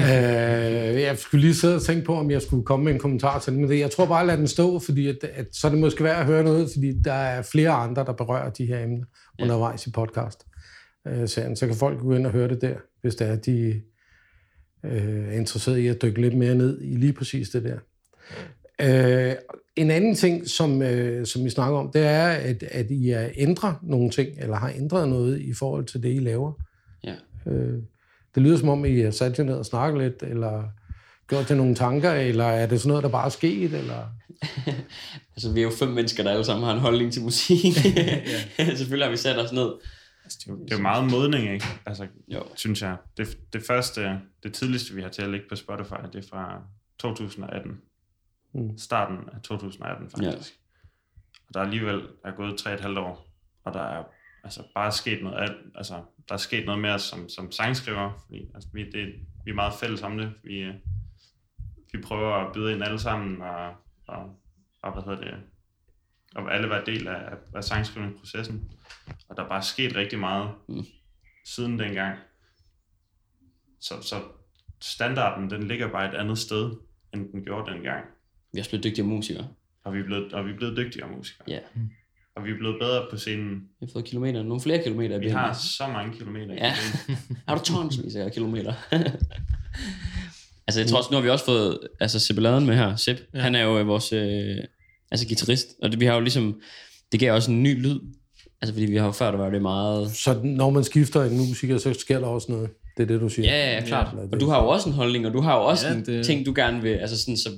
øh, 0.00 1.02
jeg 1.02 1.18
skulle 1.18 1.40
lige 1.40 1.54
sidde 1.54 1.76
og 1.76 1.82
tænke 1.82 2.04
på, 2.04 2.14
om 2.14 2.30
jeg 2.30 2.42
skulle 2.42 2.64
komme 2.64 2.84
med 2.84 2.92
en 2.92 2.98
kommentar 2.98 3.38
til 3.38 3.52
det, 3.52 3.60
men 3.60 3.70
det, 3.70 3.78
jeg 3.78 3.90
tror 3.90 4.06
bare, 4.06 4.20
at 4.20 4.26
lade 4.26 4.38
den 4.38 4.48
stå, 4.48 4.78
fordi 4.78 5.08
at, 5.08 5.24
at, 5.24 5.46
så 5.52 5.66
er 5.66 5.70
det 5.70 5.80
måske 5.80 6.04
værd 6.04 6.20
at 6.20 6.26
høre 6.26 6.44
noget, 6.44 6.70
fordi 6.72 6.92
der 7.04 7.12
er 7.12 7.42
flere 7.42 7.70
andre, 7.70 8.04
der 8.04 8.12
berører 8.12 8.50
de 8.50 8.66
her 8.66 8.84
emner 8.84 9.06
ja. 9.38 9.44
undervejs 9.44 9.86
i 9.86 9.90
podcast. 9.90 10.46
Øh, 11.08 11.28
serien. 11.28 11.56
så 11.56 11.66
kan 11.66 11.76
folk 11.76 12.00
gå 12.00 12.14
ind 12.14 12.26
og 12.26 12.32
høre 12.32 12.48
det 12.48 12.60
der, 12.60 12.76
hvis 13.00 13.14
det 13.14 13.28
er, 13.28 13.36
de 13.36 13.82
øh, 14.84 15.28
er 15.28 15.32
interesseret 15.32 15.78
i 15.78 15.86
at 15.86 16.02
dykke 16.02 16.20
lidt 16.20 16.36
mere 16.36 16.54
ned 16.54 16.82
i 16.82 16.96
lige 16.96 17.12
præcis 17.12 17.50
det 17.50 17.64
der. 17.64 17.78
Øh, 18.80 19.34
en 19.76 19.90
anden 19.90 20.14
ting, 20.14 20.48
som, 20.48 20.82
øh, 20.82 21.26
som 21.26 21.44
vi 21.44 21.50
snakker 21.50 21.78
om, 21.78 21.90
det 21.92 22.02
er, 22.02 22.26
at, 22.28 22.62
at 22.62 22.90
I 22.90 23.10
er 23.10 23.28
ændrer 23.36 23.74
nogle 23.82 24.10
ting, 24.10 24.28
eller 24.38 24.56
har 24.56 24.72
ændret 24.76 25.08
noget 25.08 25.40
i 25.40 25.54
forhold 25.54 25.84
til 25.84 26.02
det, 26.02 26.14
I 26.14 26.18
laver. 26.18 26.52
Ja. 27.04 27.14
Øh, 27.46 27.78
det 28.34 28.42
lyder 28.42 28.56
som 28.56 28.68
om, 28.68 28.84
I 28.84 29.00
har 29.00 29.10
sat 29.10 29.38
jer 29.38 29.44
ned 29.44 29.54
og 29.54 29.66
snakket 29.66 30.02
lidt, 30.02 30.22
eller 30.22 30.64
gjort 31.28 31.46
til 31.46 31.56
nogle 31.56 31.74
tanker, 31.74 32.12
eller 32.12 32.44
er 32.44 32.66
det 32.66 32.80
sådan 32.80 32.88
noget, 32.88 33.04
der 33.04 33.10
bare 33.10 33.26
er 33.26 33.30
sket? 33.30 33.74
Eller? 33.74 34.06
Altså, 35.36 35.52
vi 35.52 35.60
er 35.60 35.64
jo 35.64 35.70
fem 35.70 35.88
mennesker, 35.88 36.22
der 36.22 36.30
alle 36.30 36.44
sammen 36.44 36.64
har 36.64 36.74
en 36.74 36.80
holdning 36.80 37.12
til 37.12 37.22
musik. 37.22 37.74
Selvfølgelig 38.76 39.06
har 39.06 39.10
vi 39.10 39.16
sat 39.16 39.38
os 39.38 39.52
ned. 39.52 39.72
Altså, 40.24 40.38
det, 40.40 40.46
er 40.46 40.52
jo, 40.52 40.64
det 40.64 40.72
er 40.72 40.76
jo 40.76 40.82
meget 40.82 41.10
modning, 41.10 41.52
ikke? 41.52 41.66
Altså, 41.86 42.06
Jo. 42.28 42.42
synes 42.56 42.82
jeg. 42.82 42.96
Det, 43.16 43.38
det 43.52 43.62
første, 43.66 44.00
det 44.42 44.52
tidligste, 44.52 44.94
vi 44.94 45.02
har 45.02 45.08
til 45.08 45.22
at 45.22 45.30
ligge 45.30 45.46
på 45.48 45.56
Spotify, 45.56 45.94
det 46.12 46.24
er 46.24 46.28
fra 46.30 46.62
2018. 46.98 47.72
Mm. 48.54 48.78
Starten 48.78 49.28
af 49.32 49.40
2018, 49.42 50.10
faktisk. 50.10 50.52
Og 51.48 51.54
der 51.54 51.60
er 51.60 51.64
alligevel 51.64 52.00
der 52.00 52.28
er 52.28 52.34
gået 52.34 52.60
3,5 52.60 52.98
år, 52.98 53.28
og 53.64 53.74
der 53.74 53.82
er 53.82 54.04
altså 54.44 54.62
bare 54.74 54.92
sket 54.92 55.22
noget, 55.22 55.42
alt, 55.42 55.56
altså, 55.74 55.94
der 56.28 56.34
er 56.34 56.38
sket 56.38 56.66
noget 56.66 56.80
mere 56.80 56.98
som, 56.98 57.28
som 57.28 57.52
sangskriver, 57.52 58.24
fordi 58.24 58.50
altså, 58.54 58.68
vi, 58.72 58.90
det, 58.90 59.14
vi 59.44 59.50
er 59.50 59.54
meget 59.54 59.74
fælles 59.80 60.02
om 60.02 60.18
det. 60.18 60.32
Vi, 60.44 60.58
øh, 60.58 60.74
vi 61.92 62.02
prøver 62.02 62.34
at 62.34 62.52
byde 62.52 62.72
ind 62.72 62.82
alle 62.84 62.98
sammen, 62.98 63.42
og, 63.42 63.74
og, 64.06 64.36
og 64.82 64.92
hvad 64.92 65.02
hedder 65.02 65.30
det, 65.30 65.42
og 66.34 66.54
alle 66.54 66.70
være 66.70 66.84
del 66.86 67.08
af, 67.08 67.36
af 67.54 67.64
sangskrivningsprocessen. 67.64 68.72
Og 69.28 69.36
der 69.36 69.44
er 69.44 69.48
bare 69.48 69.62
sket 69.62 69.96
rigtig 69.96 70.18
meget 70.18 70.50
Mm. 70.68 70.84
siden 71.44 71.78
dengang. 71.78 72.18
Så, 73.80 74.02
så 74.02 74.22
standarden, 74.80 75.50
den 75.50 75.62
ligger 75.62 75.88
bare 75.88 76.08
et 76.08 76.14
andet 76.14 76.38
sted, 76.38 76.76
end 77.14 77.32
den 77.32 77.44
gjorde 77.44 77.72
dengang. 77.72 78.04
Vi 78.52 78.58
er 78.58 78.62
også 78.62 78.70
blevet 78.70 78.84
dygtige 78.84 79.04
musikere. 79.04 79.46
Og 79.84 79.94
vi 79.94 79.98
er 79.98 80.04
blevet, 80.04 80.32
og 80.32 80.46
vi 80.46 80.50
er 80.50 80.56
blevet 80.56 80.76
dygtigere 80.76 81.08
musikere. 81.16 81.44
Ja. 81.48 81.58
Og 82.36 82.44
vi 82.44 82.50
er 82.50 82.56
blevet 82.58 82.76
bedre 82.80 83.06
på 83.10 83.16
scenen. 83.16 83.54
Vi 83.80 83.86
har 83.86 83.88
fået 83.92 84.04
kilometer. 84.04 84.42
Nogle 84.42 84.60
flere 84.60 84.82
kilometer. 84.82 85.18
Vi 85.18 85.28
har 85.28 85.52
så 85.52 85.86
mange 85.92 86.18
kilometer. 86.18 86.54
Ja. 86.54 86.74
Har 87.48 87.54
du 87.58 87.62
tonsvis 87.64 88.14
af 88.14 88.32
kilometer? 88.32 88.72
altså, 90.66 90.80
jeg 90.80 90.86
tror 90.88 90.98
også, 90.98 91.08
nu 91.10 91.16
har 91.16 91.22
vi 91.22 91.28
også 91.30 91.44
fået 91.44 91.78
altså, 92.00 92.18
Sibbeladen 92.18 92.66
med 92.66 92.74
her. 92.76 92.96
Sib, 92.96 93.16
ja. 93.34 93.40
Han 93.40 93.54
er 93.54 93.62
jo 93.62 93.82
vores 93.82 94.12
øh, 94.12 94.56
altså, 95.10 95.26
guitarist. 95.26 95.68
Og 95.82 95.90
det, 95.92 96.00
vi 96.00 96.04
har 96.04 96.14
jo 96.14 96.20
ligesom, 96.20 96.60
det 97.12 97.20
gav 97.20 97.34
også 97.34 97.50
en 97.50 97.62
ny 97.62 97.82
lyd. 97.82 98.00
Altså, 98.60 98.74
fordi 98.74 98.86
vi 98.86 98.96
har 98.96 99.06
jo 99.06 99.12
før, 99.12 99.30
der 99.30 99.38
var 99.38 99.50
det 99.50 99.62
meget... 99.62 100.10
Så 100.10 100.40
når 100.44 100.70
man 100.70 100.84
skifter 100.84 101.22
en 101.22 101.36
musiker, 101.36 101.78
så 101.78 101.92
sker 101.94 102.18
der 102.20 102.26
også 102.26 102.52
noget. 102.52 102.70
Det 102.96 103.02
er 103.02 103.06
det, 103.06 103.20
du 103.20 103.28
siger. 103.28 103.48
Ja, 103.56 103.66
ja, 103.70 103.74
ja, 103.80 103.86
klart. 103.86 104.14
Ja, 104.16 104.22
Og 104.32 104.40
du 104.40 104.46
har 104.48 104.62
jo 104.62 104.68
også 104.68 104.88
en 104.88 104.94
holdning, 104.94 105.26
og 105.26 105.32
du 105.32 105.40
har 105.40 105.56
jo 105.56 105.64
også 105.64 105.86
Ja, 105.86 105.92
ja, 105.92 105.98
en 105.98 106.06
det- 106.06 106.26
ting, 106.26 106.46
du 106.46 106.52
gerne 106.56 106.82
vil... 106.82 106.90
Altså 106.90 107.18
sådan, 107.20 107.36
så 107.36 107.48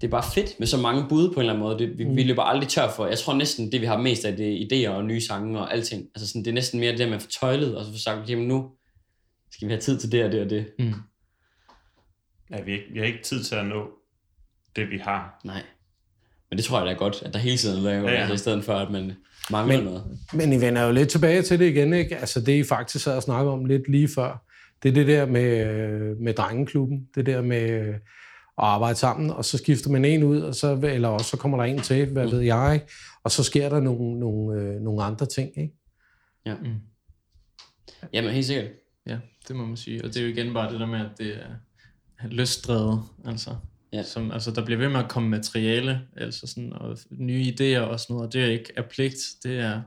det 0.00 0.06
er 0.06 0.10
bare 0.10 0.24
fedt 0.34 0.58
med 0.58 0.66
så 0.66 0.76
mange 0.76 1.06
bud 1.08 1.28
på 1.28 1.34
en 1.34 1.40
eller 1.40 1.52
anden 1.52 1.62
måde. 1.64 1.78
Det, 1.78 1.98
vi, 1.98 2.04
mm. 2.04 2.16
vi 2.16 2.22
løber 2.22 2.42
aldrig 2.42 2.68
tør 2.68 2.88
for. 2.96 3.06
Jeg 3.06 3.18
tror 3.18 3.34
næsten, 3.34 3.72
det 3.72 3.80
vi 3.80 3.86
har 3.86 3.96
mest 3.98 4.24
af, 4.24 4.36
det 4.36 4.52
er 4.52 4.66
idéer 4.66 4.90
og 4.90 5.04
nye 5.04 5.20
sange 5.20 5.58
og 5.60 5.72
alting. 5.72 6.06
Altså 6.14 6.28
sådan, 6.28 6.44
det 6.44 6.50
er 6.50 6.54
næsten 6.54 6.80
mere 6.80 6.92
det, 6.92 7.00
at 7.00 7.10
man 7.10 7.20
får 7.20 7.28
tøjlet, 7.40 7.76
og 7.76 7.84
så 7.84 7.90
får 7.90 7.98
sagt, 7.98 8.30
jamen 8.30 8.48
nu 8.48 8.70
skal 9.50 9.68
vi 9.68 9.72
have 9.72 9.80
tid 9.80 9.98
til 10.00 10.12
det 10.12 10.24
og 10.24 10.32
det 10.32 10.40
og 10.42 10.50
det. 10.50 10.66
Mm. 10.78 10.92
Ja, 12.50 12.60
vi, 12.62 12.70
har 12.70 12.78
ikke, 12.78 12.92
vi 12.92 12.98
har 12.98 13.06
ikke 13.06 13.22
tid 13.22 13.44
til 13.44 13.54
at 13.54 13.66
nå 13.66 13.88
det, 14.76 14.90
vi 14.90 14.98
har. 14.98 15.40
Nej. 15.44 15.62
Men 16.50 16.56
det 16.56 16.64
tror 16.64 16.78
jeg 16.78 16.86
da 16.86 16.92
er 16.92 16.96
godt, 16.98 17.22
at 17.22 17.32
der 17.32 17.38
hele 17.38 17.56
tiden 17.56 17.78
er 17.78 17.82
noget, 17.82 17.94
Ja, 18.04 18.10
ja. 18.12 18.16
altså, 18.20 18.34
i 18.34 18.38
stedet 18.38 18.64
for, 18.64 18.72
at 18.74 18.90
man 18.90 19.12
mangler 19.50 19.76
Men- 19.76 19.84
noget. 19.84 20.04
Men 20.32 20.52
I 20.52 20.60
vender 20.60 20.82
jo 20.86 20.92
lidt 20.92 21.08
tilbage 21.08 21.42
til 21.42 21.58
det 21.58 21.68
igen, 21.68 21.92
ikke? 21.92 22.16
Altså 22.16 22.40
det, 22.40 22.52
I 22.52 22.62
faktisk 22.64 23.04
sad 23.04 23.16
og 23.16 23.22
snakkede 23.22 23.52
om 23.52 23.64
lidt 23.64 23.88
lige 23.88 24.08
før, 24.14 24.44
det 24.82 24.88
er 24.88 24.92
det 24.92 25.06
der 25.06 25.26
med, 25.26 25.66
øh, 25.66 26.16
med 26.20 26.34
drengeklubben, 26.34 27.08
det 27.14 27.26
der 27.26 27.42
med 27.42 27.94
at 28.58 28.64
arbejde 28.64 28.98
sammen, 28.98 29.30
og 29.30 29.44
så 29.44 29.58
skifter 29.58 29.90
man 29.90 30.04
en 30.04 30.22
ud, 30.22 30.40
og 30.40 30.54
så, 30.54 30.80
eller 30.82 31.08
også 31.08 31.30
så 31.30 31.36
kommer 31.36 31.58
der 31.58 31.64
en 31.64 31.78
til, 31.80 32.06
hvad 32.12 32.28
ved 32.28 32.40
jeg, 32.40 32.70
ikke? 32.74 32.86
og 33.24 33.30
så 33.30 33.42
sker 33.44 33.68
der 33.68 33.80
nogle, 33.80 34.20
nogle, 34.20 34.60
øh, 34.60 34.80
nogle 34.80 35.02
andre 35.02 35.26
ting, 35.26 35.50
ikke? 35.58 35.74
Jamen, 38.12 38.30
helt 38.30 38.46
sikkert. 38.46 38.70
Ja, 39.06 39.18
det 39.48 39.56
må 39.56 39.66
man 39.66 39.76
sige. 39.76 40.04
Og 40.04 40.08
det 40.08 40.16
er 40.16 40.22
jo 40.22 40.28
igen 40.28 40.54
bare 40.54 40.72
det 40.72 40.80
der 40.80 40.86
med, 40.86 41.00
at 41.00 41.10
det 41.18 41.36
er 41.36 42.28
lystdrevet. 42.30 43.02
Altså, 43.24 43.56
Ja. 43.92 44.02
som, 44.02 44.30
altså 44.30 44.50
der 44.50 44.64
bliver 44.64 44.78
ved 44.78 44.88
med 44.88 45.00
at 45.00 45.08
komme 45.08 45.28
materiale, 45.28 46.00
altså 46.16 46.46
sådan, 46.46 46.72
og 46.72 46.98
nye 47.10 47.42
idéer 47.42 47.78
og 47.80 48.00
sådan 48.00 48.14
noget, 48.14 48.26
og 48.26 48.32
det 48.32 48.42
er 48.44 48.46
ikke 48.46 48.72
af 48.76 48.84
pligt, 48.84 49.16
det 49.42 49.58
er 49.58 49.82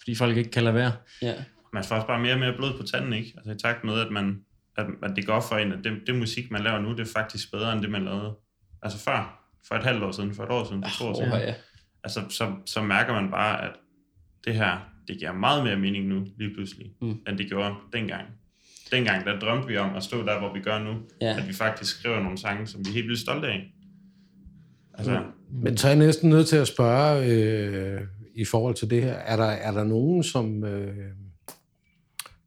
fordi 0.00 0.14
folk 0.14 0.36
ikke 0.36 0.50
kan 0.50 0.62
lade 0.64 0.74
være. 0.74 0.92
Ja. 1.22 1.34
Man 1.72 1.84
får 1.84 1.94
også 1.94 2.06
bare 2.06 2.20
mere 2.22 2.32
og 2.32 2.38
mere 2.38 2.56
blod 2.56 2.78
på 2.80 2.86
tanden, 2.86 3.12
ikke? 3.12 3.32
Altså 3.36 3.52
i 3.52 3.58
takt 3.58 3.84
med, 3.84 4.00
at, 4.00 4.12
man, 4.12 4.40
at, 4.76 4.86
at 5.02 5.16
det 5.16 5.26
går 5.26 5.40
for 5.40 5.56
en, 5.56 5.72
at 5.72 5.78
det, 5.84 5.92
det 6.06 6.14
musik, 6.14 6.50
man 6.50 6.62
laver 6.62 6.80
nu, 6.80 6.90
det 6.90 7.00
er 7.00 7.12
faktisk 7.16 7.52
bedre, 7.52 7.72
end 7.72 7.82
det, 7.82 7.90
man 7.90 8.04
lavede. 8.04 8.34
Altså 8.82 8.98
før, 8.98 9.48
for 9.68 9.74
et 9.74 9.84
halvt 9.84 10.02
år 10.02 10.12
siden, 10.12 10.34
for 10.34 10.42
et 10.42 10.50
år 10.50 10.64
siden, 10.64 10.82
for 10.84 10.90
to 10.98 11.04
år 11.10 11.14
siden. 11.14 11.32
Oh, 11.32 11.40
ja. 11.40 11.54
Altså, 12.04 12.20
så, 12.28 12.52
så 12.66 12.82
mærker 12.82 13.12
man 13.12 13.30
bare, 13.30 13.64
at 13.64 13.72
det 14.44 14.54
her, 14.54 14.78
det 15.08 15.18
giver 15.18 15.32
meget 15.32 15.64
mere 15.64 15.76
mening 15.76 16.06
nu, 16.06 16.26
lige 16.38 16.54
pludselig, 16.54 16.86
Mm. 17.00 17.08
mm. 17.08 17.18
end 17.28 17.38
det 17.38 17.46
gjorde 17.48 17.74
dengang. 17.92 18.24
Dengang, 18.92 19.24
der 19.24 19.38
drømte 19.38 19.68
vi 19.68 19.76
om 19.76 19.94
at 19.96 20.02
stå 20.02 20.26
der, 20.26 20.38
hvor 20.38 20.52
vi 20.52 20.60
gør 20.60 20.78
nu. 20.78 20.94
Ja. 21.20 21.36
At 21.38 21.48
vi 21.48 21.52
faktisk 21.52 21.98
skriver 21.98 22.20
nogle 22.22 22.38
sange, 22.38 22.66
som 22.66 22.80
vi 22.84 22.90
er 22.90 22.94
helt 22.94 23.06
vildt 23.08 23.20
stolte 23.20 23.48
af. 23.48 23.72
Altså, 24.94 25.22
Men 25.50 25.76
så 25.76 25.86
er 25.86 25.90
jeg 25.90 25.98
næsten 25.98 26.30
nødt 26.30 26.46
til 26.48 26.56
at 26.56 26.68
spørge 26.68 27.26
øh, 27.26 28.00
i 28.34 28.44
forhold 28.44 28.74
til 28.74 28.90
det 28.90 29.02
her, 29.02 29.12
er 29.12 29.36
der, 29.36 29.44
er 29.44 29.70
der 29.72 29.84
nogen, 29.84 30.22
som... 30.22 30.64
Øh, 30.64 30.96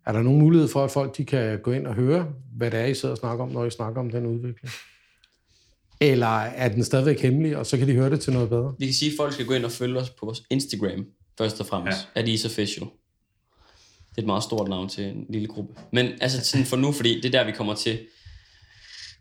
er 0.07 0.11
der 0.11 0.21
nogen 0.21 0.39
mulighed 0.39 0.67
for, 0.67 0.83
at 0.83 0.91
folk 0.91 1.17
de 1.17 1.25
kan 1.25 1.59
gå 1.59 1.71
ind 1.71 1.87
og 1.87 1.95
høre, 1.95 2.33
hvad 2.57 2.71
det 2.71 2.79
er, 2.79 2.85
I 2.85 2.93
sidder 2.93 3.15
og 3.15 3.17
snakker 3.17 3.43
om, 3.43 3.51
når 3.51 3.65
I 3.65 3.71
snakker 3.71 4.01
om 4.01 4.09
den 4.09 4.25
udvikling? 4.25 4.73
Eller 6.01 6.37
er 6.37 6.69
den 6.69 6.83
stadigvæk 6.83 7.19
hemmelig, 7.19 7.57
og 7.57 7.65
så 7.65 7.77
kan 7.77 7.87
de 7.87 7.93
høre 7.93 8.09
det 8.09 8.19
til 8.19 8.33
noget 8.33 8.49
bedre? 8.49 8.75
Vi 8.79 8.85
kan 8.85 8.93
sige, 8.93 9.11
at 9.11 9.17
folk 9.17 9.33
skal 9.33 9.45
gå 9.45 9.53
ind 9.53 9.65
og 9.65 9.71
følge 9.71 9.99
os 9.99 10.09
på 10.09 10.25
vores 10.25 10.43
Instagram, 10.49 11.05
først 11.37 11.59
og 11.59 11.65
fremmest. 11.65 12.07
Ja. 12.15 12.21
At 12.21 12.45
Official. 12.45 12.85
Det 14.09 14.17
er 14.17 14.21
et 14.21 14.25
meget 14.25 14.43
stort 14.43 14.67
navn 14.67 14.89
til 14.89 15.03
en 15.03 15.25
lille 15.29 15.47
gruppe. 15.47 15.73
Men 15.93 16.11
altså 16.21 16.45
sådan 16.45 16.65
for 16.65 16.77
nu, 16.77 16.91
fordi 16.91 17.21
det 17.21 17.25
er 17.25 17.39
der, 17.39 17.45
vi 17.45 17.51
kommer 17.51 17.75
til 17.75 17.99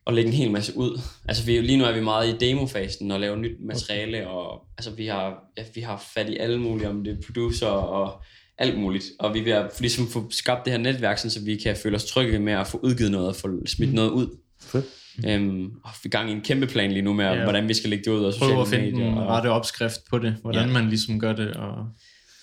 at 0.07 0.15
lægge 0.15 0.29
en 0.29 0.37
hel 0.37 0.51
masse 0.51 0.77
ud. 0.77 1.01
Altså 1.29 1.45
vi, 1.45 1.61
lige 1.61 1.79
nu 1.79 1.85
er 1.85 1.93
vi 1.93 2.01
meget 2.01 2.35
i 2.35 2.49
demofasen 2.49 3.11
og 3.11 3.21
laver 3.21 3.37
nyt 3.37 3.57
materiale, 3.61 4.29
og 4.29 4.67
altså 4.79 4.91
vi 4.91 5.07
har, 5.07 5.45
ja, 5.59 5.65
vi 5.75 5.81
har 5.81 6.05
fat 6.15 6.29
i 6.29 6.37
alle 6.37 6.59
mulige, 6.59 6.89
om 6.89 7.05
det 7.05 7.19
er 7.19 7.23
producer 7.27 7.67
og 7.67 8.23
alt 8.59 8.79
muligt. 8.79 9.05
Og 9.19 9.35
vi 9.35 9.39
er 9.39 9.45
ved 9.45 9.53
at 9.53 9.81
ligesom 9.81 10.07
få 10.09 10.31
skabt 10.31 10.65
det 10.65 10.73
her 10.73 10.81
netværk, 10.81 11.19
sådan, 11.19 11.31
så 11.31 11.45
vi 11.45 11.57
kan 11.57 11.77
føle 11.83 11.97
os 11.97 12.05
trygge 12.05 12.39
med 12.39 12.53
at 12.53 12.67
få 12.67 12.79
udgivet 12.83 13.13
noget 13.13 13.29
og 13.29 13.37
få 13.37 13.67
smidt 13.67 13.95
noget 13.95 14.11
ud. 14.11 14.39
Fedt. 14.61 14.85
Øhm, 15.29 15.65
og 15.85 15.91
vi 16.03 16.07
er 16.09 16.11
gang 16.11 16.31
i 16.31 16.33
en 16.33 16.41
kæmpe 16.41 16.67
plan 16.67 16.93
lige 16.93 17.03
nu 17.03 17.13
med, 17.13 17.25
Ja. 17.25 17.43
hvordan 17.43 17.69
vi 17.69 17.75
skal 17.75 17.91
lægge 17.91 18.05
det 18.05 18.11
ud. 18.11 18.25
Og 18.25 18.35
Prøv 18.39 18.61
at 18.61 18.67
sociale 18.67 18.83
finde 18.87 18.99
medier, 18.99 19.17
og- 19.21 19.29
rette 19.29 19.49
opskrift 19.51 19.97
på 20.11 20.19
det, 20.19 20.37
hvordan 20.43 20.67
Ja. 20.67 20.73
man 20.73 20.89
ligesom 20.89 21.21
gør 21.21 21.33
det, 21.33 21.55
og 21.55 21.87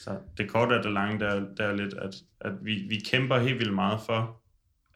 Så 0.03 0.11
det 0.37 0.49
korte 0.49 0.73
og 0.77 0.83
det 0.83 0.93
lange, 0.93 1.19
der, 1.19 1.41
der 1.57 1.63
er 1.63 1.75
lidt, 1.75 1.93
at, 1.93 2.15
at 2.41 2.51
vi, 2.63 2.73
vi 2.89 2.95
kæmper 3.05 3.39
helt 3.39 3.59
vildt 3.59 3.73
meget 3.73 3.99
for, 4.05 4.41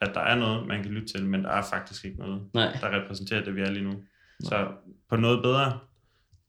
at 0.01 0.11
der 0.13 0.21
er 0.21 0.35
noget, 0.35 0.67
man 0.67 0.83
kan 0.83 0.91
lytte 0.91 1.07
til, 1.13 1.25
men 1.25 1.43
der 1.43 1.49
er 1.49 1.63
faktisk 1.63 2.05
ikke 2.05 2.17
noget, 2.17 2.41
Nej. 2.53 2.77
der 2.81 3.01
repræsenterer 3.01 3.43
det, 3.43 3.55
vi 3.55 3.61
er 3.61 3.71
lige 3.71 3.83
nu. 3.83 3.93
Så 4.43 4.67
på 5.09 5.15
noget 5.15 5.43
bedre, 5.43 5.79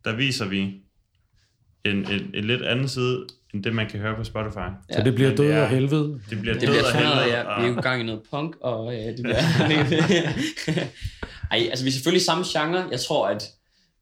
der 0.04 0.16
viser 0.16 0.48
vi 0.48 0.74
en, 1.84 1.96
en, 1.96 2.30
en 2.34 2.44
lidt 2.44 2.62
anden 2.62 2.88
side, 2.88 3.26
end 3.54 3.64
det, 3.64 3.74
man 3.74 3.88
kan 3.88 4.00
høre 4.00 4.16
på 4.16 4.24
Spotify. 4.24 4.58
Ja, 4.58 4.96
så 4.96 5.02
det 5.04 5.14
bliver 5.14 5.34
død 5.36 5.52
og 5.52 5.68
helvede. 5.68 6.20
Det 6.30 6.40
bliver 6.40 6.54
Det 6.54 6.68
død 6.68 6.74
noget, 6.76 6.94
helvede, 6.96 7.38
ja. 7.38 7.60
Vi 7.60 7.66
er 7.68 7.74
jo 7.74 7.80
gang 7.80 8.00
i 8.00 8.04
noget 8.04 8.22
punk, 8.30 8.56
og 8.60 8.92
ja, 8.94 9.06
det 9.08 9.22
bliver... 9.22 9.36
Ej, 11.50 11.58
altså 11.70 11.84
vi 11.84 11.88
er 11.88 11.92
selvfølgelig 11.92 12.22
samme 12.24 12.44
genre. 12.52 12.88
Jeg 12.90 13.00
tror, 13.00 13.28
at 13.28 13.42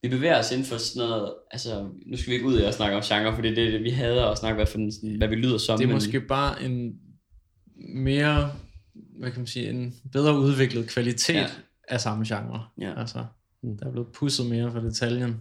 vi 0.02 0.08
bevæger 0.08 0.38
os 0.38 0.50
inden 0.52 0.66
for 0.66 0.76
sådan 0.76 1.08
noget... 1.08 1.32
Altså, 1.50 1.88
nu 2.06 2.16
skal 2.16 2.30
vi 2.30 2.34
ikke 2.34 2.46
ud 2.46 2.56
og 2.60 2.74
snakke 2.74 2.96
om 2.96 3.02
genre, 3.02 3.34
fordi 3.34 3.48
det 3.54 3.66
er 3.66 3.70
det, 3.70 3.82
vi 3.84 3.90
hader 3.90 4.24
at 4.26 4.38
snakke, 4.38 4.56
hvad, 4.56 4.66
for, 4.66 4.78
den- 4.78 5.16
hvad 5.18 5.28
vi 5.28 5.34
lyder 5.34 5.58
som. 5.58 5.78
det 5.78 5.84
er 5.84 5.88
men- 5.88 5.94
måske 5.94 6.20
bare 6.20 6.62
en 6.62 6.92
mere, 7.94 8.50
hvad 9.18 9.30
kan 9.30 9.40
man 9.40 9.46
sige, 9.46 9.70
en 9.70 9.94
bedre 10.12 10.38
udviklet 10.38 10.88
kvalitet 10.88 11.34
ja. 11.34 11.46
af 11.88 12.00
samme 12.00 12.24
genre. 12.28 12.64
Ja. 12.80 13.00
Altså, 13.00 13.18
der 13.62 13.86
er 13.86 13.90
blevet 13.92 14.08
pusset 14.14 14.46
mere 14.46 14.72
for 14.72 14.80
detaljen. 14.80 15.36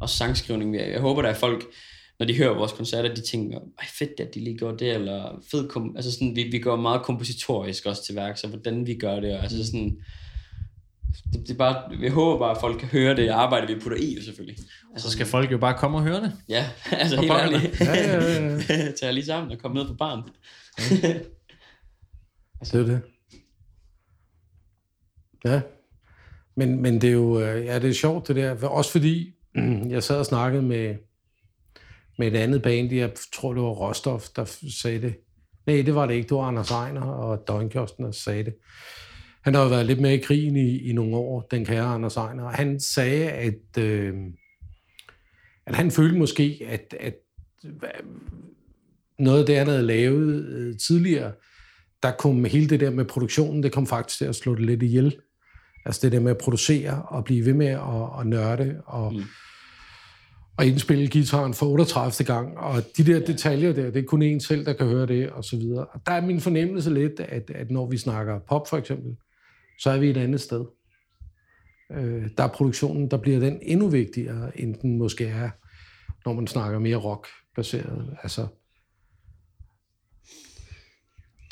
Og 0.00 0.10
sangskrivning. 0.10 0.74
Jeg 0.74 0.90
jeg 0.90 1.00
håber, 1.00 1.22
der 1.22 1.28
er 1.28 1.34
folk, 1.34 1.64
når 2.18 2.26
de 2.26 2.36
hører 2.36 2.54
vores 2.54 2.72
koncerter, 2.72 3.14
de 3.14 3.20
tænker, 3.20 3.58
ej 3.78 3.86
fedt, 3.98 4.20
at 4.20 4.34
de 4.34 4.40
lige 4.40 4.58
gjorde 4.58 4.84
det, 4.84 4.94
eller 4.94 5.42
fed 5.50 5.68
kom... 5.68 5.96
Altså 5.96 6.12
sådan, 6.12 6.36
vi, 6.36 6.42
vi 6.42 6.58
går 6.58 6.76
meget 6.76 7.02
kompositorisk 7.02 7.86
også 7.86 8.04
til 8.04 8.14
værk, 8.14 8.38
så 8.38 8.48
hvordan 8.48 8.86
vi 8.86 8.94
gør 8.94 9.20
det, 9.20 9.36
og 9.36 9.42
altså 9.42 9.66
sådan... 9.66 9.96
det, 11.32 11.40
det 11.40 11.50
er 11.50 11.58
bare, 11.58 11.96
vi 11.98 12.08
håber 12.08 12.38
bare, 12.38 12.50
at 12.50 12.60
folk 12.60 12.78
kan 12.78 12.88
høre 12.88 13.16
det 13.16 13.28
arbejde, 13.28 13.74
vi 13.74 13.80
putter 13.80 13.98
i, 13.98 14.14
jo 14.14 14.22
selvfølgelig. 14.22 14.58
Så 14.96 15.10
skal 15.10 15.26
folk 15.26 15.52
jo 15.52 15.58
bare 15.58 15.78
komme 15.78 15.96
og 15.96 16.02
høre 16.02 16.20
det. 16.20 16.32
Ja, 16.48 16.66
altså 16.92 17.16
På 17.16 17.22
helt 17.22 17.32
ærligt. 17.32 17.80
Ja, 17.80 17.94
ja, 17.94 18.42
ja. 18.42 18.92
Tag 18.98 19.06
jer 19.06 19.10
lige 19.10 19.26
sammen 19.26 19.52
og 19.52 19.58
kom 19.58 19.74
ned 19.74 19.86
på 19.86 19.94
barn. 19.94 20.22
Det 22.60 22.74
er 22.74 22.84
det. 22.84 23.00
Ja. 25.44 25.60
Men, 26.56 26.82
men 26.82 27.00
det 27.00 27.08
er 27.08 27.12
jo 27.12 27.40
øh, 27.40 27.64
ja, 27.64 27.78
det 27.78 27.90
er 27.90 27.94
sjovt 27.94 28.28
det 28.28 28.36
der. 28.36 28.68
Også 28.68 28.92
fordi, 28.92 29.35
jeg 29.94 30.02
sad 30.02 30.18
og 30.18 30.26
snakkede 30.26 30.62
med, 30.62 30.94
med 32.18 32.26
et 32.26 32.36
andet 32.36 32.62
band, 32.62 32.92
jeg 32.92 33.10
tror 33.34 33.54
det 33.54 33.62
var 33.62 33.68
Rostov, 33.68 34.22
der 34.36 34.44
sagde 34.82 35.00
det. 35.00 35.14
Nej, 35.66 35.82
det 35.82 35.94
var 35.94 36.06
det 36.06 36.14
ikke. 36.14 36.28
Det 36.28 36.36
var 36.36 36.42
Anders 36.42 36.70
Ejner 36.70 37.02
og 37.02 37.44
Døgnkjosten, 37.48 38.04
der 38.04 38.10
sagde 38.10 38.44
det. 38.44 38.54
Han 39.42 39.54
har 39.54 39.62
jo 39.62 39.68
været 39.68 39.86
lidt 39.86 40.00
med 40.00 40.12
i 40.12 40.20
krigen 40.20 40.56
i, 40.56 40.78
i 40.78 40.92
nogle 40.92 41.16
år, 41.16 41.40
den 41.50 41.64
kære 41.64 41.84
Anders 41.84 42.16
Ejner. 42.16 42.44
Og 42.44 42.52
Han 42.52 42.80
sagde, 42.80 43.30
at, 43.30 43.78
øh, 43.78 44.14
at 45.66 45.74
han 45.74 45.90
følte 45.90 46.18
måske, 46.18 46.66
at, 46.68 46.94
at 47.00 47.14
noget 49.18 49.40
af 49.40 49.46
det, 49.46 49.56
han 49.56 49.66
havde 49.66 49.82
lavet 49.82 50.44
øh, 50.44 50.78
tidligere, 50.78 51.32
der 52.02 52.10
kom 52.10 52.44
hele 52.44 52.68
det 52.68 52.80
der 52.80 52.90
med 52.90 53.04
produktionen, 53.04 53.62
det 53.62 53.72
kom 53.72 53.86
faktisk 53.86 54.18
til 54.18 54.24
at 54.24 54.34
slå 54.34 54.54
det 54.54 54.66
lidt 54.66 54.82
ihjel. 54.82 55.16
Altså 55.84 56.00
det 56.02 56.12
der 56.12 56.20
med 56.20 56.30
at 56.30 56.38
producere 56.38 57.02
og 57.02 57.24
blive 57.24 57.46
ved 57.46 57.54
med 57.54 57.66
at, 57.66 58.20
at 58.20 58.26
nørde 58.26 58.82
og, 58.86 59.12
mm 59.12 59.22
og 60.58 60.66
indspille 60.66 61.08
gitaren 61.08 61.54
for 61.54 61.66
38. 61.66 62.26
gang. 62.26 62.58
Og 62.58 62.82
de 62.96 63.06
der 63.06 63.26
detaljer 63.26 63.72
der, 63.72 63.90
det 63.90 64.02
er 64.02 64.06
kun 64.06 64.22
en 64.22 64.40
selv, 64.40 64.66
der 64.66 64.72
kan 64.72 64.86
høre 64.86 65.06
det 65.06 65.30
og 65.30 65.44
så 65.44 65.56
videre. 65.56 65.84
Og 65.86 66.00
der 66.06 66.12
er 66.12 66.20
min 66.20 66.40
fornemmelse 66.40 66.94
lidt, 66.94 67.20
at, 67.20 67.50
at 67.50 67.70
når 67.70 67.90
vi 67.90 67.98
snakker 67.98 68.38
pop 68.38 68.68
for 68.68 68.76
eksempel, 68.76 69.16
så 69.78 69.90
er 69.90 69.98
vi 69.98 70.10
et 70.10 70.16
andet 70.16 70.40
sted. 70.40 70.64
Øh, 71.92 72.28
der 72.36 72.44
er 72.44 72.48
produktionen, 72.48 73.10
der 73.10 73.16
bliver 73.16 73.40
den 73.40 73.58
endnu 73.62 73.88
vigtigere, 73.88 74.60
end 74.60 74.74
den 74.74 74.98
måske 74.98 75.26
er, 75.26 75.50
når 76.24 76.32
man 76.32 76.46
snakker 76.46 76.78
mere 76.78 76.96
rock-baseret. 76.96 78.16
Altså, 78.22 78.46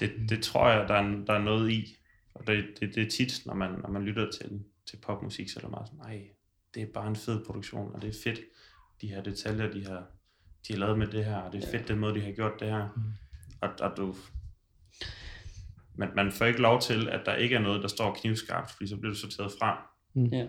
Det, 0.00 0.12
det 0.28 0.42
tror 0.42 0.68
jeg, 0.70 0.88
der 0.88 0.94
er, 0.94 1.24
der 1.26 1.32
er 1.32 1.44
noget 1.44 1.70
i. 1.70 1.96
Og 2.34 2.46
det, 2.46 2.64
det, 2.80 2.94
det 2.94 3.06
er 3.06 3.10
tit, 3.10 3.42
når 3.46 3.54
man, 3.54 3.70
når 3.70 3.90
man 3.90 4.02
lytter 4.02 4.30
til, 4.30 4.60
til 4.90 4.96
popmusik, 4.96 5.48
så 5.48 5.58
er 5.58 5.60
det 5.60 5.70
meget 5.70 5.88
sådan, 5.88 5.98
nej, 5.98 6.28
det 6.74 6.82
er 6.82 6.86
bare 6.94 7.08
en 7.08 7.16
fed 7.16 7.44
produktion, 7.44 7.94
og 7.94 8.02
det 8.02 8.08
er 8.08 8.20
fedt, 8.24 8.40
de 9.00 9.08
her 9.08 9.22
detaljer, 9.22 9.70
de 9.72 9.86
har, 9.86 10.06
de 10.68 10.72
har 10.72 10.80
lavet 10.80 10.98
med 10.98 11.06
det 11.06 11.24
her, 11.24 11.36
og 11.36 11.52
det 11.52 11.64
er 11.64 11.70
fedt, 11.70 11.88
den 11.88 11.98
måde, 11.98 12.14
de 12.14 12.20
har 12.20 12.32
gjort 12.32 12.52
det 12.60 12.68
her. 12.68 12.88
Mm. 12.96 13.02
Og, 13.60 13.70
og 13.80 13.96
du, 13.96 14.14
man, 15.94 16.08
man 16.16 16.32
får 16.32 16.44
ikke 16.44 16.60
lov 16.60 16.80
til, 16.80 17.08
at 17.08 17.20
der 17.26 17.34
ikke 17.34 17.56
er 17.56 17.60
noget, 17.60 17.82
der 17.82 17.88
står 17.88 18.14
knivskarpt, 18.14 18.70
fordi 18.70 18.88
så 18.88 18.96
bliver 18.96 19.12
du 19.12 19.18
sorteret 19.18 19.52
fra. 19.58 19.90
Ja. 20.32 20.46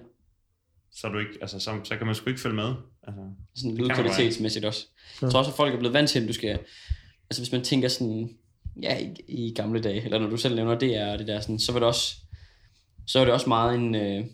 Så, 0.91 1.07
er 1.07 1.11
du 1.11 1.19
ikke, 1.19 1.37
altså, 1.41 1.59
så, 1.59 1.79
så 1.83 1.97
kan 1.97 2.05
man 2.05 2.15
sgu 2.15 2.29
ikke 2.29 2.41
følge 2.41 2.55
med. 2.55 2.73
Altså, 3.03 3.21
Sådan 3.55 3.77
lydkvalitetsmæssigt 3.77 4.65
også. 4.65 4.87
Jeg 5.21 5.31
tror 5.31 5.39
også, 5.39 5.51
at 5.51 5.57
folk 5.57 5.73
er 5.73 5.79
blevet 5.79 5.93
vant 5.93 6.09
til, 6.09 6.21
at 6.21 6.27
du 6.27 6.33
skal... 6.33 6.59
Altså 7.29 7.41
hvis 7.41 7.51
man 7.51 7.63
tænker 7.63 7.87
sådan... 7.87 8.37
Ja, 8.81 8.99
i, 8.99 9.15
i 9.27 9.53
gamle 9.53 9.81
dage, 9.81 10.03
eller 10.03 10.19
når 10.19 10.29
du 10.29 10.37
selv 10.37 10.55
nævner 10.55 10.79
det 10.79 11.01
og 11.01 11.19
det 11.19 11.27
der, 11.27 11.39
sådan, 11.39 11.59
så 11.59 11.71
var 11.71 11.79
det 11.79 11.87
også... 11.87 12.15
Så 13.07 13.19
var 13.19 13.25
det 13.25 13.33
også 13.33 13.49
meget 13.49 13.75
en... 13.75 13.95
Øh, 13.95 14.25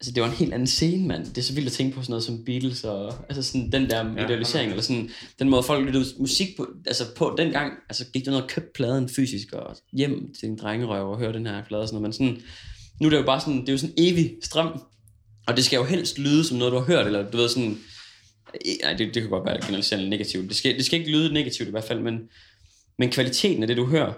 altså 0.00 0.12
det 0.12 0.22
var 0.22 0.28
en 0.28 0.34
helt 0.34 0.52
anden 0.54 0.66
scene, 0.66 1.08
mand. 1.08 1.26
Det 1.26 1.38
er 1.38 1.42
så 1.42 1.52
vildt 1.54 1.66
at 1.66 1.72
tænke 1.72 1.94
på 1.96 2.02
sådan 2.02 2.10
noget 2.10 2.24
som 2.24 2.44
Beatles 2.44 2.84
og 2.84 3.14
altså 3.28 3.42
sådan 3.42 3.72
den 3.72 3.90
der 3.90 4.04
Ja. 4.16 4.24
idealisering, 4.24 4.70
eller 4.70 4.82
sådan 4.82 5.10
den 5.38 5.48
måde 5.48 5.62
folk 5.62 5.84
lyttede 5.86 6.04
musik 6.18 6.56
på, 6.56 6.66
altså 6.86 7.04
på 7.16 7.34
dengang, 7.38 7.72
altså 7.88 8.04
gik 8.12 8.26
du 8.26 8.30
ned 8.30 8.40
og 8.42 8.48
købte 8.48 8.70
pladen 8.74 9.08
fysisk 9.08 9.52
og 9.52 9.76
hjem 9.92 10.34
til 10.40 10.48
en 10.48 10.58
drengerøv 10.58 11.10
og 11.10 11.18
høre 11.18 11.32
den 11.32 11.46
her 11.46 11.64
plade 11.64 11.82
og 11.82 11.88
sådan 11.88 12.00
noget, 12.00 12.02
men 12.02 12.12
sådan, 12.12 12.42
nu 13.00 13.06
er 13.06 13.10
det 13.10 13.18
jo 13.18 13.26
bare 13.26 13.40
sådan, 13.40 13.60
det 13.60 13.68
er 13.68 13.72
jo 13.72 13.78
sådan 13.78 13.94
en 13.96 14.12
evig 14.12 14.36
strøm, 14.42 14.80
og 15.46 15.56
det 15.56 15.64
skal 15.64 15.76
jo 15.76 15.84
helst 15.84 16.18
lyde 16.18 16.44
som 16.44 16.56
noget, 16.58 16.72
du 16.72 16.78
har 16.78 16.84
hørt, 16.86 17.06
eller 17.06 17.30
du 17.30 17.36
ved 17.36 17.48
sådan, 17.48 17.78
nej, 18.82 18.92
det, 18.92 19.14
det 19.14 19.22
kan 19.22 19.30
godt 19.30 19.46
være 19.46 19.60
generaliserende 19.60 20.08
negativt, 20.08 20.48
det 20.48 20.56
skal, 20.56 20.76
det 20.76 20.84
skal 20.86 20.98
ikke 20.98 21.10
lyde 21.12 21.34
negativt 21.34 21.68
i 21.68 21.70
hvert 21.70 21.84
fald, 21.84 22.00
men, 22.00 22.20
men 22.98 23.10
kvaliteten 23.10 23.62
af 23.62 23.66
det, 23.66 23.76
du 23.76 23.86
hører, 23.86 24.12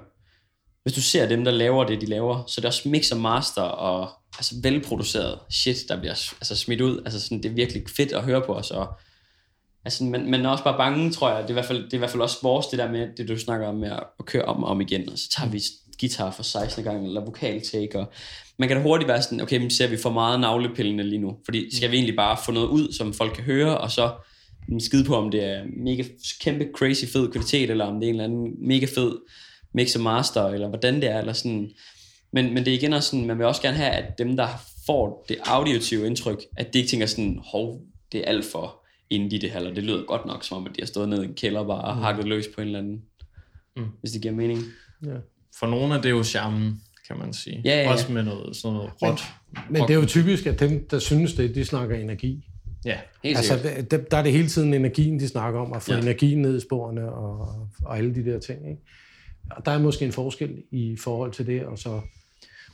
hvis 0.82 0.94
du 0.94 1.02
ser 1.02 1.28
dem, 1.28 1.44
der 1.44 1.50
laver 1.50 1.84
det, 1.84 2.00
de 2.00 2.06
laver, 2.06 2.44
så 2.46 2.60
er 2.60 2.62
det 2.62 2.66
også 2.68 2.88
mix 2.88 3.10
og 3.10 3.20
master 3.20 3.62
og 3.62 4.10
altså 4.38 4.54
velproduceret 4.62 5.38
shit, 5.50 5.76
der 5.88 6.00
bliver 6.00 6.12
altså, 6.40 6.56
smidt 6.56 6.80
ud. 6.80 7.02
Altså 7.04 7.20
sådan, 7.20 7.42
det 7.42 7.50
er 7.50 7.54
virkelig 7.54 7.82
fedt 7.96 8.12
at 8.12 8.24
høre 8.24 8.42
på 8.46 8.54
os. 8.54 8.70
Og, 8.70 8.98
altså, 9.84 10.04
man, 10.04 10.30
man 10.30 10.44
er 10.44 10.48
også 10.48 10.64
bare 10.64 10.78
bange, 10.78 11.10
tror 11.10 11.30
jeg. 11.30 11.38
Det 11.38 11.44
er, 11.44 11.50
i 11.50 11.52
hvert 11.52 11.64
fald, 11.64 11.84
det 11.84 11.92
er 11.92 11.96
i 11.96 11.98
hvert 11.98 12.10
fald 12.10 12.22
også 12.22 12.38
vores, 12.42 12.66
det 12.66 12.78
der 12.78 12.92
med, 12.92 13.08
det 13.16 13.28
du 13.28 13.38
snakker 13.38 13.66
om 13.66 13.74
med 13.74 13.90
at, 13.90 14.26
køre 14.26 14.44
om 14.44 14.64
og 14.64 14.70
om 14.70 14.80
igen. 14.80 15.08
Og 15.08 15.18
så 15.18 15.30
tager 15.30 15.50
vi 15.50 15.62
guitar 16.00 16.30
for 16.30 16.42
16 16.42 16.84
gang, 16.84 17.06
eller 17.06 17.24
vokal 17.24 17.62
take, 17.62 17.98
Og 17.98 18.12
man 18.58 18.68
kan 18.68 18.76
da 18.76 18.82
hurtigt 18.82 19.08
være 19.08 19.22
sådan, 19.22 19.40
okay, 19.40 19.58
men 19.58 19.70
ser 19.70 19.88
vi 19.88 19.96
for 19.96 20.10
meget 20.10 20.40
navlepillende 20.40 21.04
lige 21.04 21.20
nu? 21.20 21.36
Fordi 21.44 21.76
skal 21.76 21.90
vi 21.90 21.96
egentlig 21.96 22.16
bare 22.16 22.36
få 22.44 22.52
noget 22.52 22.68
ud, 22.68 22.92
som 22.92 23.14
folk 23.14 23.34
kan 23.34 23.44
høre, 23.44 23.78
og 23.78 23.90
så 23.90 24.12
mm, 24.68 24.80
skide 24.80 25.04
på, 25.04 25.16
om 25.16 25.30
det 25.30 25.44
er 25.44 25.64
mega 25.84 26.04
kæmpe 26.40 26.68
crazy 26.74 27.04
fed 27.04 27.32
kvalitet, 27.32 27.70
eller 27.70 27.84
om 27.84 28.00
det 28.00 28.04
er 28.04 28.08
en 28.08 28.20
eller 28.20 28.24
anden 28.24 28.68
mega 28.68 28.86
fed 28.86 29.12
mix 29.74 29.96
og 29.96 30.02
master, 30.02 30.46
eller 30.46 30.68
hvordan 30.68 30.94
det 30.94 31.10
er, 31.10 31.18
eller 31.18 31.32
sådan. 31.32 31.70
Men, 32.32 32.54
men 32.54 32.64
det 32.64 32.68
er 32.68 32.74
igen 32.78 32.92
også 32.92 33.10
sådan, 33.10 33.26
man 33.26 33.38
vil 33.38 33.46
også 33.46 33.62
gerne 33.62 33.76
have, 33.76 33.90
at 33.90 34.18
dem, 34.18 34.36
der 34.36 34.48
får 34.86 35.24
det 35.28 35.36
auditive 35.44 36.06
indtryk, 36.06 36.42
at 36.56 36.72
de 36.72 36.78
ikke 36.78 36.90
tænker 36.90 37.06
sådan, 37.06 37.40
hov, 37.44 37.80
det 38.12 38.20
er 38.20 38.24
alt 38.24 38.44
for 38.44 38.84
indie 39.10 39.38
det 39.38 39.50
her, 39.50 39.58
eller 39.58 39.74
det 39.74 39.84
lyder 39.84 40.04
godt 40.06 40.26
nok, 40.26 40.44
som 40.44 40.56
om 40.56 40.64
at 40.66 40.70
de 40.76 40.80
har 40.80 40.86
stået 40.86 41.08
nede 41.08 41.22
i 41.24 41.28
en 41.28 41.34
kælder 41.34 41.64
bare 41.66 41.80
og 41.84 41.96
hakket 41.96 42.24
løs 42.24 42.44
på 42.54 42.60
en 42.60 42.66
eller 42.66 42.78
anden, 42.78 43.02
Mm. 43.76 43.84
hvis 44.00 44.12
det 44.12 44.22
giver 44.22 44.34
mening. 44.34 44.58
For 45.58 45.66
nogle 45.66 45.94
er 45.94 46.00
det 46.00 46.10
jo 46.10 46.24
charmen, 46.24 46.82
kan 47.08 47.18
man 47.18 47.32
sige. 47.32 47.62
Ja, 47.64 47.70
ja, 47.76 47.82
ja. 47.82 47.92
Også 47.92 48.12
med 48.12 48.22
noget, 48.22 48.56
sådan 48.56 48.74
noget 48.76 48.90
råt. 49.02 49.20
men 49.70 49.82
det 49.82 49.90
er 49.90 49.94
jo 49.94 50.06
typisk, 50.06 50.46
at 50.46 50.60
dem, 50.60 50.88
der 50.90 50.98
synes 50.98 51.34
det, 51.34 51.54
de 51.54 51.64
snakker 51.64 51.96
energi. 51.96 52.44
Ja, 52.84 52.98
Helt 53.24 53.36
Altså, 53.36 53.58
sikkert. 53.62 53.90
der, 53.90 53.96
der 53.98 54.16
er 54.16 54.22
det 54.22 54.32
hele 54.32 54.48
tiden 54.48 54.74
energien, 54.74 55.20
de 55.20 55.28
snakker 55.28 55.60
om, 55.60 55.72
at 55.72 55.82
få 55.82 55.92
Ja. 55.92 55.96
ja. 55.98 56.02
energien 56.02 56.42
ned 56.42 56.56
i 56.56 56.60
sporene 56.60 57.12
og, 57.12 57.68
og 57.84 57.98
alle 57.98 58.14
de 58.14 58.24
der 58.24 58.38
ting. 58.40 58.68
Ikke? 58.70 58.82
Og 59.50 59.66
der 59.66 59.72
er 59.72 59.78
måske 59.78 60.04
en 60.04 60.12
forskel 60.12 60.62
i 60.70 60.96
forhold 60.96 61.32
til 61.32 61.46
det, 61.46 61.62
og 61.64 61.78
så 61.78 62.00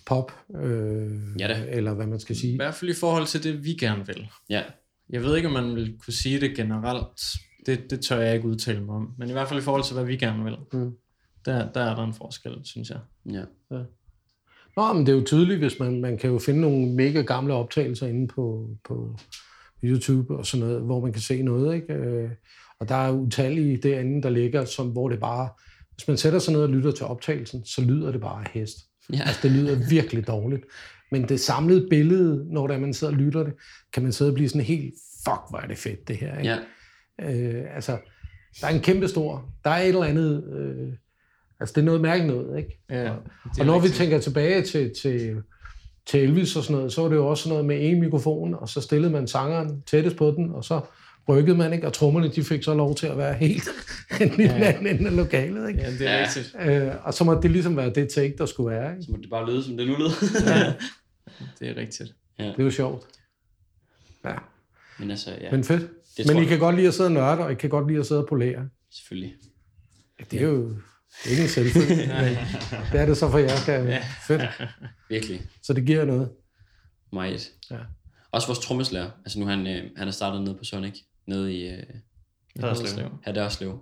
pop, 0.06 0.32
øh, 0.62 1.10
Ja 1.38 1.48
da. 1.48 1.66
eller 1.68 1.94
hvad 1.94 2.06
man 2.06 2.20
skal 2.20 2.36
i 2.36 2.38
sige. 2.38 2.56
hvert 2.56 2.74
fald 2.74 2.90
i 2.90 2.94
forhold 2.94 3.26
til 3.26 3.42
det, 3.44 3.64
vi 3.64 3.70
gerne 3.74 4.06
vil. 4.06 4.26
Ja. 4.50 4.62
Jeg 5.10 5.22
ved 5.22 5.36
ikke, 5.36 5.48
om 5.48 5.54
man 5.54 5.74
vil 5.74 5.98
kunne 6.04 6.12
sige 6.12 6.40
det 6.40 6.56
generelt. 6.56 7.06
Det, 7.66 7.90
det 7.90 8.00
tør 8.00 8.20
jeg 8.20 8.34
ikke 8.34 8.48
udtale 8.48 8.84
mig 8.84 8.94
om. 8.94 9.14
Men 9.18 9.28
i 9.28 9.32
hvert 9.32 9.48
fald 9.48 9.60
i 9.60 9.62
forhold 9.62 9.84
til, 9.84 9.94
hvad 9.94 10.04
vi 10.04 10.16
gerne 10.16 10.44
vil. 10.44 10.56
Mm. 10.72 10.92
Der, 11.44 11.72
der 11.72 11.80
er 11.80 11.94
der 11.96 12.04
en 12.04 12.14
forskel, 12.14 12.52
synes 12.64 12.90
jeg. 12.90 12.98
ja. 13.32 13.42
Nå, 14.76 14.92
men 14.92 15.06
det 15.06 15.12
er 15.12 15.16
jo 15.16 15.24
tydeligt, 15.26 15.58
hvis 15.58 15.78
man, 15.80 16.00
man 16.00 16.18
kan 16.18 16.30
jo 16.30 16.38
finde 16.38 16.60
nogle 16.60 16.86
mega 16.94 17.20
gamle 17.22 17.54
optagelser 17.54 18.06
inde 18.06 18.28
på, 18.28 18.68
på 18.84 19.16
YouTube 19.84 20.36
og 20.36 20.46
sådan 20.46 20.66
noget, 20.66 20.82
hvor 20.82 21.00
man 21.00 21.12
kan 21.12 21.22
se 21.22 21.42
noget, 21.42 21.74
ikke? 21.74 21.92
Øh, 21.92 22.30
Og 22.80 22.88
der 22.88 22.94
er 22.94 23.10
utallige 23.12 23.76
derinde, 23.76 24.22
der 24.22 24.30
ligger, 24.30 24.64
som, 24.64 24.88
hvor 24.88 25.08
det 25.08 25.20
bare, 25.20 25.48
hvis 25.94 26.08
man 26.08 26.16
sætter 26.16 26.38
sig 26.38 26.52
ned 26.52 26.62
og 26.62 26.68
lytter 26.68 26.90
til 26.90 27.06
optagelsen, 27.06 27.64
så 27.64 27.82
lyder 27.82 28.12
det 28.12 28.20
bare 28.20 28.44
af 28.44 28.50
hest. 28.54 28.76
Ja. 29.12 29.20
Altså, 29.20 29.40
det 29.42 29.50
lyder 29.50 29.88
virkelig 29.88 30.26
dårligt. 30.26 30.64
Men 31.10 31.28
det 31.28 31.40
samlede 31.40 31.86
billede, 31.90 32.46
når 32.52 32.66
der 32.66 32.78
man 32.78 32.94
sidder 32.94 33.12
og 33.12 33.18
lytter 33.18 33.42
det, 33.42 33.52
kan 33.92 34.02
man 34.02 34.12
sidde 34.12 34.30
og 34.30 34.34
blive 34.34 34.48
sådan 34.48 34.64
helt, 34.64 34.94
fuck, 35.24 35.40
hvor 35.50 35.58
er 35.58 35.66
det 35.66 35.78
fedt, 35.78 36.08
det 36.08 36.16
her. 36.16 36.38
Ikke? 36.38 36.50
ja. 36.50 36.58
Øh, 37.18 37.64
altså, 37.74 37.98
der 38.60 38.66
er 38.66 38.70
en 38.70 38.80
kæmpe 38.80 39.08
stor, 39.08 39.52
der 39.64 39.70
er 39.70 39.82
et 39.82 39.88
eller 39.88 40.04
andet, 40.04 40.44
øh, 40.54 40.92
altså 41.60 41.72
det 41.74 41.80
er 41.80 41.84
noget 41.84 42.00
mærkeligt 42.00 42.36
noget, 42.36 42.58
ikke? 42.58 42.80
Ja, 42.90 43.10
og, 43.10 43.22
og 43.60 43.66
når 43.66 43.78
vi 43.80 43.88
tænker 43.88 44.18
tilbage 44.18 44.62
til, 44.62 44.94
til, 45.02 45.36
til 46.06 46.20
Elvis 46.20 46.56
og 46.56 46.62
sådan 46.62 46.76
noget, 46.76 46.92
så 46.92 47.02
var 47.02 47.08
det 47.08 47.16
jo 47.16 47.26
også 47.26 47.42
sådan 47.42 47.52
noget 47.52 47.64
med 47.64 47.90
en 47.90 48.00
mikrofon, 48.00 48.54
og 48.54 48.68
så 48.68 48.80
stillede 48.80 49.12
man 49.12 49.26
sangeren 49.26 49.82
tættest 49.82 50.16
på 50.16 50.30
den, 50.30 50.50
og 50.50 50.64
så 50.64 50.80
rykkede 51.28 51.56
man, 51.56 51.72
ikke? 51.72 51.86
Og 51.86 51.92
trommerne, 51.92 52.28
de 52.32 52.44
fik 52.44 52.62
så 52.62 52.74
lov 52.74 52.94
til 52.94 53.06
at 53.06 53.18
være 53.18 53.34
helt 53.34 53.68
en 54.20 54.28
lille 54.28 54.52
Ja, 54.54 54.58
ja. 54.58 54.64
anden 54.72 54.86
ende 54.86 55.10
af 55.10 55.16
lokalet, 55.16 55.68
ikke? 55.68 55.80
Ja, 55.82 55.90
det 55.90 56.00
er 56.00 56.12
Ja. 56.12 56.18
ja. 56.18 56.24
rigtigt. 56.26 56.54
Øh, 56.60 56.92
og 57.06 57.14
så 57.14 57.24
må 57.24 57.40
det 57.42 57.50
ligesom 57.50 57.76
være 57.76 57.90
det 57.94 58.08
take, 58.08 58.34
der 58.38 58.46
skulle 58.46 58.76
være, 58.76 58.90
ikke? 58.92 59.02
Så 59.02 59.10
må 59.10 59.16
det 59.16 59.30
bare 59.30 59.50
lyde, 59.50 59.64
som 59.64 59.76
det 59.76 59.86
nu 59.86 59.94
lyder. 59.96 60.10
Ja. 60.56 60.72
Det 61.60 61.68
er 61.70 61.76
rigtigt. 61.76 62.14
Det 62.38 62.54
er 62.58 62.64
jo 62.64 62.70
sjovt. 62.70 63.04
Ja, 64.24 64.34
Men 64.98 65.10
altså, 65.10 65.30
ja, 65.40 65.50
men 65.50 65.64
fedt. 65.64 65.90
det 66.16 66.26
Men 66.26 66.36
I 66.36 66.40
jeg 66.40 66.48
kan 66.48 66.58
godt 66.58 66.76
lide 66.76 66.88
at 66.88 66.94
sidde 66.94 67.06
og 67.08 67.12
nørde, 67.12 67.38
og 67.44 67.52
I 67.52 67.54
kan 67.54 67.70
godt 67.70 67.88
lide 67.88 67.98
at 68.00 68.06
sidde 68.06 68.20
og 68.20 68.28
polere. 68.28 68.68
selvfølgelig. 68.92 69.34
Det 70.30 70.40
er 70.40 70.44
jo 70.46 70.68
det 70.68 71.26
er 71.26 71.30
ikke 71.30 71.42
en 71.42 71.48
selvfølge, 71.48 71.96
men 72.22 72.36
det 72.92 73.00
er 73.00 73.06
det 73.06 73.16
så 73.16 73.30
for 73.30 73.38
jer, 73.38 73.56
kan 73.64 73.86
Ja. 73.86 74.04
fedt. 74.26 74.42
Virkelig. 75.08 75.42
Så 75.62 75.72
det 75.72 75.86
giver 75.86 76.04
noget. 76.04 76.30
Meget. 77.12 77.50
Ja. 77.70 77.76
Også 78.32 78.48
vores 78.48 78.58
trommeslager. 78.58 79.10
Altså 79.24 79.38
nu 79.38 79.46
han, 79.46 79.66
øh, 79.66 79.82
han 79.96 80.08
er 80.08 80.12
startet 80.12 80.42
nede 80.42 80.54
på 80.54 80.64
Sonic. 80.64 80.94
Nede 81.26 81.54
i 81.54 81.68
øh, 81.68 81.82
Haderslev. 82.60 83.10
Haderslev. 83.22 83.78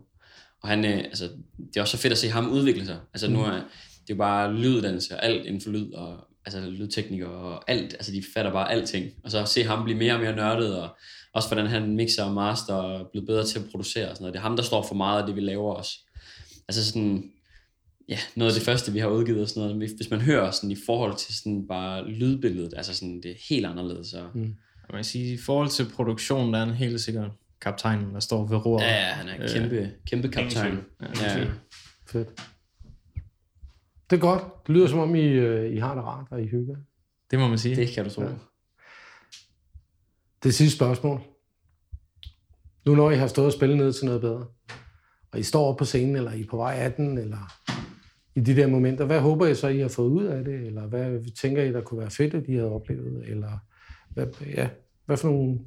Og 0.62 0.68
han, 0.68 0.84
øh, 0.84 0.99
altså, 0.99 1.24
det 1.59 1.76
er 1.76 1.80
også 1.80 1.97
så 1.97 2.03
fedt 2.03 2.12
at 2.12 2.18
se 2.18 2.28
ham 2.28 2.51
udvikle 2.51 2.86
sig. 2.86 3.01
Altså 3.14 3.30
nu 3.30 3.40
er 3.40 3.62
det 4.03 4.11
er 4.11 4.14
jo 4.14 4.16
bare 4.16 4.55
lyduddannelse 4.55 5.14
og 5.14 5.24
alt 5.24 5.47
inden 5.47 5.61
for 5.61 5.70
lyd 5.70 5.93
og 5.93 6.28
altså 6.47 6.70
lydtekniker 6.70 7.26
og 7.26 7.70
alt. 7.70 7.95
Altså 7.95 8.12
de 8.12 8.22
fatter 8.34 8.53
bare 8.53 8.72
alting. 8.72 9.11
Og 9.24 9.30
så 9.30 9.45
se 9.45 9.64
ham 9.64 9.84
blive 9.84 9.99
mere 9.99 10.14
og 10.14 10.20
mere 10.20 10.36
nørdet 10.36 10.76
og 10.76 10.88
også 11.32 11.49
hvordan 11.49 11.66
han 11.66 11.97
mixer 11.97 12.24
og 12.24 12.34
master 12.34 12.74
og 12.74 13.01
er 13.01 13.05
blevet 13.12 13.26
bedre 13.26 13.47
til 13.47 13.59
at 13.59 13.64
producere 13.70 14.11
og 14.11 14.16
sådan 14.16 14.22
noget. 14.22 14.34
Det 14.34 14.38
er 14.38 14.43
ham, 14.43 14.57
der 14.57 14.62
står 14.62 14.82
for 14.82 14.95
meget 14.95 15.20
af 15.20 15.26
det, 15.26 15.36
vi 15.36 15.40
laver 15.40 15.74
også. 15.74 15.99
Altså 16.68 16.86
sådan, 16.86 17.30
ja, 18.09 18.18
noget 18.36 18.53
af 18.53 18.55
det 18.55 18.64
første, 18.64 18.93
vi 18.93 18.99
har 18.99 19.09
udgivet 19.09 19.43
og 19.43 19.49
sådan 19.49 19.62
noget. 19.62 19.90
Hvis 19.97 20.11
man 20.11 20.20
hører 20.20 20.51
sådan 20.51 20.70
i 20.70 20.76
forhold 20.86 21.16
til 21.16 21.36
sådan 21.36 21.66
bare 21.68 22.09
lydbilledet, 22.09 22.74
altså 22.76 22.95
sådan 22.95 23.22
det 23.22 23.30
er 23.30 23.34
helt 23.49 23.66
anderledes. 23.66 24.07
Så. 24.07 24.28
Mm. 24.34 24.55
Man 24.91 24.99
kan 24.99 25.05
sige, 25.05 25.35
i 25.35 25.39
forhold 25.39 25.68
til 25.68 25.87
produktion, 25.95 26.55
der 26.55 26.59
er 26.61 26.62
en 26.62 26.74
helt 26.74 27.01
sikkert 27.01 27.30
kaptajnen, 27.61 28.14
der 28.14 28.20
står 28.20 28.47
ved 28.47 28.66
roret. 28.66 28.83
Ja, 28.83 28.91
ja, 28.91 29.12
han 29.12 29.28
er 29.28 29.49
kæmpe, 29.49 29.76
øh, 29.76 29.89
kæmpe 30.07 30.28
kaptajn. 30.28 30.78
Ja, 31.01 31.39
ja. 31.39 31.47
Fedt. 32.07 32.28
Det 34.11 34.16
er 34.16 34.20
godt. 34.20 34.43
Det 34.66 34.74
lyder 34.74 34.87
som 34.87 34.99
om, 34.99 35.14
I, 35.14 35.24
øh, 35.24 35.72
I 35.72 35.78
har 35.78 35.95
det 35.95 36.05
rart, 36.05 36.26
og 36.30 36.43
I 36.43 36.47
hygger. 36.47 36.76
Det 37.30 37.39
må 37.39 37.49
man 37.49 37.59
sige. 37.59 37.76
Det 37.76 37.89
kan 37.89 38.05
du 38.05 38.11
tro. 38.11 38.22
Ja. 38.22 38.28
Det 40.43 40.55
sidste 40.55 40.76
spørgsmål. 40.76 41.20
Nu 42.85 42.95
når 42.95 43.11
I 43.11 43.16
har 43.16 43.26
stået 43.26 43.47
og 43.47 43.53
spillet 43.53 43.78
ned 43.78 43.93
til 43.93 44.05
noget 44.05 44.20
bedre, 44.20 44.47
og 45.33 45.39
I 45.39 45.43
står 45.43 45.68
op 45.68 45.76
på 45.76 45.85
scenen, 45.85 46.16
eller 46.16 46.33
I 46.33 46.41
er 46.41 46.47
på 46.51 46.57
vej 46.57 46.74
af 46.74 46.93
den, 46.93 47.18
eller 47.18 47.53
i 48.35 48.41
de 48.41 48.57
der 48.57 48.66
momenter, 48.66 49.05
hvad 49.05 49.20
håber 49.20 49.47
I 49.47 49.55
så, 49.55 49.68
I 49.68 49.78
har 49.78 49.89
fået 49.89 50.11
ud 50.11 50.24
af 50.24 50.45
det? 50.45 50.55
Eller 50.55 50.87
hvad 50.87 51.35
tænker 51.35 51.62
I, 51.62 51.72
der 51.72 51.80
kunne 51.80 52.01
være 52.01 52.11
fedt, 52.11 52.35
at 52.35 52.49
I 52.49 52.55
havde 52.55 52.70
oplevet? 52.70 53.28
Eller 53.28 53.59
hvad, 54.14 54.26
ja, 54.46 54.68
hvad 55.06 55.16
for 55.16 55.28
nogle 55.28 55.58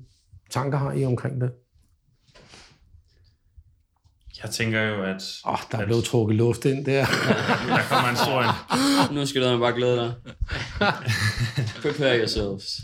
tanker 0.49 0.77
har 0.77 0.91
I 0.91 1.05
omkring 1.05 1.41
det? 1.41 1.51
Jeg 4.43 4.51
tænker 4.51 4.81
jo, 4.81 5.03
at... 5.03 5.23
Åh, 5.45 5.53
oh, 5.53 5.59
der 5.71 5.77
er 5.77 5.85
blevet 5.85 6.03
trukket 6.03 6.37
luft 6.37 6.65
ind 6.65 6.85
der. 6.85 7.05
der 7.67 7.81
kommer 7.89 8.09
en 8.09 8.15
stor 8.15 8.41
en. 8.41 9.15
Nu 9.15 9.25
skal 9.25 9.53
du 9.53 9.59
bare 9.59 9.73
glæde 9.73 9.97
dig. 9.97 10.13
Prepare 11.81 12.19
yourselves. 12.19 12.81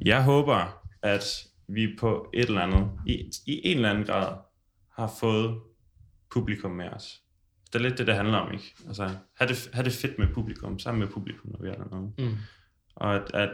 Jeg 0.00 0.24
håber, 0.24 0.82
at 1.02 1.24
vi 1.68 1.96
på 2.00 2.30
et 2.34 2.48
eller 2.48 2.60
andet, 2.60 2.90
i, 3.06 3.12
i 3.46 3.60
en 3.64 3.76
eller 3.76 3.90
anden 3.90 4.04
grad, 4.04 4.36
har 4.96 5.12
fået 5.20 5.58
publikum 6.32 6.70
med 6.70 6.88
os. 6.88 7.20
Det 7.66 7.74
er 7.74 7.82
lidt 7.82 7.98
det, 7.98 8.06
det 8.06 8.14
handler 8.14 8.38
om, 8.38 8.52
ikke? 8.52 8.74
Altså, 8.86 9.10
have 9.36 9.48
det, 9.48 9.70
have 9.72 9.84
det 9.84 9.92
fedt 9.92 10.18
med 10.18 10.26
publikum, 10.34 10.78
sammen 10.78 11.00
med 11.00 11.08
publikum, 11.08 11.50
når 11.50 11.62
vi 11.62 11.68
er 11.68 11.74
dernede. 11.74 12.12
Mm. 12.18 12.36
Og 12.96 13.14
at, 13.14 13.22
at, 13.34 13.42
at 13.42 13.50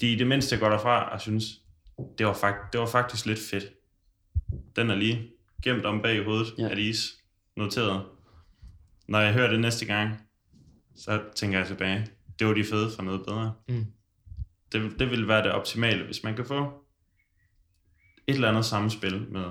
de 0.00 0.12
i 0.12 0.16
det 0.16 0.26
mindste 0.26 0.56
går 0.56 0.68
derfra 0.68 1.12
og 1.12 1.20
synes, 1.20 1.44
det 2.18 2.26
var, 2.26 2.34
fakt, 2.34 2.72
det 2.72 2.80
var 2.80 2.86
faktisk 2.86 3.26
lidt 3.26 3.38
fedt. 3.50 3.64
Den 4.76 4.90
er 4.90 4.94
lige 4.94 5.30
gemt 5.62 5.86
om 5.86 6.02
bag 6.02 6.16
i 6.16 6.24
hovedet 6.24 6.54
ja. 6.58 6.68
at 6.68 6.78
is, 6.78 7.12
noteret. 7.56 8.02
Når 9.08 9.20
jeg 9.20 9.32
hører 9.32 9.50
det 9.50 9.60
næste 9.60 9.86
gang, 9.86 10.20
så 10.96 11.22
tænker 11.36 11.58
jeg 11.58 11.66
tilbage, 11.66 12.06
det 12.38 12.46
var 12.46 12.54
de 12.54 12.64
fede 12.64 12.90
for 12.96 13.02
noget 13.02 13.22
bedre. 13.26 13.54
Mm. 13.68 13.86
Det, 14.72 14.98
det 14.98 15.10
vil 15.10 15.28
være 15.28 15.42
det 15.42 15.52
optimale, 15.52 16.04
hvis 16.04 16.24
man 16.24 16.36
kan 16.36 16.44
få 16.44 16.86
et 18.26 18.34
eller 18.34 18.48
andet 18.48 18.64
samspil 18.64 19.26
med, 19.30 19.44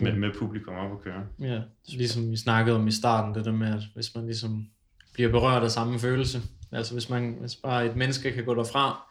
med, 0.00 0.12
med 0.12 0.30
publikum 0.38 0.74
op 0.74 0.92
at 0.92 1.00
køre. 1.00 1.26
Ja, 1.40 1.62
ligesom 1.88 2.30
vi 2.30 2.36
snakkede 2.36 2.76
om 2.76 2.88
i 2.88 2.92
starten, 2.92 3.34
det 3.34 3.44
der 3.44 3.52
med, 3.52 3.74
at 3.74 3.82
hvis 3.94 4.14
man 4.14 4.26
ligesom 4.26 4.66
bliver 5.12 5.30
berørt 5.30 5.62
af 5.62 5.70
samme 5.70 5.98
følelse, 5.98 6.42
altså 6.72 6.92
hvis, 6.92 7.08
man, 7.08 7.36
hvis 7.40 7.56
bare 7.56 7.86
et 7.86 7.96
menneske 7.96 8.32
kan 8.32 8.44
gå 8.44 8.54
derfra 8.54 9.07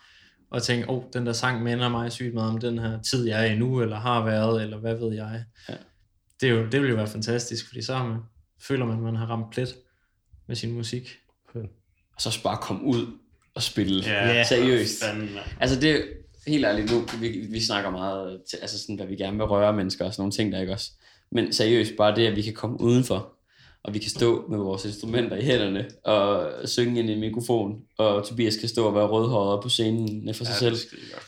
og 0.50 0.64
tænke, 0.64 0.90
åh, 0.90 0.98
oh, 0.98 1.04
den 1.14 1.26
der 1.26 1.34
sang 1.34 1.64
minder 1.64 1.90
mig 1.90 2.12
sygt 2.12 2.34
meget 2.34 2.50
om 2.50 2.58
den 2.58 2.80
her 2.80 3.02
tid, 3.02 3.28
jeg 3.28 3.48
er 3.48 3.52
i 3.52 3.58
nu, 3.58 3.82
eller 3.82 4.00
har 4.00 4.26
været, 4.26 4.64
eller 4.64 4.78
hvad 4.78 4.96
ved 4.96 5.14
jeg. 5.14 5.44
Ja. 5.70 5.74
Det, 6.42 6.50
er 6.50 6.54
jo, 6.54 6.68
det 6.70 6.82
vil 6.82 6.90
jo 6.90 6.96
være 6.96 7.08
fantastisk, 7.08 7.68
fordi 7.68 7.82
så 7.82 8.04
man, 8.04 8.18
føler 8.62 8.86
man, 8.86 8.98
at 8.98 9.04
man 9.04 9.16
har 9.16 9.26
ramt 9.26 9.52
plet 9.52 9.76
med 10.48 10.56
sin 10.56 10.72
musik. 10.72 11.10
Og 12.16 12.22
så 12.22 12.44
bare 12.44 12.58
komme 12.62 12.84
ud 12.84 13.08
og 13.56 13.62
spille. 13.62 14.04
Ja, 14.06 14.36
yeah. 14.36 14.46
seriøst. 14.46 15.04
Altså 15.60 15.80
det, 15.80 16.06
helt 16.48 16.66
ærligt 16.66 16.92
nu, 16.92 17.06
vi, 17.20 17.48
vi 17.50 17.62
snakker 17.62 17.90
meget, 17.90 18.42
til, 18.50 18.58
altså 18.62 18.80
sådan, 18.80 18.96
hvad 18.96 19.06
vi 19.06 19.16
gerne 19.16 19.38
vil 19.38 19.46
røre 19.46 19.74
mennesker 19.74 20.06
og 20.06 20.14
sådan 20.14 20.22
nogle 20.22 20.32
ting 20.32 20.52
der, 20.52 20.60
ikke 20.60 20.74
også? 20.74 20.92
Men 21.32 21.54
seriøst, 21.54 21.92
bare 21.98 22.16
det, 22.16 22.28
at 22.28 22.36
vi 22.36 22.42
kan 22.42 22.54
komme 22.54 22.82
udenfor, 22.82 23.37
og 23.84 23.94
vi 23.94 24.00
kan 24.00 24.10
stå 24.10 24.46
med 24.50 24.58
vores 24.58 24.86
instrumenter 24.86 25.38
i 25.38 25.42
hænderne, 25.42 25.88
og 26.04 26.52
synge 26.66 27.00
ind 27.00 27.10
i 27.10 27.14
en 27.14 27.20
mikrofon, 27.20 27.82
og 27.98 28.28
Tobias 28.28 28.56
kan 28.56 28.70
stå 28.70 28.88
og 28.88 28.96
være 28.96 29.08
rødhåret 29.08 29.64
på 29.64 29.70
scenen 29.70 30.34
for 30.34 30.44
sig 30.44 30.54
ja, 30.54 30.60
selv. 30.60 30.78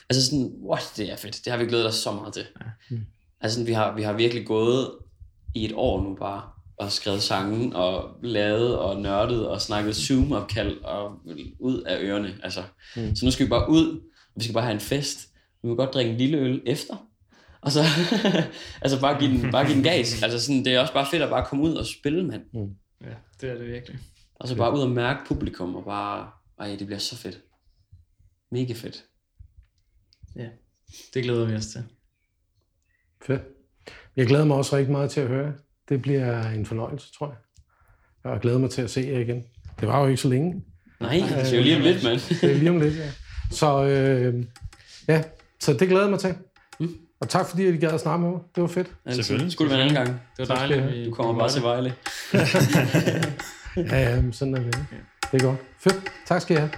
Altså 0.10 0.26
sådan, 0.26 0.54
what, 0.64 0.94
det 0.98 1.12
er 1.12 1.16
fedt. 1.16 1.42
Det 1.46 1.52
har 1.54 1.60
vi 1.60 1.66
glædet 1.66 1.88
os 1.88 1.96
så 1.96 2.12
meget 2.12 2.34
til. 2.34 2.46
Ja. 2.60 2.66
Mm. 2.96 3.02
Altså 3.42 3.56
sådan, 3.56 3.68
vi 3.68 3.74
har, 3.74 3.96
vi 3.96 4.02
har 4.02 4.14
virkelig 4.14 4.46
gået 4.46 4.92
i 5.56 5.66
et 5.66 5.72
år 5.76 6.04
nu 6.04 6.16
bare, 6.16 6.42
og 6.78 6.92
skrevet 6.92 7.22
sange, 7.22 7.76
og 7.76 8.10
lavet 8.24 8.78
og 8.78 9.02
nørdet, 9.02 9.48
og 9.48 9.62
snakket 9.62 9.96
Zoom-opkald, 9.96 10.78
og 10.84 11.12
ud 11.60 11.82
af 11.82 12.04
ørerne. 12.04 12.36
Altså. 12.44 12.64
Mm. 12.96 13.16
Så 13.16 13.26
nu 13.26 13.32
skal 13.32 13.46
vi 13.46 13.50
bare 13.50 13.70
ud, 13.70 14.02
vi 14.36 14.44
skal 14.44 14.54
bare 14.54 14.64
have 14.64 14.74
en 14.74 14.80
fest. 14.80 15.30
Vi 15.62 15.70
må 15.70 15.76
godt 15.76 15.94
drikke 15.94 16.12
en 16.12 16.18
lille 16.18 16.38
øl 16.38 16.62
efter. 16.66 16.96
Og 17.62 17.72
så 17.72 17.80
altså 18.84 19.02
bare 19.02 19.20
give 19.20 19.32
den, 19.32 19.52
bare 19.52 19.66
give 19.66 19.76
den 19.76 19.84
gas. 19.84 20.24
Altså 20.24 20.40
sådan, 20.40 20.66
det 20.66 20.74
er 20.74 20.80
også 20.80 20.94
bare 20.94 21.08
fedt 21.12 21.22
at 21.24 21.30
bare 21.30 21.46
komme 21.46 21.64
ud 21.64 21.76
og 21.76 21.86
spille, 21.86 22.28
mand. 22.28 22.44
Mm. 22.54 22.76
Ja, 23.02 23.14
det 23.42 23.50
er 23.50 23.54
det 23.58 23.68
virkelig. 23.68 24.00
Og 24.36 24.48
så 24.48 24.56
bare 24.56 24.74
ud 24.74 24.82
og 24.82 24.90
mærke 24.90 25.20
publikum, 25.28 25.76
og 25.76 25.86
bare, 25.86 26.30
ej, 26.60 26.76
det 26.76 26.88
bliver 26.88 27.00
så 27.00 27.18
fedt. 27.18 27.42
Mega 28.52 28.74
fedt. 28.74 29.06
Ja, 30.36 30.48
det 31.14 31.24
glæder 31.24 31.46
vi 31.46 31.56
os 31.56 31.68
til. 31.68 31.84
Fedt. 33.22 33.42
Jeg 34.16 34.28
glæder 34.28 34.46
mig 34.46 34.58
også 34.58 34.76
rigtig 34.76 34.92
meget 34.92 35.12
til 35.12 35.22
at 35.22 35.28
høre. 35.28 35.54
Det 35.90 36.02
bliver 36.02 36.50
en 36.50 36.66
fornøjelse, 36.66 37.14
tror 37.14 37.28
jeg. 37.28 37.38
Jeg 38.32 38.40
glæder 38.40 38.58
mig 38.58 38.70
til 38.70 38.82
at 38.82 38.90
se 38.90 39.02
jer 39.02 39.20
igen. 39.20 39.44
Det 39.80 39.88
var 39.88 40.02
jo 40.02 40.08
ikke 40.08 40.22
så 40.22 40.30
længe. 40.30 40.64
Nej, 41.00 41.14
det 41.14 41.54
er 41.54 41.58
jo 41.58 41.64
lige 41.64 41.76
om 41.76 41.82
lidt, 41.82 42.04
mand. 42.04 42.42
det 42.42 42.52
er 42.52 42.56
lige 42.56 42.70
om 42.70 42.80
lidt, 42.80 42.98
ja. 42.98 43.12
Så 43.52 43.84
øh, 43.84 44.46
ja, 45.08 45.24
så 45.60 45.74
det 45.74 45.88
glæder 45.88 46.04
jeg 46.04 46.10
mig 46.10 46.20
til. 46.20 46.36
Og 47.22 47.30
tak 47.30 47.46
fordi, 47.50 47.70
I 47.70 47.78
gad 47.78 47.92
at 47.92 48.00
snakke 48.00 48.22
med 48.22 48.30
mig. 48.32 48.40
Det 48.56 48.62
var 48.62 48.68
fedt. 48.68 48.88
Selvfølgelig. 49.10 49.52
Skulle 49.52 49.72
det 49.72 49.78
være 49.78 49.88
en 49.90 49.96
anden 49.98 50.06
gang. 50.06 50.22
Det 50.38 50.50
var 50.50 50.56
dejligt. 50.56 51.06
Du 51.06 51.12
kommer 51.14 51.40
bare 51.40 51.50
til 51.50 51.62
Vejle. 51.64 51.94
ja, 53.92 54.16
ja, 54.16 54.32
sådan 54.32 54.56
er 54.56 54.60
det. 54.60 54.76
Det 55.32 55.42
er 55.42 55.46
godt. 55.46 55.58
Fedt. 55.80 56.02
Tak 56.28 56.42
skal 56.42 56.56
I 56.56 56.60
have. 56.60 56.72